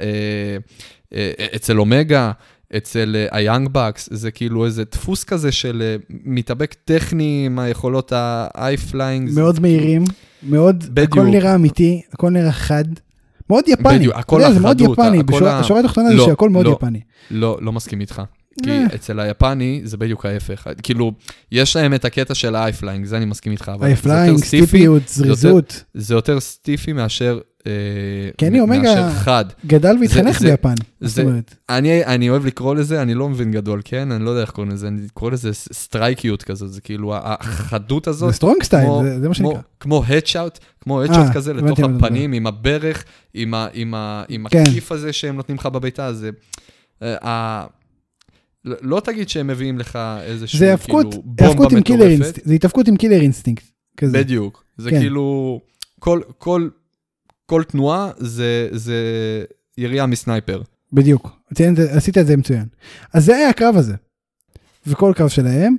אה, 1.15 1.31
אצל 1.57 1.81
אומגה. 1.81 2.33
אצל 2.77 3.27
היאנג 3.31 3.69
בקס, 3.73 4.09
זה 4.13 4.31
כאילו 4.31 4.65
איזה 4.65 4.85
דפוס 4.85 5.25
כזה 5.25 5.53
של 5.53 5.97
מתאבק 6.11 6.75
טכני 6.85 7.43
עם 7.47 7.59
היכולות 7.59 8.13
ה-high-flying. 8.13 9.35
מאוד 9.35 9.61
מהירים, 9.61 10.05
מאוד, 10.43 10.85
בדיוק. 10.91 11.13
הכל 11.13 11.27
נראה 11.27 11.55
אמיתי, 11.55 12.03
הכל 12.13 12.31
נראה 12.31 12.53
חד. 12.53 12.85
מאוד 13.51 13.65
יפני. 13.69 13.99
בדיוק, 13.99 14.15
הכל 14.17 14.41
יודע, 14.41 14.53
זה 14.53 14.61
מאוד 14.61 14.81
החדות, 14.81 14.99
יפני, 14.99 15.23
בשורה 15.23 15.81
התחתונה 15.81 16.09
זה 16.09 16.15
לא, 16.15 16.27
שהכל 16.27 16.51
מאוד 16.51 16.67
לא. 16.67 16.77
יפני. 16.79 17.01
לא, 17.31 17.59
לא 17.61 17.73
מסכים 17.73 18.01
איתך. 18.01 18.23
כי 18.63 18.71
אה. 18.71 18.87
אצל 18.95 19.21
היפני 19.21 19.81
זה 19.85 19.97
בדיוק 19.97 20.27
ההפך. 20.27 20.67
כאילו, 20.83 21.13
יש 21.53 21.77
להם 21.77 21.95
את 21.95 22.05
הקטע 22.05 22.35
של 22.35 22.57
ה-high-flying, 22.57 23.05
זה 23.05 23.17
אני 23.17 23.25
מסכים 23.25 23.53
איתך, 23.53 23.71
אבל 23.75 23.87
זה 23.87 23.91
יותר 23.91 24.03
flying, 24.03 24.39
סטיפי, 24.39 24.67
סטיפיות, 24.67 25.09
זריזות. 25.09 25.85
זה 25.95 26.15
יותר 26.15 26.41
סטיפי 26.41 26.93
מאשר... 26.93 27.39
אה, 27.67 27.73
קני 28.37 28.61
אומגה- 28.61 29.11
חד. 29.11 29.45
גדל 29.67 29.97
והתחנך 30.01 30.41
זה- 30.41 30.51
ביפן. 30.51 30.75
זה- 31.01 31.23
אומרת. 31.23 31.55
אני, 31.69 32.05
אני 32.05 32.31
אוהב 32.31 32.47
לקרוא 32.47 32.75
לזה, 32.75 33.03
אני 33.03 33.15
לא 33.15 33.29
מבין 33.29 33.51
גדול, 33.53 33.81
כן? 33.85 34.13
אני 34.13 34.25
לא 34.25 34.31
יודע 34.31 34.43
איך 34.43 34.51
קוראים 34.51 34.73
לזה, 34.73 34.89
אני 34.89 35.01
קורא 35.15 35.31
לזה 35.31 35.55
סטרייקיות 35.55 36.43
כזאת, 36.43 36.73
זה 36.73 36.81
כאילו 36.81 37.15
החדות 37.17 38.07
הזאת. 38.07 38.31
זה 38.31 38.37
סטרונג 38.37 38.63
סטייל, 38.63 38.85
כמו- 38.85 39.03
זה- 39.05 39.21
זה 39.21 39.29
מה 39.29 39.35
שנקרא. 39.35 39.61
כמו 39.81 40.03
הדשאוט, 40.07 40.59
כמו 40.81 41.01
אה, 41.01 41.05
הדשאוט 41.05 41.27
כזה 41.35 41.51
הבנתי 41.51 41.83
לתוך 41.83 41.91
הפנים, 41.97 42.33
עם 42.33 42.47
הברך, 42.47 43.05
עם 43.35 43.55
ה- 43.55 43.69
עם 43.73 43.95
ה- 43.95 44.23
עם 44.29 44.49
כן. 44.49 44.63
הכיף 44.69 44.93
הזה 44.93 45.13
שהם 45.13 45.37
נותנים 45.37 45.59
לך 45.59 45.67
בביתה, 45.67 46.13
זה... 46.13 46.31
אה, 47.03 47.17
ה- 47.29 47.67
לא- 48.65 49.01
תגיד 49.01 49.29
שהם 49.29 49.47
מביאים 49.47 49.79
לך 49.79 49.99
איזשהו, 50.23 50.59
זה 50.59 50.75
כאילו, 50.85 50.99
בומבה 51.25 51.79
מטורפת. 52.17 52.39
זה 52.45 52.55
התאבקות 52.55 52.89
עם 52.89 52.97
קילר 52.97 53.21
אינסטינקט. 53.21 53.65
כזה. 53.97 54.19
בדיוק. 54.19 54.65
זה 54.79 54.91
כן. 54.91 55.01
כאילו, 55.01 55.61
כל- 56.39 56.69
כל- 57.49 57.63
תנועה 57.65 58.11
זה- 58.17 58.69
זה 58.73 58.95
ירייה 59.79 60.07
מסנייפר. 60.07 60.63
בדיוק, 60.93 61.31
עשית 61.91 62.19
את 62.19 62.27
זה 62.27 62.37
מצוין. 62.37 62.65
אז 63.13 63.25
זה 63.25 63.37
היה 63.37 63.49
הקרב 63.49 63.77
הזה. 63.77 63.95
וכל 64.87 65.13
קרב 65.17 65.29
שלהם, 65.29 65.77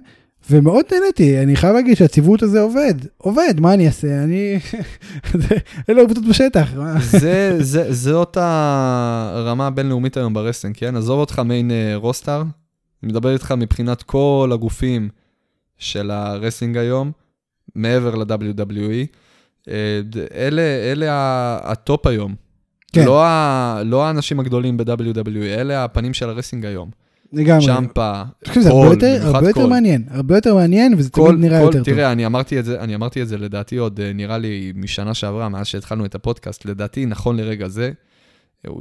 ומאוד 0.52 0.86
נהניתי, 0.91 1.44
אני 1.44 1.56
חייב 1.56 1.76
להגיד 1.76 1.98
שהציוות 1.98 2.44
הזה 2.44 2.62
עובד, 2.62 2.94
עובד, 3.18 3.54
מה 3.60 3.74
אני 3.74 3.88
אעשה? 3.88 4.24
אני... 4.24 4.60
זה- 5.48 5.56
אלו 5.90 6.02
עובדות 6.02 6.24
בשטח. 6.30 6.70
זה, 7.02 7.58
זה, 7.60 7.94
זאת 7.94 8.38
הרמה 8.38 9.68
הבינלאומית 9.68 10.18
היום 10.18 10.34
ב 10.34 10.37
wrestling, 10.37 10.76
כן? 10.78 10.96
עזוב 10.96 11.20
אותך 11.20 11.40
main 11.40 11.72
אה, 11.72 11.96
roster, 11.95 12.41
אני 13.04 13.12
מדבר 13.12 13.34
איתך 13.34 13.52
מבחינת 13.58 14.04
כל 14.04 14.50
הגופים 14.54 15.10
של 15.78 16.12
ה 16.11 16.18
wrestling 16.18 16.77
היום, 16.78 17.12
מעבר 17.76 18.16
ל-WWE. 18.16 19.06
אלה, 20.36 20.61
אלה 20.61 21.07
ה 21.64 21.74
top 21.74 22.07
היום. 22.07 22.36
כן. 22.94 23.06
לא, 23.06 23.26
ה, 23.26 23.81
לא 23.86 24.06
האנשים 24.06 24.40
הגדולים 24.40 24.77
ב-WWE, 24.77 25.27
אלה 25.44 25.84
הפנים 25.84 26.14
של 26.14 26.30
ה 26.30 26.33
wrestling 26.33 26.65
היום. 26.65 26.90
לגמרי. 27.34 27.65
צ'מפה, 27.65 28.22
קול, 28.53 28.64
הרבה 28.68 28.86
יותר, 28.86 29.19
הרבה 29.23 29.48
יותר 29.48 29.61
קול. 29.61 29.69
מעניין, 29.69 30.03
הרבה 30.11 30.38
יותר 30.38 30.56
מעניין, 30.56 30.94
וזה 30.98 31.10
קול, 31.10 31.27
תמיד 31.30 31.40
נראה 31.45 31.60
קול, 31.60 31.65
יותר 31.65 31.77
טוב. 31.77 31.86
תראה, 31.94 32.11
אני 32.11 32.26
אמרתי 32.26 32.60
את 32.60 32.65
זה, 32.65 32.80
אני 32.80 32.95
אמרתי 32.95 33.22
את 33.22 33.27
זה 33.27 33.38
לדעתי 33.38 33.77
עוד, 33.77 33.99
אה, 33.99 34.14
נראה 34.14 34.38
לי 34.38 34.72
משנה 34.76 35.14
שעברה, 35.14 35.49
מאז 35.49 35.68
שהתחלנו 35.68 36.06
את 36.06 36.15
הפודקאסט, 36.15 36.65
לדעתי, 36.65 37.06
נכון 37.06 37.38
לרגע 37.38 37.68
זה, 37.68 37.91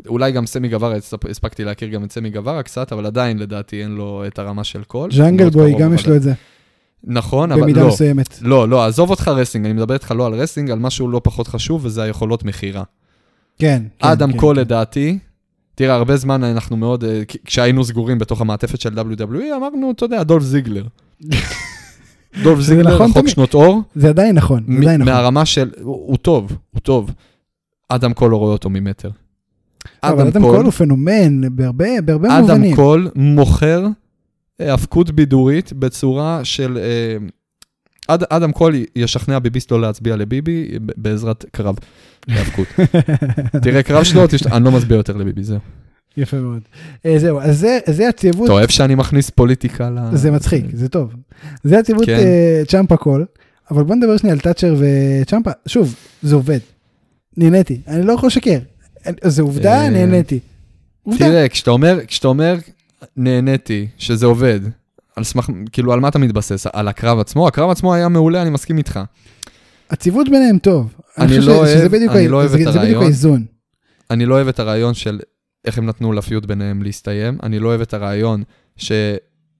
אולי 0.07 0.33
גם 0.33 0.47
סמי 0.47 0.69
גווארה, 0.69 0.97
הספ- 0.97 1.31
הספקתי 1.31 1.65
להכיר 1.65 1.89
גם 1.89 2.05
את 2.05 2.13
סמי 2.13 2.31
גווארה 2.31 2.63
קצת, 2.63 2.93
אבל 2.93 3.07
עדיין 3.07 3.39
לדעתי 3.39 3.83
אין 3.83 3.91
לו 3.91 4.25
את 4.27 4.39
הרמה 4.39 4.65
של 4.65 4.83
קול. 4.85 5.11
ג'אנגל 5.17 5.51
בוי, 5.51 5.75
גם 5.79 5.95
יש 5.95 6.07
לו 6.07 6.17
את 6.17 6.23
זה, 6.23 6.33
נכון, 7.05 7.53
אבל 7.53 7.63
במידה 7.63 7.81
לא. 7.81 7.89
מסוימת. 7.89 8.39
לא, 8.43 8.69
לא, 8.69 8.87
עזוב 8.87 9.11
אותך 9.11 9.29
wrestling, 9.29 9.65
אני 9.65 9.75
מדבר 9.75 9.95
איתך 9.95 10.11
לא 10.17 10.27
על 10.27 10.35
wrestling, 10.35 10.71
על 10.71 10.79
משהו 10.79 11.09
לא 11.09 11.21
פחות 11.25 11.49
חשוב, 11.49 11.85
וזה 11.85 12.03
היכולות 12.03 12.45
מכירה. 12.45 12.83
כן. 13.59 13.83
כן, 13.99 14.09
אדם 14.09 14.33
כן, 14.33 14.39
קול 14.39 14.57
כן. 14.57 14.61
לדעתי, 14.61 15.19
תראה, 15.75 15.95
הרבה 15.95 16.17
זמן 16.17 16.45
אנחנו 16.45 16.77
מאוד, 16.77 17.05
אה, 17.05 17.23
כשהיינו 17.45 17.85
סגורים 17.85 18.19
בתוך 18.19 18.41
המעטפת 18.41 18.81
של 18.81 18.99
WWE, 18.99 19.57
אמרנו, 19.57 19.91
אתה 19.91 20.05
יודע, 20.05 20.23
דולף 20.23 20.43
זיגלר. 20.43 20.85
דולף 22.43 22.61
זיגלר, 22.61 22.95
נכון 22.95 23.07
רחוק 23.07 23.19
תמיד. 23.19 23.29
שנות 23.35 23.55
אור, 23.55 23.83
זה 23.95 24.09
עדיין 24.09 24.37
נכון, 24.37 24.65
זה 24.69 24.81
עדיין 24.81 25.01
נכון. 25.01 25.15
מהרמה 25.15 25.45
של, 25.45 25.71
הוא 25.81 26.07
הוא 26.07 26.17
טוב, 26.17 26.53
הוא 26.71 26.81
טוב. 26.81 27.11
אדם 27.89 28.13
קול 28.13 28.31
לא 28.31 28.37
רואה 28.37 28.53
אותו 28.53 28.71
ממטר. 28.71 29.11
אבל 30.03 30.27
אדם 30.27 30.43
קול 30.43 30.65
הוא 30.65 30.73
פנומן 30.73 31.57
בהרבה 31.57 32.01
בהרבה 32.05 32.39
אדם 32.39 32.41
מובנים. 32.41 32.77
קול 32.77 33.11
מוכר 33.15 33.87
האבקות 34.61 35.11
בידורית 35.11 35.73
בצורה 35.73 36.41
של... 36.45 36.79
אה, 36.83 37.17
אד, 38.09 38.23
אדם 38.29 38.53
קול 38.53 38.75
ישכנע 38.97 39.39
ביביסט 39.39 39.71
לא 39.73 39.81
להצביע 39.81 40.17
לביבי 40.17 40.69
בעזרת 40.97 41.45
קרב 41.53 41.75
האבקות. 42.29 42.67
תראה, 43.63 43.83
קרב 43.83 44.05
שלו, 44.05 44.27
תשת... 44.27 44.47
אני 44.47 44.65
לא 44.65 44.71
מצביע 44.73 44.97
יותר 44.97 45.17
לביבי, 45.17 45.43
זהו. 45.43 45.59
יפה 46.17 46.37
מאוד. 46.37 46.61
אה, 47.07 47.19
זהו, 47.19 47.41
אז 47.41 47.59
זה- 47.61 47.79
זה 47.87 48.09
הציוות, 48.09 48.45
אתה 48.45 48.53
אוהב 48.53 48.69
שאני 48.71 48.95
מכניס 48.95 49.31
פוליטיקה 49.31 49.91
ל... 49.91 50.17
זה 50.17 50.31
מצחיק, 50.31 50.65
זה 50.73 50.89
טוב. 50.89 51.15
זה 51.65 51.79
הציוות 51.79 52.07
כן. 52.07 52.13
אה, 52.19 52.63
צ'מפה 52.69 52.97
קול, 52.97 53.27
אבל 53.71 53.83
בוא 53.85 53.95
נדבר 53.95 54.17
שנייה 54.17 54.35
על 54.35 54.41
תאצ'ר 54.41 54.75
וצ'מפה. 54.79 55.51
שוב, 55.67 55.95
זה 56.23 56.35
עובד. 56.35 56.59
נהניתי, 57.37 57.81
אני 57.89 58.07
לא 58.07 58.13
יכול 58.13 58.27
לשקר. 58.27 58.59
זה 59.25 59.43
עובדה, 59.43 59.91
נהניתי. 59.91 60.39
עובדה. 61.03 61.25
תראה, 61.29 61.49
כשאתה 61.49 61.71
אומר, 61.71 61.99
כשאתה 62.07 62.29
אומר, 62.29 62.57
נהניתי, 63.17 63.87
שזה 63.99 64.27
עובד, 64.27 64.61
על 65.17 65.25
סמך, 65.25 65.47
כאילו, 65.73 65.93
על 65.93 66.01
מה 66.01 66.09
אתה 66.09 66.19
מתבסס? 66.19 66.67
על 66.73 66.89
הקרב 66.89 67.19
עצמו? 67.19 67.49
הקרב 67.49 67.71
עצמו 67.71 67.95
היה 67.95 68.09
מעולה, 68.09 68.43
אני 68.43 68.51
מסכים 68.51 68.79
איתך. 68.79 69.01
הציוות 69.91 70.29
ביניהם 70.29 70.59
טוב. 70.59 70.95
אני 71.19 71.29
חושב 71.29 71.41
לא 71.41 71.67
שזה 71.67 71.79
אוהב- 71.81 71.93
בדיוק 71.93 72.13
אני 72.13 72.27
ה- 72.27 72.29
לא 72.29 72.37
אוהב 72.37 72.49
זה- 72.51 72.57
את 72.57 72.63
זה 72.63 72.69
בדיוק 72.69 72.81
הרעיון. 72.83 73.03
האיזון. 73.03 73.45
אני 74.11 74.27
לא 74.27 74.35
אוהב 74.35 74.49
את 74.49 74.61
הרעיון 74.61 74.95
של 74.95 75.21
איך 75.65 75.79
הם 75.79 75.87
נתנו 75.87 76.13
לפיוט 76.13 76.47
ביניהם 76.47 76.83
להסתיים, 76.83 77.39
אני 77.43 77.59
לא 77.59 77.69
אוהב 77.69 77.81
את 77.81 77.95
הרעיון 77.95 78.43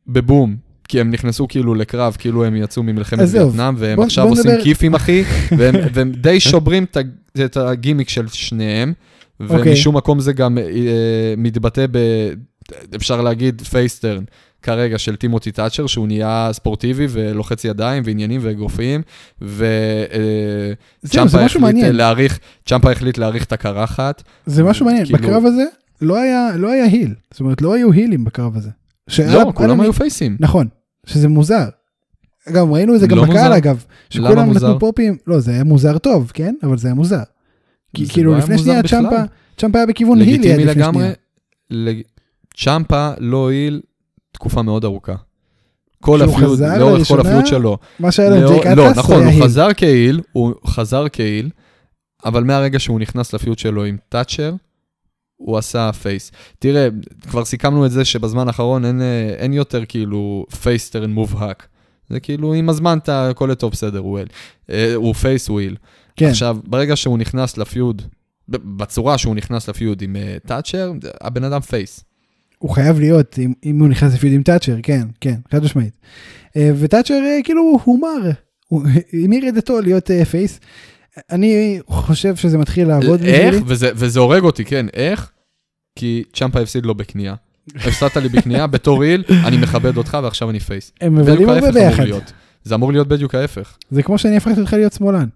שבבום, 0.07 0.57
כי 0.89 1.01
הם 1.01 1.11
נכנסו 1.11 1.49
כאילו 1.49 1.75
לקרב, 1.75 2.17
כאילו 2.19 2.45
הם 2.45 2.57
יצאו 2.57 2.83
ממלחמת 2.83 3.29
וייטנאם, 3.33 3.75
והם 3.79 3.97
בוא- 3.97 4.05
עכשיו 4.05 4.25
בוא 4.29 4.33
עושים 4.33 4.51
נדבר- 4.51 4.65
כיפים, 4.65 4.95
אחי, 4.95 5.23
והם, 5.59 5.75
והם 5.93 6.13
די 6.13 6.41
שוברים 6.41 6.87
את 7.45 7.57
הגימיק 7.57 8.09
של 8.09 8.29
שניהם, 8.29 8.93
אוקיי. 9.41 9.71
ומשום 9.71 9.97
מקום 9.97 10.21
זה 10.21 10.33
גם 10.33 10.59
אה, 10.59 10.65
מתבטא 11.37 11.87
ב... 11.91 11.99
אפשר 12.97 13.21
להגיד 13.21 13.63
face 13.63 13.90
turn. 13.90 14.25
כרגע 14.63 14.99
של 14.99 15.17
טימותי 15.17 15.53
תאצ'ר, 15.53 15.87
שהוא 15.87 16.07
נהיה 16.07 16.51
ספורטיבי 16.53 17.07
ולוחץ 17.11 17.65
ידיים 17.65 18.03
ועניינים 18.07 18.41
ואגרופים, 18.45 19.03
זה 19.41 19.67
וצ'מפה 21.05 21.25
משהו 21.25 21.45
החליט 21.45 21.61
מעניין. 21.61 21.97
להאריך, 21.97 22.39
צ'מפה 22.67 22.91
החליט 22.93 23.19
להאריך 23.19 23.45
את 23.45 23.53
הקרחת. 23.53 24.23
זה 24.47 24.65
משהו 24.65 24.87
מעניין. 24.87 25.05
כאילו- 25.05 25.19
בקרב 25.19 25.45
הזה 25.47 25.65
לא 26.01 26.17
היה 26.19 26.49
לא 26.57 26.71
היה 26.73 26.85
heel. 26.85 27.15
זאת 27.31 27.41
אומרת, 27.41 27.63
לא 27.63 27.75
היו 27.75 27.93
הילים 27.93 28.25
בקרב 28.25 28.57
הזה. 28.57 28.71
שעל- 29.09 29.35
לא, 29.35 29.53
כולם 29.55 29.81
היו 29.81 29.93
פייסים. 29.93 30.37
נכון, 30.41 30.69
שזה 31.07 31.29
מוזר. 31.29 31.65
גם 32.53 32.73
ראינו 32.73 32.95
את 32.95 33.01
זה 33.01 33.07
גם 33.07 33.17
לא 33.17 33.23
בקהל 33.23 33.35
מוזר. 33.37 33.57
אגב, 33.57 33.85
שכולם? 34.11 34.51
נתנו 34.53 34.79
פופים, 34.79 35.17
לא 35.27 35.41
זה 35.41 35.51
היה 35.51 35.65
מוזר 35.65 35.99
טוב, 35.99 36.31
כן? 36.35 36.55
אבל 36.63 36.79
זה 36.79 36.89
היה 36.89 36.95
מוזר. 36.95 37.23
כי 37.97 38.09
כאילו 38.09 38.33
לא 38.33 38.39
לפני 38.39 38.59
שנייה 38.59 38.83
בכלל. 38.83 39.03
צ'מפה, 39.03 39.23
צ'מפה 39.57 39.79
היה 39.79 39.87
בכיוון 39.87 40.21
הילי 40.21 40.53
עד 40.53 40.61
לפני. 40.61 40.85
שנייה. 40.85 41.13
לג- 41.71 42.03
צ'מפה 42.65 43.11
לא 43.19 43.37
היה 43.37 43.56
heel 43.56 43.81
תקופה 44.33 44.63
מאוד 44.63 44.85
ארוכה. 44.85 45.15
כל 46.01 46.21
חזר 46.37 46.79
לאורך 46.79 47.09
כל 47.09 47.21
ה 47.21 47.26
feud 47.26 47.47
שלו. 47.47 47.79
מה 47.99 48.13
שהיה 48.13 48.31
לו 48.31 48.37
לאור- 48.41 48.63
ג'ייק 48.63 48.67
לא, 48.77 48.91
נכון, 48.91 49.23
הוא. 49.25 49.45
חזר 49.45 49.69
כ 49.77 49.89
heel, 49.89 50.21
הוא 50.33 50.55
חזר 50.67 51.05
כ 51.13 51.24
heel, 51.24 51.51
אבל 52.25 52.45
מהרגע 52.45 52.79
שהוא 52.79 53.01
נכנס 53.01 53.33
ל 53.33 53.38
feud 53.38 53.59
שלו 53.59 53.85
עם 53.85 53.97
תאצ'ר, 54.09 54.55
הוא 55.37 55.59
עשה 55.59 55.91
face. 55.93 56.33
תראה, 56.59 56.89
כבר 57.31 57.45
סיכמנו 57.45 57.87
את 57.87 57.91
זה 57.91 58.05
שבזמן 58.05 58.49
האחרון 58.49 58.85
אין, 58.85 59.01
אה, 59.03 59.35
אין 59.39 59.53
יותר 59.53 59.85
כאילו 59.89 60.47
face 60.63 60.87
turn 60.87 61.11
מובהק. 61.11 61.67
זה 62.09 62.21
כאילו, 62.21 62.55
עם 62.55 62.69
הזמן 62.69 62.99
אתה, 62.99 63.29
הכל 63.29 63.49
לטוב, 63.53 63.73
בסדר, 63.73 63.99
הוא. 63.99 64.19
אה, 64.71 64.95
הוא 64.95 65.15
face, 65.15 65.49
הוא 65.49 65.61
heel. 65.61 65.77
כן, 66.17 66.29
עכשיו, 66.29 66.57
ברגע 66.65 66.97
שהוא 66.97 67.19
נכנס 67.19 67.59
ל 67.59 67.66
feud, 67.66 68.03
בצורה 68.49 69.19
שהוא 69.19 69.35
נכנס 69.35 69.69
ל 69.69 69.75
feud 69.75 70.03
עם 70.03 70.17
אה, 70.17 70.37
תאצ'ר, 70.47 70.93
הבן 71.21 71.45
אדם 71.45 71.61
face. 71.61 72.05
הוא 72.59 72.71
חייב 72.71 72.99
להיות, 73.01 73.39
אם- 73.39 73.53
אם 73.65 73.79
הוא 73.81 73.89
נכנס 73.89 74.15
ל 74.15 74.18
feud 74.18 74.33
עם 74.33 74.43
תאצ'ר, 74.43 74.77
כן, 74.83 75.03
כן, 75.21 75.35
חד 75.53 75.65
משמעית. 75.65 75.97
אה, 76.57 76.71
ותאצ'ר 76.79 77.15
אה, 77.15 77.39
כאילו 77.45 77.79
הומר, 77.85 78.31
הוא 78.69 78.83
המיר 79.25 79.49
את 79.49 79.55
דתו 79.55 79.81
להיות 79.81 80.11
אה, 80.11 80.25
face. 80.25 80.61
אני 81.31 81.81
חושב 81.87 82.37
שזה 82.37 82.59
מתחיל 82.59 82.89
לעבוד 82.89 83.23
איך? 83.23 83.55
וזה, 83.67 83.91
וזה 83.95 84.21
הורג 84.21 84.43
אותי, 84.43 84.65
כן, 84.65 84.87
איך? 84.95 85.31
כי 85.97 86.23
צ'מפה 86.33 86.61
הפסיד 86.61 86.87
לו 86.87 86.95
בנקייה. 86.95 87.35
הפסדת 87.75 88.17
לי 88.17 88.29
בנקייה, 88.29 88.67
בתור 88.77 89.03
heel, 89.05 89.25
אני 89.45 89.57
מכבד 89.57 89.97
אותך 89.97 90.19
ועכשיו 90.23 90.51
אני 90.51 90.61
face. 90.61 90.93
הם 91.01 91.15
מבלים 91.15 91.49
הרבה 91.49 91.73
ביחד. 91.73 92.05
זה 92.65 92.75
אמור 92.75 92.93
להיות 92.93 93.09
בדיוק 93.09 93.35
ההפך. 93.35 93.77
זה 93.91 94.03
כמו 94.03 94.19
שאני 94.19 94.37
הפכתי 94.37 94.61
אותך 94.61 94.73
להיות 94.73 94.93
שמאלן. 94.93 95.29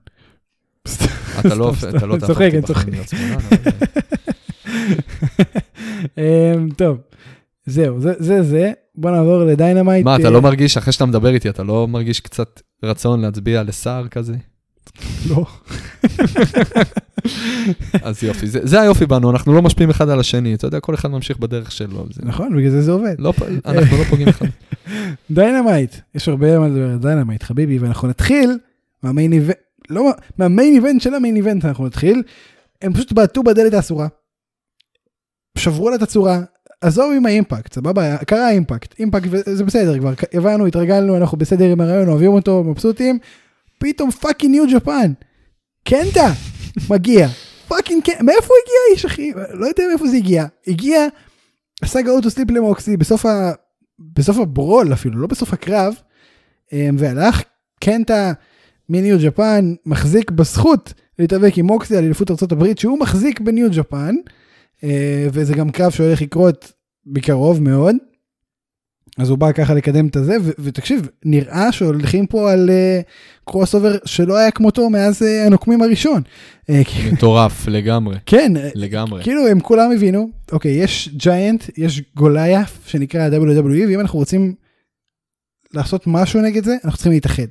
אתה 1.40 1.54
לא 1.54 1.72
אתה 1.96 2.06
לא. 2.06 2.16
בחיים 2.16 2.62
להיות 2.90 3.08
שמאלן, 3.08 3.36
טוב, 6.76 6.98
זהו, 7.66 8.00
זה 8.00 8.12
זה 8.18 8.42
זה. 8.42 8.72
בוא 8.94 9.10
נעבור 9.10 9.44
לדיינמייט. 9.44 10.04
מה, 10.04 10.16
אתה 10.16 10.24
אה, 10.24 10.30
לא 10.30 10.42
מרגיש, 10.42 10.76
אחרי 10.76 10.92
שאתה 10.92 11.06
מדבר 11.06 11.34
איתי, 11.34 11.48
אתה 11.48 11.62
לא 11.62 11.88
מרגיש 11.88 12.20
קצת 12.20 12.60
רצון 12.82 13.20
להצביע 13.20 13.62
לסער 13.62 14.08
כזה? 14.08 14.34
לא. 15.28 15.46
אז 18.02 18.24
יופי, 18.24 18.46
זה, 18.46 18.60
זה 18.62 18.80
היופי 18.80 19.06
בנו, 19.06 19.30
אנחנו 19.30 19.54
לא 19.54 19.62
משפיעים 19.62 19.90
אחד 19.90 20.08
על 20.08 20.20
השני, 20.20 20.54
אתה 20.54 20.66
יודע, 20.66 20.80
כל 20.80 20.94
אחד 20.94 21.10
ממשיך 21.10 21.38
בדרך 21.38 21.72
שלו. 21.72 22.06
זה, 22.10 22.22
נכון, 22.24 22.56
בגלל 22.56 22.70
זה 22.70 22.82
זה 22.82 22.92
עובד. 22.92 23.14
לא, 23.18 23.32
אנחנו 23.66 23.98
לא 23.98 24.04
פוגעים 24.04 24.28
אחד. 24.28 24.46
דיינמייט, 25.30 25.94
יש 26.14 26.28
הרבה 26.28 26.58
מה 26.58 26.68
לדבר 26.68 26.90
על 26.90 26.98
דיינמייט, 26.98 27.42
חביבי, 27.42 27.78
ואנחנו 27.78 28.08
נתחיל 28.08 28.58
מה 29.02 29.12
main 29.12 29.32
event, 29.32 29.56
לא, 29.90 30.04
מה- 30.04 30.12
מה 30.38 30.50
main 30.50 30.74
event 30.74 31.00
של 31.00 31.14
ה 31.14 31.19
main 31.19 31.36
event 31.36 31.64
אנחנו 31.64 31.86
נתחיל. 31.86 32.22
הם 32.82 32.92
פשוט 32.92 33.12
בעטו 33.12 33.42
בדלת 33.42 33.74
האסורה. 33.74 34.08
שברו 35.58 35.90
לה 35.90 35.96
את 35.96 36.02
הצורה, 36.02 36.40
עזוב 36.80 37.12
עם 37.16 37.26
האימפקט, 37.26 37.72
סבבה, 37.72 38.16
קרה 38.16 38.46
האימפקט, 38.46 38.94
אימפקט 38.98 39.28
זה 39.46 39.64
בסדר 39.64 39.98
כבר, 39.98 40.12
הבנו, 40.32 40.66
התרגלנו, 40.66 41.16
אנחנו 41.16 41.38
בסדר 41.38 41.64
עם 41.64 41.80
הרעיון, 41.80 42.08
אוהבים 42.08 42.30
אותו, 42.30 42.64
מבסוטים, 42.64 43.18
פתאום 43.78 44.10
fucking 44.10 44.50
ניו 44.50 44.64
ג'פן, 44.74 45.12
קנטה, 45.84 46.32
מגיע, 46.90 47.28
fucking 47.68 48.04
קנטה, 48.04 48.22
מאיפה 48.22 48.46
הוא 48.46 48.56
הגיע 48.64 48.76
האיש 48.90 49.04
אחי? 49.04 49.32
לא 49.52 49.66
יודע 49.66 49.84
מאיפה 49.88 50.06
זה 50.06 50.16
הגיע, 50.16 50.46
הגיע, 50.66 51.06
עשה 51.82 52.02
go 52.02 52.16
to 52.16 52.30
sleep 52.30 52.50
למוקסי 52.50 52.96
בסוף, 52.96 53.26
ה... 53.26 53.52
בסוף 54.16 54.38
הברול 54.38 54.92
אפילו, 54.92 55.18
לא 55.20 55.26
בסוף 55.26 55.52
הקרב, 55.52 55.94
אמ, 56.72 56.96
והלך, 56.98 57.42
קנטה 57.80 58.32
מניו 58.88 59.18
ג'פן 59.22 59.74
מחזיק 59.86 60.30
בזכות 60.30 60.92
להתאבק 61.18 61.58
עם 61.58 61.66
מוקסי 61.66 61.96
על 61.96 62.04
אליפות 62.04 62.30
ארה"ב 62.30 62.66
שהוא 62.76 62.98
מחזיק 62.98 63.40
בניו 63.40 63.68
ג'פן, 63.72 64.14
וזה 65.32 65.54
גם 65.54 65.70
קרב 65.70 65.90
שהולך 65.90 66.22
לקרות 66.22 66.72
בקרוב 67.06 67.62
מאוד. 67.62 67.96
אז 69.18 69.30
הוא 69.30 69.38
בא 69.38 69.52
ככה 69.52 69.74
לקדם 69.74 70.06
את 70.06 70.16
הזה, 70.16 70.36
ו- 70.42 70.50
ותקשיב, 70.58 71.08
נראה 71.24 71.72
שהולכים 71.72 72.26
פה 72.26 72.52
על 72.52 72.70
crossover 73.44 73.96
שלא 74.04 74.36
היה 74.36 74.50
כמותו 74.50 74.90
מאז 74.90 75.22
אה, 75.22 75.46
הנוקמים 75.46 75.82
הראשון. 75.82 76.22
אה, 76.70 76.82
מטורף, 77.12 77.68
לגמרי, 77.68 78.16
כן, 78.26 78.56
אה, 78.56 78.68
לגמרי. 78.74 79.22
כאילו 79.22 79.48
הם 79.48 79.60
כולם 79.60 79.90
הבינו, 79.92 80.30
אוקיי, 80.52 80.72
יש 80.72 81.08
giant, 81.16 81.64
יש 81.78 82.02
גוליית 82.16 82.86
שנקרא 82.86 83.28
WWE, 83.28 83.86
ואם 83.88 84.00
אנחנו 84.00 84.18
רוצים 84.18 84.54
לעשות 85.74 86.02
משהו 86.06 86.40
נגד 86.40 86.64
זה, 86.64 86.76
אנחנו 86.84 86.96
צריכים 86.96 87.12
להתאחד. 87.12 87.46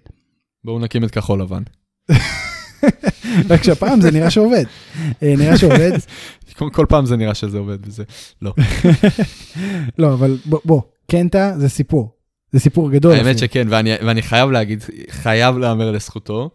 בואו 0.63 0.79
נקים 0.79 1.03
את 1.03 1.11
כחול 1.11 1.41
לבן. 1.41 1.63
רק 3.49 3.63
שהפעם 3.63 4.01
זה 4.01 4.11
נראה 4.11 4.29
שעובד. 4.29 4.63
אה, 5.23 5.33
נראה 5.37 5.57
שעובד, 5.57 5.91
כל, 6.69 6.85
פעם 6.89 7.05
זה 7.05 7.17
נראה 7.17 7.33
שזה 7.33 7.57
עובד 7.57 7.77
וזה. 7.87 8.03
לא. 8.41 8.53
לא, 9.97 10.13
אבל 10.13 10.37
בוא, 10.45 10.59
בוא, 10.65 10.81
קנטה 11.11 11.53
זה 11.57 11.69
סיפור. 11.69 12.15
זה 12.51 12.59
סיפור 12.59 12.91
גדול. 12.91 13.11
האמת 13.13 13.25
אפילו. 13.25 13.39
שכן, 13.39 13.67
ואני, 13.69 13.91
ואני 14.05 14.21
חייב 14.21 14.51
להגיד, 14.51 14.83
חייב 15.09 15.57
להמר 15.57 15.91
לזכותו, 15.91 16.49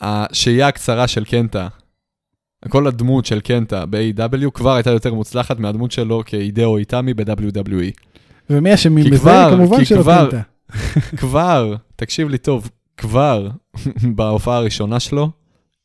השהייה 0.00 0.68
הקצרה 0.68 1.08
של 1.08 1.24
קנטה, 1.24 1.68
כל 2.68 2.86
הדמות 2.86 3.26
של 3.26 3.40
קנטה 3.40 3.86
ב-AW 3.86 4.50
כבר 4.54 4.74
הייתה 4.74 4.90
יותר 4.90 5.14
מוצלחת 5.14 5.58
מהדמות 5.58 5.92
שלו 5.92 6.22
כאידאו 6.26 6.78
איתמי 6.78 7.14
ב-WWE. 7.14 8.06
ומי 8.50 8.74
אשמים 8.74 9.10
בזה? 9.10 9.30
כמובן 9.50 9.84
שלא 9.84 10.02
קנטה. 10.02 10.40
כבר, 11.20 11.74
תקשיב 11.96 12.28
לי 12.28 12.38
טוב, 12.38 12.70
כבר 12.96 13.48
בהופעה 14.16 14.56
הראשונה 14.56 15.00
שלו, 15.00 15.30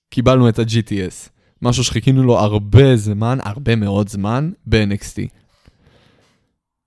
קיבלנו 0.10 0.50
את 0.50 0.60
ה-GTS. 0.60 1.30
משהו 1.62 1.84
שחיכינו 1.84 2.24
לו 2.24 2.40
הרבה 2.40 2.96
זמן, 2.96 3.38
הרבה 3.42 3.76
מאוד 3.76 4.10
זמן, 4.10 4.52
ב-NXT. 4.66 5.28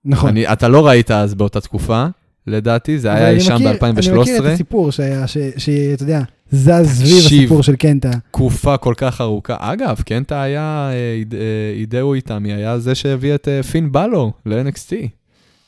נכון. 0.05 0.29
אני, 0.29 0.53
אתה 0.53 0.67
לא 0.67 0.87
ראית 0.87 1.11
אז 1.11 1.33
באותה 1.33 1.61
תקופה, 1.61 2.05
לדעתי, 2.47 2.99
זה 2.99 3.13
היה 3.13 3.29
אי 3.29 3.39
שם 3.39 3.55
מכיר- 3.55 3.69
אני 3.69 3.91
מכיר 3.91 4.21
את 4.21 4.41
ב-2013, 4.41 4.47
הסיפור 4.47 4.91
שהיה, 4.91 5.27
שאתה 5.27 6.03
יודע, 6.03 6.21
זז 6.51 6.89
סביב. 6.89 7.25
הסיפור 7.25 7.63
של 7.63 7.75
קנטה. 7.75 8.11
תקופה 8.31 8.77
כל 8.77 8.93
כך 8.97 9.21
ארוכה. 9.21 9.55
אגב, 9.59 10.01
קנטה 10.05 10.41
היה, 10.41 10.89
אה, 10.91 10.93
אה, 11.37 11.73
אידאו 11.79 12.13
איתמי 12.13 12.53
היה 12.53 12.79
זה 12.79 12.95
שהביא 12.95 13.35
את 13.35 13.47
אה, 13.47 13.63
פין 13.63 13.91
בלו 13.91 14.31
ל-NXT. 14.45 14.91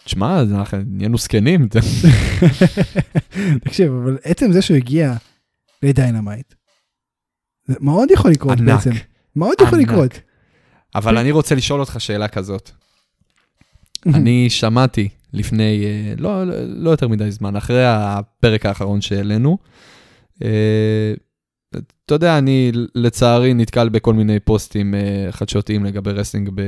תשמע, 0.04 0.42
אנחנו 0.42 0.78
נהיינו 0.88 1.18
זקנים. 1.18 1.68
תקשיב, 3.66 3.92
אבל 4.04 4.18
עצם 4.24 4.52
זה 4.52 4.62
שהוא 4.62 4.78
הגיע 4.78 5.14
ל 5.84 5.91
Dynamite, 5.91 6.54
מאוד 7.70 8.12
יכול 8.12 8.32
לקרות 8.32 8.58
ענק. 8.58 8.70
בעצם. 8.70 8.92
מאוד 9.36 9.56
יכול 9.62 9.80
ענק. 9.80 9.90
לקרות. 9.90 10.20
אבל 10.96 11.18
אני 11.18 11.32
רוצה 11.32 11.56
לשאול 11.56 11.80
אותך 11.80 11.96
שאלה 12.00 12.28
כזאת. 12.28 12.72
אני 14.06 14.50
שמעתי 14.50 15.10
לפני, 15.34 15.86
אה, 15.86 16.14
לא, 16.18 16.48
לא, 16.48 16.54
לא 16.68 16.90
יותר 16.90 17.08
מדי 17.08 17.32
זמן, 17.32 17.56
אחרי 17.56 17.84
הפרק 17.86 18.66
האחרון 18.66 19.02
שהעלינו, 19.02 19.58
אה, 20.44 21.14
אתה 22.06 22.16
יודע, 22.16 22.38
אני 22.38 22.72
לצערי 22.96 23.54
נתקל 23.54 23.90
בכל 23.90 24.14
מיני 24.14 24.40
פוסטים 24.40 24.96
אה, 24.96 25.28
חדשותיים 25.32 25.86
לגבי 25.86 26.12
wrestling 26.12 26.50
ב... 26.56 26.62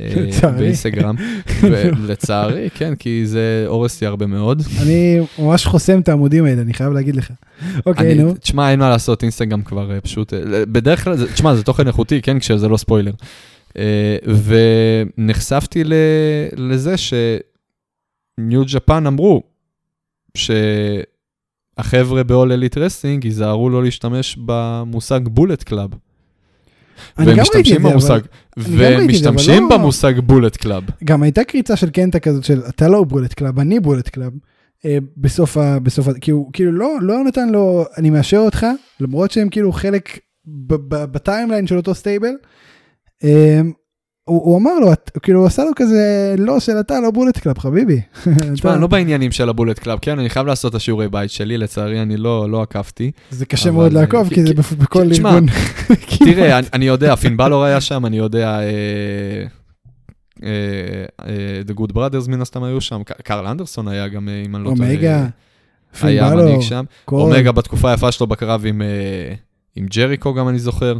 אה, 0.00 0.14
לצערי. 0.26 0.58
באינסטגרם. 0.58 1.16
ולצערי, 1.62 2.68
כן, 2.74 2.94
כי 2.94 3.26
זה 3.26 3.64
הורס 3.68 4.00
לי 4.00 4.06
הרבה 4.06 4.26
מאוד. 4.26 4.62
אני 4.82 5.20
ממש 5.38 5.66
חוסם 5.66 6.00
את 6.00 6.08
העמודים 6.08 6.44
האלה, 6.44 6.62
אני 6.62 6.74
חייב 6.74 6.92
להגיד 6.92 7.16
לך. 7.16 7.30
אוקיי, 7.86 8.14
נו. 8.14 8.34
תשמע, 8.34 8.70
אין 8.70 8.78
מה 8.78 8.90
לעשות, 8.90 9.22
אינסטגרם 9.22 9.62
כבר 9.62 9.92
אה, 9.92 10.00
פשוט, 10.00 10.34
אה, 10.34 10.40
בדרך 10.66 11.04
כלל, 11.04 11.26
תשמע, 11.26 11.54
זה 11.54 11.62
תוכן 11.62 11.86
איכותי, 11.86 12.22
כן, 12.22 12.38
כשזה 12.38 12.68
לא 12.68 12.76
ספוילר. 12.76 13.12
ונחשפתי 15.16 15.82
לזה 16.56 16.94
ש 16.96 17.62
New 17.62 18.62
Japan 18.66 19.06
אמרו 19.06 19.42
שהחבר'ה 20.36 22.22
ב-all 22.24 22.48
elite 22.48 22.76
wrestling 22.76 23.24
ייזהרו 23.24 23.70
לא 23.70 23.82
להשתמש 23.82 24.38
במושג 24.44 25.20
Bullet 25.24 25.62
Club. 25.62 25.90
אני 27.18 27.26
והם 27.26 27.36
גם 27.36 27.44
ראיתי 27.54 27.58
את 27.58 27.66
משתמשים 27.66 27.82
זה, 27.82 27.88
אבל 27.88 27.92
במושג, 27.92 28.20
אבל 28.56 29.02
ומשתמשים 29.02 29.62
לא- 29.62 29.78
במושג 29.78 30.18
Bullet 30.18 30.56
Club. 30.56 30.82
גם 31.04 31.22
הייתה 31.22 31.44
קריצה 31.44 31.76
של 31.76 31.90
קנטה 31.90 32.18
כזאת 32.18 32.44
של 32.44 32.62
אתה 32.68 32.88
לא 32.88 33.04
Bullet 33.04 33.34
Club, 33.34 33.58
אני 33.58 33.80
Bullet 33.80 34.08
Club. 34.08 34.32
אה, 34.84 34.98
בסוף 35.16 35.56
ה... 35.56 35.78
בסוף 35.78 36.08
ה... 36.08 36.12
כי 36.20 36.30
הוא 36.30 36.50
כאילו 36.52 36.72
לא, 36.72 36.96
לא 37.00 37.24
נתן 37.24 37.48
לו, 37.48 37.84
אני 37.98 38.10
מאשר 38.10 38.38
אותך, 38.38 38.66
למרות 39.00 39.30
שהם 39.30 39.48
כאילו 39.48 39.72
חלק 39.72 40.18
ב 40.88 40.97
timeline 40.97 41.66
של 41.66 41.76
אותו 41.76 41.94
stable. 41.94 42.32
אה, 44.30 44.34
הוא, 44.34 44.42
הוא 44.44 44.58
אמר 44.58 44.78
לו, 44.80 44.92
את, 44.92 45.10
כאילו 45.22 45.38
הוא 45.38 45.46
עשה 45.46 45.64
לו 45.64 45.70
כזה, 45.76 46.34
לא 46.38 46.60
של 46.60 46.72
אתה 46.80 47.00
לא 47.00 47.10
Bullet 47.10 47.38
Club 47.38 47.58
חביבי. 47.58 48.00
תשמע, 48.54 48.72
אני 48.72 48.80
לא 48.80 48.86
בעניינים 48.86 49.32
של 49.32 49.48
ה 49.48 49.52
Bullet 49.52 49.78
Club, 49.78 49.98
כן, 50.02 50.18
אני 50.18 50.30
חייב 50.30 50.46
לעשות 50.46 50.70
את 50.70 50.76
השיעורי 50.76 51.08
בית 51.08 51.30
שלי, 51.30 51.58
לצערי 51.58 52.02
אני 52.02 52.16
לא 52.16 52.50
לא 52.50 52.62
עקבתי. 52.62 53.10
זה 53.30 53.46
קשה 53.46 53.68
אבל, 53.68 53.76
מאוד 53.78 53.96
אה, 53.96 54.00
לעקוב 54.00 54.28
כי- 54.28 54.34
כי 54.34 54.42
זה 54.42 54.54
כי- 54.54 54.74
בכל 54.76 55.10
תשמע, 55.10 55.28
ארגון. 55.30 55.46
תראה, 56.24 56.58
אני- 56.58 56.66
אני 56.72 56.84
יודע, 56.86 57.16
פין 57.16 57.36
בלור 57.36 57.64
היה 57.64 57.80
שם, 57.80 58.06
אני 58.06 58.16
יודע, 58.18 58.48
אה, 58.60 58.64
אה, 60.42 60.48
אה, 61.26 61.60
The 61.68 61.80
Good 61.80 61.92
Brothers 61.96 62.28
מן 62.28 62.40
הסתם 62.40 62.62
היו 62.62 62.80
שם, 62.80 63.00
קרל 63.24 63.46
אנדרסון 63.46 63.88
היה 63.88 64.08
גם, 64.08 64.28
אה, 64.28 64.42
אם 64.46 64.56
אני 64.56 64.64
לא 64.64 64.72
טועה, 64.76 64.90
אומגה, 64.90 65.26
פין 66.00 66.08
היה 66.08 66.30
בלור, 66.30 66.44
מנהיג 66.44 66.60
שם. 66.60 66.84
אומגה 67.12 67.52
בתקופה 67.52 67.90
היפה 67.90 68.12
שלו 68.12 68.26
בקרב 68.26 68.62
עם, 68.66 68.82
אה, 68.82 69.34
עם 69.76 69.86
ג'ריקו 69.86 70.34
גם 70.34 70.48
אני 70.48 70.58
זוכר. 70.58 70.98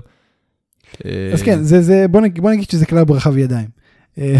אה, 1.04 1.30
אז 1.32 1.42
כן, 1.42 1.62
זה, 1.62 1.82
זה, 1.82 2.06
בוא, 2.10 2.20
נגיד, 2.20 2.42
בוא 2.42 2.50
נגיד 2.50 2.70
שזה 2.70 2.86
club 2.86 3.10
רחב 3.10 3.36
ידיים. 3.38 3.68
אה, 4.18 4.36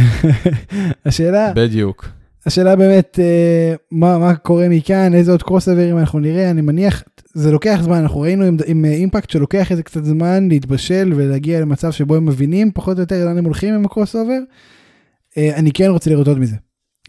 השאלה, 1.06 1.52
בדיוק. 1.56 2.08
השאלה 2.46 2.76
באמת, 2.76 3.18
אה, 3.22 3.74
מה, 3.90 4.18
מה 4.18 4.34
קורה 4.34 4.68
מכאן, 4.68 5.14
איזה 5.14 5.30
עוד 5.32 5.42
crossover 5.42 5.68
ים 5.68 5.98
אנחנו 5.98 6.18
נראה, 6.18 6.50
אני 6.50 6.60
מניח, 6.60 7.02
זה 7.34 7.52
לוקח 7.52 7.78
זמן, 7.82 7.96
אנחנו 7.96 8.20
ראינו 8.20 8.44
עם, 8.44 8.56
עם 8.66 8.84
אה, 8.84 8.90
אימפקט 8.90 9.30
שלוקח 9.30 9.70
איזה 9.72 9.82
קצת 9.82 10.04
זמן 10.04 10.48
להתבשל 10.48 11.12
ולהגיע 11.16 11.60
למצב 11.60 11.90
שבו 11.90 12.14
הם 12.16 12.26
מבינים 12.26 12.70
פחות 12.74 12.96
או 12.96 13.02
יותר 13.02 13.24
לאן 13.24 13.38
הם 13.38 13.44
הולכים 13.44 13.74
עם 13.74 13.84
הקרוס 13.84 14.16
אובר. 14.16 14.38
אה, 15.38 15.56
אני 15.56 15.72
כן 15.72 15.86
רוצה 15.90 16.10
לראות 16.10 16.28
עוד 16.28 16.38
מזה. 16.38 16.56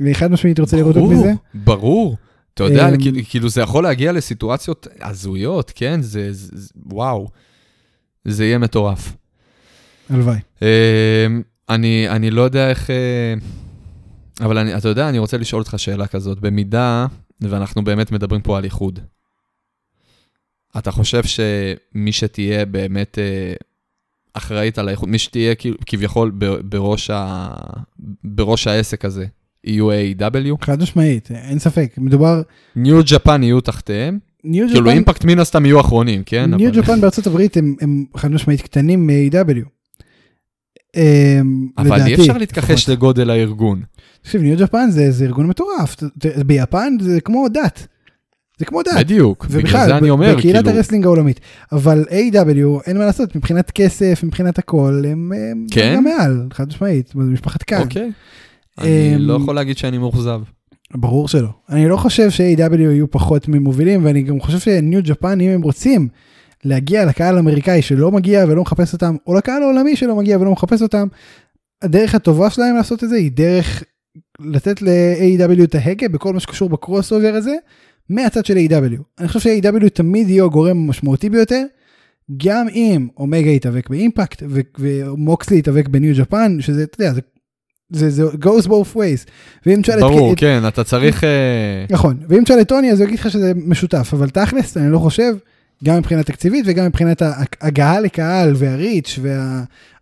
אני 0.01 0.15
חד 0.15 0.31
משמעית 0.31 0.59
רוצה 0.59 0.77
לראות 0.77 0.95
עוד 0.95 1.05
ברור, 1.09 1.22
מזה. 1.22 1.34
ברור. 1.53 2.18
אתה 2.53 2.63
יודע, 2.63 2.89
אמ, 2.89 2.97
כאילו- 3.01 3.19
כאילו 3.30 3.49
זה 3.49 3.61
יכול 3.61 3.84
להגיע 3.84 4.11
לסיטואציות 4.11 4.88
הזויות, 5.01 5.72
כן? 5.76 6.01
זה, 6.01 6.27
זה, 6.34 6.49
זה- 6.53 6.69
וואו. 6.85 7.27
זה 8.26 8.45
יהיה 8.45 8.57
מטורף. 8.57 9.15
הלוואי. 10.11 10.38
אמ, 10.61 10.67
אני, 11.69 12.09
אני 12.09 12.31
לא 12.31 12.41
יודע 12.41 12.69
איך... 12.69 12.89
אה, 12.89 13.33
אבל 14.45 14.57
אני, 14.57 14.77
אתה 14.77 14.88
יודע, 14.89 15.09
אני 15.09 15.19
רוצה 15.19 15.38
לשאול 15.38 15.61
אותך 15.61 15.73
שאלה 15.77 16.07
כזאת. 16.07 16.39
במידה, 16.39 17.05
ואנחנו 17.41 17.83
באמת 17.83 18.11
מדברים 18.11 18.41
פה 18.41 18.57
על 18.57 18.63
איחוד, 18.63 18.99
אתה 20.77 20.91
חושב 20.91 21.21
שמי 21.23 22.11
שתהיה 22.11 22.65
באמת 22.65 23.17
אה, 23.19 23.53
אחראית 24.33 24.77
על 24.79 24.88
האיחוד, 24.88 25.09
מי 25.09 25.17
שתהיה 25.17 25.55
כאילו, 25.55 25.77
כביכול 25.85 26.31
בראש, 26.63 27.09
ה, 27.09 27.47
בראש 28.23 28.67
העסק 28.67 29.05
הזה, 29.05 29.25
יהיו 29.63 29.91
A.W? 29.91 30.65
חד 30.65 30.81
משמעית, 30.81 31.31
אין 31.31 31.59
ספק, 31.59 31.93
מדובר, 31.97 32.41
ניו 32.75 32.99
ג'פן 33.05 33.43
יהיו 33.43 33.61
תחתיהם? 33.61 34.19
ניו 34.43 34.67
כאילו 34.67 34.85
ג'פן, 34.85 34.95
אימפקט 34.95 35.25
מן 35.25 35.39
הסתם 35.39 35.65
יהיו 35.65 35.79
אחרונים, 35.79 36.23
כן? 36.23 36.53
ניו 36.55 36.69
אבל- 36.69 36.81
ג'פן 36.81 37.01
בארצות 37.01 37.27
הברית 37.27 37.57
הם, 37.57 37.75
הם 37.81 38.05
חד 38.17 38.31
משמעית 38.31 38.61
קטנים 38.61 39.07
מ-AW. 39.07 39.65
אמ, 40.95 41.68
אבל 41.77 42.01
אי 42.01 42.15
אפשר 42.15 42.38
להתכחש 42.38 42.72
לפחות. 42.72 42.89
לגודל 42.89 43.30
הארגון. 43.30 43.81
תקשיב, 44.22 44.41
New 44.41 44.57
Japan 44.57 44.89
זה, 44.91 45.26
ארגון 45.26 45.47
מטורף, 45.47 45.95
ביפן 46.45 46.97
זה 47.01 47.22
כמו 47.22 47.49
דת. 47.49 47.88
זה 48.59 48.65
כמו 48.65 48.84
דת. 48.84 48.91
בדיוק, 48.97 49.45
בגלל 49.45 49.85
זה 49.85 49.97
אני 49.97 50.09
אומר, 50.09 50.35
בקהילת 50.38 50.63
כאילו, 50.63 50.77
ה 50.77 50.80
wrestling 50.80 51.05
העולמית. 51.05 51.39
אבל 51.72 52.05
AEW 52.09 52.88
אין 52.88 52.97
מה 52.97 53.05
לעשות, 53.05 53.35
מבחינת 53.35 53.72
כסף, 53.72 54.23
מבחינת 54.23 54.59
הכל, 54.59 55.03
הם 55.07 55.31
כן? 55.72 55.93
גם 55.95 56.03
מעל, 56.03 56.47
חד 56.53 56.68
משמעית, 56.68 57.15
משפחת 57.15 57.63
קאן. 57.63 57.81
אוקיי. 57.81 58.11
אני 58.77 59.15
אמ, 59.15 59.19
לא 59.19 59.34
יכול 59.41 59.55
להגיד 59.55 59.77
שאני 59.77 59.97
מאוכזב. 59.97 60.41
ברור 60.95 61.27
שלא. 61.27 61.49
אני 61.69 61.89
לא 61.89 61.97
חושב 61.97 62.30
ש-AEW 62.30 62.80
יהיו 62.80 63.11
פחות 63.11 63.47
ממובילים, 63.47 64.05
ואני 64.05 64.22
גם 64.22 64.39
חושב 64.39 64.59
ש 64.59 64.76
New 64.76 65.01
Japan, 65.03 65.41
אם 65.41 65.49
הם 65.49 65.61
רוצים 65.61 66.07
להגיע 66.65 67.05
לקהל 67.05 67.35
האמריקאי 67.38 67.81
שלא 67.81 68.11
מגיע 68.11 68.45
ולא 68.47 68.61
מחפש 68.61 68.93
אותם, 68.93 69.15
או 69.27 69.33
לקהל 69.33 69.63
העולמי 69.63 69.95
שלא 69.95 70.15
מגיע 70.15 70.38
ולא 70.38 70.51
מחפש 70.51 70.81
אותם, 70.81 71.07
הדרך 71.81 72.15
הטובה 72.15 72.49
שלהם 72.49 72.75
לעשות 72.75 73.03
את 73.03 73.09
זה 73.09 73.15
היא 73.15 73.31
דרך 73.31 73.83
לתת 74.39 74.81
ל-AEW 74.81 75.63
את 75.63 75.75
ההגה 75.75 76.07
בכל 76.09 76.33
מה 76.33 76.39
שקשור 76.39 76.69
ב 76.69 77.11
crossover 77.11 77.34
הזה, 77.35 77.55
מהצד 78.09 78.45
של 78.45 78.57
AEW 78.57 79.01
אני 79.19 79.27
חושב 79.27 79.39
ש-AEW 79.39 79.89
תמיד 79.89 80.29
יהיה 80.29 80.43
הגורם 80.43 80.77
המשמעותי 80.77 81.29
ביותר, 81.29 81.63
גם 82.45 82.67
אם 82.69 83.07
אומגה 83.17 83.49
יתאבק 83.49 83.89
ב 83.89 83.97
Impact 83.97 84.43
ו- 84.49 84.59
ומוקסלי 84.79 85.57
יתאבק 85.57 85.88
ב 85.88 85.94
New 85.94 86.13
Japan, 86.18 86.57
שזה, 86.59 86.83
אתה 86.83 87.03
יודע, 87.03 87.13
זה, 87.13 87.21
זה, 87.89 88.09
זה 88.09 88.23
goes 88.23 88.65
both 88.67 88.95
ways. 88.95 89.29
ואם 89.65 89.81
תשאל 89.81 89.95
את- 89.95 89.99
ברור, 89.99 90.35
כן, 90.35 90.61
אתה 90.67 90.83
צריך... 90.83 91.23
אה, 91.23 91.85
נכון, 91.89 92.17
ואם 92.29 92.43
תשאל 92.43 92.61
את 92.61 92.67
טוני 92.67 92.91
אז 92.91 92.99
הוא 92.99 93.07
יגיד 93.07 93.19
לך 93.19 93.31
שזה 93.31 93.51
משותף, 93.55 94.09
אבל 94.13 94.29
תכלס 94.29 94.77
אני 94.77 94.91
לא 94.91 94.99
חושב, 94.99 95.33
גם 95.83 95.97
מבחינה 95.97 96.23
תקציבית 96.23 96.65
וגם 96.67 96.85
מבחינת 96.85 97.21
ההגעה 97.61 97.99
לקהל 97.99 98.53
והריץ' 98.55 99.19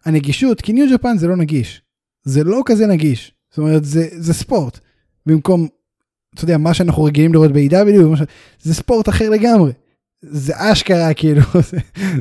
והנגישות, 0.06 0.61
כי 0.61 0.73
ניו 0.73 0.85
ג'פן 0.93 1.18
זה 1.18 1.27
לא 1.27 1.35
נגיש. 1.35 1.81
זה 2.23 2.43
לא 2.43 2.61
כזה 2.65 2.88
נגיש. 2.88 3.31
זאת 3.49 3.57
אומרת, 3.57 3.85
זה, 3.85 4.07
זה 4.11 4.34
ספורט. 4.34 4.80
במקום, 5.26 5.68
אתה 6.35 6.43
יודע, 6.43 6.57
מה 6.57 6.73
שאנחנו 6.73 7.03
רגילים 7.03 7.34
לראות 7.34 7.51
ב-AW, 7.51 8.18
ש- 8.18 8.22
זה 8.61 8.73
ספורט 8.73 9.10
אחר 9.10 9.30
לגמרי. 9.30 9.72
זה 10.22 10.53
אשכרה 10.56 11.14
כאילו, 11.14 11.41
זה, 11.72 11.77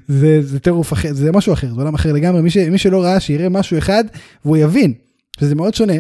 זה, 0.09 0.43
זה 0.43 0.59
טירוף 0.60 0.93
אחר, 0.93 1.12
זה 1.12 1.32
משהו 1.32 1.52
אחר, 1.52 1.74
זה 1.74 1.80
עולם 1.80 1.94
אחר 1.94 2.12
לגמרי. 2.12 2.43
מי, 2.43 2.51
ש, 2.51 2.56
מי 2.56 2.78
שלא 2.78 3.02
ראה 3.02 3.20
שיראה 3.20 3.48
משהו 3.48 3.78
אחד 3.78 4.05
והוא 4.44 4.56
יבין 4.56 4.93
שזה 5.40 5.55
מאוד 5.55 5.74
שונה. 5.74 5.93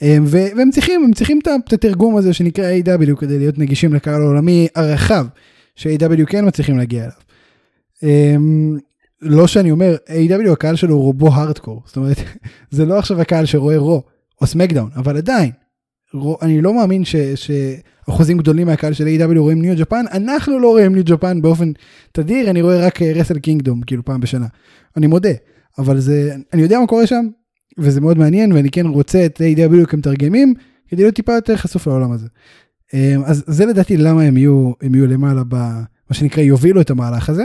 הם, 0.00 0.24
ו- 0.26 0.46
והם 0.56 0.70
צריכים, 0.70 1.04
הם 1.04 1.12
צריכים 1.12 1.38
את 1.44 1.72
התרגום 1.72 2.16
הזה 2.16 2.32
שנקרא 2.32 2.70
A.W. 2.70 3.16
כדי 3.16 3.38
להיות 3.38 3.58
נגישים 3.58 3.94
לקהל 3.94 4.22
העולמי 4.22 4.68
הרחב, 4.74 5.26
ש-A.W. 5.74 6.26
כן 6.26 6.46
מצליחים 6.46 6.78
להגיע 6.78 7.02
אליו. 7.02 7.14
הם, 8.02 8.78
לא 9.20 9.46
שאני 9.46 9.70
אומר, 9.70 9.96
A.W. 10.06 10.50
הקהל 10.52 10.76
שלו 10.76 11.00
רובו 11.00 11.28
הארדקור, 11.28 11.82
זאת 11.86 11.96
אומרת, 11.96 12.16
זה 12.70 12.86
לא 12.86 12.98
עכשיו 12.98 13.20
הקהל 13.20 13.46
שרואה 13.46 13.78
רו 13.78 14.02
או 14.40 14.46
סמקדאון, 14.46 14.90
אבל 14.96 15.16
עדיין, 15.16 15.50
רו, 16.14 16.38
אני 16.42 16.60
לא 16.60 16.74
מאמין 16.74 17.04
ש, 17.04 17.16
שאחוזים 17.16 18.38
גדולים 18.38 18.66
מהקהל 18.66 18.92
של 18.92 19.06
A.W. 19.06 19.38
רואים 19.38 19.62
ניו 19.62 19.74
ג'פן, 19.78 20.04
אנחנו 20.12 20.58
לא 20.58 20.68
רואים 20.68 20.94
ניו 20.94 21.04
ג'פן 21.06 21.42
באופן 21.42 21.72
תדיר, 22.12 22.50
אני 22.50 22.62
רואה 22.62 22.86
רק 22.86 23.02
רסל 23.02 23.38
קינגדום, 23.38 23.80
כאילו 23.80 24.04
פעם 24.04 24.20
בשנה. 24.20 24.46
אני 24.96 25.06
מודה, 25.06 25.32
אבל 25.78 26.00
זה, 26.00 26.34
אני 26.52 26.62
יודע 26.62 26.80
מה 26.80 26.86
קורה 26.86 27.06
שם, 27.06 27.26
וזה 27.78 28.00
מאוד 28.00 28.18
מעניין, 28.18 28.52
ואני 28.52 28.70
כן 28.70 28.86
רוצה 28.86 29.26
את 29.26 29.40
A.W. 29.40 29.86
כמתרגמים, 29.86 30.54
כדי 30.88 31.02
להיות 31.02 31.14
טיפה 31.14 31.32
יותר 31.32 31.56
חשוף 31.56 31.86
לעולם 31.86 32.12
הזה. 32.12 32.26
אמ, 32.94 33.22
אז 33.26 33.44
זה 33.46 33.66
לדעתי 33.66 33.96
למה 33.96 34.22
הם 34.22 34.36
יהיו, 34.36 34.72
הם 34.82 34.94
יהיו 34.94 35.06
למעלה 35.06 35.42
במה 35.44 35.84
שנקרא 36.12 36.42
יובילו 36.42 36.80
את 36.80 36.90
המהלך 36.90 37.28
הזה. 37.28 37.44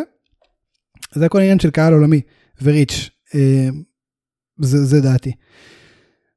זה 1.14 1.26
הכל 1.26 1.40
עניין 1.40 1.60
של 1.60 1.72
קהל 1.72 1.94
עולמי 1.94 2.22
ו 2.62 2.69
reach, 2.69 3.10
אמ, 3.36 3.82
זה, 4.62 4.86
זה 4.86 5.02
דעתי. 5.02 5.32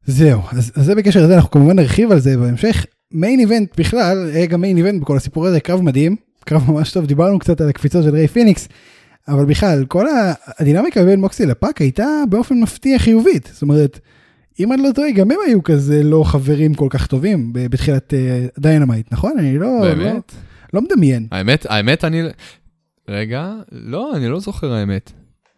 זהו, 0.06 0.40
אז, 0.52 0.72
אז 0.74 0.84
זה 0.84 0.94
בקשר 0.94 1.24
לזה, 1.24 1.34
אנחנו 1.34 1.50
כמובן 1.50 1.76
נרחיב 1.76 2.12
על 2.12 2.20
זה 2.20 2.36
בהמשך. 2.36 2.86
main 3.12 3.40
event 3.40 3.80
בכלל, 3.80 4.30
גם 4.48 4.60
main 4.60 4.76
event 4.76 5.00
בכל 5.00 5.16
הסיפור 5.16 5.46
הזה, 5.46 5.60
קרב 5.60 5.80
מדהים, 5.80 6.16
קרב 6.44 6.70
ממש 6.70 6.92
טוב, 6.92 7.06
דיברנו 7.06 7.38
קצת 7.38 7.60
על 7.60 7.68
הקפיצות 7.68 8.04
של 8.04 8.10
ריי 8.10 8.28
פיניקס, 8.28 8.68
אבל 9.28 9.44
בכלל, 9.44 9.84
כל 9.88 10.06
הדינמיקה 10.58 11.04
בין 11.04 11.20
מוקסי 11.20 11.46
לפאק 11.46 11.80
הייתה 11.80 12.06
באופן 12.30 12.60
מפתיע 12.60 12.98
חיובית, 12.98 13.50
זאת 13.52 13.62
אומרת, 13.62 14.00
אם 14.60 14.72
אני 14.72 14.82
לא 14.82 14.88
טועה, 14.94 15.12
גם 15.12 15.30
הם 15.30 15.36
היו 15.46 15.62
כזה 15.62 16.02
לא 16.02 16.24
חברים 16.24 16.74
כל 16.74 16.86
כך 16.90 17.06
טובים 17.06 17.52
בתחילת 17.52 18.14
אה, 18.14 18.46
Dynamite, 18.58 19.12
נכון? 19.12 19.32
אני 19.38 19.58
לא, 19.58 19.66
לא, 19.66 19.94
באמת? 19.94 20.34
לא 20.72 20.82
מדמיין. 20.82 21.26
האמת, 21.30 21.66
האמת, 21.68 22.04
אני... 22.04 22.22
רגע, 23.08 23.52
לא, 23.72 24.16
אני 24.16 24.28
לא 24.28 24.40
זוכר 24.40 24.72
האמת. 24.72 25.12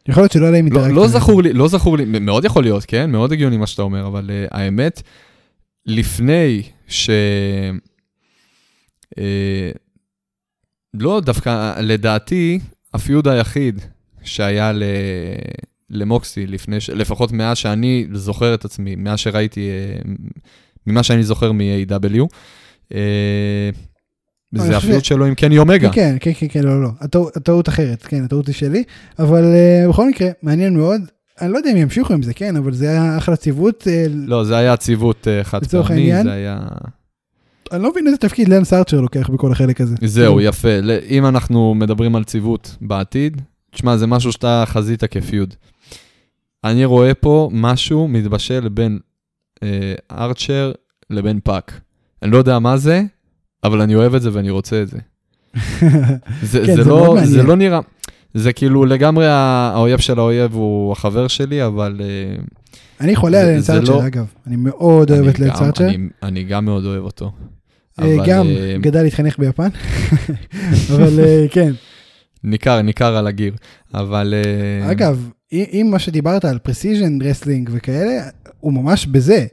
יכול 0.09 0.23
להיות 0.23 0.33
שלא 0.33 0.45
היה 0.45 0.53
להם 0.53 0.67
לא, 0.67 0.67
אינטראקציה. 0.67 0.95
לא 0.95 1.09
זכור 1.09 1.43
לי, 1.43 1.53
לא 1.53 1.69
זכור 1.69 1.97
לי, 1.97 2.05
מאוד 2.05 2.45
יכול 2.45 2.63
להיות, 2.63 2.85
כן? 2.85 3.11
מאוד 3.11 3.33
הגיוני 3.33 3.57
מה 3.57 3.67
שאתה 3.67 3.83
אומר, 3.83 4.07
אבל 4.07 4.31
אה, 4.31 4.49
האמת, 4.57 5.03
לפני 5.87 6.63
ש... 6.89 7.11
אה, 9.15 9.19
לא, 10.95 11.21
דווקא 11.25 11.81
לדעתי, 11.81 12.59
ה 12.95 13.01
feud 13.01 13.29
היחיד 13.29 13.81
שהיה 14.25 14.73
ל... 14.73 14.83
למוקסי 15.95 16.47
לפני, 16.47 16.81
ש... 16.81 16.91
לפחות 16.91 17.33
מאז 17.33 17.57
שאני 17.57 18.07
זוכר 18.13 18.55
את 18.55 18.65
עצמי, 18.65 18.97
מאז 18.97 19.19
שראיתי, 19.19 19.69
uh, 20.05 20.09
ממה 20.87 21.03
שאני 21.03 21.23
זוכר 21.25 21.53
מ-AW, 21.53 22.23
uh, 22.93 22.95
אני 24.55 24.63
זה 24.63 24.81
ש- 24.81 25.09
שלו 25.09 25.27
עם 25.27 25.35
קני 25.35 25.59
אומגה. 25.59 25.91
כן, 25.93 26.17
כן, 26.21 26.31
כן, 26.39 26.47
כן, 26.51 26.63
לא, 26.63 26.83
לא, 26.83 26.89
הטעות- 27.01 27.69
אחרת, 27.69 28.03
כן, 28.03 28.25
הטעות 28.25 28.47
היא 28.47 28.55
שלי, 28.55 28.83
אבל 29.19 29.45
בכל 29.89 30.09
מקרה, 30.09 30.29
מעניין 30.43 30.77
מאוד, 30.77 31.01
אני 31.41 31.53
לא 31.53 31.57
יודע 31.59 31.73
אם 31.73 31.77
ימשיכו 31.77 32.13
עם 32.15 32.23
זה, 32.23 32.35
כן, 32.35 32.57
אבל 32.57 32.73
זה 32.75 32.91
היה 32.91 33.19
אחלה 33.19 33.37
ציוות, 33.37 33.87
לא, 34.11 34.45
זה 34.45 34.57
היה 34.57 34.77
ציוות 34.77 35.27
חד 35.43 35.67
פעמי? 35.67 36.23
זה 36.23 36.33
היה... 36.33 36.59
אני 37.73 37.83
לא 37.83 37.91
מבין 37.91 38.07
איזה 38.07 38.19
תפקיד 38.19 38.49
לנס 38.49 38.73
ארצ'ר 38.73 39.01
לוקח 39.01 39.31
בכל 39.31 39.53
החלק 39.53 39.81
הזה. 39.81 39.95
זהו, 40.05 40.41
יפה. 40.41 40.81
ל- 40.83 40.99
אם 41.09 41.27
אנחנו 41.27 41.75
מדברים 41.75 42.17
על 42.17 42.25
ציוות 42.25 42.77
בעתיד, 42.81 43.41
תשמע, 43.75 43.97
זה 43.97 44.07
משהו 44.07 44.33
שאתה 44.33 44.65
חזית 44.67 45.05
כ 45.05 45.19
feud. 45.19 45.55
אני 46.65 46.85
רואה 46.85 47.15
פה 47.15 47.51
משהו 47.53 48.09
מתבשל 48.09 48.69
בין 48.69 48.99
אה, 49.63 49.95
ארצ'ר 50.11 50.73
לבין 51.11 51.41
פאק. 51.45 51.81
אני 52.23 52.31
לא 52.31 52.37
יודע 52.37 52.59
מה 52.59 52.77
זה, 52.77 53.03
אבל 53.65 53.81
אני 53.81 53.95
אוהב 53.95 54.15
את 54.15 54.23
זה 54.23 54.31
ואני 54.33 54.51
רוצה 54.51 54.83
את 54.83 54.89
זה. 54.89 54.99
זה, 56.43 56.63
כן, 56.67 56.77
זה, 56.77 56.83
זה 56.85 56.91
לא. 56.91 57.17
זה 57.25 57.43
לא 57.43 57.57
נראה... 57.57 57.81
זה 58.35 58.53
כאילו 58.53 58.85
לגמרי 58.85 59.27
האויב 59.29 59.99
של 59.99 60.19
האויב 60.19 60.55
הוא 60.55 60.93
החבר 60.93 61.29
שלי, 61.29 61.67
אבל... 61.67 62.01
אה, 62.01 62.43
אני 63.01 63.17
חולה 63.17 63.41
על 63.41 63.49
ארצ'ר, 63.49 63.81
לא- 63.81 64.07
אגב, 64.07 64.27
אני 64.47 64.57
מאוד 64.57 65.11
אוהב 65.11 65.27
את 65.27 65.41
ארצ'ר, 65.41 65.85
אני, 65.85 66.09
אני 66.23 66.45
גם 66.45 66.65
מאוד 66.65 66.85
אוהב 66.85 67.05
אותו. 67.05 67.33
אה, 68.01 68.15
אבל, 68.15 68.27
גם 68.27 68.47
אה, 68.47 68.77
גדל 68.81 69.03
להתחנך 69.03 69.39
ביפן, 69.39 69.69
אבל 70.95 71.21
כן. 71.51 71.73
ניכר, 72.45 72.83
ניכר 72.83 73.17
על 73.17 73.27
ה 73.27 73.31
gear. 73.31 73.55
אבל... 73.95 74.35
אה, 74.37 74.91
אגב, 74.91 75.31
אם 75.53 75.89
מה 75.91 75.99
שדיברת 75.99 76.45
על 76.45 76.59
precision 76.59 77.19
wrestling 77.23 77.71
וכאלה, 77.73 78.29
הוא 78.61 78.73
ממש 78.73 79.07
בזה. 79.07 79.47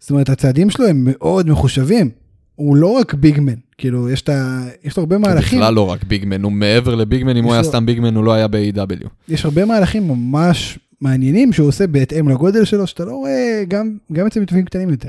זאת 0.00 0.10
אומרת, 0.10 0.28
הצעדים 0.28 0.70
שלו 0.70 0.86
הם 0.86 1.04
מאוד 1.10 1.50
מחושבים. 1.50 2.10
הוא 2.54 2.76
לא 2.76 2.86
רק 2.86 3.14
big 3.14 3.31
man, 3.31 3.54
כאילו, 3.78 4.10
יש, 4.10 4.28
ה... 4.28 4.62
יש 4.84 4.96
לו 4.96 5.02
הרבה 5.02 5.16
הוא 5.16 5.22
מהלכים, 5.22 5.58
בכלל 5.58 5.74
לא 5.74 5.90
רק 5.90 6.04
big 6.04 6.20
man, 6.20 6.42
הוא 6.42 6.52
מעבר 6.52 6.94
ל 6.94 6.99
big 6.99 7.15
man, 7.15 7.36
אם 7.36 7.44
הוא 7.44 7.52
היה 7.52 7.62
לו- 7.62 7.68
סתם 7.68 7.86
big 7.86 7.98
man, 7.98 8.14
הוא 8.16 8.24
לא 8.24 8.32
היה 8.32 8.48
ב-AEW. 8.48 9.08
יש 9.28 9.44
הרבה 9.44 9.64
מהלכים 9.64 10.08
ממש 10.08 10.78
מעניינים 11.00 11.52
שהוא 11.52 11.68
עושה 11.68 11.86
בהתאם 11.86 12.28
לגודל 12.28 12.64
שלו, 12.64 12.86
שאתה 12.86 13.04
לא 13.04 13.12
רואה 13.12 13.62
גם, 13.68 13.96
גם 14.12 14.26
אצל 14.26 14.40
מתאבקים 14.40 14.64
קטנים 14.64 14.90
יותר. 14.90 15.08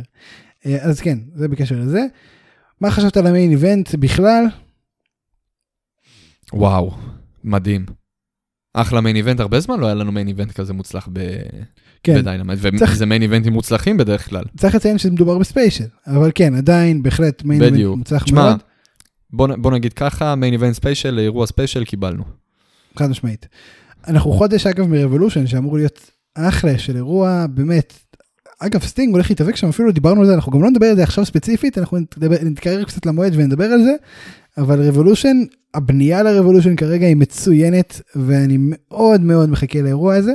אה, 0.66 0.78
אז 0.82 1.02
כן, 1.02 1.18
זה 1.36 1.48
בקשר 1.48 1.76
לזה. 1.80 2.06
מה 2.82 2.92
חשבת 2.92 3.18
על 3.18 3.28
ה 3.28 3.33
main 3.33 3.52
event 3.52 3.96
בכלל? 3.96 4.46
וואו, 6.54 6.92
מדהים. 7.44 7.86
אחלה 8.74 9.02
main 9.02 9.16
event, 9.16 9.40
הרבה 9.40 9.60
זמן 9.60 9.80
לא 9.80 9.86
היה 9.86 9.96
לנו 9.96 10.12
main 10.12 10.28
event 10.28 10.52
כזה 10.52 10.74
מוצלח 10.74 11.10
ב... 11.14 11.20
כן, 12.04 12.16
ב 12.20 12.24
Dynamite, 12.24 12.60
צריך- 12.78 12.92
וזה 12.94 13.06
main 13.06 13.22
event 13.22 13.45
ים 13.45 13.54
מוצלחים 13.54 13.98
בדרך 13.98 14.30
כלל. 14.30 14.44
צריך 14.58 14.76
לציין 14.76 14.98
שזה 14.98 15.12
מדובר 15.12 15.38
ב 15.38 15.43
special, 15.43 15.86
אבל 16.08 16.32
כן, 16.36 16.56
עדיין 16.56 17.04
בהחלט 17.04 17.44
main 17.44 17.64
event. 17.64 17.98
מוצלח 17.98 18.24
תשמע, 18.24 18.44
מאוד, 18.44 18.60
בוא, 19.30 19.48
בוא 19.56 19.72
נגיד 19.72 19.94
ככה, 19.94 20.36
main 20.36 20.54
event 20.54 20.76
special, 20.76 21.20
אירוע 21.20 21.48
special 21.48 21.84
קיבלנו. 21.86 22.24
חד 23.00 23.10
משמעית. 23.10 23.48
אנחנו 24.08 24.32
חודש 24.32 24.68
אגב 24.68 24.88
מ 24.88 24.93
Revolution 24.93 25.48
שאמור 25.48 25.78
להיות 25.78 26.12
אחלה 26.36 26.78
של 26.78 26.96
אירוע, 26.96 27.46
באמת. 27.50 27.94
אגב, 28.60 28.82
סטינג 28.82 29.14
הולך 29.14 29.30
להתאבק 29.30 29.56
שם, 29.56 29.68
אפילו 29.70 29.92
דיברנו 29.92 30.22
על 30.22 30.28
זה, 30.28 30.34
אנחנו 30.34 30.52
גם 30.52 30.64
לא 30.64 30.70
נדבר 30.70 30.86
על 30.86 30.96
זה 30.96 31.04
עכשיו 31.04 31.26
ספציפית, 31.26 31.78
אנחנו 31.78 31.98
נתקרב 32.44 32.84
קצת 32.84 33.06
למועד 33.06 33.34
ונדבר 33.36 33.66
על 33.66 33.84
זה, 33.84 33.94
אבל 34.58 34.88
Revolution, 34.88 35.38
הבנייה 35.74 36.24
ל 36.24 36.29
Revolution 36.29 36.76
כרגע 36.76 37.08
היא 37.08 37.16
מצוינת, 37.16 38.02
ואני 38.16 38.58
מאוד 38.60 39.22
מאוד 39.22 39.50
מחכה 39.50 39.82
לאירוע 39.82 40.16
הזה. 40.16 40.34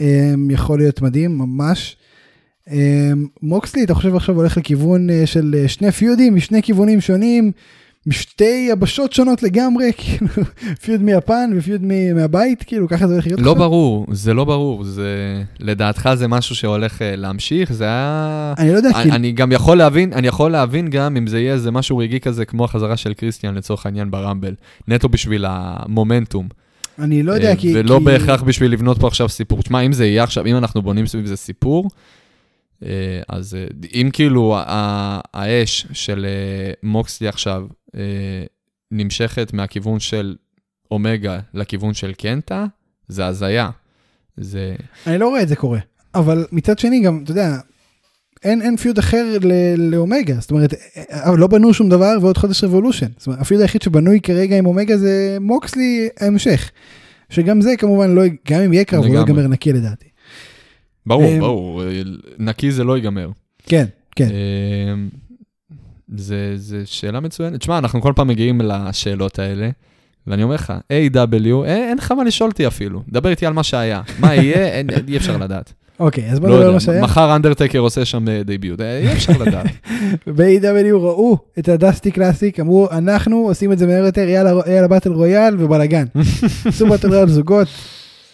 אמ, 0.00 0.50
יכול 0.50 0.78
להיות 0.78 1.02
מדהים, 1.02 1.38
ממש. 1.38 1.96
אמ, 2.70 3.26
מוקסלי, 3.42 3.84
אתה 3.84 3.94
חושב 3.94 4.14
עכשיו 4.14 4.36
הולך 4.36 4.56
לכיוון 4.56 5.10
אה, 5.10 5.26
של 5.26 5.54
אה, 5.58 5.68
שני 5.68 5.92
feud 5.92 6.20
ים 6.20 6.34
משני 6.34 6.62
כיוונים 6.62 7.00
שונים, 7.00 7.52
משתי 8.06 8.68
יבשות 8.70 9.12
שונות 9.12 9.42
לגמרי, 9.42 9.90
כאילו, 9.96 10.26
feud 10.82 11.02
מיפן 11.02 11.50
ו 11.56 11.61
feud 11.61 11.82
מהבית, 12.14 12.62
כאילו, 12.62 12.88
ככה 12.88 13.06
זה 13.06 13.12
הולך 13.12 13.26
להיות 13.26 13.40
לא 13.40 13.52
עכשיו? 13.52 13.64
ברור, 13.64 14.06
זה 14.12 14.34
לא 14.34 14.44
ברור, 14.44 14.84
זה... 14.84 15.42
לדעתך 15.60 16.10
זה 16.14 16.28
משהו 16.28 16.54
שהולך 16.54 17.02
אה, 17.02 17.16
להמשיך, 17.16 17.72
זה 17.72 17.84
היה... 17.84 18.54
אני 18.58 18.72
לא 18.72 18.76
יודע, 18.76 18.88
אני, 18.88 19.02
כאילו, 19.02 19.14
אני 19.14 19.32
גם 19.32 19.52
יכול 19.52 19.76
להבין, 19.78 20.12
אני 20.12 20.28
יכול 20.28 20.50
להבין 20.50 20.90
גם 20.90 21.16
אם 21.16 21.26
זה 21.26 21.40
יהיה 21.40 21.52
איזה 21.52 21.70
משהו 21.70 21.98
רגעי 21.98 22.20
כזה 22.20 22.44
כמו 22.44 22.64
החזרה 22.64 22.96
של 22.96 23.14
קריסטיאן 23.14 23.54
לצורך 23.54 23.86
העניין 23.86 24.10
ברמבל, 24.10 24.54
נטו 24.88 25.08
בשביל 25.08 25.44
המומנטום. 25.48 26.48
אני 26.98 27.22
לא 27.22 27.32
יודע, 27.32 27.50
אה, 27.50 27.56
כי... 27.56 27.72
ולא 27.76 27.98
כי- 27.98 28.04
בהכרח 28.04 28.42
בשביל 28.42 28.72
לבנות 28.72 29.00
פה 29.00 29.06
עכשיו 29.06 29.28
סיפור. 29.28 29.62
תשמע, 29.62 29.80
אם 29.80 29.92
זה 29.92 30.06
יהיה 30.06 30.22
עכשיו, 30.22 30.46
אם 30.46 30.56
אנחנו 30.56 30.82
בונים 30.82 31.06
סביב 31.06 31.26
זה 31.26 31.36
סיפור, 31.36 31.90
אז 33.28 33.54
אה, 33.54 33.66
אם 33.94 34.10
כאילו 34.12 34.56
האש 35.34 35.86
של 35.92 36.26
אה, 36.28 36.72
מוקסלי 36.82 37.28
עכשיו 37.28 37.66
אה, 37.96 38.44
נמשכת 38.90 39.52
מהכיוון 39.52 40.00
של 40.00 40.36
אומגה 40.90 41.40
לכיוון 41.54 41.94
של 41.94 42.12
קנטה, 42.12 42.66
זה 43.08 43.26
הזיה. 43.26 43.70
זה... 44.36 44.74
אני 45.06 45.18
לא 45.18 45.28
רואה 45.28 45.42
את 45.42 45.48
זה 45.48 45.56
קורה. 45.56 45.78
אבל 46.14 46.46
מצד 46.52 46.78
שני 46.78 47.00
גם, 47.00 47.20
אתה 47.24 47.30
יודע, 47.30 47.56
אין, 48.44 48.62
אין 48.62 48.76
פיוד 48.76 48.98
אחר 48.98 49.38
ל- 49.42 49.74
לאומגה, 49.94 50.34
זאת 50.40 50.50
אומרת, 50.50 50.74
אה, 51.12 51.36
לא 51.36 51.46
בנו 51.46 51.74
שום 51.74 51.88
דבר 51.88 52.16
ועוד 52.20 52.38
חודש 52.38 52.64
רבולושן. 52.64 53.06
זאת 53.18 53.26
אומרת, 53.26 53.40
הפיוד 53.40 53.60
היחיד 53.60 53.82
שבנוי 53.82 54.20
כרגע 54.20 54.58
עם 54.58 54.66
אומגה 54.66 54.96
זה 54.96 55.38
מוקסלי 55.40 56.08
ההמשך. 56.20 56.70
שגם 57.30 57.60
זה 57.60 57.76
כמובן 57.78 58.14
לא, 58.14 58.22
גם 58.50 58.60
אם 58.60 58.72
יהיה 58.72 58.84
קרב, 58.84 59.04
הוא 59.04 59.14
לא. 59.14 59.18
ייגמר 59.18 59.46
נקי 59.46 59.72
לדעתי. 59.72 60.08
ברור, 61.06 61.24
אה, 61.24 61.38
ברור, 61.40 61.82
אה, 61.82 62.02
נקי 62.38 62.72
זה 62.72 62.84
לא 62.84 62.96
ייגמר. 62.96 63.30
כן, 63.66 63.84
כן. 64.16 64.28
אה, 64.28 64.94
זה, 66.16 66.52
זה 66.56 66.82
שאלה 66.86 67.20
מצוינת. 67.20 67.60
תשמע, 67.60 67.78
אנחנו 67.78 68.02
כל 68.02 68.12
פעם 68.16 68.28
מגיעים 68.28 68.60
לשאלות 68.60 69.38
האלה, 69.38 69.70
ואני 70.26 70.42
אומר 70.42 70.54
לך, 70.54 70.72
AEW, 70.92 71.64
אין, 71.64 71.88
אין 71.88 71.98
לך 71.98 72.12
מה 72.12 72.24
לשאול 72.24 72.50
אותי 72.50 72.66
אפילו. 72.66 73.02
דבר 73.08 73.30
איתי 73.30 73.46
על 73.46 73.52
מה 73.52 73.62
שהיה. 73.62 74.02
מה 74.18 74.34
יהיה, 74.34 74.66
אין, 74.76 74.88
אי 75.08 75.16
אפשר 75.16 75.36
לדעת. 75.36 75.72
אוקיי, 76.00 76.30
אז 76.30 76.40
בוא 76.40 76.48
לא 76.48 76.54
נדבר 76.54 76.66
על 76.66 76.72
יודע, 76.72 76.74
מה 76.74 76.80
שהיה. 76.80 77.02
מחר 77.02 77.36
אנדרטייקר 77.36 77.78
עושה 77.78 78.04
שם 78.04 78.28
אה, 78.28 78.42
debut, 78.42 78.80
אה, 78.80 78.98
אי 78.98 79.12
אפשר 79.12 79.32
לדעת. 79.46 79.66
ב-AEW 80.26 80.94
ראו 80.94 81.38
את 81.58 81.68
ה 81.68 81.75
Dusty 81.75 82.10
Classic, 82.10 82.60
אמרו, 82.60 82.88
אנחנו 82.90 83.36
עושים 83.36 83.72
את 83.72 83.78
זה 83.78 83.86
מהר 83.86 84.04
יותר, 84.04 84.28
יאללה, 84.28 84.52
יאללה 84.66 84.88
battle 84.88 85.12
royal 85.12 85.56
ובלאגן. 85.58 86.04
עשו 86.64 86.86
battle 86.86 87.08
royal 87.08 87.28
זוגות. 87.28 87.68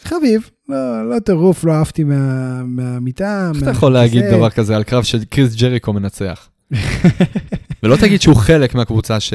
חביב, 0.05 0.51
לא, 0.69 1.11
לא 1.11 1.19
טירוף, 1.19 1.65
לא 1.65 1.73
אהבתי 1.73 2.05
מה- 2.05 2.63
מהמיטה. 2.65 3.51
איך 3.55 3.63
אתה 3.63 3.71
יכול 3.71 3.93
להגיד 3.93 4.21
מהכיסא. 4.23 4.37
דבר 4.37 4.51
כזה 4.51 4.77
על 4.77 4.83
קרב 4.83 5.03
של 5.03 5.25
קריס 5.25 5.55
ג'ריקו 5.57 5.93
מנצח? 5.93 6.49
ולא 7.83 7.97
תגיד 7.97 8.21
שהוא 8.21 8.37
חלק 8.37 8.75
מהקבוצה 8.75 9.21
ש... 9.21 9.33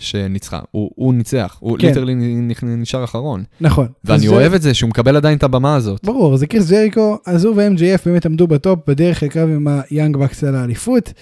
שניצחה, 0.00 0.60
הוא, 0.70 0.90
הוא 0.94 1.14
ניצח, 1.14 1.56
הוא 1.60 1.78
כן. 1.78 1.86
literally 1.86 2.14
נשאר 2.62 3.04
אחרון. 3.04 3.44
נכון. 3.60 3.86
ואני 4.04 4.28
אוהב 4.28 4.52
את 4.54 4.62
זה 4.62 4.74
שהוא 4.74 4.90
מקבל 4.90 5.16
עדיין 5.16 5.38
את 5.38 5.42
הבמה 5.42 5.74
הזאת. 5.76 6.04
ברור, 6.04 6.36
זה 6.36 6.46
קריס 6.46 6.70
ג'ריקו, 6.70 7.18
אז 7.26 7.44
הוא 7.44 7.54
ו-MJF 7.56 8.00
באמת 8.06 8.26
עמדו 8.26 8.46
ב 8.46 8.55
top 8.55 8.80
בדרך 8.88 9.22
לקרב 9.22 9.48
עם 9.48 9.68
ה 9.90 9.94
Young 9.94 10.16
Bucks 10.16 10.44
על 10.44 10.54
האליפות. 10.54 11.12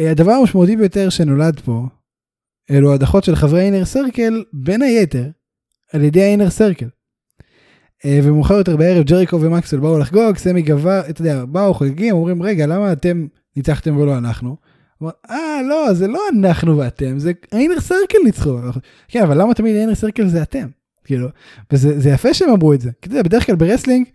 אה, 0.00 0.10
הדבר 0.10 0.32
המשמעותי 0.32 0.76
ביותר 0.76 1.08
שנולד 1.08 1.60
פה, 1.60 1.86
אלו 2.70 2.92
הסדקים 2.94 3.24
של 3.24 3.36
חברי 3.36 3.60
Inner 3.60 3.84
Circle, 3.84 4.42
בין 4.52 4.82
היתר, 4.82 5.24
על 5.92 6.02
ידי 6.04 6.22
ה 6.22 6.27
Inner 6.27 6.50
Circle. 6.50 6.86
אה, 8.04 8.20
ומאוחר 8.22 8.54
יותר 8.54 8.76
בערב 8.76 9.04
ג'ריקו 9.04 9.40
ומקסוול 9.40 9.78
באו 9.78 9.98
לחגוג, 9.98 10.36
סמי 10.36 10.62
גווארה, 10.62 11.00
אתה 11.10 11.20
יודע, 11.20 11.44
באו 11.44 11.74
חוגגים, 11.74 12.14
אומרים 12.14 12.42
רגע 12.42 12.66
למה 12.66 12.92
אתם 12.92 13.26
ניצחתם 13.56 13.96
ולא 13.96 14.18
אנחנו? 14.18 14.56
אה 15.30 15.60
לא 15.68 15.92
זה 15.92 16.06
לא 16.06 16.20
אנחנו 16.32 16.78
ואתם 16.78 17.18
זה 17.18 17.32
ה 17.52 17.57
Inner 17.57 17.80
Circle 17.80 18.18
ניצחו. 18.24 18.58
כן 19.08 19.22
אבל 19.22 19.42
למה 19.42 19.54
תמיד 19.54 19.76
ה 19.76 19.79
Inner 19.79 19.94
Circle 19.94 20.28
זה 20.28 20.42
אתם? 20.42 20.66
כאילו, 21.04 21.28
וזה 21.72 22.00
זה 22.00 22.10
יפה 22.10 22.34
שהם 22.34 22.50
אמרו 22.50 22.72
את 22.72 22.80
זה. 22.80 22.90
כי 23.02 23.08
אתה 23.08 23.14
יודע, 23.14 23.22
בדרך 23.22 23.46
כלל 23.46 23.56
ב 23.56 23.61
wrestling, 23.61 24.06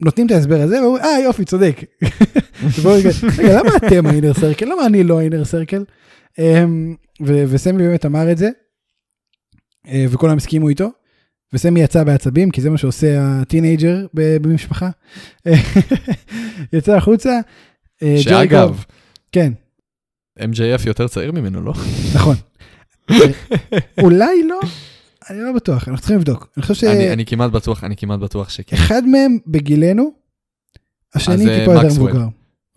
נותנים 0.00 0.26
את 0.26 0.32
ההסבר 0.32 0.60
הזה, 0.60 0.82
ואומרים, 0.82 1.04
אה 1.04 1.20
יופי, 1.20 1.44
צודק. 1.44 1.80
רגע, 2.84 3.10
למה 3.44 3.70
אתם 3.76 4.06
ה 4.06 4.11
Inner 4.11 4.34
Circle? 4.34 4.66
למה 4.66 4.86
אני 4.86 5.04
לא 5.04 5.18
ה 5.18 5.22
Inner 5.22 5.44
Circle? 5.44 5.84
אמ, 6.38 6.94
וסמי 7.20 7.86
באמת 7.86 8.06
אמר 8.06 8.32
את 8.32 8.38
זה, 8.38 8.50
אה, 9.88 10.04
וכולם 10.10 10.36
הסכימו 10.36 10.68
איתו, 10.68 10.90
וסמי 11.54 11.80
יצא 11.80 12.04
בעצבים, 12.04 12.50
כי 12.50 12.60
זה 12.60 12.70
מה 12.70 12.78
שעושה 12.78 13.18
ה 13.20 13.30
teenager 13.30 14.06
במשפחה. 14.14 14.90
יצא 16.72 16.96
החוצה. 16.96 17.40
אה, 18.02 18.16
שאגב, 18.18 18.84
כן, 19.32 19.52
MJF 20.38 20.86
יותר 20.86 21.08
צעיר 21.08 21.32
ממנו, 21.32 21.62
לא? 21.62 21.72
נכון. 22.14 22.36
אולי 24.02 24.42
לא, 24.48 24.60
אני 25.30 25.40
לא 25.40 25.52
בטוח, 25.52 25.88
אנחנו 25.88 25.98
צריכים 25.98 26.16
לבדוק. 26.16 26.48
אני 26.56 26.66
חושב 26.66 26.86
אני 26.86 27.12
אני 27.12 27.26
כמעט 27.26 27.50
בטוח, 27.50 27.84
אני 27.84 27.96
כמעט 27.96 28.20
בטוח 28.20 28.48
שכן. 28.48 28.76
שאחד 28.76 29.06
מהם 29.06 29.38
בגילנו, 29.46 30.12
השני 31.14 31.48
אה, 31.48 31.58
טיפה 31.58 31.72
יותר. 31.72 31.86
מבוגר. 31.86 32.26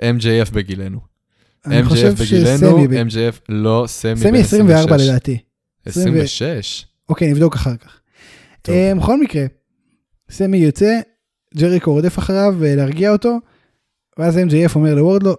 MJF 0.02 0.52
בגילנו. 0.54 1.00
MJF 1.66 2.22
בגילנו, 2.22 2.86
MJF 2.86 3.40
לא, 3.50 3.84
סמי 3.88 4.16
סמי 4.16 4.40
24 4.40 4.98
לדעתי. 4.98 5.38
26. 5.86 6.86
אוקיי, 7.10 7.32
נבדוק 7.32 7.56
אחר 7.56 7.76
כך. 7.76 8.00
אה, 8.70 8.92
בכל 8.98 9.22
מקרה, 9.22 9.46
סמי 10.30 10.58
יוצא, 10.58 11.00
ג'ריקו 11.58 11.94
רודף 11.94 12.20
אחריו 12.20 12.56
אה, 12.66 12.76
להרגיע 12.76 13.12
אותו, 13.12 13.40
ואז 14.18 14.38
MJF 14.38 14.76
אומר 14.76 14.96
לוורדלו, 14.96 15.36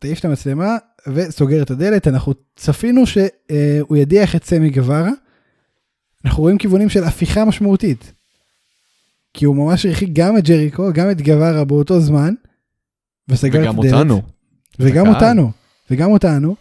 תעיף 0.00 0.18
את 0.18 0.24
המצלמה 0.24 0.76
וסוגר 1.14 1.62
את 1.62 1.70
הדלת. 1.70 2.08
אנחנו 2.08 2.32
צפינו 2.56 3.06
שהוא 3.06 3.96
ידיח 3.96 4.36
את 4.36 4.44
סמי 4.44 4.70
גווארה. 4.70 5.10
אנחנו 6.24 6.42
רואים 6.42 6.58
כיוונים 6.58 6.88
של 6.88 7.04
הפיכה 7.04 7.44
משמעותית. 7.44 8.12
כי 9.34 9.44
הוא 9.44 9.56
ממש 9.56 9.86
הרחיק 9.86 10.08
גם 10.12 10.38
את 10.38 10.44
ג'ריקו, 10.44 10.92
גם 10.92 11.10
את 11.10 11.22
גווארה 11.22 11.64
באותו 11.64 12.00
זמן, 12.00 12.34
וסגר 13.28 13.62
את 13.62 13.64
וגם 13.64 13.78
הדלת. 13.78 13.92
אותנו. 13.92 14.22
וגם. 14.78 15.08
אותנו, 15.08 15.50
וגם 15.90 16.10
אותנו. 16.10 16.56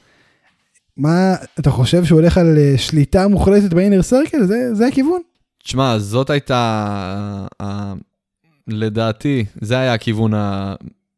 מה, 0.97 1.35
אתה 1.59 1.71
חושב 1.71 2.05
שהוא 2.05 2.19
הולך 2.19 2.37
על 2.37 2.57
אה, 2.57 2.77
שליטה 2.77 3.27
מוחלטת 3.27 3.73
באינר 3.73 4.01
סרקל? 4.01 4.45
זה, 4.45 4.75
זה 4.75 4.87
הכיוון? 4.87 5.21
תשמע, 5.63 5.97
זאת 5.99 6.29
הייתה, 6.29 6.57
ה- 7.61 7.93
לדעתי, 8.67 9.45
זה 9.61 9.79
היה 9.79 9.93
הכיוון 9.93 10.31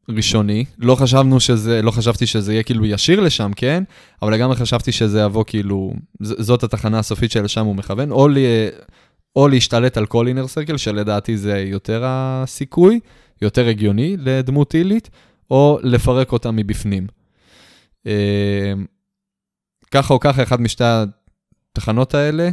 הראשוני. 0.09 0.65
לא 0.77 0.95
חשבנו 0.95 1.39
שזה, 1.39 1.81
לא 1.81 1.91
חשבתי 1.91 2.25
שזה 2.25 2.53
יהיה 2.53 2.63
כאילו 2.63 2.85
ישיר 2.85 3.19
לשם, 3.19 3.51
כן? 3.55 3.83
אבל 4.21 4.33
לגמרי 4.33 4.55
חשבתי 4.55 4.91
שזה 4.91 5.21
יבוא 5.21 5.43
כאילו, 5.47 5.93
זאת 6.21 6.63
התחנה 6.63 6.99
הסופית 6.99 7.31
שלשם 7.31 7.65
הוא 7.65 7.75
מכוון, 7.75 8.11
או, 8.11 8.27
לי, 8.27 8.45
או 9.35 9.47
להשתלט 9.47 9.97
על 9.97 10.05
כל 10.05 10.27
אינר 10.27 10.47
סרקל, 10.47 10.77
שלדעתי 10.77 11.37
זה 11.37 11.59
יותר 11.59 12.01
הסיכוי, 12.05 12.99
יותר 13.41 13.67
הגיוני 13.67 14.17
לדמות 14.19 14.71
הילית, 14.71 15.09
או 15.51 15.79
לפרק 15.83 16.31
אותה 16.31 16.51
מבפנים. 16.51 17.07
אה, 18.07 18.73
ככה 19.91 20.13
או 20.13 20.19
ככה, 20.19 20.43
אחד 20.43 20.61
משתי 20.61 20.83
התחנות 21.71 22.13
האלה, 22.13 22.49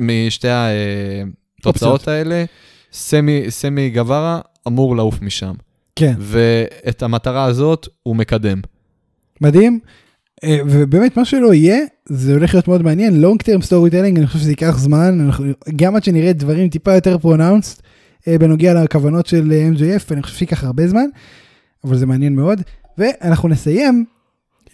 משתי 0.00 0.48
התוצאות 1.60 2.08
האלה, 2.08 2.44
סמי, 2.92 3.44
סמי 3.48 3.90
גווארה 3.90 4.40
אמור 4.68 4.96
לעוף 4.96 5.22
משם. 5.22 5.52
כן. 5.96 6.14
ואת 6.18 7.02
המטרה 7.02 7.44
הזאת 7.44 7.88
הוא 8.02 8.16
מקדם. 8.16 8.60
מדהים. 9.40 9.80
אה, 10.44 10.58
ובאמת 10.66 11.16
מה 11.16 11.24
שלא 11.24 11.54
יהיה, 11.54 11.78
זה 12.06 12.32
הולך 12.32 12.54
להיות 12.54 12.68
מאוד 12.68 12.82
מעניין. 12.82 13.20
long 13.20 13.42
term 13.42 13.62
storytelling, 13.62 14.18
אני 14.18 14.26
חושב 14.26 14.38
שזה 14.38 14.50
ייקח 14.50 14.78
זמן, 14.78 15.20
אנחנו, 15.20 15.46
גם 15.76 15.96
עד 15.96 16.04
שנראה 16.04 16.32
דברים 16.32 16.68
טיפה 16.68 16.94
יותר 16.94 17.18
pronounced 17.18 17.82
בנוגע 18.26 18.84
לכוונות 18.84 19.26
של 19.26 19.52
אה, 19.52 19.68
MJF, 19.74 20.02
אני 20.10 20.22
חושב 20.22 20.36
שייקח 20.36 20.64
הרבה 20.64 20.88
זמן, 20.88 21.06
אבל 21.84 21.96
זה 21.96 22.06
מעניין 22.06 22.34
מאוד. 22.34 22.62
ואנחנו 22.98 23.48
נסיים 23.48 24.04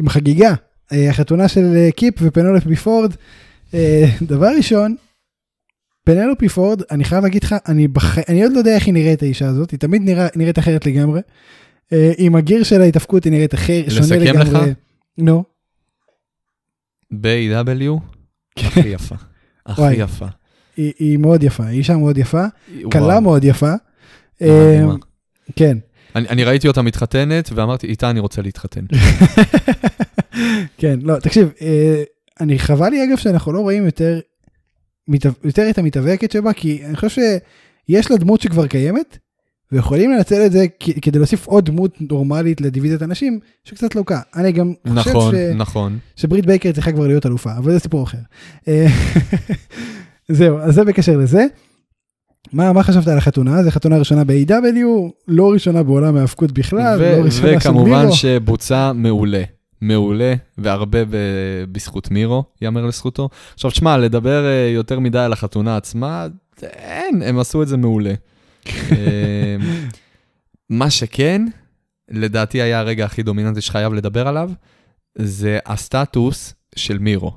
עם 0.00 0.08
חגיגה, 0.08 0.54
אה, 0.92 1.10
החתונה 1.10 1.48
של 1.48 1.72
אה, 1.76 1.88
קיפ 1.92 2.14
ופנלופי 2.20 2.76
פורד. 2.76 3.12
אה, 3.74 4.04
דבר 4.22 4.48
ראשון, 4.56 4.96
פנלופי 6.06 6.48
פורד, 6.48 6.82
אני 6.90 7.04
חייב 7.04 7.24
להגיד 7.24 7.44
לך, 7.44 7.54
אני, 7.68 7.88
בח... 7.88 8.18
אני 8.18 8.42
עוד 8.42 8.52
לא 8.52 8.58
יודע 8.58 8.74
איך 8.74 8.86
היא 8.86 8.94
נראית 8.94 9.22
האישה 9.22 9.48
הזאת, 9.48 9.70
היא 9.70 9.78
תמיד 9.78 10.02
נראה, 10.02 10.26
נראית 10.36 10.58
אחרת 10.58 10.86
לגמרי. 10.86 11.20
אה, 11.92 12.12
עם 12.18 12.36
ה 12.36 12.41
gear 12.41 12.62
של 12.62 12.80
ההתאבקות 12.80 13.24
היא 13.24 13.32
נראית 13.32 13.54
אחר, 13.54 13.82
שונה 13.88 14.00
לסכם 14.00 14.20
לגמרי. 14.20 14.50
לך? 14.50 14.58
נו, 15.18 15.44
ב-AW, 17.10 18.00
הכי 18.58 18.88
יפה. 18.88 19.14
הכי. 19.66 19.94
יפה. 19.94 20.26
היא, 20.76 20.92
היא 20.98 21.18
מאוד 21.18 21.42
יפה, 21.42 21.66
היא 21.66 21.78
אישה 21.78 21.96
מאוד 21.96 22.18
יפה, 22.18 22.44
קלה 22.90 23.20
מאוד 23.20 23.44
יפה. 23.44 23.72
אה. 24.42 24.84
כן, 25.56 25.78
אני, 26.16 26.28
אני 26.28 26.44
ראיתי 26.44 26.68
אותה 26.68 26.82
מתחתנת, 26.82 27.50
ואמרתי, 27.54 27.86
איתה 27.86 28.10
אני 28.10 28.20
רוצה 28.20 28.42
להתחתן. 28.42 28.84
כן, 30.78 30.98
לא, 31.02 31.18
תקשיב, 31.18 31.52
אה, 31.60 32.02
אני 32.40 32.58
חבל 32.58 32.88
לי 32.88 33.04
אגב 33.04 33.16
שאנחנו 33.16 33.52
לא 33.52 33.60
רואים 33.60 33.84
יותר, 33.84 34.20
יותר 35.44 35.70
את 35.70 35.78
המתאבקת 35.78 36.30
שבה, 36.30 36.52
כי 36.52 36.82
אני 36.84 36.96
חושב 36.96 37.22
שיש 37.88 38.10
לה 38.10 38.16
דמות 38.16 38.40
שכבר 38.40 38.66
קיימת, 38.66 39.18
ויכולים 39.72 40.12
לנצל 40.12 40.46
את 40.46 40.52
זה 40.52 40.66
כדי 41.02 41.18
להוסיף 41.18 41.46
עוד 41.46 41.64
דמות 41.66 41.94
נורמלית 42.10 42.60
לדיוויזיית 42.60 43.02
הנשים, 43.02 43.40
שקצת 43.64 43.94
לוקה. 43.94 44.20
אני 44.36 44.52
גם 44.52 44.72
חושב 44.88 45.10
נכון, 45.10 45.34
ש... 45.34 45.38
נכון. 45.54 45.98
שברית 46.16 46.46
בייקר 46.46 46.72
צריכה 46.72 46.92
כבר 46.92 47.06
להיות 47.06 47.26
אלופה, 47.26 47.56
אבל 47.56 47.72
זה 47.72 47.78
סיפור 47.78 48.04
אחר. 48.04 48.18
אה, 48.68 48.86
זהו, 50.28 50.58
אז 50.58 50.74
זה 50.74 50.84
בקשר 50.84 51.16
לזה. 51.16 51.46
מה, 52.52 52.72
מה 52.72 52.82
חשבת 52.82 53.08
על 53.08 53.18
החתונה? 53.18 53.62
זו 53.62 53.70
חתונה 53.70 53.98
ראשונה 53.98 54.24
ב-AW, 54.24 55.12
לא 55.28 55.52
ראשונה 55.52 55.82
בעולם 55.82 56.16
ההאבקות 56.16 56.52
בכלל, 56.52 56.98
ו- 57.00 57.16
לא 57.18 57.24
ראשונה 57.24 57.60
של 57.60 57.68
וכמובן 57.68 58.00
מירו. 58.00 58.12
שבוצע 58.12 58.92
מעולה. 58.92 59.42
מעולה, 59.80 60.34
והרבה 60.58 61.04
ב- 61.04 61.64
בזכות 61.72 62.10
מירו, 62.10 62.44
יאמר 62.62 62.86
לזכותו. 62.86 63.28
עכשיו, 63.54 63.70
תשמע, 63.70 63.98
לדבר 63.98 64.46
אה, 64.46 64.70
יותר 64.74 65.00
מדי 65.00 65.18
על 65.18 65.32
החתונה 65.32 65.76
עצמה, 65.76 66.26
אין, 66.62 67.22
הם 67.22 67.38
עשו 67.38 67.62
את 67.62 67.68
זה 67.68 67.76
מעולה. 67.76 68.14
אה, 68.68 69.56
מה 70.70 70.90
שכן, 70.90 71.42
לדעתי 72.10 72.62
היה 72.62 72.78
הרגע 72.78 73.04
הכי 73.04 73.22
דומיננטי 73.22 73.60
שחייב 73.60 73.92
לדבר 73.92 74.28
עליו, 74.28 74.50
זה 75.18 75.58
הסטטוס 75.66 76.54
של 76.76 76.98
מירו. 76.98 77.32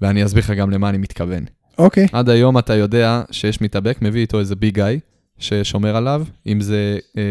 ואני 0.00 0.24
אסביר 0.24 0.42
לך 0.42 0.50
גם 0.50 0.70
למה 0.70 0.88
אני 0.88 0.98
מתכוון. 0.98 1.44
אוקיי, 1.78 2.06
עד 2.12 2.28
היום 2.28 2.58
אתה 2.58 2.74
יודע 2.74 3.22
שיש 3.30 3.60
מתאבק, 3.60 3.98
מביא 4.02 4.20
איתו 4.20 4.40
איזה 4.40 4.56
ביג 4.56 4.74
גאי 4.74 5.00
ששומר 5.38 5.96
עליו, 5.96 6.24
אם 6.46 6.60
זה 6.60 6.98
אה, 7.16 7.22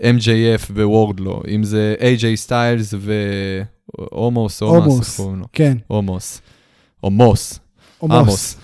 MJF 0.00 0.72
ווורדלו, 0.74 1.42
אם 1.54 1.64
זה 1.64 1.94
AJ 1.98 2.36
סטיילס 2.36 2.94
והומוס, 2.98 4.62
או 4.62 4.68
הומוס. 4.68 4.86
מוס, 4.86 5.08
איך 5.08 5.16
קוראים 5.16 5.38
לו? 5.38 5.46
כן, 5.52 5.76
הומוס. 5.86 6.42
או 7.02 7.10
מוס, 7.10 7.60
עמוס. 8.02 8.60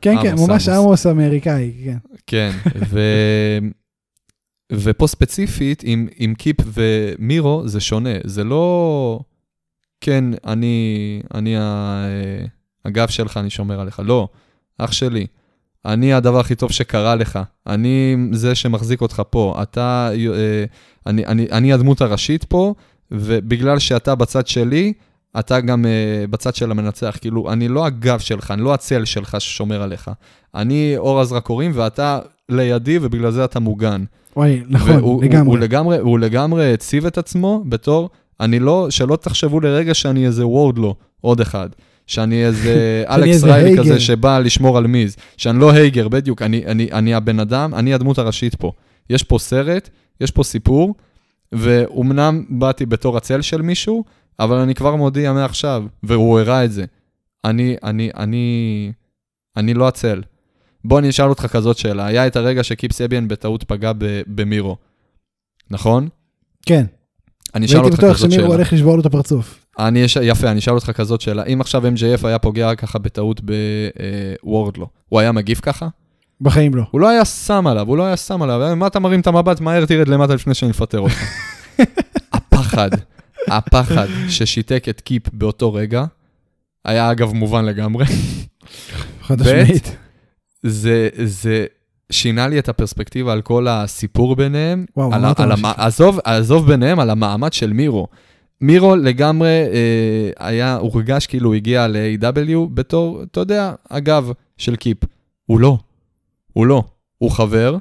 כן, 0.00 0.14
כן, 0.22 0.34
ממש 0.34 0.68
עמוס. 0.68 0.68
עמוס 0.68 1.06
אמריקאי, 1.06 1.72
כן. 1.84 1.98
כן, 2.26 2.50
ו... 2.90 3.00
ופה 4.72 5.06
ספציפית, 5.06 5.82
עם, 5.86 6.08
עם 6.16 6.34
קיפ 6.34 6.56
ומירו, 6.66 7.68
זה 7.68 7.80
שונה. 7.80 8.10
זה 8.24 8.44
לא, 8.44 9.20
כן, 10.00 10.24
אני, 10.46 11.20
אני. 11.34 11.56
אה, 11.56 12.44
הגב 12.84 13.08
שלך, 13.08 13.36
אני 13.36 13.50
שומר 13.50 13.80
עליך. 13.80 14.00
לא, 14.04 14.28
אח 14.78 14.92
שלי, 14.92 15.26
אני 15.88 16.12
הדבר 16.12 16.40
הכי 16.40 16.54
טוב 16.54 16.72
שקרה 16.72 17.14
לך. 17.14 17.38
אני 17.66 18.16
זה 18.32 18.54
שמחזיק 18.54 19.00
אותך 19.00 19.22
פה. 19.30 19.58
אתה, 19.62 20.10
אה, 20.12 20.64
אני, 21.06 21.26
אני, 21.26 21.46
אני 21.52 21.72
הדמות 21.72 22.00
הראשית 22.00 22.44
פה, 22.44 22.74
ובגלל 23.10 23.78
שאתה 23.78 24.14
בצד 24.14 24.46
שלי, 24.46 24.92
אתה 25.38 25.60
גם 25.60 25.84
uh, 25.84 26.30
בצד 26.30 26.54
של 26.54 26.70
המנצח. 26.70 27.16
כאילו, 27.20 27.52
אני 27.52 27.68
לא 27.68 27.86
הגב 27.86 28.18
שלך, 28.18 28.50
אני 28.50 28.62
לא 28.62 28.74
הצל 28.74 29.04
שלך 29.04 29.40
ששומר 29.40 29.82
עליך. 29.82 30.10
אני 30.54 30.94
אור 30.96 31.20
הזרקורים 31.20 31.70
ואתה 31.74 32.18
לידי, 32.48 32.98
ובגלל 33.02 33.30
זה 33.30 33.44
אתה 33.44 33.60
מוגן. 33.60 34.04
וואי, 34.36 34.62
נכון, 34.68 34.96
והוא, 34.96 35.24
לגמרי. 35.24 35.38
הוא, 35.40 35.46
הוא, 35.46 35.58
לגמרי, 35.58 35.98
הוא 35.98 36.18
לגמרי 36.18 36.72
הציב 36.72 37.06
את 37.06 37.18
עצמו 37.18 37.64
בתור, 37.68 38.10
אני 38.40 38.58
לא, 38.58 38.86
שלא 38.90 39.16
תחשבו 39.16 39.60
לרגע 39.60 39.94
שאני 39.94 40.26
איזה 40.26 40.46
וורדלו, 40.46 40.94
עוד 41.20 41.40
אחד. 41.40 41.68
שאני 42.08 42.46
איזה 42.46 42.74
אלכס 43.14 43.44
ריילי. 43.44 43.78
כזה 43.78 44.00
שבא 44.00 44.38
לשמור 44.38 44.78
על 44.78 44.86
מיז. 44.86 45.16
שאני 45.36 45.58
לא 45.60 45.70
הייגר, 45.70 46.08
בדיוק, 46.08 46.42
אני, 46.42 46.66
אני, 46.66 46.88
אני 46.92 47.14
הבן 47.14 47.40
אדם, 47.40 47.74
אני 47.74 47.94
הדמות 47.94 48.18
הראשית 48.18 48.54
פה. 48.54 48.72
יש 49.10 49.22
פה 49.22 49.38
סרט, 49.38 49.88
יש 50.20 50.30
פה 50.30 50.42
סיפור, 50.44 50.94
ואומנם 51.52 52.44
באתי 52.48 52.86
בתור 52.86 53.16
הצל 53.16 53.42
של 53.42 53.62
מישהו, 53.62 54.04
אבל 54.40 54.56
אני 54.56 54.74
כבר 54.74 54.96
מודיע 54.96 55.32
מעכשיו, 55.32 55.84
והוא 56.02 56.40
הראה 56.40 56.64
את 56.64 56.72
זה. 56.72 56.84
אני, 57.44 57.76
אני, 57.82 58.10
אני, 58.16 58.92
אני 59.56 59.74
לא 59.74 59.88
הצל. 59.88 60.22
בוא 60.84 60.98
אני 60.98 61.08
אשאל 61.08 61.28
אותך 61.28 61.46
כזאת 61.46 61.78
שאלה. 61.78 62.06
היה 62.06 62.26
את 62.26 62.36
הרגע 62.36 62.62
שקיפ 62.64 62.92
סביאן 62.92 63.28
בטעות 63.28 63.64
פגע 63.64 63.92
ב- 63.98 64.20
במירו, 64.26 64.76
נכון? 65.70 66.08
כן, 66.66 66.84
אני 67.54 67.66
אשאל 67.66 67.78
אותך 67.78 67.98
בטוח 67.98 68.16
כזאת 68.16 68.30
שמירו 68.30 68.42
שאלה. 68.42 68.54
הולך 68.54 68.72
לשבור 68.72 68.94
לו 68.94 69.00
את 69.00 69.06
הפרצוף. 69.06 69.64
אני 69.78 69.98
יש... 69.98 70.18
יפה, 70.22 70.50
אני 70.50 70.58
אשאל 70.58 70.74
אותך 70.74 70.90
כזאת 70.90 71.20
שאלה. 71.20 71.44
אם 71.44 71.60
עכשיו 71.60 71.82
MJF 71.86 72.26
היה 72.26 72.38
פוגע 72.38 72.74
ככה 72.74 72.98
בטעות 72.98 73.40
בוורדלו, 73.40 74.86
הוא 75.08 75.20
היה 75.20 75.32
מגיב 75.32 75.58
ככה? 75.62 75.88
בחיים 76.40 76.74
לא. 76.74 76.82
הוא 76.90 77.00
לא 77.00 77.08
היה 77.08 77.24
שם 77.24 77.66
עליו, 77.66 77.88
הוא 77.88 77.96
לא 77.96 78.06
היה 78.06 78.16
שם 78.16 78.42
עליו. 78.42 78.76
מה 78.76 78.86
אתה 78.86 78.98
מרים 78.98 79.20
את 79.20 79.26
המבט, 79.26 79.60
מהר 79.60 79.86
תרד 79.86 80.08
למטה 80.08 80.34
לפני 80.34 80.54
שאני 80.54 80.70
מפטר 80.70 81.00
אותך. 81.00 81.22
הפחד, 82.32 82.90
הפחד 83.48 84.06
ששיתק 84.28 84.84
את 84.88 85.00
קיפ 85.00 85.22
באותו 85.32 85.74
רגע, 85.74 86.04
היה 86.84 87.10
אגב 87.10 87.32
מובן 87.32 87.64
לגמרי. 87.64 88.04
חד 89.22 89.40
משמעית. 89.40 89.96
זה, 90.62 91.08
זה 91.24 91.66
שינה 92.12 92.48
לי 92.48 92.58
את 92.58 92.68
הפרספקטיבה 92.68 93.32
על 93.32 93.42
כל 93.42 93.68
הסיפור 93.68 94.36
ביניהם. 94.36 94.84
וואו, 94.96 95.14
על, 95.14 95.24
על. 95.36 95.52
המ... 95.52 95.64
עזוב, 95.64 96.18
עזוב 96.24 96.66
ביניהם, 96.66 97.00
על 97.00 97.10
המעמד 97.10 97.52
של 97.52 97.72
מירו. 97.72 98.06
מירו 98.60 98.96
לגמרי 98.96 99.48
אה, 99.48 100.30
היה, 100.46 100.76
הורגש 100.76 101.26
כאילו 101.26 101.54
הגיע 101.54 101.88
ל-AW 101.88 102.68
בתור, 102.74 103.22
אתה 103.22 103.40
יודע, 103.40 103.74
הגב 103.90 104.32
של 104.56 104.76
קיפ. 104.76 104.98
הוא 105.46 105.60
לא, 105.60 105.78
הוא 106.52 106.66
לא. 106.66 106.82
הוא 107.18 107.30
חבר, 107.30 107.76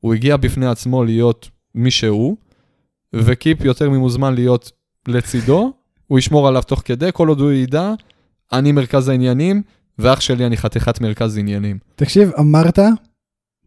הוא 0.00 0.14
הגיע 0.14 0.36
בפני 0.36 0.66
עצמו 0.66 1.04
להיות 1.04 1.48
מי 1.74 1.90
שהוא, 1.90 2.36
וקיפ 3.12 3.64
יותר 3.64 3.90
ממוזמן 3.90 4.34
להיות 4.34 4.72
לצידו, 5.08 5.72
הוא 6.06 6.18
ישמור 6.18 6.48
עליו 6.48 6.62
תוך 6.62 6.82
כדי, 6.84 7.10
כל 7.12 7.28
עוד 7.28 7.40
הוא 7.40 7.52
ידע, 7.52 7.94
אני 8.52 8.72
מרכז 8.72 9.08
העניינים, 9.08 9.62
ואח 9.98 10.20
שלי 10.20 10.46
אני 10.46 10.56
חתיכת 10.56 11.00
מרכז 11.00 11.38
עניינים. 11.38 11.78
תקשיב, 11.94 12.30
אמרת 12.38 12.78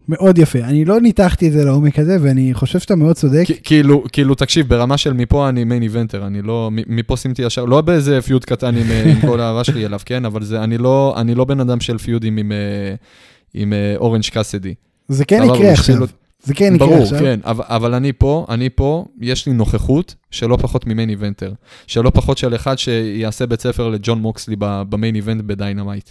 מאוד 0.09 0.37
יפה. 0.37 0.59
אני 0.59 0.85
לא 0.85 1.01
ניתחתי 1.01 1.47
את 1.47 1.53
זה 1.53 1.63
לעומק 1.63 1.99
הזה, 1.99 2.17
ואני 2.21 2.53
חושב 2.53 2.79
שאתה 2.79 2.95
מאוד 2.95 3.15
צודק. 3.15 3.43
כאילו, 3.63 4.03
כאילו, 4.11 4.35
תקשיב, 4.35 4.67
ברמה 4.67 4.97
של 4.97 5.13
מפה 5.13 5.49
אני 5.49 5.63
מיין 5.63 5.83
איבנטר, 5.83 6.27
אני 6.27 6.41
לא, 6.41 6.69
מפה 6.87 7.17
שימתי 7.17 7.41
ישר, 7.41 7.65
לא 7.65 7.81
באיזה 7.81 8.21
פיוד 8.21 8.45
קטן 8.45 8.77
עם, 8.77 8.91
אה, 8.91 9.03
עם 9.11 9.21
כל 9.21 9.39
האהבה 9.39 9.63
שלי 9.63 9.85
אליו, 9.85 9.99
כן? 10.05 10.25
אבל 10.25 10.43
זה, 10.43 10.63
אני 10.63 10.77
לא, 10.77 11.15
אני 11.17 11.35
לא 11.35 11.45
בן 11.45 11.59
אדם 11.59 11.79
של 11.79 11.97
פיודים 11.97 12.37
עם, 12.37 12.51
אה, 12.51 12.95
עם 13.53 13.73
אה, 13.73 13.93
אורנג' 13.97 14.23
קאסידי. 14.31 14.73
זה 15.07 15.25
כן 15.25 15.43
יקרה 15.43 15.71
עכשיו. 15.71 15.95
זה 16.43 16.53
כן 16.53 16.73
יקרה 16.75 16.87
ברור, 16.87 17.03
עכשיו. 17.03 17.19
כן, 17.19 17.39
אבל, 17.43 17.63
אבל 17.67 17.93
אני 17.93 18.13
פה, 18.13 18.45
אני 18.49 18.69
פה, 18.69 19.05
יש 19.21 19.47
לי 19.47 19.53
נוכחות 19.53 20.15
שלא 20.31 20.57
פחות 20.61 20.87
מ 20.87 20.92
main 20.92 21.09
eventer. 21.09 21.53
שלא 21.87 22.09
פחות 22.09 22.37
של 22.37 22.55
אחד 22.55 22.77
שיעשה 22.77 23.45
בית 23.45 23.61
ספר 23.61 23.89
לג'ון 23.89 24.21
מוקסלי 24.21 24.55
ב 24.59 24.70
main 24.70 25.15
event 25.15 25.41
ב 25.41 25.48
Dynamite. 25.48 26.09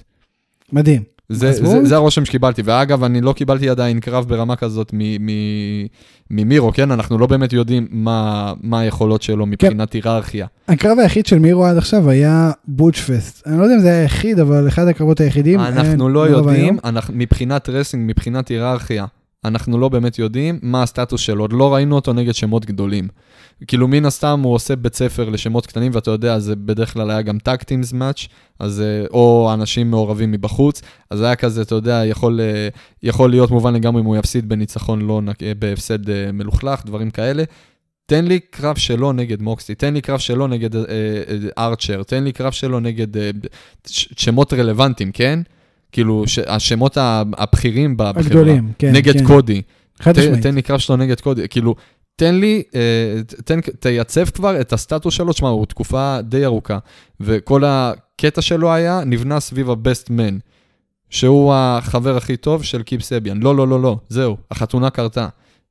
מדהים. 0.73 1.02
זה, 1.32 1.52
זה, 1.52 1.84
זה 1.84 1.94
הרושם 1.94 2.24
שקיבלתי, 2.24 2.62
ואגב, 2.64 3.04
אני 3.04 3.20
לא 3.20 3.32
קיבלתי 3.32 3.68
עדיין 3.68 4.00
קרב 4.00 4.28
ברמה 4.28 4.56
כזאת 4.56 4.94
ממירו, 6.30 6.72
כן? 6.72 6.90
אנחנו 6.90 7.18
לא 7.18 7.26
באמת 7.26 7.52
יודעים 7.52 7.86
מה, 7.90 8.52
מה 8.62 8.80
היכולות 8.80 9.22
שלו 9.22 9.46
מבחינת 9.46 9.92
היררכיה. 9.92 10.46
הקרב 10.68 10.98
היחיד 10.98 11.26
של 11.26 11.38
מירו 11.38 11.64
עד 11.64 11.76
עכשיו 11.76 12.10
היה 12.10 12.50
botchfest. 12.68 13.46
אני 13.46 13.59
לא 13.59 13.62
יודע 13.62 13.74
אם 13.74 13.80
זה 13.80 13.88
היה 13.88 14.00
היחיד, 14.00 14.38
אבל 14.38 14.68
אחד 14.68 14.88
הקרבות 14.88 15.20
היחידים. 15.20 15.60
אנחנו 15.60 16.09
לא 16.09 16.28
נורא 16.28 16.38
יודעים. 16.38 16.78
אנחנו, 16.84 17.14
מבחינת 17.16 17.68
wrestling, 17.68 18.10
מבחינת 18.10 18.48
היררכיה, 18.48 19.06
אנחנו 19.44 19.78
לא 19.78 19.89
באמת 19.89 20.19
יודעים 20.19 20.59
מה 20.62 20.82
הסטטוס 20.82 21.20
שלו, 21.20 21.44
עוד 21.44 21.52
לא 21.52 21.74
ראינו 21.74 21.94
אותו 21.97 22.12
נגד 22.12 22.35
שמות 22.35 22.66
גדולים. 22.66 23.09
כאילו 23.66 23.89
מן 23.89 24.05
הסתם 24.05 24.40
הוא 24.43 24.55
עושה 24.55 24.77
בית 24.77 24.94
ספר 24.94 25.28
לשמות 25.28 25.66
קטנים, 25.66 25.93
ואתה 25.94 26.10
יודע, 26.10 26.39
זה 26.39 26.56
בדרך 26.56 26.93
כלל 26.93 27.10
היה 27.10 27.23
גם 27.23 27.39
tag 27.38 27.62
teams 27.62 27.92
match, 27.92 28.26
או 29.10 29.51
אנשים 29.55 29.90
מעורבים 29.90 30.31
מבחוץ, 30.31 30.82
אז 31.10 31.20
היה 31.23 31.36
כזה, 31.36 31.62
אתה 31.62 31.74
יודע, 31.74 32.02
יכול, 32.06 32.40
אה, 32.40 32.69
יכול 33.02 33.31
להיות 33.31 33.51
מובן 33.51 33.74
לגמרי 33.74 34.01
אם 34.01 34.06
הוא 34.06 34.16
יפסיד 34.16 34.48
בניצחון 34.48 35.01
לא, 35.01 35.23
נק- 35.23 35.43
אה, 35.43 35.52
בהפסד 35.59 36.10
אה, 36.10 36.32
מלוכלך, 36.32 36.86
דברים 36.86 37.10
כאלה. 37.10 37.44
תן 38.06 38.24
לי 38.24 38.40
קרב 38.51 38.77
שלו 38.77 39.12
נגד 39.12 39.43
מוקסלי, 39.42 39.74
תן 39.74 39.94
לי 39.94 40.01
קרב 40.01 40.19
שלו 40.19 40.47
נגד 40.47 40.77
אה, 40.77 40.82
אה, 40.89 41.66
ארצ'ר, 41.66 42.02
תן 42.02 42.24
לי 42.24 42.32
קרב 42.32 42.52
שלו 42.52 42.81
נגד 42.81 43.16
אה, 43.16 43.31
שמות 44.16 44.52
רלוונטיים, 44.52 45.12
כן? 45.12 45.40
כאילו, 45.93 46.24
השמות 46.47 46.98
הבכירים 47.36 47.97
ב- 47.97 48.02
בחברה. 48.02 48.23
הגדולים, 48.23 48.73
כן. 48.78 48.93
נגד 48.93 49.19
כן. 49.19 49.27
קודי. 49.27 49.62
חד 50.01 50.19
משמעית. 50.19 50.43
תן 50.43 50.55
לי 50.55 50.62
קרב 50.62 50.78
שלו 50.78 50.97
נגד 50.97 51.20
קודי. 51.20 51.48
כאילו, 51.48 51.74
תן 52.16 52.35
לי, 52.35 52.62
אה, 52.74 52.81
תן, 53.44 53.60
תייצב 53.60 54.24
כבר 54.24 54.60
את 54.60 54.73
הסטטוס 54.73 55.14
שלו, 55.14 55.32
תשמע, 55.32 55.48
הוא 55.48 55.66
תקופה 55.66 56.19
די 56.23 56.44
ארוכה, 56.44 56.78
וכל 57.20 57.62
הקטע 57.66 58.43
שלו 58.43 58.73
היה 58.73 59.02
נבנה 59.06 59.40
סביב 59.40 59.70
ה-best 59.70 60.09
man, 60.09 60.40
שהוא 61.10 61.55
החבר 61.55 62.16
הכי 62.16 62.36
טוב 62.36 62.64
של 62.64 62.82
קיפ 62.82 63.02
סביאן. 63.02 63.43
לא, 63.43 63.56
לא, 63.56 63.69
לא, 63.69 63.82
לא, 63.82 63.97
זהו, 64.09 64.36
החתונה 64.51 64.90
קרתה. 64.90 65.28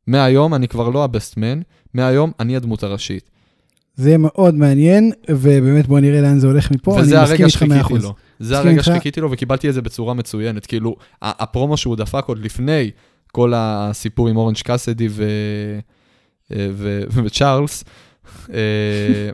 מהיום 0.07 0.53
אני 0.53 0.68
כבר 0.68 0.89
לא 0.89 1.03
ה-best 1.03 1.35
man, 1.35 1.64
מהיום 1.93 2.31
אני 2.39 2.56
הדמות 2.56 2.84
הראשית. 2.84 3.30
זה 3.95 4.09
יהיה 4.09 4.18
מאוד 4.18 4.55
מעניין, 4.55 5.11
ובאמת 5.30 5.88
בוא 5.88 5.99
נראה 5.99 6.22
לאן 6.22 6.39
זה 6.39 6.47
הולך 6.47 6.72
מפה. 6.72 6.95
אני 6.95 7.01
וזה 7.01 7.22
מסכים 7.23 7.45
איתך 7.45 7.53
שחיכיתי 7.53 7.93
100%. 7.95 8.03
לו. 8.03 8.13
זה 8.39 8.57
הרגע. 8.57 8.84
שחיכיתי 8.84 9.22
לו 9.22 9.31
וקיבלתי 9.31 9.69
את 9.69 9.73
זה 9.73 9.81
בצורה 9.81 10.13
מצוינת. 10.13 10.65
כאילו, 10.65 10.95
הפרומו 11.22 11.77
שהוא 11.77 11.95
דפק 11.95 12.23
עוד 12.26 12.39
לפני 12.39 12.91
כל 13.31 13.53
הסיפור 13.55 14.27
עם 14.27 14.38
אורנג' 14.38 14.57
קאסדי 14.57 15.07
ו... 15.09 15.26
ו... 16.51 17.01
וצ'ארלס, 17.09 17.84
אה, 18.53 19.30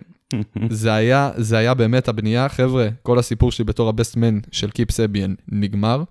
זה 0.70 0.94
היה, 0.94 1.32
זה 1.38 1.58
היה 1.58 1.74
באמת 1.74 2.08
הבנייה. 2.08 2.50
חבר'ה, 2.50 2.88
כל 3.04 3.20
הסיפור 3.20 3.52
שלי 3.52 3.66
בתור 3.66 3.90
הבסט 3.90 4.18
מן 4.18 4.40
של 4.52 4.70
קיפ 4.70 4.92
סביאן 4.92 5.34
נגמר. 5.52 6.04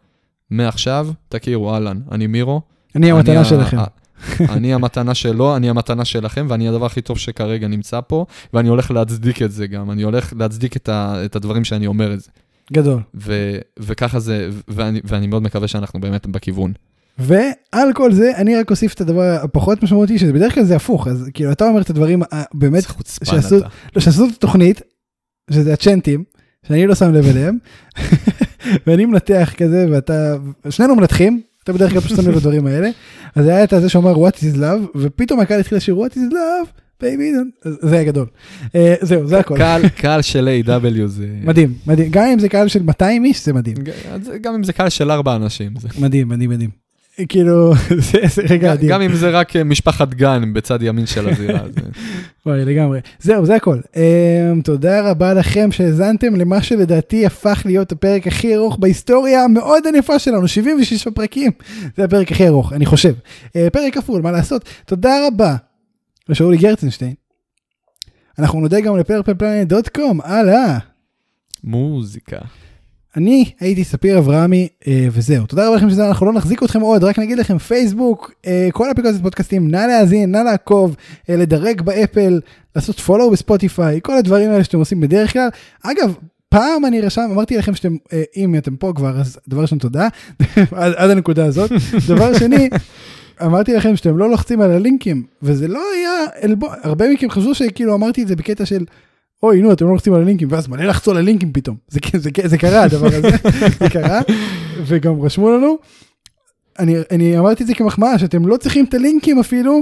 מעכשיו, 0.51 1.09
תכירו, 1.29 1.75
אהלן, 1.75 2.01
אני 2.13 2.27
מירו. 2.27 2.61
אני 2.95 3.11
המתנה 3.11 3.45
שלכם. 3.45 3.77
אני 4.49 4.75
המתנה 4.75 5.15
שלו, 5.15 5.57
אני 5.57 5.71
המתנה 5.71 6.05
שלכם, 6.05 6.47
ואני 6.49 6.69
הדבר 6.69 6.87
הכי 6.87 7.01
טוב 7.01 7.19
שכרגע 7.19 7.69
נמצא 7.69 8.01
פה, 8.07 8.27
ואני 8.53 8.69
הולך 8.69 8.91
להצדיק 8.91 9.43
את 9.43 9.53
זה 9.53 9.67
גם, 9.67 9.91
אני 9.91 10.03
הולך 10.03 10.33
להצדיק 10.39 10.77
את, 10.77 10.89
ה, 10.89 11.25
את 11.25 11.37
הדברים 11.37 11.65
שאני 11.65 11.87
אומר 11.87 12.15
את 12.15 12.21
זה. 12.21 12.31
גדול. 12.73 13.01
ו, 13.15 13.59
וככה 13.79 14.21
זה, 14.21 14.49
ואני, 14.69 15.01
ואני 15.05 15.27
מאוד 15.27 15.43
מקווה 15.43 15.69
שאנחנו 15.69 16.01
באמת 16.01 16.27
בכיוון. 16.27 16.73
ועל 17.19 17.93
כל 17.95 18.13
זה, 18.13 18.33
אני 18.37 18.57
רק 18.57 18.71
אוסיף 18.71 18.95
את 18.95 19.01
הדבר 19.01 19.39
הפחות 19.43 19.83
משמעותי, 19.83 20.19
שזה 20.19 20.33
בדרך 20.33 20.55
כלל 20.55 20.65
זה 20.65 20.77
הפוך, 20.77 21.09
אז 21.09 21.31
כאילו 21.35 21.53
אתה 21.53 21.69
אומר 21.69 21.81
את 21.81 21.91
הדברים 21.91 22.23
ה- 22.23 22.43
באמת, 22.55 22.85
שעשו-. 23.25 23.57
לא, 23.97 24.01
שעשו 24.01 24.25
את 24.25 24.31
התוכנית, 24.37 24.81
שזה 25.51 25.73
הצ'נטים, 25.73 26.25
שאני 26.69 26.87
לא 26.87 26.95
שם 26.95 27.13
לב 27.13 27.27
אליהם, 27.27 27.59
ואני 28.87 29.05
מנתח 29.05 29.53
כזה, 29.57 29.87
ואתה, 29.91 30.35
שנינו 30.71 30.97
מנתחים, 30.97 31.41
אתה 31.67 31.73
בדרך 31.73 31.93
כלל 31.93 32.01
פשוט 32.01 32.17
שם 32.17 32.29
לב 32.31 32.37
לדברים 32.37 32.67
האלה, 32.67 32.91
אז 33.35 33.47
היה 33.47 33.65
את 33.65 33.73
הזה 33.73 33.89
שאומר 33.89 34.15
what 34.15 34.35
is 34.35 34.57
love, 34.57 34.97
ופתאום 34.97 35.41
הקהל 35.41 35.61
התחיל 35.61 35.79
לשיר 35.79 35.97
what 35.97 36.13
is 36.13 36.33
love, 36.33 36.69
baby, 37.03 37.05
don't-" 37.05 37.69
אז 37.69 37.79
זה 37.83 37.95
היה 37.95 38.05
גדול. 38.05 38.27
אה, 38.75 38.95
זהו, 39.01 39.27
זה 39.27 39.39
הכל. 39.39 39.57
קהל, 39.57 39.89
קהל 39.89 40.23
של 40.23 40.61
A.W. 40.65 41.07
זה... 41.07 41.29
מדהים, 41.45 41.75
מדהים, 41.87 42.11
גם 42.11 42.25
אם 42.33 42.39
זה 42.39 42.49
קהל 42.49 42.69
של 42.69 42.83
200 42.83 43.25
איש, 43.25 43.45
זה 43.45 43.53
מדהים. 43.53 43.77
גם 44.41 44.55
אם 44.55 44.65
זה 44.65 44.73
קהל 44.73 44.89
של 44.89 45.11
ארבע 45.11 45.37
אנשים. 45.37 45.73
זה... 45.79 45.89
מדהים, 45.99 46.29
מדהים, 46.29 46.51
מדהים. 46.51 46.86
כאילו, 47.29 47.73
זה 48.11 48.19
זה 48.35 48.43
רגע 48.49 48.73
אדיר. 48.73 48.91
גם 48.91 49.03
אם 49.03 49.15
זה 49.15 49.31
רק 49.31 49.57
אה, 49.57 49.65
משפחת 49.65 50.15
גן 50.15 50.53
בצד 50.53 50.83
ימין 50.83 51.07
של 51.07 51.29
הזירה. 51.29 51.61
זה... 51.75 51.81
וואי, 52.47 52.65
לגמרי. 52.65 53.01
זהו, 53.21 53.47
זה 53.47 53.55
הכל. 53.55 53.79
Um, 53.93 54.63
תודה 54.65 55.11
רבה 55.11 55.35
לכם 55.35 55.73
שהאזנתם 55.73 56.37
למה 56.37 56.63
שלדעתי 56.63 57.27
הפך 57.27 57.63
להיות 57.65 57.93
הפרק 57.93 58.27
הכי 58.27 58.55
ארוך 58.57 58.79
בהיסטוריה 58.79 59.45
המאוד 59.45 59.83
ענפה 59.87 60.19
שלנו, 60.19 60.49
76 60.49 61.09
פרקים. 61.09 61.53
זה 61.97 62.05
הפרק 62.05 62.33
הכי 62.33 62.49
ארוך, 62.49 62.73
אני 62.73 62.87
חושב. 62.87 63.15
Uh, 63.47 63.51
פרק 63.73 63.95
כפול, 63.95 64.23
מה 64.23 64.31
לעשות? 64.31 64.65
תודה 64.85 65.27
רבה 65.27 65.57
לשאולי 66.29 66.57
גרצנשטיין. 66.57 67.15
אנחנו 68.39 68.61
נודה 68.61 68.81
גם 68.81 68.97
לפרפלפלנט.קום, 68.97 70.21
הלאה. 70.21 70.79
מוזיקה. 71.65 72.39
אני 73.17 73.51
הייתי 73.61 73.85
ספיר 73.85 74.19
אברהמי 74.19 74.69
אה, 74.87 75.09
וזהו. 75.13 75.47
תודה 75.47 75.67
רבה 75.69 75.77
לכם 75.77 75.91
שזה 75.91 76.09
אנחנו 76.09 76.27
לא 76.27 76.33
נחזיק 76.33 76.63
אתכם 76.63 76.81
עוד 76.81 77.05
רק 77.05 77.19
נגיד 77.19 77.39
לכם 77.39 77.59
פייסבוק 77.59 78.33
אה, 78.47 78.69
כל 78.73 78.91
אפליקציות 78.91 79.23
פודקאסטים 79.23 79.71
נא 79.71 79.77
להאזין 79.77 80.33
נא 80.33 80.39
לעקוב 80.39 80.97
אה, 81.31 81.37
לדרג 81.37 81.83
באפל 81.83 82.41
לעשות 82.77 83.01
פולו 83.01 83.31
בספוטיפיי 83.31 84.01
כל 84.03 84.17
הדברים 84.17 84.51
האלה 84.51 84.65
שאתם 84.65 84.79
עושים 84.79 85.01
בדרך 85.01 85.33
כלל. 85.33 85.49
אגב. 85.83 86.15
פעם 86.49 86.85
אני 86.85 87.01
רשם 87.01 87.29
אמרתי 87.33 87.57
לכם 87.57 87.75
שאתם 87.75 87.97
אם 88.37 88.55
אתם 88.55 88.77
פה 88.77 88.93
כבר 88.97 89.21
אז 89.21 89.39
דבר 89.49 89.61
ראשון 89.63 89.79
תודה. 89.79 90.09
עד, 90.73 90.93
עד 90.97 91.11
הנקודה 91.11 91.45
הזאת. 91.45 91.71
דבר 92.09 92.39
שני 92.39 92.69
אמרתי 93.43 93.75
לכם 93.75 93.97
שאתם 93.97 94.19
לא 94.19 94.31
לוחצים 94.31 94.61
על 94.61 94.71
הלינקים 94.71 95.23
וזה 95.43 95.69
לא 95.69 95.83
היה 95.97 96.25
אלבו 96.43 96.69
הרבה 96.83 97.09
מכם 97.13 97.31
חשבו 97.31 97.55
שכאילו 97.55 97.95
אמרתי 97.95 98.23
את 98.23 98.29
זה 98.29 98.37
בקטע 98.37 98.67
של 98.67 98.85
אוי 99.43 99.61
נו 99.63 99.73
אתם 99.73 99.85
לא 99.87 99.93
לוחצים 99.93 100.15
על 100.15 100.21
הלינקים 100.23 100.49
ואז 100.51 100.69
מלא 100.69 100.85
לחצו 100.85 101.11
על 101.11 101.17
הלינקים 101.17 101.53
פתאום 101.53 101.77
זה, 101.89 102.01
זה, 102.13 102.19
זה, 102.19 102.49
זה 102.49 102.59
קרה 102.59 102.83
הדבר 102.83 103.07
הזה 103.07 103.31
זה 103.81 103.89
קרה 103.91 104.21
וגם 104.87 105.21
רשמו 105.21 105.51
לנו. 105.51 105.77
אני, 106.79 106.97
אני 107.11 107.39
אמרתי 107.39 107.63
את 107.63 107.69
זה 107.69 107.75
כמחמאה 107.75 108.19
שאתם 108.19 108.47
לא 108.47 108.57
צריכים 108.57 108.85
את 108.85 108.95
הלינקים 108.95 109.39
אפילו 109.39 109.81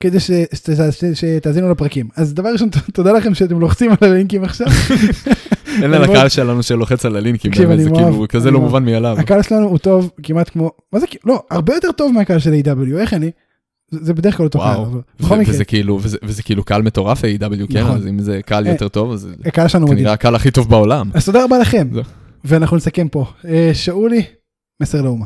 כדי 0.00 0.20
ש- 0.20 0.30
שת- 0.54 0.70
ש- 0.92 1.04
שתאזינו 1.20 1.70
לפרקים 1.70 2.08
אז 2.16 2.34
דבר 2.34 2.48
ראשון 2.52 2.68
תודה 2.92 3.12
לכם 3.12 3.34
שאתם 3.34 3.60
לוחצים 3.60 3.90
על 3.90 4.08
הלינקים 4.10 4.44
עכשיו 4.44 4.66
אין 5.82 5.90
לקהל 5.90 6.06
מאוד- 6.16 6.28
שלנו 6.30 6.62
שלוחץ 6.62 7.04
על 7.06 7.16
הלינקים, 7.16 7.52
זה 7.52 7.56
כאילו 7.94 8.26
כזה 8.28 8.50
לא. 8.50 8.60
מובן 8.60 8.84
מאליו. 8.84 9.16
הקהל 9.18 9.42
שלנו 9.42 9.66
הוא 9.68 9.78
טוב 9.78 10.10
כמעט 10.22 10.48
כמו 10.50 10.70
מה 10.92 11.00
זה 11.00 11.06
כאילו- 11.06 11.22
לא 11.26 11.42
הרבה 11.50 11.74
יותר 11.74 11.92
טוב 11.92 12.12
מהקהל 12.12 12.38
של 12.38 12.52
A.W 12.64 12.96
איך 12.98 13.14
אני 13.14 13.30
זה 13.90 14.04
זה 14.04 14.14
בדרך 14.14 14.36
כלל 14.36 14.46
אותו 14.46 14.58
קהל 14.58 14.76
וואו, 14.76 14.86
אבל 14.86 14.98
ו- 14.98 15.22
בכל 15.24 15.38
מקרה 15.38 15.54
וזה 15.54 15.64
כאילו, 15.64 15.98
וזה- 16.02 16.18
וזה 16.22 16.42
כאילו 16.42 16.64
קהל 16.64 16.82
מטורף 16.82 17.24
A.W, 17.24 17.72
כן? 17.72 17.82
נכון. 17.82 17.96
אז 17.96 18.06
אם 18.06 18.18
זה 18.18 18.40
קהל 18.46 18.66
אה, 18.66 18.72
יותר 18.72 18.88
טוב, 18.88 19.12
אז 19.12 19.20
זה 19.20 19.34
הקהל 19.44 19.68
שלנו 19.68 19.84
מדהים 19.84 19.98
כנראה 19.98 20.12
הקהל 20.12 20.34
הכי 20.34 20.50
טוב 20.50 20.70
בעולם. 20.70 21.10
אז 21.14 21.24
תודה 21.24 21.44
רבה 21.44 21.58
לכם 21.58 21.88
זהו. 21.92 22.02
ואנחנו 22.44 22.76
נסכם 22.76 23.08
פה 23.08 23.26
אה, 23.48 23.70
שאולי 23.74 24.22
מסר 24.82 25.02
לאומה. 25.02 25.24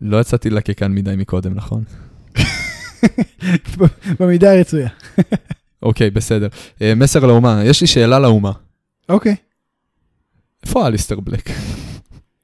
לא 0.00 0.20
יצאתי 0.20 0.50
לקקן 0.50 0.92
מדי 0.92 1.14
מקודם, 1.16 1.54
נכון? 1.54 1.84
במידה 4.20 4.52
הרצויה. 4.52 4.88
אוקיי, 5.82 6.10
בסדר. 6.10 6.48
אה, 6.82 6.94
מסר 6.94 7.26
לאומה, 7.26 7.62
יש 7.64 7.80
לי 7.80 7.86
שאלה 7.86 8.18
לאומה. 8.18 8.52
אוקיי. 9.08 9.36
איפה 10.66 10.86
אליסטר 10.86 11.20
בלק? 11.20 11.50